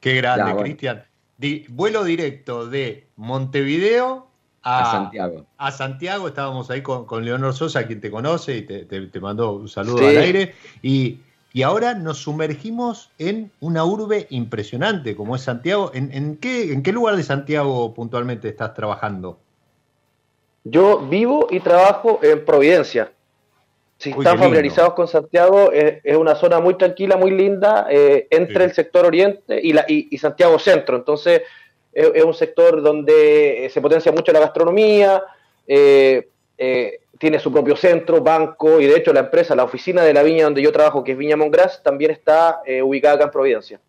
Qué 0.00 0.16
grande, 0.16 0.40
Ya, 0.46 0.52
bueno. 0.52 0.62
Cristian. 0.62 1.04
Di- 1.38 1.64
vuelo 1.68 2.02
directo 2.04 2.66
de 2.68 3.06
Montevideo 3.16 4.26
a, 4.68 4.80
A 4.80 4.90
Santiago. 4.92 5.46
a 5.58 5.70
Santiago, 5.70 6.26
estábamos 6.28 6.68
ahí 6.70 6.82
con, 6.82 7.06
con 7.06 7.24
Leonor 7.24 7.54
Sosa, 7.54 7.86
quien 7.86 8.00
te 8.00 8.10
conoce 8.10 8.56
y 8.56 8.62
te, 8.62 8.84
te, 8.84 9.06
te 9.06 9.20
mandó 9.20 9.52
un 9.52 9.68
saludo 9.68 9.98
Sí. 9.98 10.04
al 10.06 10.18
aire. 10.18 10.54
Y, 10.82 11.20
y 11.52 11.62
ahora 11.62 11.94
nos 11.94 12.18
sumergimos 12.18 13.10
en 13.18 13.52
una 13.60 13.84
urbe 13.84 14.26
impresionante 14.30 15.14
como 15.14 15.36
es 15.36 15.42
Santiago. 15.42 15.92
¿En, 15.94 16.12
en 16.12 16.36
qué, 16.36 16.72
¿En 16.72 16.82
qué 16.82 16.92
lugar 16.92 17.14
de 17.16 17.22
Santiago 17.22 17.94
puntualmente 17.94 18.48
estás 18.48 18.74
trabajando? 18.74 19.38
Yo 20.64 20.98
vivo 20.98 21.46
y 21.50 21.60
trabajo 21.60 22.18
en 22.22 22.44
Providencia. 22.44 23.12
Si 23.98 24.10
Uy, 24.12 24.18
están 24.18 24.38
familiarizados 24.38 24.94
con 24.94 25.08
Santiago, 25.08 25.70
es, 25.72 26.00
es 26.04 26.16
una 26.16 26.34
zona 26.34 26.60
muy 26.60 26.74
tranquila, 26.74 27.16
muy 27.16 27.30
linda, 27.30 27.86
eh, 27.88 28.26
entre 28.30 28.64
Sí. 28.64 28.70
el 28.70 28.74
sector 28.74 29.06
oriente 29.06 29.58
y, 29.62 29.72
la, 29.72 29.86
y, 29.88 30.08
y 30.10 30.18
Santiago 30.18 30.58
Centro. 30.58 30.96
Entonces, 30.96 31.42
es, 31.96 32.10
es 32.14 32.24
un 32.24 32.34
sector 32.34 32.82
donde 32.82 33.66
eh, 33.66 33.70
se 33.70 33.80
potencia 33.80 34.12
mucho 34.12 34.32
la 34.32 34.40
gastronomía, 34.40 35.22
eh, 35.66 36.28
eh, 36.58 37.00
tiene 37.18 37.38
su 37.38 37.50
propio 37.50 37.74
centro, 37.76 38.20
banco, 38.20 38.78
y 38.80 38.86
de 38.86 38.96
hecho 38.96 39.12
la 39.12 39.20
empresa, 39.20 39.54
la 39.56 39.64
oficina 39.64 40.02
de 40.02 40.12
la 40.12 40.22
viña 40.22 40.44
donde 40.44 40.60
yo 40.62 40.70
trabajo, 40.72 41.02
que 41.02 41.12
es 41.12 41.18
Viña 41.18 41.36
Mongras, 41.36 41.82
también 41.82 42.10
está 42.10 42.60
eh, 42.66 42.82
ubicada 42.82 43.14
acá 43.14 43.24
en 43.24 43.30
Providencia. 43.30 43.80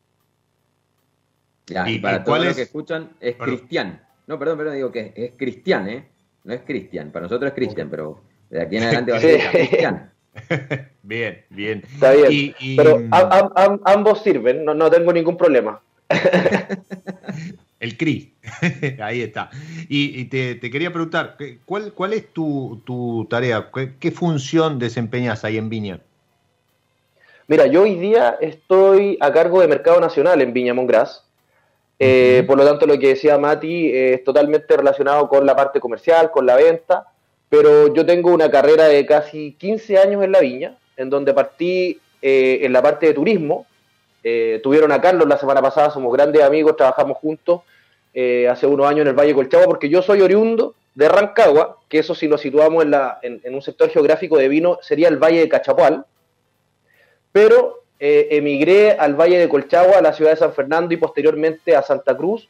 Ya, 1.67 1.87
¿Y- 1.89 1.99
para 1.99 2.23
todos 2.23 2.45
los 2.45 2.55
que 2.55 2.61
escuchan, 2.61 3.09
es 3.19 3.37
Bueno. 3.37 3.53
Cristian. 3.53 4.01
No, 4.27 4.39
perdón, 4.39 4.57
perdón, 4.57 4.75
digo 4.75 4.91
que 4.91 4.99
es, 5.01 5.11
es 5.15 5.31
Cristian, 5.37 5.89
¿eh? 5.89 6.05
No 6.45 6.53
es 6.53 6.61
Cristian. 6.61 7.11
Para 7.11 7.23
nosotros 7.23 7.49
es 7.49 7.55
Cristian, 7.55 7.89
pero 7.89 8.21
de 8.49 8.61
aquí 8.61 8.77
en 8.77 8.83
adelante 8.83 9.11
va 9.11 9.17
a 9.17 9.21
ser 9.21 9.41
Sí. 9.41 9.47
Cristian. 9.51 10.11
Bien, 11.03 11.43
bien. 11.49 11.83
Está 11.93 12.11
bien. 12.11 12.27
Y- 12.31 12.55
y- 12.59 12.75
Pero 12.77 13.01
a- 13.11 13.17
a- 13.19 13.51
a- 13.65 13.79
ambos 13.93 14.21
sirven, 14.23 14.63
no, 14.63 14.73
no 14.73 14.89
tengo 14.89 15.11
ningún 15.11 15.35
problema. 15.37 15.81
El 17.79 17.95
CRI, 17.95 18.33
ahí 19.01 19.21
está. 19.21 19.51
Y, 19.87 20.19
y 20.19 20.25
te, 20.25 20.55
te 20.55 20.71
quería 20.71 20.91
preguntar, 20.91 21.35
¿qué- 21.37 21.59
¿cuál, 21.65 21.93
cuál 21.93 22.13
es 22.13 22.33
tu, 22.33 22.81
tu 22.85 23.27
tarea? 23.29 23.69
¿Qué, 23.73 23.93
qué 23.99 24.11
función 24.11 24.79
desempeñas 24.79 25.43
ahí 25.45 25.57
en 25.57 25.69
Viña? 25.69 25.99
Mira, 27.47 27.67
yo 27.67 27.83
hoy 27.83 27.95
día 27.95 28.37
estoy 28.41 29.17
a 29.21 29.31
cargo 29.31 29.61
de 29.61 29.67
Mercado 29.67 29.99
Nacional 30.01 30.41
en 30.41 30.53
Viña 30.53 30.73
Mongras. 30.73 31.23
Eh, 31.99 32.43
Por 32.47 32.57
lo 32.57 32.65
tanto, 32.65 32.85
lo 32.85 32.97
que 32.99 33.09
decía 33.09 33.37
Mati 33.37 33.87
eh, 33.87 34.13
es 34.15 34.23
totalmente 34.23 34.75
relacionado 34.75 35.29
con 35.29 35.45
la 35.45 35.55
parte 35.55 35.79
comercial, 35.79 36.29
con 36.31 36.45
la 36.45 36.55
venta. 36.55 37.07
Pero 37.49 37.93
yo 37.93 38.05
tengo 38.05 38.33
una 38.33 38.51
carrera 38.51 38.85
de 38.85 39.05
casi 39.05 39.53
15 39.53 39.97
años 39.97 40.21
en 40.23 40.31
la 40.33 40.41
viña, 40.41 40.77
en 40.97 41.09
donde 41.09 41.33
partí 41.33 41.99
eh, 42.21 42.59
en 42.63 42.73
la 42.73 42.81
parte 42.81 43.05
de 43.05 43.13
turismo. 43.13 43.65
Eh, 44.23 44.59
tuvieron 44.63 44.91
a 44.91 45.01
Carlos 45.01 45.27
la 45.27 45.37
semana 45.37 45.61
pasada, 45.61 45.89
somos 45.89 46.11
grandes 46.11 46.41
amigos, 46.41 46.75
trabajamos 46.75 47.17
juntos 47.17 47.61
eh, 48.13 48.47
hace 48.49 48.65
unos 48.65 48.87
años 48.87 49.01
en 49.01 49.07
el 49.07 49.13
Valle 49.13 49.33
Colchagua, 49.33 49.67
porque 49.67 49.89
yo 49.89 50.01
soy 50.01 50.21
oriundo 50.21 50.75
de 50.95 51.07
Rancagua, 51.07 51.77
que 51.87 51.99
eso 51.99 52.15
si 52.15 52.27
lo 52.27 52.37
situamos 52.37 52.83
en, 52.83 52.91
la, 52.91 53.19
en, 53.21 53.53
un 53.53 53.61
sector 53.61 53.89
geográfico 53.89 54.37
de 54.37 54.47
vino 54.47 54.79
sería 54.81 55.07
el 55.07 55.17
Valle 55.17 55.41
de 55.41 55.49
Cachapual 55.49 56.05
pero 57.31 57.83
eh, 57.99 58.29
emigré 58.31 58.93
al 58.93 59.13
Valle 59.13 59.37
de 59.37 59.47
Colchagua, 59.47 59.99
a 59.99 60.01
la 60.01 60.13
ciudad 60.13 60.31
de 60.31 60.37
San 60.37 60.53
Fernando 60.53 60.91
y 60.95 60.97
posteriormente 60.97 61.75
a 61.75 61.83
Santa 61.83 62.17
Cruz, 62.17 62.49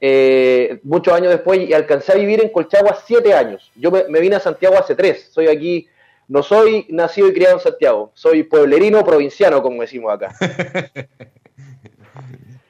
eh, 0.00 0.80
muchos 0.84 1.12
años 1.12 1.30
después, 1.30 1.60
y 1.60 1.74
alcancé 1.74 2.12
a 2.12 2.16
vivir 2.16 2.42
en 2.42 2.48
Colchagua 2.48 2.98
siete 3.06 3.34
años. 3.34 3.70
Yo 3.76 3.90
me, 3.90 4.04
me 4.08 4.20
vine 4.20 4.36
a 4.36 4.40
Santiago 4.40 4.78
hace 4.78 4.94
tres, 4.94 5.28
soy 5.30 5.48
aquí, 5.48 5.86
no 6.32 6.42
soy 6.42 6.86
nacido 6.88 7.28
y 7.28 7.34
criado 7.34 7.56
en 7.56 7.60
Santiago, 7.60 8.10
soy 8.14 8.44
pueblerino 8.44 9.04
provinciano, 9.04 9.60
como 9.60 9.82
decimos 9.82 10.14
acá. 10.14 10.34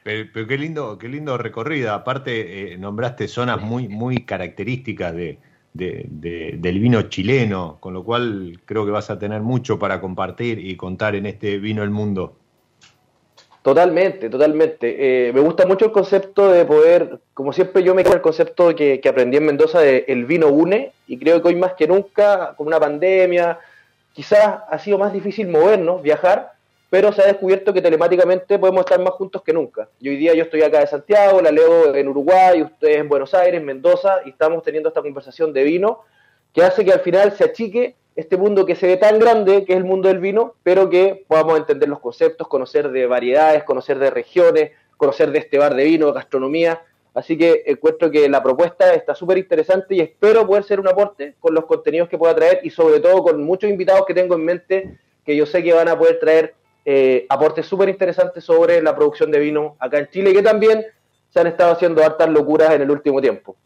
Pero, 0.03 0.49
qué 0.49 0.59
lindo, 0.59 0.99
qué 0.99 1.09
lindo 1.09 1.39
recorrido. 1.39 1.93
Aparte, 1.93 2.73
eh, 2.73 2.77
nombraste 2.77 3.29
zonas 3.29 3.63
muy, 3.63 3.87
muy 3.89 4.25
características 4.25 5.15
de- 5.15 5.39
del 5.75 6.79
vino 6.81 7.03
chileno, 7.03 7.79
con 7.79 7.95
lo 7.95 8.03
cual 8.03 8.61
creo 8.67 8.85
que 8.85 8.91
vas 8.91 9.11
a 9.11 9.19
tener 9.21 9.43
mucho 9.43 9.79
para 9.79 10.01
compartir 10.01 10.59
y 10.59 10.77
contar 10.77 11.15
en 11.15 11.27
este 11.27 11.59
vino 11.59 11.85
el 11.85 11.91
mundo. 11.91 12.42
Totalmente, 13.63 14.29
totalmente. 14.29 15.29
Eh, 15.29 15.33
me 15.33 15.41
gusta 15.41 15.67
mucho 15.67 15.85
el 15.85 15.93
concepto 15.93 16.51
de 16.51 16.65
poder, 16.65 17.21
como 17.33 17.53
siempre 17.53 17.85
yo 17.85 17.95
me 17.95 18.03
quedo 18.03 18.15
el 18.15 18.21
concepto 18.21 18.75
que, 18.75 19.01
que 19.01 19.09
aprendí 19.09 19.37
en 19.37 19.47
Mendoza 19.47 19.79
de 19.79 20.05
el 20.09 20.25
vino 20.25 20.49
une 20.49 20.93
y 21.07 21.17
creo 21.17 21.41
que 21.41 21.49
hoy 21.49 21.55
más 21.55 21.75
que 21.75 21.87
nunca, 21.87 22.55
con 22.57 22.67
una 22.67 22.81
pandemia, 22.81 23.61
quizás 24.13 24.63
ha 24.69 24.79
sido 24.79 24.99
más 24.99 25.13
difícil 25.13 25.47
movernos, 25.47 26.03
viajar, 26.03 26.53
pero 26.91 27.13
se 27.13 27.23
ha 27.23 27.27
descubierto 27.27 27.73
que 27.73 27.81
telemáticamente 27.81 28.59
podemos 28.59 28.81
estar 28.81 29.01
más 29.01 29.15
juntos 29.15 29.43
que 29.43 29.53
nunca. 29.53 29.89
Y 30.01 30.09
hoy 30.09 30.17
día 30.17 30.35
yo 30.35 30.43
estoy 30.43 30.63
acá 30.63 30.81
de 30.81 30.89
Santiago, 30.89 31.41
la 31.41 31.53
leo 31.53 31.95
en 31.95 32.09
Uruguay, 32.09 32.63
ustedes 32.63 32.99
en 32.99 33.09
Buenos 33.09 33.33
Aires, 33.33 33.63
Mendoza, 33.63 34.23
y 34.27 34.31
estamos 34.31 34.63
teniendo 34.65 34.89
esta 34.89 35.03
conversación 35.03 35.53
de 35.53 35.63
vino 35.63 36.01
que 36.53 36.63
hace 36.63 36.85
que 36.85 36.93
al 36.93 37.01
final 37.01 37.33
se 37.33 37.45
achique 37.45 37.95
este 38.15 38.37
mundo 38.37 38.67
que 38.67 38.75
se 38.75 38.87
ve 38.87 38.97
tan 38.97 39.19
grande, 39.19 39.65
que 39.65 39.73
es 39.73 39.79
el 39.79 39.85
mundo 39.85 40.09
del 40.09 40.19
vino, 40.19 40.55
pero 40.63 40.91
que 40.91 41.25
podamos 41.27 41.59
entender 41.59 41.89
los 41.89 42.01
conceptos, 42.01 42.49
conocer 42.49 42.91
de 42.91 43.07
variedades, 43.07 43.65
conocer 43.65 43.99
de 43.99 44.11
regiones, 44.11 44.73
conocer 44.97 45.31
de 45.31 45.39
este 45.39 45.59
bar 45.59 45.75
de 45.75 45.85
vino, 45.85 46.13
gastronomía. 46.13 46.83
Así 47.15 47.37
que 47.37 47.63
encuentro 47.67 48.11
que 48.11 48.29
la 48.29 48.43
propuesta 48.43 48.95
está 48.95 49.15
súper 49.15 49.39
interesante 49.39 49.95
y 49.95 50.01
espero 50.01 50.47
poder 50.47 50.65
ser 50.65 50.81
un 50.81 50.89
aporte 50.89 51.35
con 51.41 51.55
los 51.55 51.65
contenidos 51.67 52.09
que 52.09 52.19
pueda 52.19 52.35
traer 52.35 52.61
y 52.63 52.71
sobre 52.71 53.01
todo 53.01 53.23
con 53.23 53.43
muchos 53.43 53.69
invitados 53.69 54.07
que 54.07 54.15
tengo 54.15 54.35
en 54.35 54.45
mente 54.45 54.99
que 55.25 55.37
yo 55.37 55.47
sé 55.47 55.63
que 55.63 55.73
van 55.73 55.89
a 55.89 55.99
poder 55.99 56.19
traer 56.19 56.55
eh, 56.85 57.27
aportes 57.29 57.67
súper 57.67 57.89
interesantes 57.89 58.43
sobre 58.43 58.83
la 58.83 58.95
producción 58.97 59.31
de 59.31 59.39
vino 59.39 59.77
acá 59.79 59.99
en 59.99 60.09
Chile, 60.09 60.33
que 60.33 60.43
también 60.43 60.85
se 61.31 61.41
han 61.41 61.47
estado 61.47 61.73
haciendo 61.73 62.03
hartas 62.03 62.29
locuras 62.29 62.73
en 62.73 62.83
el 62.83 62.91
último 62.91 63.21
tiempo. 63.21 63.57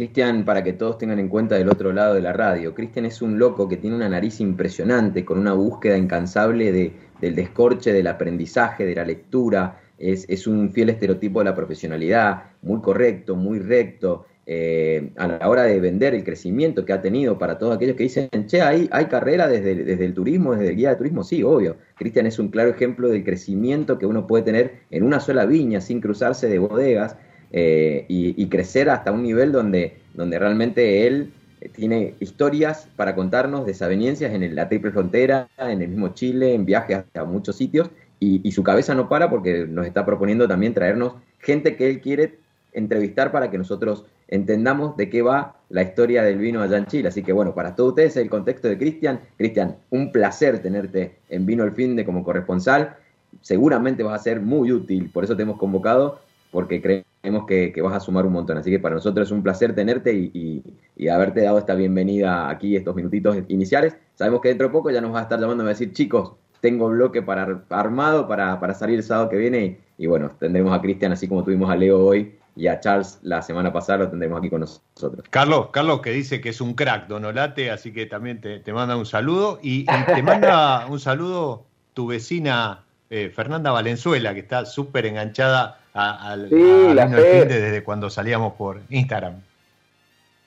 Cristian, 0.00 0.46
para 0.46 0.64
que 0.64 0.72
todos 0.72 0.96
tengan 0.96 1.18
en 1.18 1.28
cuenta 1.28 1.56
del 1.56 1.68
otro 1.68 1.92
lado 1.92 2.14
de 2.14 2.22
la 2.22 2.32
radio, 2.32 2.74
Cristian 2.74 3.04
es 3.04 3.20
un 3.20 3.38
loco 3.38 3.68
que 3.68 3.76
tiene 3.76 3.96
una 3.96 4.08
nariz 4.08 4.40
impresionante, 4.40 5.26
con 5.26 5.38
una 5.38 5.52
búsqueda 5.52 5.98
incansable 5.98 6.72
de, 6.72 6.94
del 7.20 7.34
descorche, 7.34 7.92
del 7.92 8.06
aprendizaje, 8.06 8.86
de 8.86 8.94
la 8.94 9.04
lectura. 9.04 9.78
Es, 9.98 10.24
es 10.30 10.46
un 10.46 10.72
fiel 10.72 10.88
estereotipo 10.88 11.40
de 11.40 11.44
la 11.44 11.54
profesionalidad, 11.54 12.44
muy 12.62 12.80
correcto, 12.80 13.36
muy 13.36 13.58
recto. 13.58 14.24
eh, 14.52 15.12
a 15.16 15.28
la 15.28 15.48
hora 15.48 15.62
de 15.62 15.78
vender 15.78 16.14
el 16.14 16.24
crecimiento 16.24 16.84
que 16.84 16.92
ha 16.92 17.00
tenido 17.00 17.38
para 17.38 17.56
todos 17.56 17.76
aquellos 17.76 17.94
que 17.94 18.02
dicen, 18.02 18.28
che, 18.46 18.62
hay, 18.62 18.88
hay 18.90 19.04
carrera 19.04 19.46
desde, 19.46 19.76
desde 19.84 20.04
el 20.04 20.12
turismo, 20.12 20.54
desde 20.54 20.70
el 20.70 20.76
guía 20.76 20.90
de 20.90 20.96
turismo, 20.96 21.22
sí, 21.22 21.42
obvio. 21.42 21.76
Cristian 21.96 22.26
es 22.26 22.38
un 22.38 22.48
claro 22.48 22.70
ejemplo 22.70 23.08
del 23.08 23.22
crecimiento 23.22 23.96
que 23.98 24.06
uno 24.06 24.26
puede 24.26 24.42
tener 24.44 24.80
en 24.90 25.04
una 25.04 25.20
sola 25.20 25.46
viña 25.46 25.80
sin 25.80 26.00
cruzarse 26.00 26.48
de 26.48 26.58
bodegas 26.58 27.16
eh, 27.52 28.04
y, 28.08 28.46
crecer 28.46 28.90
hasta 28.90 29.12
un 29.12 29.22
nivel 29.22 29.52
donde, 29.52 29.96
donde 30.14 30.38
realmente 30.38 31.06
él 31.06 31.32
eh, 31.60 31.68
tiene 31.68 32.14
historias 32.20 32.88
para 32.96 33.14
contarnos, 33.14 33.66
desavenencias 33.66 34.32
en 34.32 34.54
la 34.54 34.68
triple 34.68 34.92
frontera, 34.92 35.48
en 35.58 35.82
el 35.82 35.88
mismo 35.88 36.14
Chile, 36.14 36.54
en 36.54 36.64
viajes 36.64 37.04
a 37.14 37.24
muchos 37.24 37.56
sitios, 37.56 37.90
y, 38.20 38.40
y 38.46 38.52
su 38.52 38.62
cabeza 38.62 38.94
no 38.94 39.08
para 39.08 39.30
porque 39.30 39.66
nos 39.66 39.86
está 39.86 40.04
proponiendo 40.04 40.46
también 40.46 40.74
traernos 40.74 41.14
gente 41.38 41.76
que 41.76 41.88
él 41.88 42.00
quiere 42.00 42.38
entrevistar 42.72 43.32
para 43.32 43.50
que 43.50 43.58
nosotros 43.58 44.04
entendamos 44.28 44.96
de 44.96 45.10
qué 45.10 45.22
va 45.22 45.56
la 45.68 45.82
historia 45.82 46.22
del 46.22 46.38
vino 46.38 46.62
allá 46.62 46.78
en 46.78 46.86
Chile. 46.86 47.08
Así 47.08 47.22
que 47.22 47.32
bueno, 47.32 47.54
para 47.54 47.74
todos 47.74 47.90
ustedes 47.90 48.16
el 48.16 48.30
contexto 48.30 48.68
de 48.68 48.78
Cristian. 48.78 49.20
Cristian, 49.36 49.76
un 49.90 50.12
placer 50.12 50.62
tenerte 50.62 51.16
en 51.28 51.46
Vino 51.46 51.64
el 51.64 51.72
Fin 51.72 51.96
de 51.96 52.04
como 52.04 52.24
corresponsal. 52.24 52.96
Seguramente 53.40 54.02
vas 54.02 54.20
a 54.20 54.24
ser 54.24 54.40
muy 54.40 54.72
útil, 54.72 55.10
por 55.10 55.24
eso 55.24 55.36
te 55.36 55.42
hemos 55.42 55.58
convocado, 55.58 56.20
porque 56.50 56.80
creemos 56.80 57.09
que, 57.22 57.72
que 57.72 57.82
vas 57.82 57.94
a 57.94 58.00
sumar 58.00 58.24
un 58.26 58.32
montón. 58.32 58.56
Así 58.58 58.70
que 58.70 58.78
para 58.78 58.94
nosotros 58.94 59.28
es 59.28 59.32
un 59.32 59.42
placer 59.42 59.74
tenerte 59.74 60.12
y, 60.14 60.30
y- 60.34 60.62
y 60.96 61.08
haberte 61.08 61.42
dado 61.42 61.58
esta 61.58 61.74
bienvenida 61.74 62.48
aquí, 62.50 62.76
estos 62.76 62.94
minutitos 62.94 63.36
iniciales. 63.48 63.96
Sabemos 64.14 64.40
que 64.40 64.48
dentro 64.48 64.66
de 64.68 64.72
poco 64.72 64.90
ya 64.90 65.00
nos 65.00 65.12
vas 65.12 65.20
a 65.20 65.22
estar 65.24 65.40
llamando 65.40 65.64
a 65.64 65.68
decir, 65.68 65.92
chicos, 65.92 66.32
tengo 66.60 66.88
bloque 66.90 67.22
para 67.22 67.42
ar- 67.42 67.64
armado 67.70 68.28
para, 68.28 68.58
para 68.60 68.74
salir 68.74 68.96
el 68.96 69.02
sábado 69.02 69.28
que 69.30 69.36
viene. 69.36 69.78
Y, 69.98 70.04
y 70.04 70.06
bueno, 70.06 70.32
tendremos 70.38 70.76
a 70.76 70.80
Cristian 70.82 71.12
así 71.12 71.26
como 71.28 71.42
tuvimos 71.44 71.70
a 71.70 71.76
Leo 71.76 71.98
hoy 72.04 72.34
y 72.56 72.66
a 72.66 72.80
Charles 72.80 73.18
la 73.22 73.40
semana 73.42 73.72
pasada, 73.72 74.00
lo 74.00 74.10
tendremos 74.10 74.38
aquí 74.38 74.50
con 74.50 74.60
nosotros. 74.60 75.24
Carlos, 75.30 75.68
Carlos 75.72 76.00
que 76.00 76.10
dice 76.10 76.40
que 76.40 76.50
es 76.50 76.60
un 76.60 76.74
crack, 76.74 77.06
Donolate, 77.06 77.70
así 77.70 77.92
que 77.92 78.06
también 78.06 78.40
te, 78.40 78.60
te 78.60 78.72
manda 78.72 78.96
un 78.96 79.06
saludo. 79.06 79.58
Y, 79.62 79.82
y 79.82 80.04
te 80.14 80.22
manda 80.22 80.86
un 80.86 81.00
saludo 81.00 81.64
tu 81.94 82.06
vecina 82.08 82.84
eh, 83.08 83.30
Fernanda 83.34 83.70
Valenzuela, 83.70 84.34
que 84.34 84.40
está 84.40 84.66
súper 84.66 85.06
enganchada 85.06 85.79
a- 85.94 86.36
Sí, 86.48 86.86
a 86.90 86.94
la 86.94 87.08
Fer. 87.08 87.48
Desde 87.48 87.82
cuando 87.84 88.08
salíamos 88.10 88.54
por 88.54 88.80
Instagram. 88.90 89.34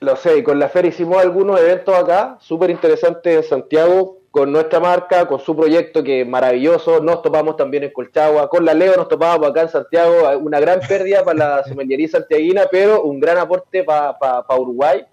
Lo 0.00 0.16
sé, 0.16 0.38
y 0.38 0.42
con 0.42 0.58
la 0.58 0.68
Fer 0.68 0.86
hicimos 0.86 1.18
algunos 1.22 1.58
eventos 1.60 1.94
acá, 1.94 2.36
súper 2.40 2.70
interesantes 2.70 3.36
en 3.36 3.42
Santiago, 3.42 4.18
con 4.30 4.50
nuestra 4.50 4.80
marca, 4.80 5.26
con 5.28 5.38
su 5.40 5.56
proyecto 5.56 6.02
que 6.02 6.22
es 6.22 6.26
maravilloso. 6.28 7.00
Nos 7.00 7.22
topamos 7.22 7.56
también 7.56 7.84
en 7.84 7.92
Colchagua, 7.92 8.48
con 8.50 8.64
la 8.64 8.74
Leo 8.74 8.96
nos 8.96 9.08
topábamos 9.08 9.48
acá 9.50 9.62
en 9.62 9.68
Santiago, 9.68 10.36
una 10.40 10.58
gran 10.60 10.80
pérdida 10.88 11.24
para 11.24 11.38
la 11.58 11.64
somellería 11.64 12.08
santiaguina, 12.08 12.62
pero 12.70 13.02
un 13.02 13.20
gran 13.20 13.38
aporte 13.38 13.84
para 13.84 14.44
Uruguay, 14.58 15.04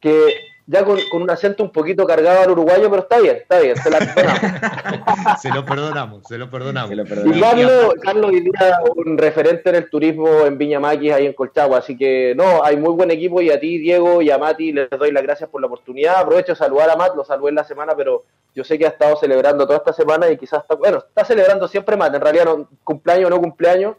que 0.00 0.34
ya 0.70 0.84
con, 0.84 0.98
con, 1.10 1.22
un 1.22 1.30
acento 1.30 1.64
un 1.64 1.72
poquito 1.72 2.06
cargado 2.06 2.42
al 2.42 2.50
uruguayo, 2.52 2.88
pero 2.88 3.02
está 3.02 3.18
bien, 3.18 3.38
está 3.38 3.58
bien, 3.58 3.74
se, 3.76 3.90
la 3.90 5.36
se 5.42 5.48
lo 5.48 5.64
perdonamos, 5.64 6.22
se 6.28 6.38
lo 6.38 6.48
perdonamos. 6.48 6.92
Y 6.92 7.40
Carlos, 7.40 7.94
Carlos 8.00 8.30
hoy 8.30 8.40
día 8.40 8.78
un 8.94 9.18
referente 9.18 9.70
en 9.70 9.74
el 9.74 9.90
turismo 9.90 10.46
en 10.46 10.58
Viña 10.58 10.78
Maquis, 10.78 11.12
ahí 11.12 11.26
en 11.26 11.32
Colchagua, 11.32 11.78
así 11.78 11.96
que 11.96 12.34
no, 12.36 12.62
hay 12.64 12.76
muy 12.76 12.92
buen 12.92 13.10
equipo 13.10 13.42
y 13.42 13.50
a 13.50 13.58
ti, 13.58 13.78
Diego, 13.78 14.22
y 14.22 14.30
a 14.30 14.38
Mati 14.38 14.72
les 14.72 14.88
doy 14.90 15.10
las 15.10 15.24
gracias 15.24 15.50
por 15.50 15.60
la 15.60 15.66
oportunidad. 15.66 16.20
Aprovecho 16.20 16.52
de 16.52 16.56
saludar 16.56 16.88
a 16.88 16.94
Matt, 16.94 17.16
lo 17.16 17.24
saludé 17.24 17.48
en 17.48 17.56
la 17.56 17.64
semana, 17.64 17.96
pero 17.96 18.22
yo 18.54 18.62
sé 18.62 18.78
que 18.78 18.86
ha 18.86 18.90
estado 18.90 19.16
celebrando 19.16 19.66
toda 19.66 19.78
esta 19.78 19.92
semana 19.92 20.30
y 20.30 20.36
quizás 20.36 20.62
está, 20.62 20.76
bueno, 20.76 20.98
está 20.98 21.24
celebrando 21.24 21.66
siempre 21.66 21.96
Matt, 21.96 22.14
en 22.14 22.20
realidad 22.20 22.44
no, 22.44 22.68
cumpleaños 22.84 23.26
o 23.26 23.30
no 23.30 23.40
cumpleaños, 23.40 23.96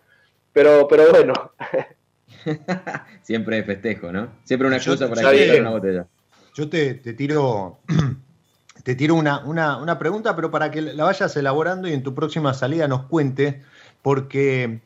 pero, 0.53 0.87
pero 0.87 1.09
bueno. 1.09 1.33
siempre 3.23 3.61
festejo, 3.63 4.09
¿no? 4.13 4.29
Siempre 4.45 4.69
una 4.69 4.77
excusa 4.77 5.09
para 5.09 5.31
que 5.31 5.59
una 5.59 5.71
botella. 5.71 6.07
Yo 6.53 6.69
te, 6.69 6.95
tiro, 6.95 7.79
te 8.83 8.95
tiro 8.95 9.15
una, 9.45 9.45
una, 9.45 9.99
pregunta, 9.99 10.35
pero 10.35 10.51
para 10.51 10.71
que 10.71 10.81
la 10.81 11.05
vayas 11.05 11.35
elaborando 11.37 11.87
y 11.87 11.93
en 11.93 12.03
tu 12.03 12.13
próxima 12.13 12.53
salida 12.53 12.87
nos 12.87 13.03
cuentes, 13.03 13.55
porque 14.01 14.79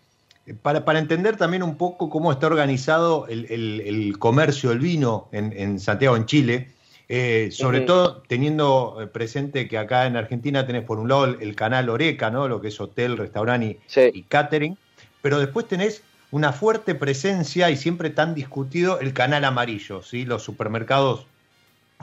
eh, 0.46 0.54
para, 0.62 0.86
para 0.86 1.00
entender 1.00 1.38
también 1.38 1.64
un 1.64 1.78
poco 1.78 2.10
cómo 2.10 2.32
está 2.32 2.48
organizado 2.48 3.28
el, 3.28 4.16
comercio 4.20 4.70
del 4.70 4.80
vino 4.80 5.28
en, 5.32 5.80
Santiago, 5.80 6.16
en 6.16 6.26
Chile, 6.26 6.70
eh, 7.08 7.50
sobre 7.52 7.82
todo 7.82 8.24
teniendo 8.28 8.98
eh, 9.00 9.08
presente 9.08 9.68
que 9.68 9.78
acá 9.78 10.08
en 10.08 10.16
Argentina 10.18 10.66
tenés 10.66 10.84
por 10.84 10.98
un 11.00 11.08
lado 11.08 11.26
el, 11.26 11.56
canal 11.56 11.90
Oreca, 11.90 12.30
¿no? 12.32 12.48
lo 12.48 12.62
que 12.62 12.70
es 12.70 12.80
hotel, 12.80 13.18
restaurante 13.18 13.80
y, 14.14 14.24
catering, 14.24 14.78
pero 15.22 15.40
después 15.40 15.68
tenés 15.68 16.04
una 16.32 16.52
fuerte 16.52 16.96
presencia 16.96 17.70
y 17.70 17.78
siempre 17.78 18.10
tan 18.10 18.36
discutido 18.36 19.00
el 19.00 19.14
canal 19.14 19.46
amarillo, 19.46 20.02
¿sí? 20.02 20.26
los 20.26 20.44
supermercados 20.44 21.28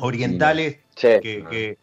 orientales, 0.03 0.79
que, 0.95 1.77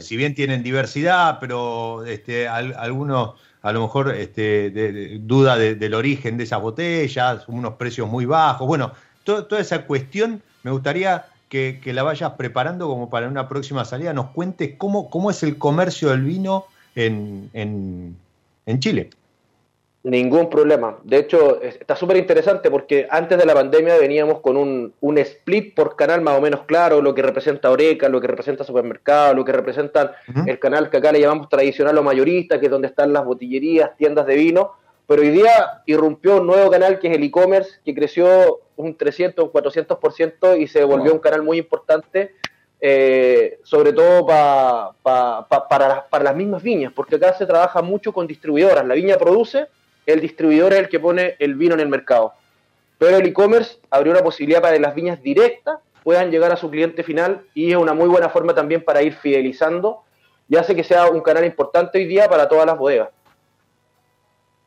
si 0.00 0.16
bien 0.16 0.34
tienen 0.34 0.62
diversidad, 0.62 1.38
pero 1.40 2.04
este, 2.04 2.48
algunos 2.48 3.34
a 3.62 3.72
lo 3.72 3.82
mejor 3.82 4.14
este, 4.14 5.18
duda 5.20 5.56
del 5.56 5.94
origen 5.94 6.36
de 6.38 6.44
esas 6.44 6.60
botellas, 6.60 7.46
unos 7.48 7.74
precios 7.74 8.08
muy 8.08 8.24
bajos. 8.24 8.66
Bueno, 8.66 8.92
toda 9.24 9.60
esa 9.60 9.84
cuestión 9.86 10.42
me 10.62 10.70
gustaría 10.70 11.26
que, 11.48 11.80
la 11.84 12.02
vayas 12.02 12.32
preparando 12.32 12.88
como 12.88 13.10
para 13.10 13.28
una 13.28 13.48
próxima 13.48 13.84
salida, 13.84 14.12
nos 14.12 14.30
cuentes 14.30 14.74
cómo, 14.78 15.10
cómo 15.10 15.30
es 15.30 15.42
el 15.42 15.58
comercio 15.58 16.10
del 16.10 16.24
vino 16.24 16.64
en, 16.94 17.50
en 17.52 18.80
Chile. 18.80 19.10
Ningún 20.02 20.48
problema. 20.48 20.96
De 21.04 21.18
hecho, 21.18 21.60
está 21.60 21.94
súper 21.94 22.16
interesante 22.16 22.70
porque 22.70 23.06
antes 23.10 23.36
de 23.36 23.44
la 23.44 23.52
pandemia 23.52 23.98
veníamos 23.98 24.40
con 24.40 24.56
un, 24.56 24.94
un, 24.98 25.18
split 25.18 25.74
por 25.74 25.94
canal 25.94 26.22
más 26.22 26.38
o 26.38 26.40
menos 26.40 26.62
claro, 26.62 27.02
lo 27.02 27.14
que 27.14 27.20
representa 27.20 27.70
Oreca, 27.70 28.08
lo 28.08 28.18
que 28.18 28.26
representa 28.26 28.64
supermercado, 28.64 29.34
lo 29.34 29.44
que 29.44 29.52
representa 29.52 30.14
el 30.46 30.58
canal 30.58 30.88
que 30.88 30.96
acá 30.96 31.12
le 31.12 31.20
llamamos 31.20 31.50
tradicional 31.50 31.98
o 31.98 32.02
mayorista, 32.02 32.58
que 32.58 32.66
es 32.66 32.72
donde 32.72 32.88
están 32.88 33.12
las 33.12 33.26
botillerías, 33.26 33.94
tiendas 33.98 34.24
de 34.24 34.36
vino. 34.36 34.72
Pero 35.06 35.20
hoy 35.20 35.28
día 35.28 35.82
irrumpió 35.84 36.40
un 36.40 36.46
nuevo 36.46 36.70
canal 36.70 36.98
que 36.98 37.08
es 37.08 37.16
el 37.18 37.24
e-commerce, 37.24 37.80
que 37.84 37.94
creció 37.94 38.60
un 38.76 38.96
300, 38.96 39.44
un 39.44 39.52
400% 39.52 40.58
y 40.58 40.66
se 40.66 40.82
volvió 40.82 41.12
un 41.12 41.18
canal 41.18 41.42
muy 41.42 41.58
importante, 41.58 42.36
eh, 42.80 43.58
sobre 43.64 43.92
todo 43.92 44.24
para, 44.24 45.46
para 45.46 46.24
las 46.24 46.36
mismas 46.36 46.62
viñas, 46.62 46.90
porque 46.94 47.16
acá 47.16 47.34
se 47.34 47.44
trabaja 47.44 47.82
mucho 47.82 48.14
con 48.14 48.26
distribuidoras. 48.26 48.86
La 48.86 48.94
viña 48.94 49.18
produce 49.18 49.66
el 50.12 50.20
distribuidor 50.20 50.72
es 50.72 50.80
el 50.80 50.88
que 50.88 51.00
pone 51.00 51.36
el 51.38 51.54
vino 51.54 51.74
en 51.74 51.80
el 51.80 51.88
mercado. 51.88 52.32
Pero 52.98 53.16
el 53.16 53.26
e-commerce 53.26 53.78
abrió 53.90 54.12
una 54.12 54.22
posibilidad 54.22 54.60
para 54.60 54.74
que 54.74 54.80
las 54.80 54.94
viñas 54.94 55.22
directas 55.22 55.78
puedan 56.04 56.30
llegar 56.30 56.52
a 56.52 56.56
su 56.56 56.70
cliente 56.70 57.02
final 57.02 57.42
y 57.54 57.70
es 57.70 57.76
una 57.76 57.94
muy 57.94 58.08
buena 58.08 58.28
forma 58.28 58.54
también 58.54 58.84
para 58.84 59.02
ir 59.02 59.14
fidelizando 59.14 60.02
y 60.48 60.56
hace 60.56 60.74
que 60.74 60.84
sea 60.84 61.08
un 61.10 61.20
canal 61.20 61.44
importante 61.44 61.98
hoy 61.98 62.06
día 62.06 62.28
para 62.28 62.48
todas 62.48 62.66
las 62.66 62.76
bodegas. 62.76 63.08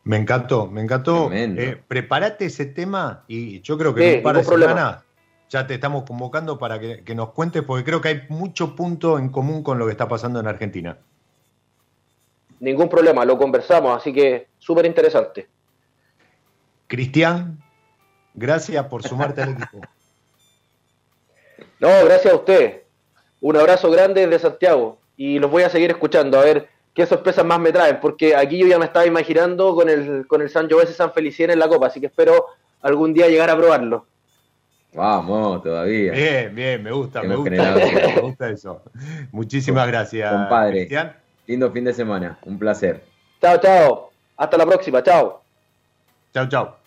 Me 0.04 0.18
encantó, 0.18 0.68
me 0.68 0.82
encantó. 0.82 1.30
Eh, 1.32 1.82
prepárate 1.88 2.46
ese 2.46 2.66
tema 2.66 3.24
y 3.28 3.62
yo 3.62 3.78
creo 3.78 3.94
que 3.94 4.12
en 4.12 4.18
un 4.18 4.24
par 4.24 4.36
de 4.36 4.44
semanas 4.44 5.04
ya 5.50 5.68
te 5.68 5.76
estamos 5.76 6.04
convocando 6.04 6.58
para 6.58 6.80
que, 6.80 7.04
que 7.04 7.16
nos 7.16 7.30
cuentes 7.30 7.64
porque 7.64 7.84
creo 7.84 8.02
que 8.02 8.10
hay 8.10 8.22
mucho 8.30 8.76
punto 8.76 9.20
en 9.20 9.30
común 9.30 9.64
con 9.64 9.80
lo 9.80 9.86
que 9.86 9.92
está 9.92 10.08
pasando 10.08 10.40
en 10.40 10.48
Argentina 10.48 10.98
ningún 12.64 12.88
problema, 12.88 13.26
lo 13.26 13.38
conversamos, 13.38 13.96
así 13.96 14.14
que 14.14 14.48
súper 14.58 14.86
interesante. 14.86 15.48
Cristian, 16.88 17.62
gracias 18.34 18.86
por 18.86 19.04
sumarte 19.04 19.42
al 19.42 19.50
equipo. 19.50 19.82
No, 21.80 21.90
gracias 22.06 22.32
a 22.32 22.38
usted. 22.38 22.84
Un 23.42 23.58
abrazo 23.58 23.92
grande 23.92 24.26
desde 24.26 24.40
Santiago 24.40 24.98
y 25.18 25.40
los 25.40 25.52
voy 25.52 25.64
a 25.64 25.70
seguir 25.70 25.92
escuchando 25.92 26.40
a 26.40 26.46
ver 26.46 26.70
qué 26.94 27.06
sorpresas 27.06 27.44
más 27.44 27.60
me 27.60 27.74
traen, 27.74 28.00
porque 28.00 28.34
aquí 28.34 28.58
yo 28.58 28.68
ya 28.68 28.80
me 28.80 28.86
estaba 28.86 29.06
imaginando 29.06 29.76
con 29.76 29.90
el, 29.90 30.26
con 30.26 30.42
el 30.42 30.50
San 30.50 30.70
Jovese 30.70 30.94
San 30.94 31.12
Felicien 31.12 31.52
en 31.52 31.60
la 31.60 31.68
Copa, 31.68 31.88
así 31.88 32.00
que 32.00 32.06
espero 32.06 32.46
algún 32.82 33.14
día 33.14 33.28
llegar 33.28 33.50
a 33.50 33.58
probarlo. 33.58 34.06
Vamos, 34.94 35.62
todavía. 35.64 36.14
Bien, 36.14 36.56
bien, 36.56 36.82
me 36.82 36.92
gusta, 36.92 37.24
me 37.24 37.36
gusta, 37.36 37.76
me 37.76 38.22
gusta 38.22 38.50
eso. 38.50 38.84
Muchísimas 39.32 39.88
gracias, 39.88 40.32
compadre. 40.32 40.72
Cristian. 40.72 41.23
Lindo 41.48 41.72
fin 41.72 41.84
de 41.84 41.94
semana, 41.94 42.38
un 42.44 42.58
placer. 42.58 43.04
Chao, 43.42 43.58
chao. 43.60 44.12
Hasta 44.38 44.58
la 44.58 44.66
próxima, 44.66 45.04
chao. 45.04 45.44
Chao, 46.34 46.48
chao. 46.48 46.78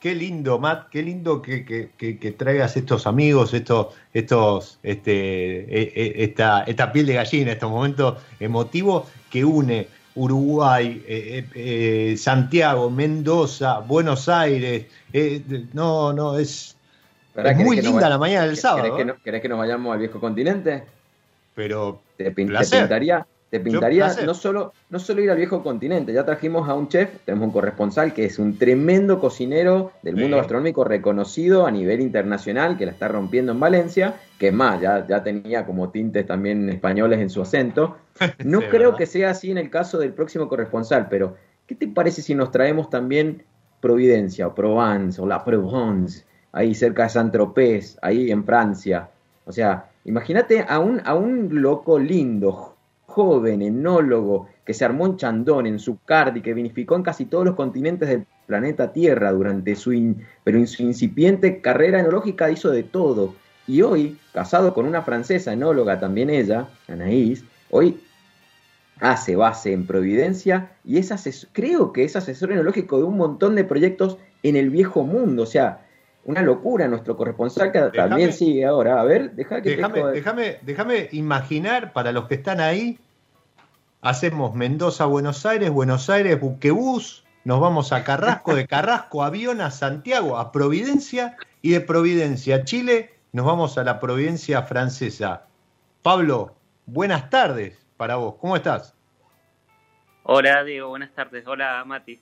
Qué 0.00 0.14
lindo, 0.14 0.58
Matt, 0.60 0.90
qué 0.90 1.02
lindo 1.02 1.42
que, 1.42 1.64
que, 1.64 2.32
traigas 2.32 2.76
estos 2.76 3.06
amigos, 3.06 3.52
estos, 3.52 3.88
estos, 4.12 4.78
este, 4.84 5.12
e, 5.12 5.92
e, 5.94 6.24
esta, 6.24 6.62
esta 6.62 6.92
piel 6.92 7.06
de 7.06 7.14
gallina, 7.14 7.52
estos 7.52 7.68
momentos 7.68 8.22
emotivos 8.38 9.08
que 9.28 9.44
une 9.44 9.88
Uruguay, 10.18 11.02
eh, 11.06 11.46
eh, 11.54 12.12
eh, 12.12 12.16
Santiago, 12.16 12.90
Mendoza, 12.90 13.78
Buenos 13.80 14.28
Aires. 14.28 14.86
no, 15.72 16.12
no, 16.12 16.38
es, 16.38 16.76
muy 17.56 17.80
linda 17.80 18.08
la 18.08 18.18
mañana 18.18 18.46
del 18.46 18.56
sábado. 18.56 18.96
¿Querés 19.24 19.42
que, 19.42 19.48
nos 19.48 19.58
vayamos 19.58 19.92
al 19.92 19.98
viejo 20.00 20.20
continente? 20.20 20.84
Pero, 21.54 22.02
¿te, 22.16 22.30
pintaría? 22.32 23.26
Te 23.50 23.60
pintaría 23.60 24.12
no 24.26 24.34
solo, 24.34 24.74
no 24.90 24.98
solo 24.98 25.22
ir 25.22 25.30
al 25.30 25.38
viejo 25.38 25.62
continente, 25.62 26.12
ya 26.12 26.26
trajimos 26.26 26.68
a 26.68 26.74
un 26.74 26.88
chef, 26.88 27.08
tenemos 27.24 27.46
un 27.46 27.52
corresponsal 27.52 28.12
que 28.12 28.26
es 28.26 28.38
un 28.38 28.58
tremendo 28.58 29.18
cocinero 29.18 29.92
del 30.02 30.16
mundo 30.16 30.36
gastronómico 30.36 30.84
reconocido 30.84 31.66
a 31.66 31.70
nivel 31.70 32.02
internacional, 32.02 32.76
que 32.76 32.84
la 32.84 32.92
está 32.92 33.08
rompiendo 33.08 33.52
en 33.52 33.60
Valencia, 33.60 34.16
que 34.38 34.52
más, 34.52 34.82
ya, 34.82 35.06
ya 35.06 35.22
tenía 35.22 35.64
como 35.64 35.88
tintes 35.88 36.26
también 36.26 36.68
españoles 36.68 37.20
en 37.20 37.30
su 37.30 37.42
acento. 37.42 37.96
No 38.44 38.60
creo 38.68 38.96
que 38.96 39.06
sea 39.06 39.30
así 39.30 39.52
en 39.52 39.58
el 39.58 39.70
caso 39.70 39.96
del 39.96 40.12
próximo 40.12 40.48
corresponsal, 40.48 41.06
pero 41.08 41.36
¿qué 41.68 41.76
te 41.76 41.86
parece 41.86 42.20
si 42.20 42.34
nos 42.34 42.50
traemos 42.50 42.90
también 42.90 43.44
Providencia 43.80 44.48
o 44.48 44.54
Provence 44.56 45.20
o 45.20 45.26
la 45.26 45.44
Provence, 45.44 46.24
ahí 46.50 46.74
cerca 46.74 47.04
de 47.04 47.10
Saint-Tropez, 47.10 47.96
ahí 48.02 48.32
en 48.32 48.44
Francia? 48.44 49.08
O 49.44 49.52
sea, 49.52 49.88
imagínate 50.04 50.66
a 50.68 50.80
un, 50.80 51.00
a 51.04 51.14
un 51.14 51.62
loco 51.62 51.96
lindo, 51.98 52.74
joven 53.18 53.62
enólogo 53.62 54.48
que 54.64 54.72
se 54.72 54.84
armó 54.84 55.04
en 55.04 55.16
Chandón, 55.16 55.66
en 55.66 55.80
Zucardi, 55.80 56.40
que 56.40 56.54
vinificó 56.54 56.94
en 56.94 57.02
casi 57.02 57.24
todos 57.24 57.44
los 57.44 57.56
continentes 57.56 58.08
del 58.08 58.24
planeta 58.46 58.92
Tierra 58.92 59.32
durante 59.32 59.74
su, 59.74 60.14
pero 60.44 60.56
en 60.56 60.68
su 60.68 60.84
incipiente 60.84 61.60
carrera 61.60 61.98
enológica 61.98 62.48
hizo 62.48 62.70
de 62.70 62.84
todo. 62.84 63.34
Y 63.66 63.82
hoy, 63.82 64.16
casado 64.32 64.72
con 64.72 64.86
una 64.86 65.02
francesa 65.02 65.52
enóloga, 65.52 65.98
también 65.98 66.30
ella, 66.30 66.68
Anaís, 66.86 67.44
hoy 67.70 68.00
hace 69.00 69.34
base 69.34 69.72
en 69.72 69.84
Providencia 69.84 70.70
y 70.84 70.98
es 70.98 71.48
creo 71.52 71.92
que 71.92 72.04
es 72.04 72.14
asesor 72.14 72.52
enológico 72.52 72.98
de 72.98 73.04
un 73.04 73.16
montón 73.16 73.56
de 73.56 73.64
proyectos 73.64 74.16
en 74.44 74.54
el 74.54 74.70
viejo 74.70 75.02
mundo. 75.02 75.42
O 75.42 75.46
sea, 75.46 75.80
una 76.24 76.42
locura 76.42 76.86
nuestro 76.86 77.16
corresponsal 77.16 77.72
que 77.72 77.80
también 77.96 78.32
sigue 78.32 78.64
ahora. 78.64 79.00
A 79.00 79.04
ver, 79.04 79.32
deja 79.32 79.60
que 79.60 79.70
déjame, 79.70 80.58
déjame, 80.62 81.08
imaginar 81.10 81.92
para 81.92 82.12
los 82.12 82.28
que 82.28 82.36
están 82.36 82.60
ahí. 82.60 82.96
Hacemos 84.00 84.54
Mendoza, 84.54 85.06
Buenos 85.06 85.44
Aires, 85.44 85.70
Buenos 85.70 86.08
Aires, 86.08 86.40
Buquebús, 86.40 87.24
nos 87.44 87.60
vamos 87.60 87.92
a 87.92 88.04
Carrasco, 88.04 88.54
de 88.54 88.66
Carrasco, 88.66 89.24
avión 89.24 89.60
a 89.60 89.70
Santiago, 89.70 90.38
a 90.38 90.52
Providencia, 90.52 91.36
y 91.62 91.70
de 91.72 91.80
Providencia 91.80 92.56
a 92.56 92.64
Chile, 92.64 93.14
nos 93.32 93.44
vamos 93.44 93.76
a 93.78 93.84
la 93.84 93.98
Providencia 93.98 94.62
francesa. 94.62 95.46
Pablo, 96.02 96.54
buenas 96.86 97.28
tardes 97.30 97.84
para 97.96 98.16
vos, 98.16 98.36
¿cómo 98.40 98.56
estás? 98.56 98.94
Hola 100.22 100.62
Diego, 100.62 100.90
buenas 100.90 101.12
tardes. 101.12 101.46
Hola 101.46 101.82
Mati, 101.84 102.20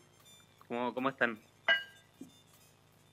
¿cómo, 0.69 0.95
cómo 0.95 1.11
están? 1.11 1.39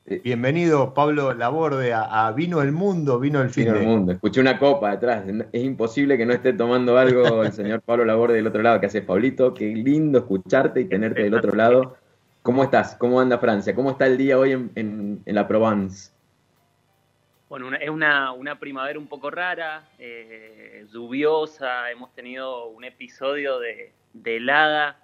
Eh, 0.05 0.19
bienvenido, 0.21 0.93
Pablo 0.93 1.33
Laborde, 1.33 1.93
a, 1.93 2.29
Vino 2.35 2.61
el 2.61 2.73
Mundo, 2.73 3.19
Vino 3.19 3.41
el 3.41 3.49
Fin. 3.49 3.65
Vino 3.65 3.77
el 3.77 3.85
Mundo. 3.87 4.11
Escuché 4.11 4.41
una 4.41 4.59
copa 4.59 4.91
detrás. 4.91 5.23
Es 5.53 5.63
imposible 5.63 6.17
que 6.17 6.25
no 6.25 6.33
esté 6.33 6.51
tomando 6.51 6.97
algo 6.97 7.43
el 7.43 7.53
señor 7.53 7.81
Pablo 7.85 8.03
Laborde 8.03 8.35
del 8.35 8.47
otro 8.47 8.61
lado. 8.61 8.79
¿Qué 8.81 8.87
haces, 8.87 9.03
Pablito? 9.05 9.53
Qué 9.53 9.67
lindo 9.67 10.19
escucharte 10.19 10.81
y 10.81 10.85
tenerte 10.85 11.23
del 11.23 11.33
otro 11.33 11.55
lado. 11.55 11.95
¿Cómo 12.41 12.63
estás? 12.65 12.95
¿Cómo 12.97 13.21
anda 13.21 13.37
Francia? 13.37 13.73
¿Cómo 13.73 13.91
está 13.91 14.05
el 14.05 14.17
día 14.17 14.37
hoy 14.37 14.51
en, 14.51 15.21
la 15.25 15.47
Provence? 15.47 16.11
Bueno, 17.47 17.67
una- 17.67 17.77
es 17.77 17.89
una, 17.89 18.33
una 18.33 18.59
primavera 18.59 18.99
un 18.99 19.07
poco 19.07 19.31
rara, 19.31 19.87
eh, 19.99 20.85
lluviosa, 20.91 21.89
hemos 21.91 22.13
tenido 22.13 22.67
un 22.67 22.83
episodio 22.83 23.59
de, 23.59 23.93
de 24.11 24.35
helada 24.37 24.97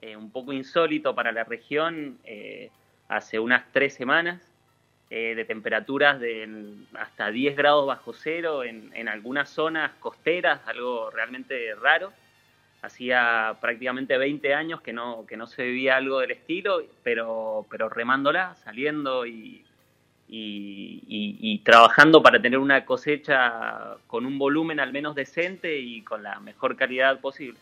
eh, 0.00 0.16
un 0.16 0.30
poco 0.30 0.54
insólito 0.54 1.14
para 1.14 1.32
la 1.32 1.44
región 1.44 2.16
eh, 2.24 2.70
hace 3.08 3.38
unas 3.38 3.64
tres 3.72 3.94
semanas, 3.94 4.40
eh, 5.10 5.34
de 5.36 5.44
temperaturas 5.44 6.18
de 6.18 6.74
hasta 6.98 7.30
10 7.30 7.56
grados 7.56 7.86
bajo 7.86 8.12
cero 8.12 8.64
en, 8.64 8.90
en 8.94 9.08
algunas 9.08 9.48
zonas 9.50 9.92
costeras, 10.00 10.60
algo 10.66 11.10
realmente 11.10 11.74
raro. 11.76 12.12
Hacía 12.82 13.56
prácticamente 13.60 14.18
20 14.18 14.52
años 14.54 14.80
que 14.80 14.92
no, 14.92 15.24
que 15.26 15.36
no 15.36 15.46
se 15.46 15.62
vivía 15.64 15.96
algo 15.96 16.20
del 16.20 16.32
estilo, 16.32 16.82
pero, 17.02 17.66
pero 17.70 17.88
remándola, 17.88 18.54
saliendo 18.56 19.26
y, 19.26 19.64
y, 20.28 21.02
y- 21.08 21.38
y 21.40 21.58
trabajando 21.60 22.22
para 22.22 22.40
tener 22.42 22.58
una 22.58 22.84
cosecha 22.84 23.96
con 24.08 24.26
un 24.26 24.38
volumen 24.38 24.78
al 24.80 24.92
menos 24.92 25.14
decente 25.14 25.78
y 25.78 26.02
con 26.02 26.22
la 26.22 26.38
mejor 26.40 26.76
calidad 26.76 27.20
posible. 27.20 27.58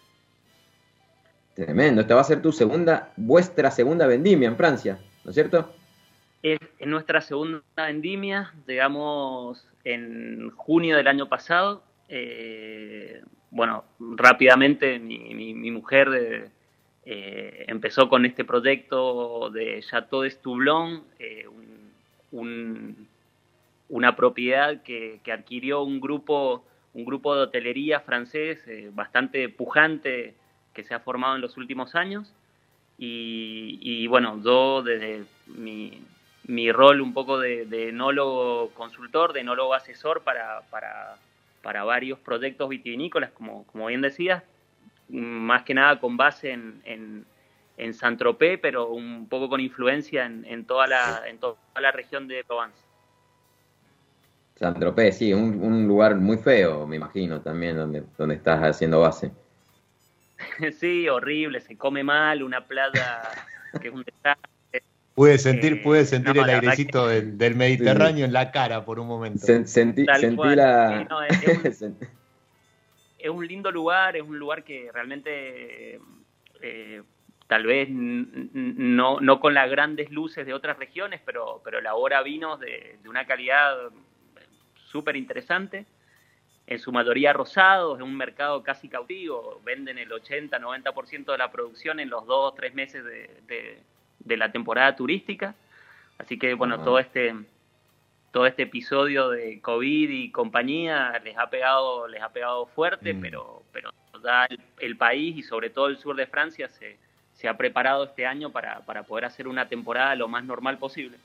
Tremendo. 1.54 2.00
Esta 2.00 2.14
va 2.16 2.20
a 2.22 2.24
ser 2.24 2.42
tu 2.42 2.52
segunda, 2.52 3.12
vuestra 3.16 3.70
segunda 3.70 4.06
vendimia 4.06 4.48
en 4.48 4.56
Francia, 4.56 4.98
¿no 5.24 5.30
es 5.30 5.34
cierto? 5.34 5.72
Es, 6.42 6.58
es 6.78 6.86
nuestra 6.86 7.20
segunda 7.20 7.62
vendimia, 7.76 8.52
llegamos 8.66 9.66
en 9.84 10.50
junio 10.50 10.96
del 10.96 11.08
año 11.08 11.28
pasado. 11.28 11.82
eh, 12.08 13.22
bueno, 13.50 13.84
rápidamente 13.98 14.98
mi, 14.98 15.70
mujer 15.70 16.08
eh, 16.14 16.50
eh, 17.06 17.64
empezó 17.68 18.08
con 18.08 18.26
este 18.26 18.44
proyecto 18.44 19.48
de 19.50 19.80
Chateau 19.88 20.22
de 20.22 20.26
un- 22.32 23.08
una 23.88 24.16
propiedad 24.16 24.82
que, 24.82 25.20
que 25.22 25.32
adquirió 25.32 25.82
un 25.82 26.00
grupo, 26.00 26.64
un 26.94 27.04
grupo 27.04 27.34
de 27.36 27.42
hotelería 27.42 28.00
francés 28.00 28.58
bastante 28.92 29.48
pujante 29.48 30.34
que 30.74 30.82
se 30.84 30.94
ha 30.94 31.00
formado 31.00 31.36
en 31.36 31.40
los 31.42 31.56
últimos 31.56 31.94
años. 31.94 32.32
Y, 32.96 33.78
y, 33.80 34.06
bueno, 34.06 34.40
yo 34.42 34.82
desde 34.82 35.24
mi, 35.46 36.00
mi 36.44 36.70
rol 36.70 37.00
un 37.00 37.12
poco 37.12 37.38
de, 37.38 37.66
de 37.66 37.88
enólogo 37.88 38.70
consultor, 38.70 39.32
de 39.32 39.40
enólogo 39.40 39.74
asesor 39.74 40.22
para, 40.22 40.62
para, 40.70 41.16
para 41.62 41.82
varios 41.84 42.18
proyectos 42.20 42.68
vitivinícolas, 42.68 43.30
como, 43.32 43.64
como 43.64 43.86
bien 43.86 44.00
decías, 44.00 44.44
más 45.08 45.64
que 45.64 45.74
nada 45.74 45.98
con 45.98 46.16
base 46.16 46.52
en, 46.52 46.80
en, 46.84 47.24
en 47.76 47.94
Saint-Tropez, 47.94 48.60
pero 48.62 48.88
un 48.88 49.28
poco 49.28 49.48
con 49.48 49.60
influencia 49.60 50.24
en, 50.24 50.44
en, 50.44 50.64
toda 50.64 50.86
la, 50.86 51.22
en 51.26 51.38
toda 51.38 51.56
la 51.80 51.90
región 51.90 52.28
de 52.28 52.44
Provence. 52.44 52.80
Saint-Tropez, 54.54 55.18
sí, 55.18 55.32
un, 55.32 55.60
un 55.62 55.88
lugar 55.88 56.14
muy 56.14 56.36
feo, 56.36 56.86
me 56.86 56.96
imagino, 56.96 57.40
también, 57.40 57.76
donde, 57.76 58.04
donde 58.16 58.36
estás 58.36 58.62
haciendo 58.62 59.00
base. 59.00 59.32
sí, 60.78 61.08
horrible, 61.08 61.60
se 61.60 61.76
come 61.76 62.02
mal, 62.02 62.42
una 62.42 62.66
playa 62.66 63.22
que 63.80 63.88
es 63.88 63.94
un 63.94 64.02
desastre. 64.02 64.82
Pude 65.14 65.38
sentir, 65.38 65.74
Eh, 65.74 65.82
pude 65.82 66.04
sentir 66.04 66.34
no, 66.34 66.42
el 66.42 66.46
la 66.48 66.56
airecito 66.58 67.06
del, 67.06 67.38
del 67.38 67.54
Mediterráneo 67.54 68.24
en 68.24 68.32
la 68.32 68.50
cara 68.50 68.84
por 68.84 68.98
un 68.98 69.06
momento. 69.06 69.46
Sen- 69.46 69.64
sentí, 69.64 70.06
sentí 70.06 70.36
cual, 70.36 70.56
la... 70.56 70.98
sí, 70.98 71.06
no, 71.08 71.22
es- 71.22 71.42
es 71.42 71.48
un- 71.56 71.64
Sen- 71.72 71.96
es 73.18 73.30
un 73.30 73.46
lindo 73.46 73.70
lugar, 73.70 74.16
es 74.16 74.22
un 74.22 74.38
lugar 74.38 74.64
que 74.64 74.90
realmente 74.92 75.98
eh, 76.60 77.02
tal 77.46 77.64
vez 77.64 77.88
no, 77.90 79.20
no 79.20 79.40
con 79.40 79.54
las 79.54 79.70
grandes 79.70 80.10
luces 80.10 80.44
de 80.44 80.52
otras 80.52 80.78
regiones, 80.78 81.20
pero, 81.24 81.60
pero 81.64 81.78
elabora 81.78 82.22
vinos 82.22 82.60
de, 82.60 82.98
de 83.02 83.08
una 83.08 83.26
calidad 83.26 83.90
súper 84.90 85.16
interesante. 85.16 85.86
En 86.66 86.78
su 86.78 86.92
mayoría 86.92 87.32
rosados, 87.34 87.98
es 87.98 88.02
un 88.02 88.16
mercado 88.16 88.62
casi 88.62 88.88
cautivo, 88.88 89.60
venden 89.64 89.98
el 89.98 90.10
80-90% 90.10 91.32
de 91.32 91.38
la 91.38 91.50
producción 91.50 92.00
en 92.00 92.08
los 92.08 92.26
dos 92.26 92.52
o 92.52 92.54
tres 92.54 92.74
meses 92.74 93.04
de, 93.04 93.30
de- 93.46 93.78
de 94.20 94.36
la 94.38 94.50
temporada 94.50 94.96
turística. 94.96 95.54
Así 96.16 96.38
que, 96.38 96.54
bueno, 96.54 96.82
todo 96.82 96.98
este 96.98 97.34
todo 98.30 98.46
este 98.46 98.62
episodio 98.64 99.28
de 99.28 99.60
COVID 99.60 100.10
y 100.10 100.32
compañía 100.32 101.20
les 101.22 101.38
ha 101.38 101.48
pegado, 101.50 102.08
les 102.08 102.20
ha 102.20 102.30
pegado 102.30 102.66
fuerte, 102.66 103.14
Mm. 103.14 103.20
pero, 103.20 103.62
pero 103.72 103.90
ya 104.24 104.46
el, 104.46 104.58
el 104.80 104.96
país 104.96 105.36
y 105.36 105.42
sobre 105.44 105.70
todo 105.70 105.86
el 105.86 105.98
sur 105.98 106.16
de 106.16 106.26
Francia 106.26 106.68
se, 106.68 106.96
se 107.34 107.46
ha 107.46 107.56
preparado 107.56 108.02
este 108.04 108.26
año 108.26 108.50
para, 108.50 108.80
para 108.80 109.04
poder 109.04 109.26
hacer 109.26 109.46
una 109.46 109.68
temporada 109.68 110.16
lo 110.16 110.26
más 110.26 110.42
normal 110.44 110.78
posible. 110.78 111.16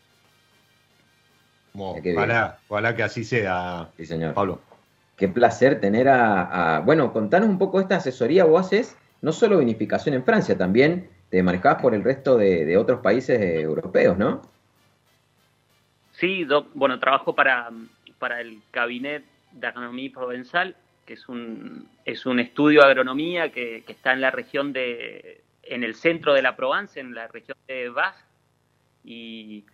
Ojalá, 1.73 2.59
ojalá 2.67 2.95
que 2.95 3.03
así 3.03 3.23
sea, 3.23 3.89
Sí, 3.97 4.05
señor. 4.05 4.33
Pablo. 4.33 4.61
Qué 5.19 5.27
placer 5.27 5.81
tener 5.81 6.07
a, 6.07 6.81
Bueno, 6.85 7.11
contanos 7.11 7.49
un 7.49 7.57
poco 7.59 7.81
esta 7.81 7.97
asesoría. 7.97 8.45
Vos 8.45 8.65
haces 8.65 8.97
no 9.21 9.33
solo 9.33 9.57
vinificación 9.59 10.15
en 10.15 10.23
Francia, 10.23 10.57
también 10.57 11.09
te 11.29 11.43
manejabas 11.43 11.81
por 11.81 11.93
el 11.93 12.05
resto 12.05 12.37
de, 12.37 12.77
otros 12.77 13.01
países 13.01 13.37
eh, 13.39 13.59
europeos, 13.59 14.17
¿no? 14.17 14.41
Sí, 16.13 16.45
yo, 16.49 16.67
bueno, 16.73 16.99
trabajo 16.99 17.35
para, 17.35 17.69
para 18.17 18.39
el 18.39 18.61
Cabinet 18.71 19.25
de 19.51 19.67
Agronomía 19.67 20.09
Provenzal, 20.13 20.77
que 21.05 21.13
es 21.15 21.27
un, 21.27 21.89
es 22.05 22.25
un 22.25 22.39
estudio 22.39 22.79
de 22.81 22.87
agronomía 22.87 23.51
que, 23.51 23.83
que 23.85 23.91
está 23.91 24.13
en 24.13 24.21
la 24.21 24.31
región 24.31 24.71
de, 24.71 25.41
en 25.63 25.83
el 25.83 25.95
centro 25.95 26.33
de 26.33 26.41
la 26.41 26.55
Provence, 26.55 26.97
en 26.97 27.13
la 27.13 27.27
región 27.27 27.57
de 27.67 27.89
Bach, 27.89 28.15
y, 29.03 29.65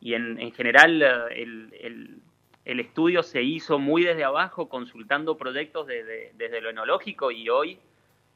y 0.00 0.14
en, 0.14 0.40
en 0.40 0.52
general 0.52 1.02
eh, 1.02 1.42
el- 1.82 2.18
el 2.66 2.80
estudio 2.80 3.22
se 3.22 3.42
hizo 3.42 3.78
muy 3.78 4.02
desde 4.02 4.24
abajo, 4.24 4.68
consultando 4.68 5.38
proyectos 5.38 5.86
desde, 5.86 6.32
desde 6.34 6.60
lo 6.60 6.70
enológico 6.70 7.30
y 7.30 7.48
hoy 7.48 7.78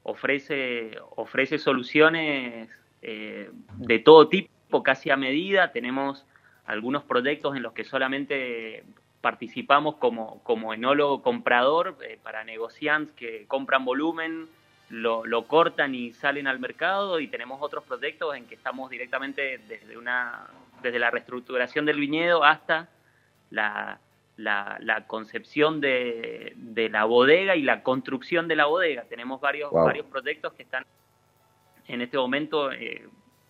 ofrece, 0.04 0.96
ofrece 1.16 1.58
soluciones 1.58 2.70
eh, 3.02 3.50
de 3.78 3.98
todo 3.98 4.28
tipo, 4.28 4.84
casi 4.84 5.10
a 5.10 5.16
medida. 5.16 5.72
Tenemos 5.72 6.24
algunos 6.64 7.02
proyectos 7.02 7.56
en 7.56 7.64
los 7.64 7.72
que 7.72 7.82
solamente 7.82 8.84
participamos 9.20 9.96
como, 9.96 10.40
como 10.44 10.72
enólogo 10.72 11.22
comprador 11.22 11.98
eh, 12.00 12.16
para 12.22 12.44
negociantes 12.44 13.12
que 13.16 13.46
compran 13.48 13.84
volumen, 13.84 14.48
lo, 14.90 15.26
lo 15.26 15.48
cortan 15.48 15.92
y 15.96 16.12
salen 16.12 16.46
al 16.46 16.60
mercado 16.60 17.18
y 17.18 17.26
tenemos 17.26 17.60
otros 17.60 17.82
proyectos 17.82 18.36
en 18.36 18.46
que 18.46 18.54
estamos 18.54 18.90
directamente 18.90 19.58
desde, 19.66 19.98
una, 19.98 20.46
desde 20.82 21.00
la 21.00 21.10
reestructuración 21.10 21.84
del 21.84 21.98
viñedo 21.98 22.44
hasta 22.44 22.88
la, 23.50 23.98
la, 24.40 24.78
la 24.80 25.06
concepción 25.06 25.80
de, 25.80 26.52
de 26.56 26.88
la 26.88 27.04
bodega 27.04 27.56
y 27.56 27.62
la 27.62 27.82
construcción 27.82 28.48
de 28.48 28.56
la 28.56 28.66
bodega. 28.66 29.04
Tenemos 29.04 29.40
varios, 29.40 29.70
Wow. 29.70 29.84
varios 29.84 30.06
proyectos 30.06 30.52
que 30.54 30.62
están 30.62 30.84
en 31.88 32.00
este 32.00 32.16
momento 32.16 32.70
eh, 32.72 33.02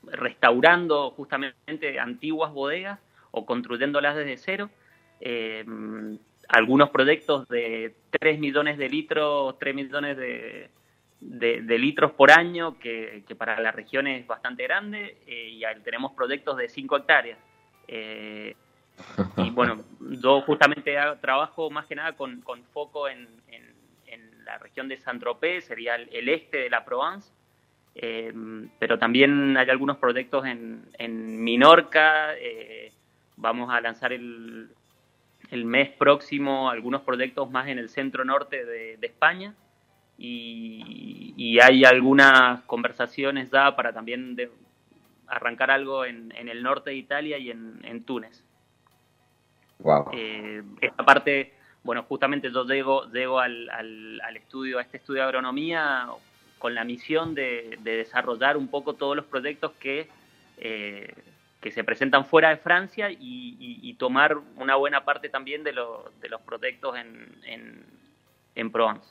restaurando 0.05 1.11
justamente 1.11 1.99
antiguas 2.01 2.53
bodegas 2.53 2.99
o 3.31 3.45
construyéndolas 3.47 4.17
desde 4.17 4.37
cero. 4.37 4.71
Eh, 5.21 5.65
algunos 6.49 6.91
proyectos 6.91 7.47
de 7.49 7.95
3 8.19 8.39
millones 8.41 8.77
de 8.77 8.89
litros, 8.89 9.57
3 9.59 9.75
millones 9.75 10.17
de, 10.17 10.69
de- 11.21 11.61
de 11.63 11.79
litros 11.79 12.11
por 12.13 12.33
año, 12.33 12.79
que, 12.81 13.23
que 13.29 13.37
para 13.37 13.61
la 13.61 13.71
región 13.71 14.07
es 14.09 14.27
bastante 14.27 14.65
grande, 14.65 15.19
eh, 15.29 15.51
y 15.51 15.63
tenemos 15.85 16.13
proyectos 16.13 16.57
de 16.57 16.69
5 16.69 16.97
hectáreas. 16.97 17.39
Y 19.37 19.51
bueno, 19.51 19.77
yo 20.01 20.41
justamente 20.43 20.97
trabajo 21.21 21.71
más 21.71 21.87
que 21.87 21.95
nada 21.95 22.13
con, 22.13 22.41
con 22.43 22.63
foco 22.65 23.09
en, 23.09 23.29
en- 23.49 23.75
en 24.07 24.45
la 24.45 24.59
región 24.59 24.89
de 24.89 24.97
Saint-Tropez, 24.99 25.65
sería 25.67 25.95
el, 25.95 26.09
el 26.13 26.29
este 26.29 26.59
de 26.59 26.71
la 26.71 26.85
Provence, 26.85 27.31
eh, 27.95 28.33
pero 28.79 28.99
también 28.99 29.57
hay 29.57 29.69
algunos 29.71 29.99
proyectos 29.99 30.47
en, 30.47 30.85
en 30.99 31.43
Minorca, 31.45 32.35
eh, 32.37 32.93
vamos 33.37 33.71
a 33.73 33.81
lanzar 33.81 34.13
el, 34.13 34.69
el 35.51 35.65
mes 35.65 35.91
próximo 35.91 36.71
algunos 36.71 37.03
proyectos 37.03 37.51
más 37.51 37.69
en 37.69 37.79
el 37.79 37.89
centro 37.89 38.25
norte 38.25 38.65
de, 38.65 38.97
de 38.97 39.07
España 39.07 39.55
y, 40.19 41.35
y 41.37 41.61
hay 41.61 41.85
algunas 41.85 42.63
conversaciones 42.63 43.51
ya 43.51 43.75
para 43.77 43.93
también 43.93 44.37
de- 44.37 44.51
arrancar 45.27 45.71
algo 45.71 46.05
en, 46.05 46.33
en 46.37 46.49
el 46.49 46.63
norte 46.63 46.91
de 46.91 46.97
Italia 46.97 47.39
y 47.39 47.51
en, 47.51 47.81
en 47.85 48.03
Túnez. 48.05 48.45
Eh, 50.13 50.63
esta 50.81 51.05
parte, 51.05 51.55
bueno, 51.83 52.03
justamente 52.05 52.51
yo 52.53 52.65
llego, 52.65 53.05
llego 53.11 53.39
al, 53.41 53.69
al, 53.71 54.21
al 54.23 54.37
estudio, 54.37 54.79
a 54.79 54.83
este 54.83 54.99
estudio 54.99 55.23
de 55.23 55.27
agronomía 55.29 56.07
con 56.59 56.75
la 56.75 56.85
misión 56.85 57.35
de, 57.35 57.79
de 57.81 57.97
desarrollar 57.97 58.57
un 58.57 58.69
poco 58.69 58.95
todos 58.95 59.17
los 59.17 59.25
proyectos 59.25 59.73
que, 59.81 60.09
eh, 60.59 61.15
que 61.61 61.71
se 61.71 61.85
presentan 61.85 62.27
fuera 62.27 62.51
de 62.51 62.57
Francia 62.59 63.11
y, 63.11 63.17
y- 63.59 63.81
y 63.83 63.95
tomar 63.95 64.37
una 64.57 64.77
buena 64.77 65.05
parte 65.05 65.29
también 65.31 65.65
de, 65.65 65.73
lo- 65.73 66.11
de 66.21 66.29
los 66.29 66.41
proyectos 66.43 66.97
en, 66.99 67.35
en, 67.45 67.85
en 68.55 68.71
Provence. 68.71 69.09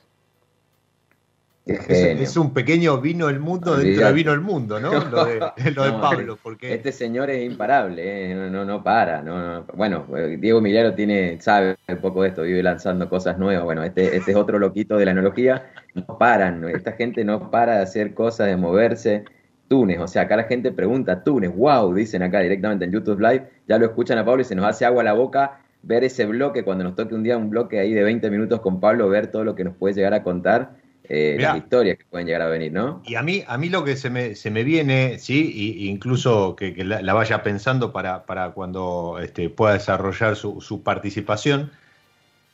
Es, 1.66 2.36
un 2.36 2.52
pequeño 2.52 3.00
vino 3.00 3.28
el 3.28 3.38
mundo 3.38 3.76
dentro 3.76 4.06
de 4.06 4.12
vino 4.12 4.32
el 4.32 4.40
mundo, 4.40 4.80
¿no? 4.80 4.90
Lo 5.10 5.24
de, 5.24 5.38
lo 5.72 5.84
de 5.84 5.92
No, 5.92 6.00
Pablo, 6.00 6.38
porque 6.42 6.74
Este 6.74 6.90
señor 6.90 7.30
es 7.30 7.48
imparable, 7.48 8.30
¿eh? 8.30 8.34
no, 8.34 8.48
no, 8.50 8.64
no 8.64 8.82
para. 8.82 9.22
No, 9.22 9.38
no. 9.38 9.66
Bueno, 9.74 10.06
eh, 10.16 10.36
Diego 10.40 10.60
Miliaro 10.60 10.94
tiene, 10.94 11.40
sabe 11.40 11.76
un 11.88 11.98
poco 11.98 12.22
de 12.22 12.30
esto, 12.30 12.42
vive 12.42 12.62
lanzando 12.62 13.08
cosas 13.08 13.38
nuevas. 13.38 13.64
Bueno, 13.64 13.84
este, 13.84 14.16
este 14.16 14.32
es 14.32 14.36
otro 14.36 14.58
loquito 14.58 14.96
de 14.96 15.04
la 15.04 15.10
analogía. 15.12 15.70
No 15.94 16.18
paran, 16.18 16.68
esta 16.68 16.92
gente 16.92 17.24
no 17.24 17.50
para 17.50 17.76
de 17.76 17.82
hacer 17.82 18.14
cosas, 18.14 18.48
de 18.48 18.56
moverse. 18.56 19.24
Túnez, 19.68 20.00
o 20.00 20.08
sea, 20.08 20.22
acá 20.22 20.36
la 20.36 20.44
gente 20.44 20.72
pregunta, 20.72 21.22
Túnez, 21.22 21.54
wow, 21.54 21.94
dicen 21.94 22.24
acá 22.24 22.40
directamente 22.40 22.86
en 22.86 22.90
YouTube 22.90 23.20
Live, 23.20 23.48
ya 23.68 23.78
lo 23.78 23.86
escuchan 23.86 24.18
a 24.18 24.24
Pablo 24.24 24.42
y 24.42 24.44
se 24.44 24.56
nos 24.56 24.66
hace 24.66 24.84
agua 24.84 25.02
a 25.02 25.04
la 25.04 25.12
boca 25.12 25.60
ver 25.82 26.02
ese 26.02 26.26
bloque, 26.26 26.64
cuando 26.64 26.82
nos 26.82 26.96
toque 26.96 27.14
un 27.14 27.22
día 27.22 27.36
un 27.36 27.50
bloque 27.50 27.78
ahí 27.78 27.94
de 27.94 28.02
20 28.02 28.30
minutos 28.30 28.60
con 28.60 28.80
Pablo, 28.80 29.08
ver 29.08 29.28
todo 29.28 29.44
lo 29.44 29.54
que 29.54 29.62
nos 29.62 29.76
puede 29.76 29.94
llegar 29.94 30.12
a 30.12 30.24
contar, 30.24 30.72
eh, 31.10 31.34
Mirá. 31.36 31.54
las 31.54 31.64
historias 31.64 31.98
que 31.98 32.04
pueden 32.04 32.26
llegar 32.28 32.42
a 32.42 32.46
venir, 32.48 32.72
¿no? 32.72 33.02
Y 33.04 33.16
a 33.16 33.22
mí, 33.22 33.42
a 33.46 33.58
mí 33.58 33.68
lo 33.68 33.82
que 33.82 33.96
se 33.96 34.10
me, 34.10 34.36
se 34.36 34.50
me 34.50 34.62
viene, 34.62 35.18
sí, 35.18 35.52
y, 35.52 35.84
y 35.84 35.88
incluso 35.90 36.54
que, 36.54 36.72
que 36.72 36.84
la, 36.84 37.02
la 37.02 37.12
vaya 37.14 37.42
pensando 37.42 37.92
para, 37.92 38.24
para 38.26 38.52
cuando 38.52 39.18
este, 39.20 39.50
pueda 39.50 39.74
desarrollar 39.74 40.36
su, 40.36 40.60
su 40.60 40.82
participación, 40.82 41.72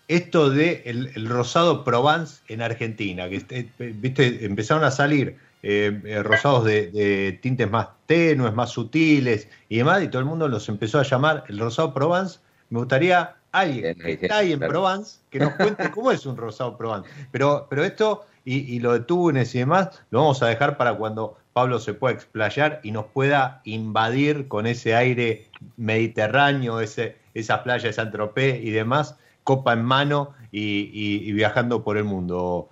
esto 0.08 0.48
de 0.50 0.82
el, 0.86 1.10
el 1.14 1.28
rosado 1.28 1.84
Provence 1.84 2.40
en 2.48 2.62
Argentina, 2.62 3.28
que 3.28 3.36
este, 3.36 3.68
viste, 3.78 4.46
empezaron 4.46 4.84
a 4.84 4.90
salir 4.90 5.36
eh, 5.62 6.00
eh, 6.04 6.22
rosados 6.22 6.64
de, 6.64 6.90
de 6.92 7.38
tintes 7.42 7.68
más 7.70 7.88
tenues, 8.06 8.54
más 8.54 8.70
sutiles 8.70 9.48
y 9.68 9.78
demás, 9.78 10.02
y 10.02 10.08
todo 10.08 10.20
el 10.20 10.26
mundo 10.26 10.48
los 10.48 10.68
empezó 10.68 10.98
a 10.98 11.02
llamar 11.02 11.44
el 11.48 11.58
rosado 11.58 11.92
Provence. 11.92 12.38
Me 12.70 12.78
gustaría 12.78 13.34
alguien 13.52 13.96
que 13.96 14.12
está 14.12 14.38
ahí 14.38 14.52
en. 14.52 14.60
Provence 14.60 15.18
que 15.30 15.40
nos 15.40 15.54
cuente 15.54 15.90
cómo 15.90 16.12
es 16.12 16.24
un 16.24 16.36
rosado 16.36 16.76
Provence. 16.76 17.08
Pero, 17.32 17.66
pero 17.68 17.84
esto 17.84 18.26
y, 18.47 18.74
y 18.74 18.81
lo 18.81 18.94
de 18.94 19.01
Túnez 19.01 19.55
y 19.55 19.59
demás 19.59 19.90
lo 20.10 20.20
vamos 20.20 20.43
a 20.43 20.47
dejar 20.47 20.78
para 20.78 20.94
cuando 20.94 21.36
Pablo 21.52 21.78
se 21.78 21.93
pueda 21.93 22.14
explayar 22.14 22.81
y 22.82 22.93
nos 22.93 23.06
pueda 23.06 23.60
invadir 23.64 24.48
con 24.48 24.66
ese 24.66 24.94
aire 24.94 25.47
mediterráneo, 25.77 26.81
ese, 26.81 27.16
esas 27.35 27.60
playas 27.60 27.82
de 27.85 27.93
Saint-Tropez 27.93 28.62
y 28.62 28.70
demás, 28.70 29.16
copa 29.44 29.73
en 29.73 29.82
mano 29.82 30.32
y, 30.52 30.90
y- 30.93 31.28
y 31.28 31.32
viajando 31.32 31.82
por 31.82 31.97
el 31.97 32.05
mundo. 32.05 32.68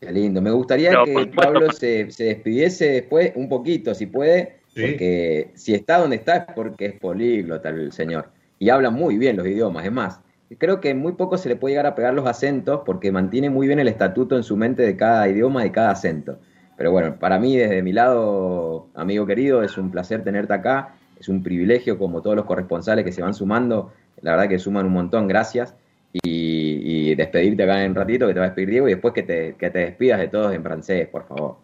Qué 0.00 0.12
lindo. 0.12 0.42
Me 0.42 0.50
gustaría 0.50 0.92
No, 0.92 1.04
que. 1.04 1.26
Pablo 1.34 1.72
se, 1.72 2.10
se 2.10 2.24
despidiese 2.24 2.86
después 2.90 3.32
un 3.36 3.48
poquito, 3.48 3.94
si 3.94 4.06
puede, 4.06 4.60
Sí. 4.74 4.80
porque 4.80 5.50
si 5.54 5.72
está 5.72 5.98
donde 5.98 6.16
está 6.16 6.36
es 6.38 6.44
porque 6.54 6.86
es 6.86 6.92
políglota 7.00 7.68
el 7.68 7.92
señor. 7.92 8.28
Y 8.58 8.70
habla 8.70 8.90
muy 8.90 9.16
bien 9.18 9.36
los 9.36 9.46
idiomas. 9.46 9.84
Es 9.86 9.92
más, 9.92 10.18
creo 10.58 10.80
que 10.80 10.94
muy 10.94 11.12
poco 11.12 11.36
se 11.38 11.48
le 11.48 11.56
puede 11.56 11.72
llegar 11.72 11.86
a 11.86 11.94
pegar 11.94 12.14
los 12.14 12.26
acentos 12.26 12.82
porque 12.84 13.10
mantiene 13.12 13.50
muy 13.50 13.66
bien 13.66 13.78
el 13.80 13.88
estatuto 13.88 14.36
en 14.36 14.42
su 14.42 14.56
mente 14.56 14.82
de 14.82 14.96
cada 14.96 15.28
idioma, 15.28 15.62
de 15.62 15.72
cada 15.72 15.90
acento. 15.90 16.38
Pero 16.76 16.90
bueno, 16.90 17.16
para 17.18 17.38
mí, 17.38 17.56
desde 17.56 17.82
mi 17.82 17.92
lado, 17.92 18.88
amigo 18.94 19.26
querido, 19.26 19.62
es 19.62 19.78
un 19.78 19.90
placer 19.90 20.24
tenerte 20.24 20.52
acá. 20.52 20.94
Es 21.18 21.28
un 21.28 21.42
privilegio, 21.42 21.96
como 21.98 22.20
todos 22.20 22.34
los 22.36 22.44
corresponsales 22.44 23.04
que 23.04 23.12
se 23.12 23.22
van 23.22 23.32
sumando. 23.34 23.92
La 24.22 24.32
verdad 24.32 24.48
que 24.48 24.58
suman 24.58 24.86
un 24.86 24.92
montón. 24.92 25.28
Gracias 25.28 25.74
y, 26.12 27.10
y 27.10 27.14
despedirte 27.14 27.62
acá 27.62 27.82
en 27.84 27.90
un 27.92 27.96
ratito, 27.96 28.26
que 28.26 28.34
te 28.34 28.40
va 28.40 28.46
a 28.46 28.48
despedir 28.48 28.70
Diego, 28.70 28.88
y 28.88 28.92
después 28.92 29.14
que 29.14 29.22
te, 29.22 29.54
que 29.56 29.70
te 29.70 29.78
despidas 29.78 30.18
de 30.20 30.28
todos 30.28 30.52
en 30.52 30.62
francés, 30.62 31.08
por 31.08 31.26
favor. 31.26 31.56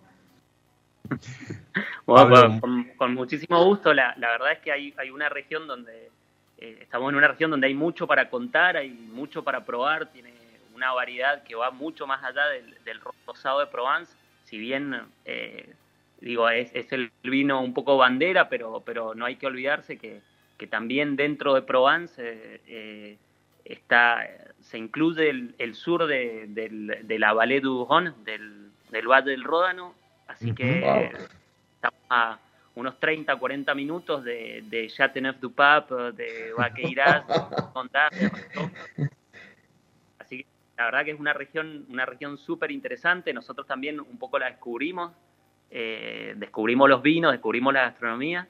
Bueno, 2.07 2.61
con- 2.61 2.89
con 2.97 3.15
muchísimo 3.15 3.65
gusto. 3.65 3.93
La, 3.93 4.15
la 4.16 4.31
verdad 4.31 4.52
es 4.52 4.59
que 4.61 4.73
hay, 4.73 4.94
hay 4.97 5.11
una 5.11 5.28
región 5.28 5.66
donde 5.66 6.11
eh, 6.60 6.78
estamos 6.82 7.10
en 7.10 7.16
una 7.16 7.28
región 7.28 7.50
donde 7.50 7.66
hay 7.66 7.74
mucho 7.74 8.06
para 8.06 8.28
contar, 8.30 8.76
hay 8.76 8.90
mucho 8.90 9.42
para 9.42 9.64
probar, 9.64 10.06
tiene 10.12 10.32
una 10.74 10.92
variedad 10.92 11.42
que 11.42 11.54
va 11.54 11.70
mucho 11.70 12.06
más 12.06 12.22
allá 12.22 12.46
del, 12.46 12.76
del 12.84 13.00
rosado 13.26 13.60
de 13.60 13.66
Provence. 13.66 14.14
Si 14.44 14.58
bien 14.58 15.00
eh, 15.24 15.74
digo 16.20 16.48
es, 16.48 16.70
es 16.74 16.90
el 16.92 17.10
vino 17.22 17.60
un 17.60 17.74
poco 17.74 17.96
bandera, 17.96 18.48
pero 18.48 18.82
pero 18.84 19.14
no 19.14 19.24
hay 19.26 19.36
que 19.36 19.46
olvidarse 19.46 19.98
que, 19.98 20.20
que 20.58 20.66
también 20.66 21.16
dentro 21.16 21.54
de 21.54 21.62
Provence 21.62 22.14
eh, 22.18 22.60
eh, 22.66 23.18
está 23.64 24.26
se 24.60 24.78
incluye 24.78 25.30
el, 25.30 25.54
el 25.58 25.74
sur 25.74 26.06
de, 26.06 26.46
del- 26.48 26.98
de 27.02 27.18
la 27.18 27.32
Vallée 27.32 27.60
du 27.60 27.84
Rhône, 27.84 28.12
del, 28.24 28.70
del 28.90 29.06
Valle 29.06 29.30
del 29.30 29.44
Ródano, 29.44 29.94
así 30.28 30.52
que 30.54 30.80
Wow. 30.80 31.10
estamos 31.74 32.00
a 32.10 32.38
unos 32.76 32.98
30, 33.01 33.34
40 33.36 33.74
minutos 33.74 34.24
de, 34.24 34.62
de 34.68 34.86
Châteauneuf-du-Pape, 34.88 36.12
de 36.12 36.52
Vaqueiras, 36.56 37.26
de 37.26 37.34
Condat, 37.72 38.12
de. 38.14 38.30
Así 40.18 40.38
que 40.44 40.47
la 40.76 40.84
verdad 40.86 41.05
que 41.05 41.10
es 41.12 41.20
una 41.20 41.32
región, 41.32 41.84
una 41.88 42.06
región 42.06 42.38
súper 42.38 42.70
interesante. 42.70 43.32
Nosotros 43.32 43.66
también 43.66 44.01
un 44.01 44.18
poco 44.18 44.38
la 44.38 44.47
descubrimos. 44.47 45.12
eh, 45.70 46.34
descubrimos 46.36 46.88
los 46.88 47.02
vinos, 47.02 47.32
descubrimos 47.32 47.72
la 47.72 47.82
gastronomía. 47.82 48.48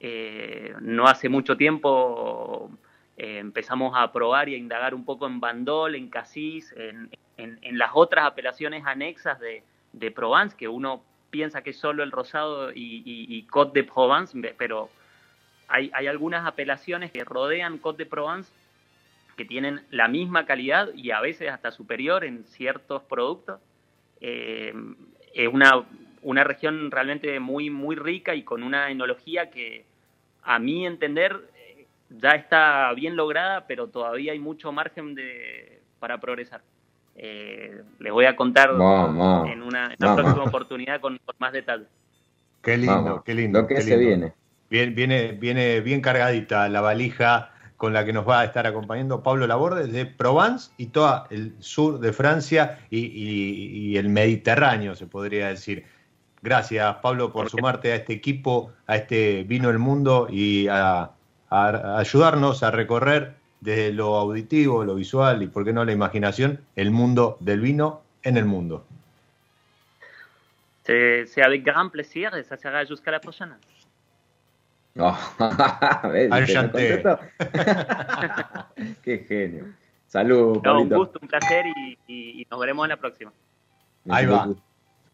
Eh, 0.00 0.74
no 0.80 1.06
hace 1.06 1.28
mucho 1.28 1.56
tiempo 1.56 2.70
eh, 3.16 3.38
empezamos 3.38 3.92
a 3.96 4.10
probar 4.12 4.48
y 4.48 4.54
a 4.54 4.58
indagar 4.58 4.94
un 4.94 5.04
poco 5.04 5.26
en 5.26 5.40
Bandol, 5.40 5.94
en 5.94 6.08
Cassis, 6.08 6.72
en, 6.76 7.10
en- 7.36 7.58
en 7.62 7.78
las 7.78 7.90
otras 7.94 8.24
apelaciones 8.26 8.84
anexas 8.86 9.38
de, 9.40 9.62
de 9.92 10.10
Provence, 10.10 10.56
que 10.56 10.68
uno 10.68 11.02
piensa 11.30 11.62
que 11.62 11.70
es 11.70 11.78
solo 11.78 12.02
el 12.02 12.10
rosado 12.12 12.72
y, 12.72 13.02
y, 13.04 13.42
Côte 13.44 13.80
de 13.80 13.84
Provence, 13.88 14.38
ve- 14.38 14.54
pero 14.56 14.90
hay, 15.68 15.90
hay 15.94 16.06
algunas 16.06 16.46
apelaciones 16.46 17.10
que 17.12 17.24
rodean 17.24 17.78
Côte 17.78 18.04
de 18.04 18.10
Provence 18.10 18.50
que 19.36 19.44
tienen 19.44 19.82
la 19.90 20.08
misma 20.08 20.44
calidad 20.44 20.92
y 20.94 21.12
a 21.12 21.20
veces 21.20 21.50
hasta 21.50 21.70
superior 21.70 22.24
en 22.24 22.44
ciertos 22.44 23.02
productos. 23.04 23.60
Eh, 24.20 24.74
es 25.34 25.48
una, 25.48 25.84
una 26.22 26.44
región 26.44 26.90
realmente 26.90 27.40
muy, 27.40 27.70
muy 27.70 27.96
rica 27.96 28.34
y 28.34 28.42
con 28.42 28.62
una 28.62 28.90
enología 28.90 29.50
que, 29.50 29.84
a 30.42 30.58
mi 30.58 30.86
entender, 30.86 31.40
ya 32.10 32.30
está 32.30 32.92
bien 32.94 33.16
lograda, 33.16 33.66
pero 33.66 33.86
todavía 33.88 34.32
hay 34.32 34.38
mucho 34.40 34.72
margen 34.72 35.14
de, 35.14 35.80
para 36.00 36.18
progresar. 36.20 36.60
Eh, 37.16 37.82
les 37.98 38.12
voy 38.12 38.24
a 38.24 38.34
contar 38.36 38.70
en 38.70 38.76
una, 38.80 39.52
en 39.52 39.62
una 39.62 39.94
Vamos. 39.98 40.20
próxima 40.20 40.44
oportunidad 40.44 41.00
con, 41.00 41.18
con 41.24 41.34
más 41.38 41.52
detalle. 41.52 41.84
Qué 42.62 42.76
lindo, 42.76 43.22
qué 43.24 43.34
lindo. 43.34 43.62
Lo 43.62 43.66
que 43.66 43.76
qué 43.76 43.82
se 43.82 43.90
lindo. 43.96 44.06
viene. 44.06 44.32
Bien, 44.70 44.94
viene, 44.94 45.32
viene 45.32 45.80
bien 45.80 46.00
cargadita 46.00 46.68
la 46.68 46.80
valija 46.80 47.50
con 47.76 47.92
la 47.92 48.04
que 48.04 48.12
nos 48.12 48.28
va 48.28 48.40
a 48.40 48.44
estar 48.44 48.66
acompañando 48.66 49.22
Pablo 49.22 49.46
Laborde 49.46 49.86
de 49.86 50.04
Provence 50.06 50.70
y 50.76 50.86
todo 50.86 51.24
el 51.30 51.54
sur 51.60 51.98
de 51.98 52.12
Francia 52.12 52.78
y, 52.90 52.98
y- 52.98 53.68
y 53.92 53.96
el 53.96 54.08
Mediterráneo, 54.10 54.94
se 54.94 55.06
podría 55.06 55.48
decir. 55.48 55.84
Gracias, 56.42 56.96
Pablo, 57.02 57.32
por 57.32 57.50
sumarte 57.50 57.92
a 57.92 57.96
este 57.96 58.12
equipo, 58.14 58.72
a 58.86 58.96
este 58.96 59.44
Vino 59.44 59.68
el 59.70 59.78
Mundo 59.78 60.26
y 60.30 60.68
a, 60.68 61.10
a 61.50 61.98
ayudarnos 61.98 62.62
a 62.62 62.70
recorrer 62.70 63.34
desde 63.60 63.92
lo 63.92 64.16
auditivo, 64.16 64.84
lo 64.84 64.94
visual 64.94 65.42
y, 65.42 65.46
por 65.46 65.64
qué 65.64 65.72
no, 65.72 65.84
la 65.84 65.92
imaginación, 65.92 66.60
el 66.76 66.90
mundo 66.90 67.36
del 67.40 67.60
vino 67.60 68.02
en 68.22 68.36
el 68.36 68.44
mundo. 68.44 68.84
C'est 70.84 71.42
avec 71.42 71.62
grand 71.62 71.88
plaisir 71.90 72.34
et 72.34 72.42
ça 72.42 72.56
sera 72.56 72.84
jusqu'à 72.84 73.10
la 73.12 73.20
prochaine. 73.20 73.54
Oh, 74.98 75.16
¿ves? 76.10 76.32
Al 76.32 76.46
¿Te 76.46 76.52
chanté. 76.52 77.02
contestó? 77.02 77.20
Qué 79.04 79.18
genio. 79.28 79.66
Salud, 80.08 80.60
No, 80.64 80.80
un 80.80 80.88
gusto, 80.88 81.20
un 81.22 81.28
placer 81.28 81.66
y, 81.66 81.96
y- 82.08 82.40
y 82.42 82.46
nos 82.50 82.58
veremos 82.58 82.84
en 82.86 82.88
la 82.88 82.96
próxima. 82.96 83.32
Ahí 84.08 84.26
va. 84.26 84.48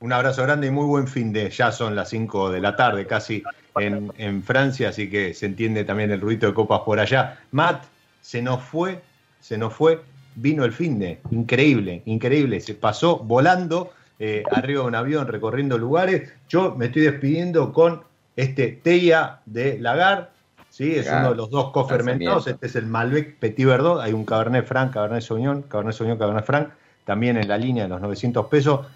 Un 0.01 0.13
abrazo 0.13 0.43
grande 0.45 0.69
y 0.69 0.71
muy 0.71 0.87
buen 0.87 1.07
fin 1.09 1.33
de. 1.33 1.51
Ya 1.51 1.71
son 1.73 1.95
las 1.95 2.09
5 2.09 2.51
de 2.51 2.61
la 2.61 2.75
tarde 2.77 3.07
casi 3.07 3.43
en, 3.77 4.11
en 4.17 4.43
Francia, 4.43 4.89
así 4.91 5.11
que 5.11 5.35
se 5.35 5.45
entiende 5.47 5.85
también 5.85 6.11
el 6.11 6.21
ruido 6.23 6.49
de 6.49 6.55
copas 6.55 6.81
por 6.81 6.99
allá. 6.99 7.39
Matt, 7.53 7.85
se 8.27 8.43
nos 8.43 8.61
fue, 8.61 9.03
se 9.41 9.57
nos 9.57 9.73
fue, 9.73 10.03
vino 10.35 10.65
el 10.65 10.73
fin 10.73 10.99
de. 10.99 11.21
Increíble, 11.31 12.03
increíble. 12.07 12.59
Se 12.59 12.75
pasó 12.75 13.19
volando 13.19 13.93
eh, 14.19 14.43
arriba 14.51 14.83
de 14.83 14.89
un 14.89 14.97
avión, 14.97 15.29
recorriendo 15.29 15.79
lugares. 15.79 16.33
Yo 16.49 16.75
me 16.75 16.87
estoy 16.87 17.03
despidiendo 17.03 17.73
con 17.73 18.03
este 18.35 18.81
Teia 18.83 19.43
de 19.47 19.79
Lagar. 19.79 20.33
¿sí? 20.71 20.97
Es 20.97 21.07
Lagar. 21.07 21.21
uno 21.21 21.31
de 21.31 21.37
los 21.37 21.51
dos 21.51 21.71
cofermentados. 21.71 22.49
Este 22.49 22.67
es 22.67 22.75
el 22.75 22.87
Malbec 22.87 23.37
Petit 23.39 23.65
Verdot. 23.65 24.01
Hay 24.01 24.13
un 24.13 24.25
Cabernet 24.25 24.67
Franc, 24.67 24.93
Cabernet 24.93 25.23
Sauvignon, 25.23 25.63
Cabernet 25.63 25.95
Sauvignon, 25.95 26.19
Cabernet 26.19 26.45
Franc. 26.45 26.71
También 27.05 27.37
en 27.37 27.47
la 27.47 27.57
línea 27.57 27.85
de 27.85 27.91
los 27.91 28.01
900 28.01 28.47
pesos. 28.47 28.89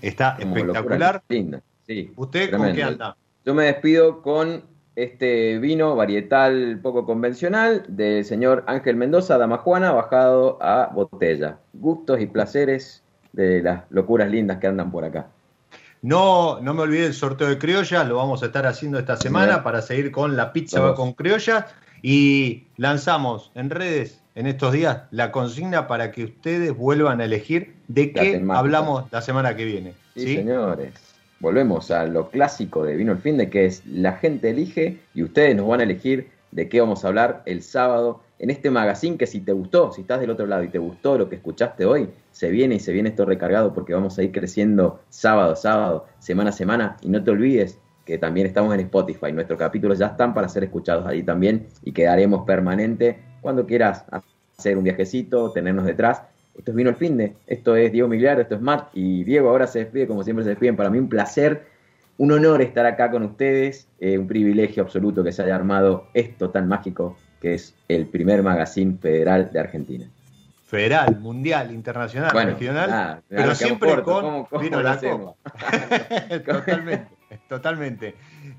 Está 0.00 0.38
Como 0.40 0.56
espectacular. 0.56 1.16
locura 1.16 1.24
linda. 1.28 1.60
Sí, 1.86 2.10
¿Usted 2.16 2.50
con 2.50 2.74
qué 2.74 2.82
anda? 2.82 3.14
Yo 3.44 3.54
me 3.54 3.64
despido 3.64 4.22
con 4.22 4.62
este 4.98 5.60
vino 5.60 5.94
varietal 5.94 6.80
poco 6.82 7.06
convencional 7.06 7.84
del 7.86 8.24
señor 8.24 8.64
Ángel 8.66 8.96
Mendoza, 8.96 9.38
Dama 9.38 9.58
Juana, 9.58 9.92
bajado 9.92 10.58
a 10.60 10.90
botella. 10.92 11.58
Gustos 11.72 12.20
y 12.20 12.26
placeres 12.26 13.04
de 13.32 13.62
las 13.62 13.84
locuras 13.90 14.28
lindas 14.28 14.58
que 14.58 14.66
andan 14.66 14.90
por 14.90 15.04
acá. 15.04 15.28
No, 16.02 16.60
no 16.60 16.74
me 16.74 16.82
olvidé 16.82 17.06
el 17.06 17.14
sorteo 17.14 17.48
de 17.48 17.58
criollas, 17.58 18.08
lo 18.08 18.16
vamos 18.16 18.42
a 18.42 18.46
estar 18.46 18.66
haciendo 18.66 18.98
esta 18.98 19.16
semana 19.16 19.62
para 19.62 19.82
seguir 19.82 20.10
con 20.10 20.36
la 20.36 20.52
pizza 20.52 20.80
Vamos. 20.80 20.96
con 20.96 21.12
criollas. 21.12 21.66
Y 22.02 22.66
lanzamos 22.76 23.52
en 23.54 23.70
redes 23.70 24.20
en 24.34 24.48
estos 24.48 24.72
días 24.72 25.02
la 25.12 25.30
consigna 25.30 25.86
para 25.86 26.10
que 26.10 26.24
ustedes 26.24 26.76
vuelvan 26.76 27.20
a 27.20 27.24
elegir 27.24 27.76
de 27.86 28.12
qué 28.12 28.44
hablamos 28.50 29.04
la 29.12 29.22
semana 29.22 29.54
que 29.54 29.64
viene. 29.64 29.94
Sí, 30.14 30.26
¿sí? 30.26 30.36
señores. 30.36 31.07
Volvemos 31.40 31.90
a 31.90 32.04
lo 32.06 32.30
clásico 32.30 32.84
de 32.84 32.96
Vino 32.96 33.12
el 33.12 33.18
Fin 33.18 33.36
de 33.36 33.48
que 33.48 33.66
es 33.66 33.86
la 33.86 34.12
gente 34.14 34.50
elige 34.50 34.98
y 35.14 35.22
ustedes 35.22 35.54
nos 35.54 35.68
van 35.68 35.80
a 35.80 35.84
elegir 35.84 36.30
de 36.50 36.68
qué 36.68 36.80
vamos 36.80 37.04
a 37.04 37.08
hablar 37.08 37.42
el 37.46 37.62
sábado 37.62 38.20
en 38.38 38.50
este 38.50 38.70
magazine 38.70 39.16
que 39.16 39.26
si 39.26 39.40
te 39.40 39.52
gustó, 39.52 39.92
si 39.92 40.00
estás 40.00 40.20
del 40.20 40.30
otro 40.30 40.46
lado 40.46 40.62
y 40.64 40.68
te 40.68 40.78
gustó 40.78 41.18
lo 41.18 41.28
que 41.28 41.36
escuchaste 41.36 41.84
hoy, 41.84 42.08
se 42.30 42.50
viene 42.50 42.76
y 42.76 42.80
se 42.80 42.92
viene 42.92 43.10
esto 43.10 43.24
recargado 43.24 43.72
porque 43.72 43.94
vamos 43.94 44.18
a 44.18 44.22
ir 44.22 44.32
creciendo 44.32 45.00
sábado 45.10 45.54
sábado, 45.56 46.06
semana 46.18 46.50
a 46.50 46.52
semana 46.52 46.96
y 47.02 47.08
no 47.08 47.22
te 47.22 47.30
olvides 47.30 47.78
que 48.04 48.16
también 48.18 48.46
estamos 48.46 48.72
en 48.74 48.80
Spotify, 48.80 49.32
nuestros 49.32 49.58
capítulos 49.58 49.98
ya 49.98 50.06
están 50.06 50.32
para 50.32 50.48
ser 50.48 50.64
escuchados 50.64 51.06
ahí 51.06 51.22
también 51.22 51.68
y 51.84 51.92
quedaremos 51.92 52.46
permanente 52.46 53.18
cuando 53.42 53.66
quieras 53.66 54.04
hacer 54.56 54.78
un 54.78 54.84
viajecito, 54.84 55.52
tenernos 55.52 55.84
detrás. 55.84 56.22
Esto 56.58 56.72
es 56.72 56.76
Vino 56.76 56.90
el 56.90 56.96
Fin 56.96 57.16
de, 57.16 57.34
esto 57.46 57.76
es 57.76 57.90
Diego 57.92 58.08
Migliaro, 58.08 58.42
esto 58.42 58.56
es 58.56 58.60
Matt 58.60 58.88
y 58.92 59.24
Diego 59.24 59.48
ahora 59.48 59.66
se 59.66 59.78
despide 59.80 60.06
como 60.06 60.22
siempre 60.24 60.42
se 60.44 60.50
despiden. 60.50 60.76
Para 60.76 60.90
mí 60.90 60.98
un 60.98 61.08
placer, 61.08 61.64
un 62.18 62.32
honor 62.32 62.60
estar 62.60 62.84
acá 62.84 63.10
con 63.10 63.22
ustedes, 63.22 63.86
eh, 64.00 64.18
un 64.18 64.26
privilegio 64.26 64.82
absoluto 64.82 65.22
que 65.24 65.30
se 65.32 65.42
haya 65.42 65.54
armado 65.54 66.08
esto 66.14 66.50
tan 66.50 66.68
mágico 66.68 67.16
que 67.40 67.54
es 67.54 67.74
el 67.86 68.06
primer 68.06 68.42
magazine 68.42 68.98
federal 69.00 69.50
de 69.52 69.60
Argentina. 69.60 70.06
Federal, 70.66 71.18
mundial, 71.20 71.70
internacional, 71.72 72.30
Bueno, 72.32 72.50
regional, 72.50 72.90
nada, 72.90 73.22
pero 73.28 73.42
nada, 73.42 73.54
siempre 73.54 73.90
con 74.02 74.02
¿cómo- 74.04 74.46
cómo 74.50 74.60
vino 74.62 74.82
la 74.82 74.98
copa. 74.98 75.34
totalmente, 76.44 77.08
totalmente. 77.48 78.14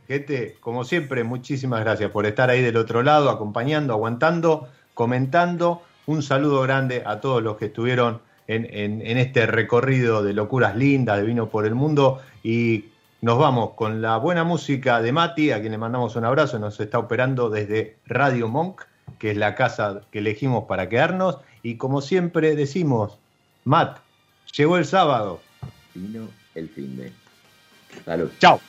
Gente, 0.07 0.55
como 0.59 0.84
siempre, 0.85 1.23
muchísimas 1.23 1.81
gracias 1.81 2.09
por 2.11 2.26
estar 2.26 2.49
ahí 2.49 2.61
del 2.63 2.77
otro 2.77 3.03
lado, 3.03 3.30
acompañando, 3.30 3.93
aguantando, 3.93 4.67
comentando. 4.93 5.84
Un 6.10 6.23
saludo 6.23 6.61
grande 6.64 7.03
a 7.06 7.19
todos 7.22 7.44
los 7.44 7.56
que 7.57 7.65
estuvieron 7.65 8.19
en, 8.48 8.65
en- 8.72 9.06
en 9.06 9.19
este 9.19 9.45
recorrido 9.45 10.23
de 10.23 10.34
locuras 10.34 10.76
lindas, 10.76 11.18
de 11.19 11.23
vino 11.23 11.49
por 11.49 11.68
el 11.68 11.76
mundo. 11.76 12.19
Y 12.41 12.86
nos 13.22 13.38
vamos 13.38 13.72
con 13.76 14.02
la 14.02 14.18
buena 14.18 14.44
música 14.44 15.03
de 15.03 15.11
Mati, 15.11 15.52
a 15.52 15.60
quien 15.60 15.72
le 15.72 15.77
mandamos 15.77 16.15
un 16.15 16.26
abrazo, 16.26 16.57
nos 16.57 16.80
está 16.80 16.98
operando 16.98 17.52
desde 17.52 17.98
Radio 18.07 18.48
Monk, 18.48 18.81
que 19.19 19.30
es 19.30 19.38
la 19.38 19.53
casa 19.53 20.02
que 20.10 20.18
elegimos 20.18 20.64
para 20.64 20.90
quedarnos. 20.90 21.38
Y 21.61 21.76
como 21.76 22.02
siempre 22.02 22.56
decimos, 22.56 23.19
Matt, 23.64 23.99
llegó 24.57 24.77
el 24.77 24.86
sábado. 24.86 25.41
Vino 25.94 26.27
el 26.56 26.69
fin 26.69 26.98
de. 26.98 27.11
Salud. 28.03 28.31
Chao. 28.40 28.60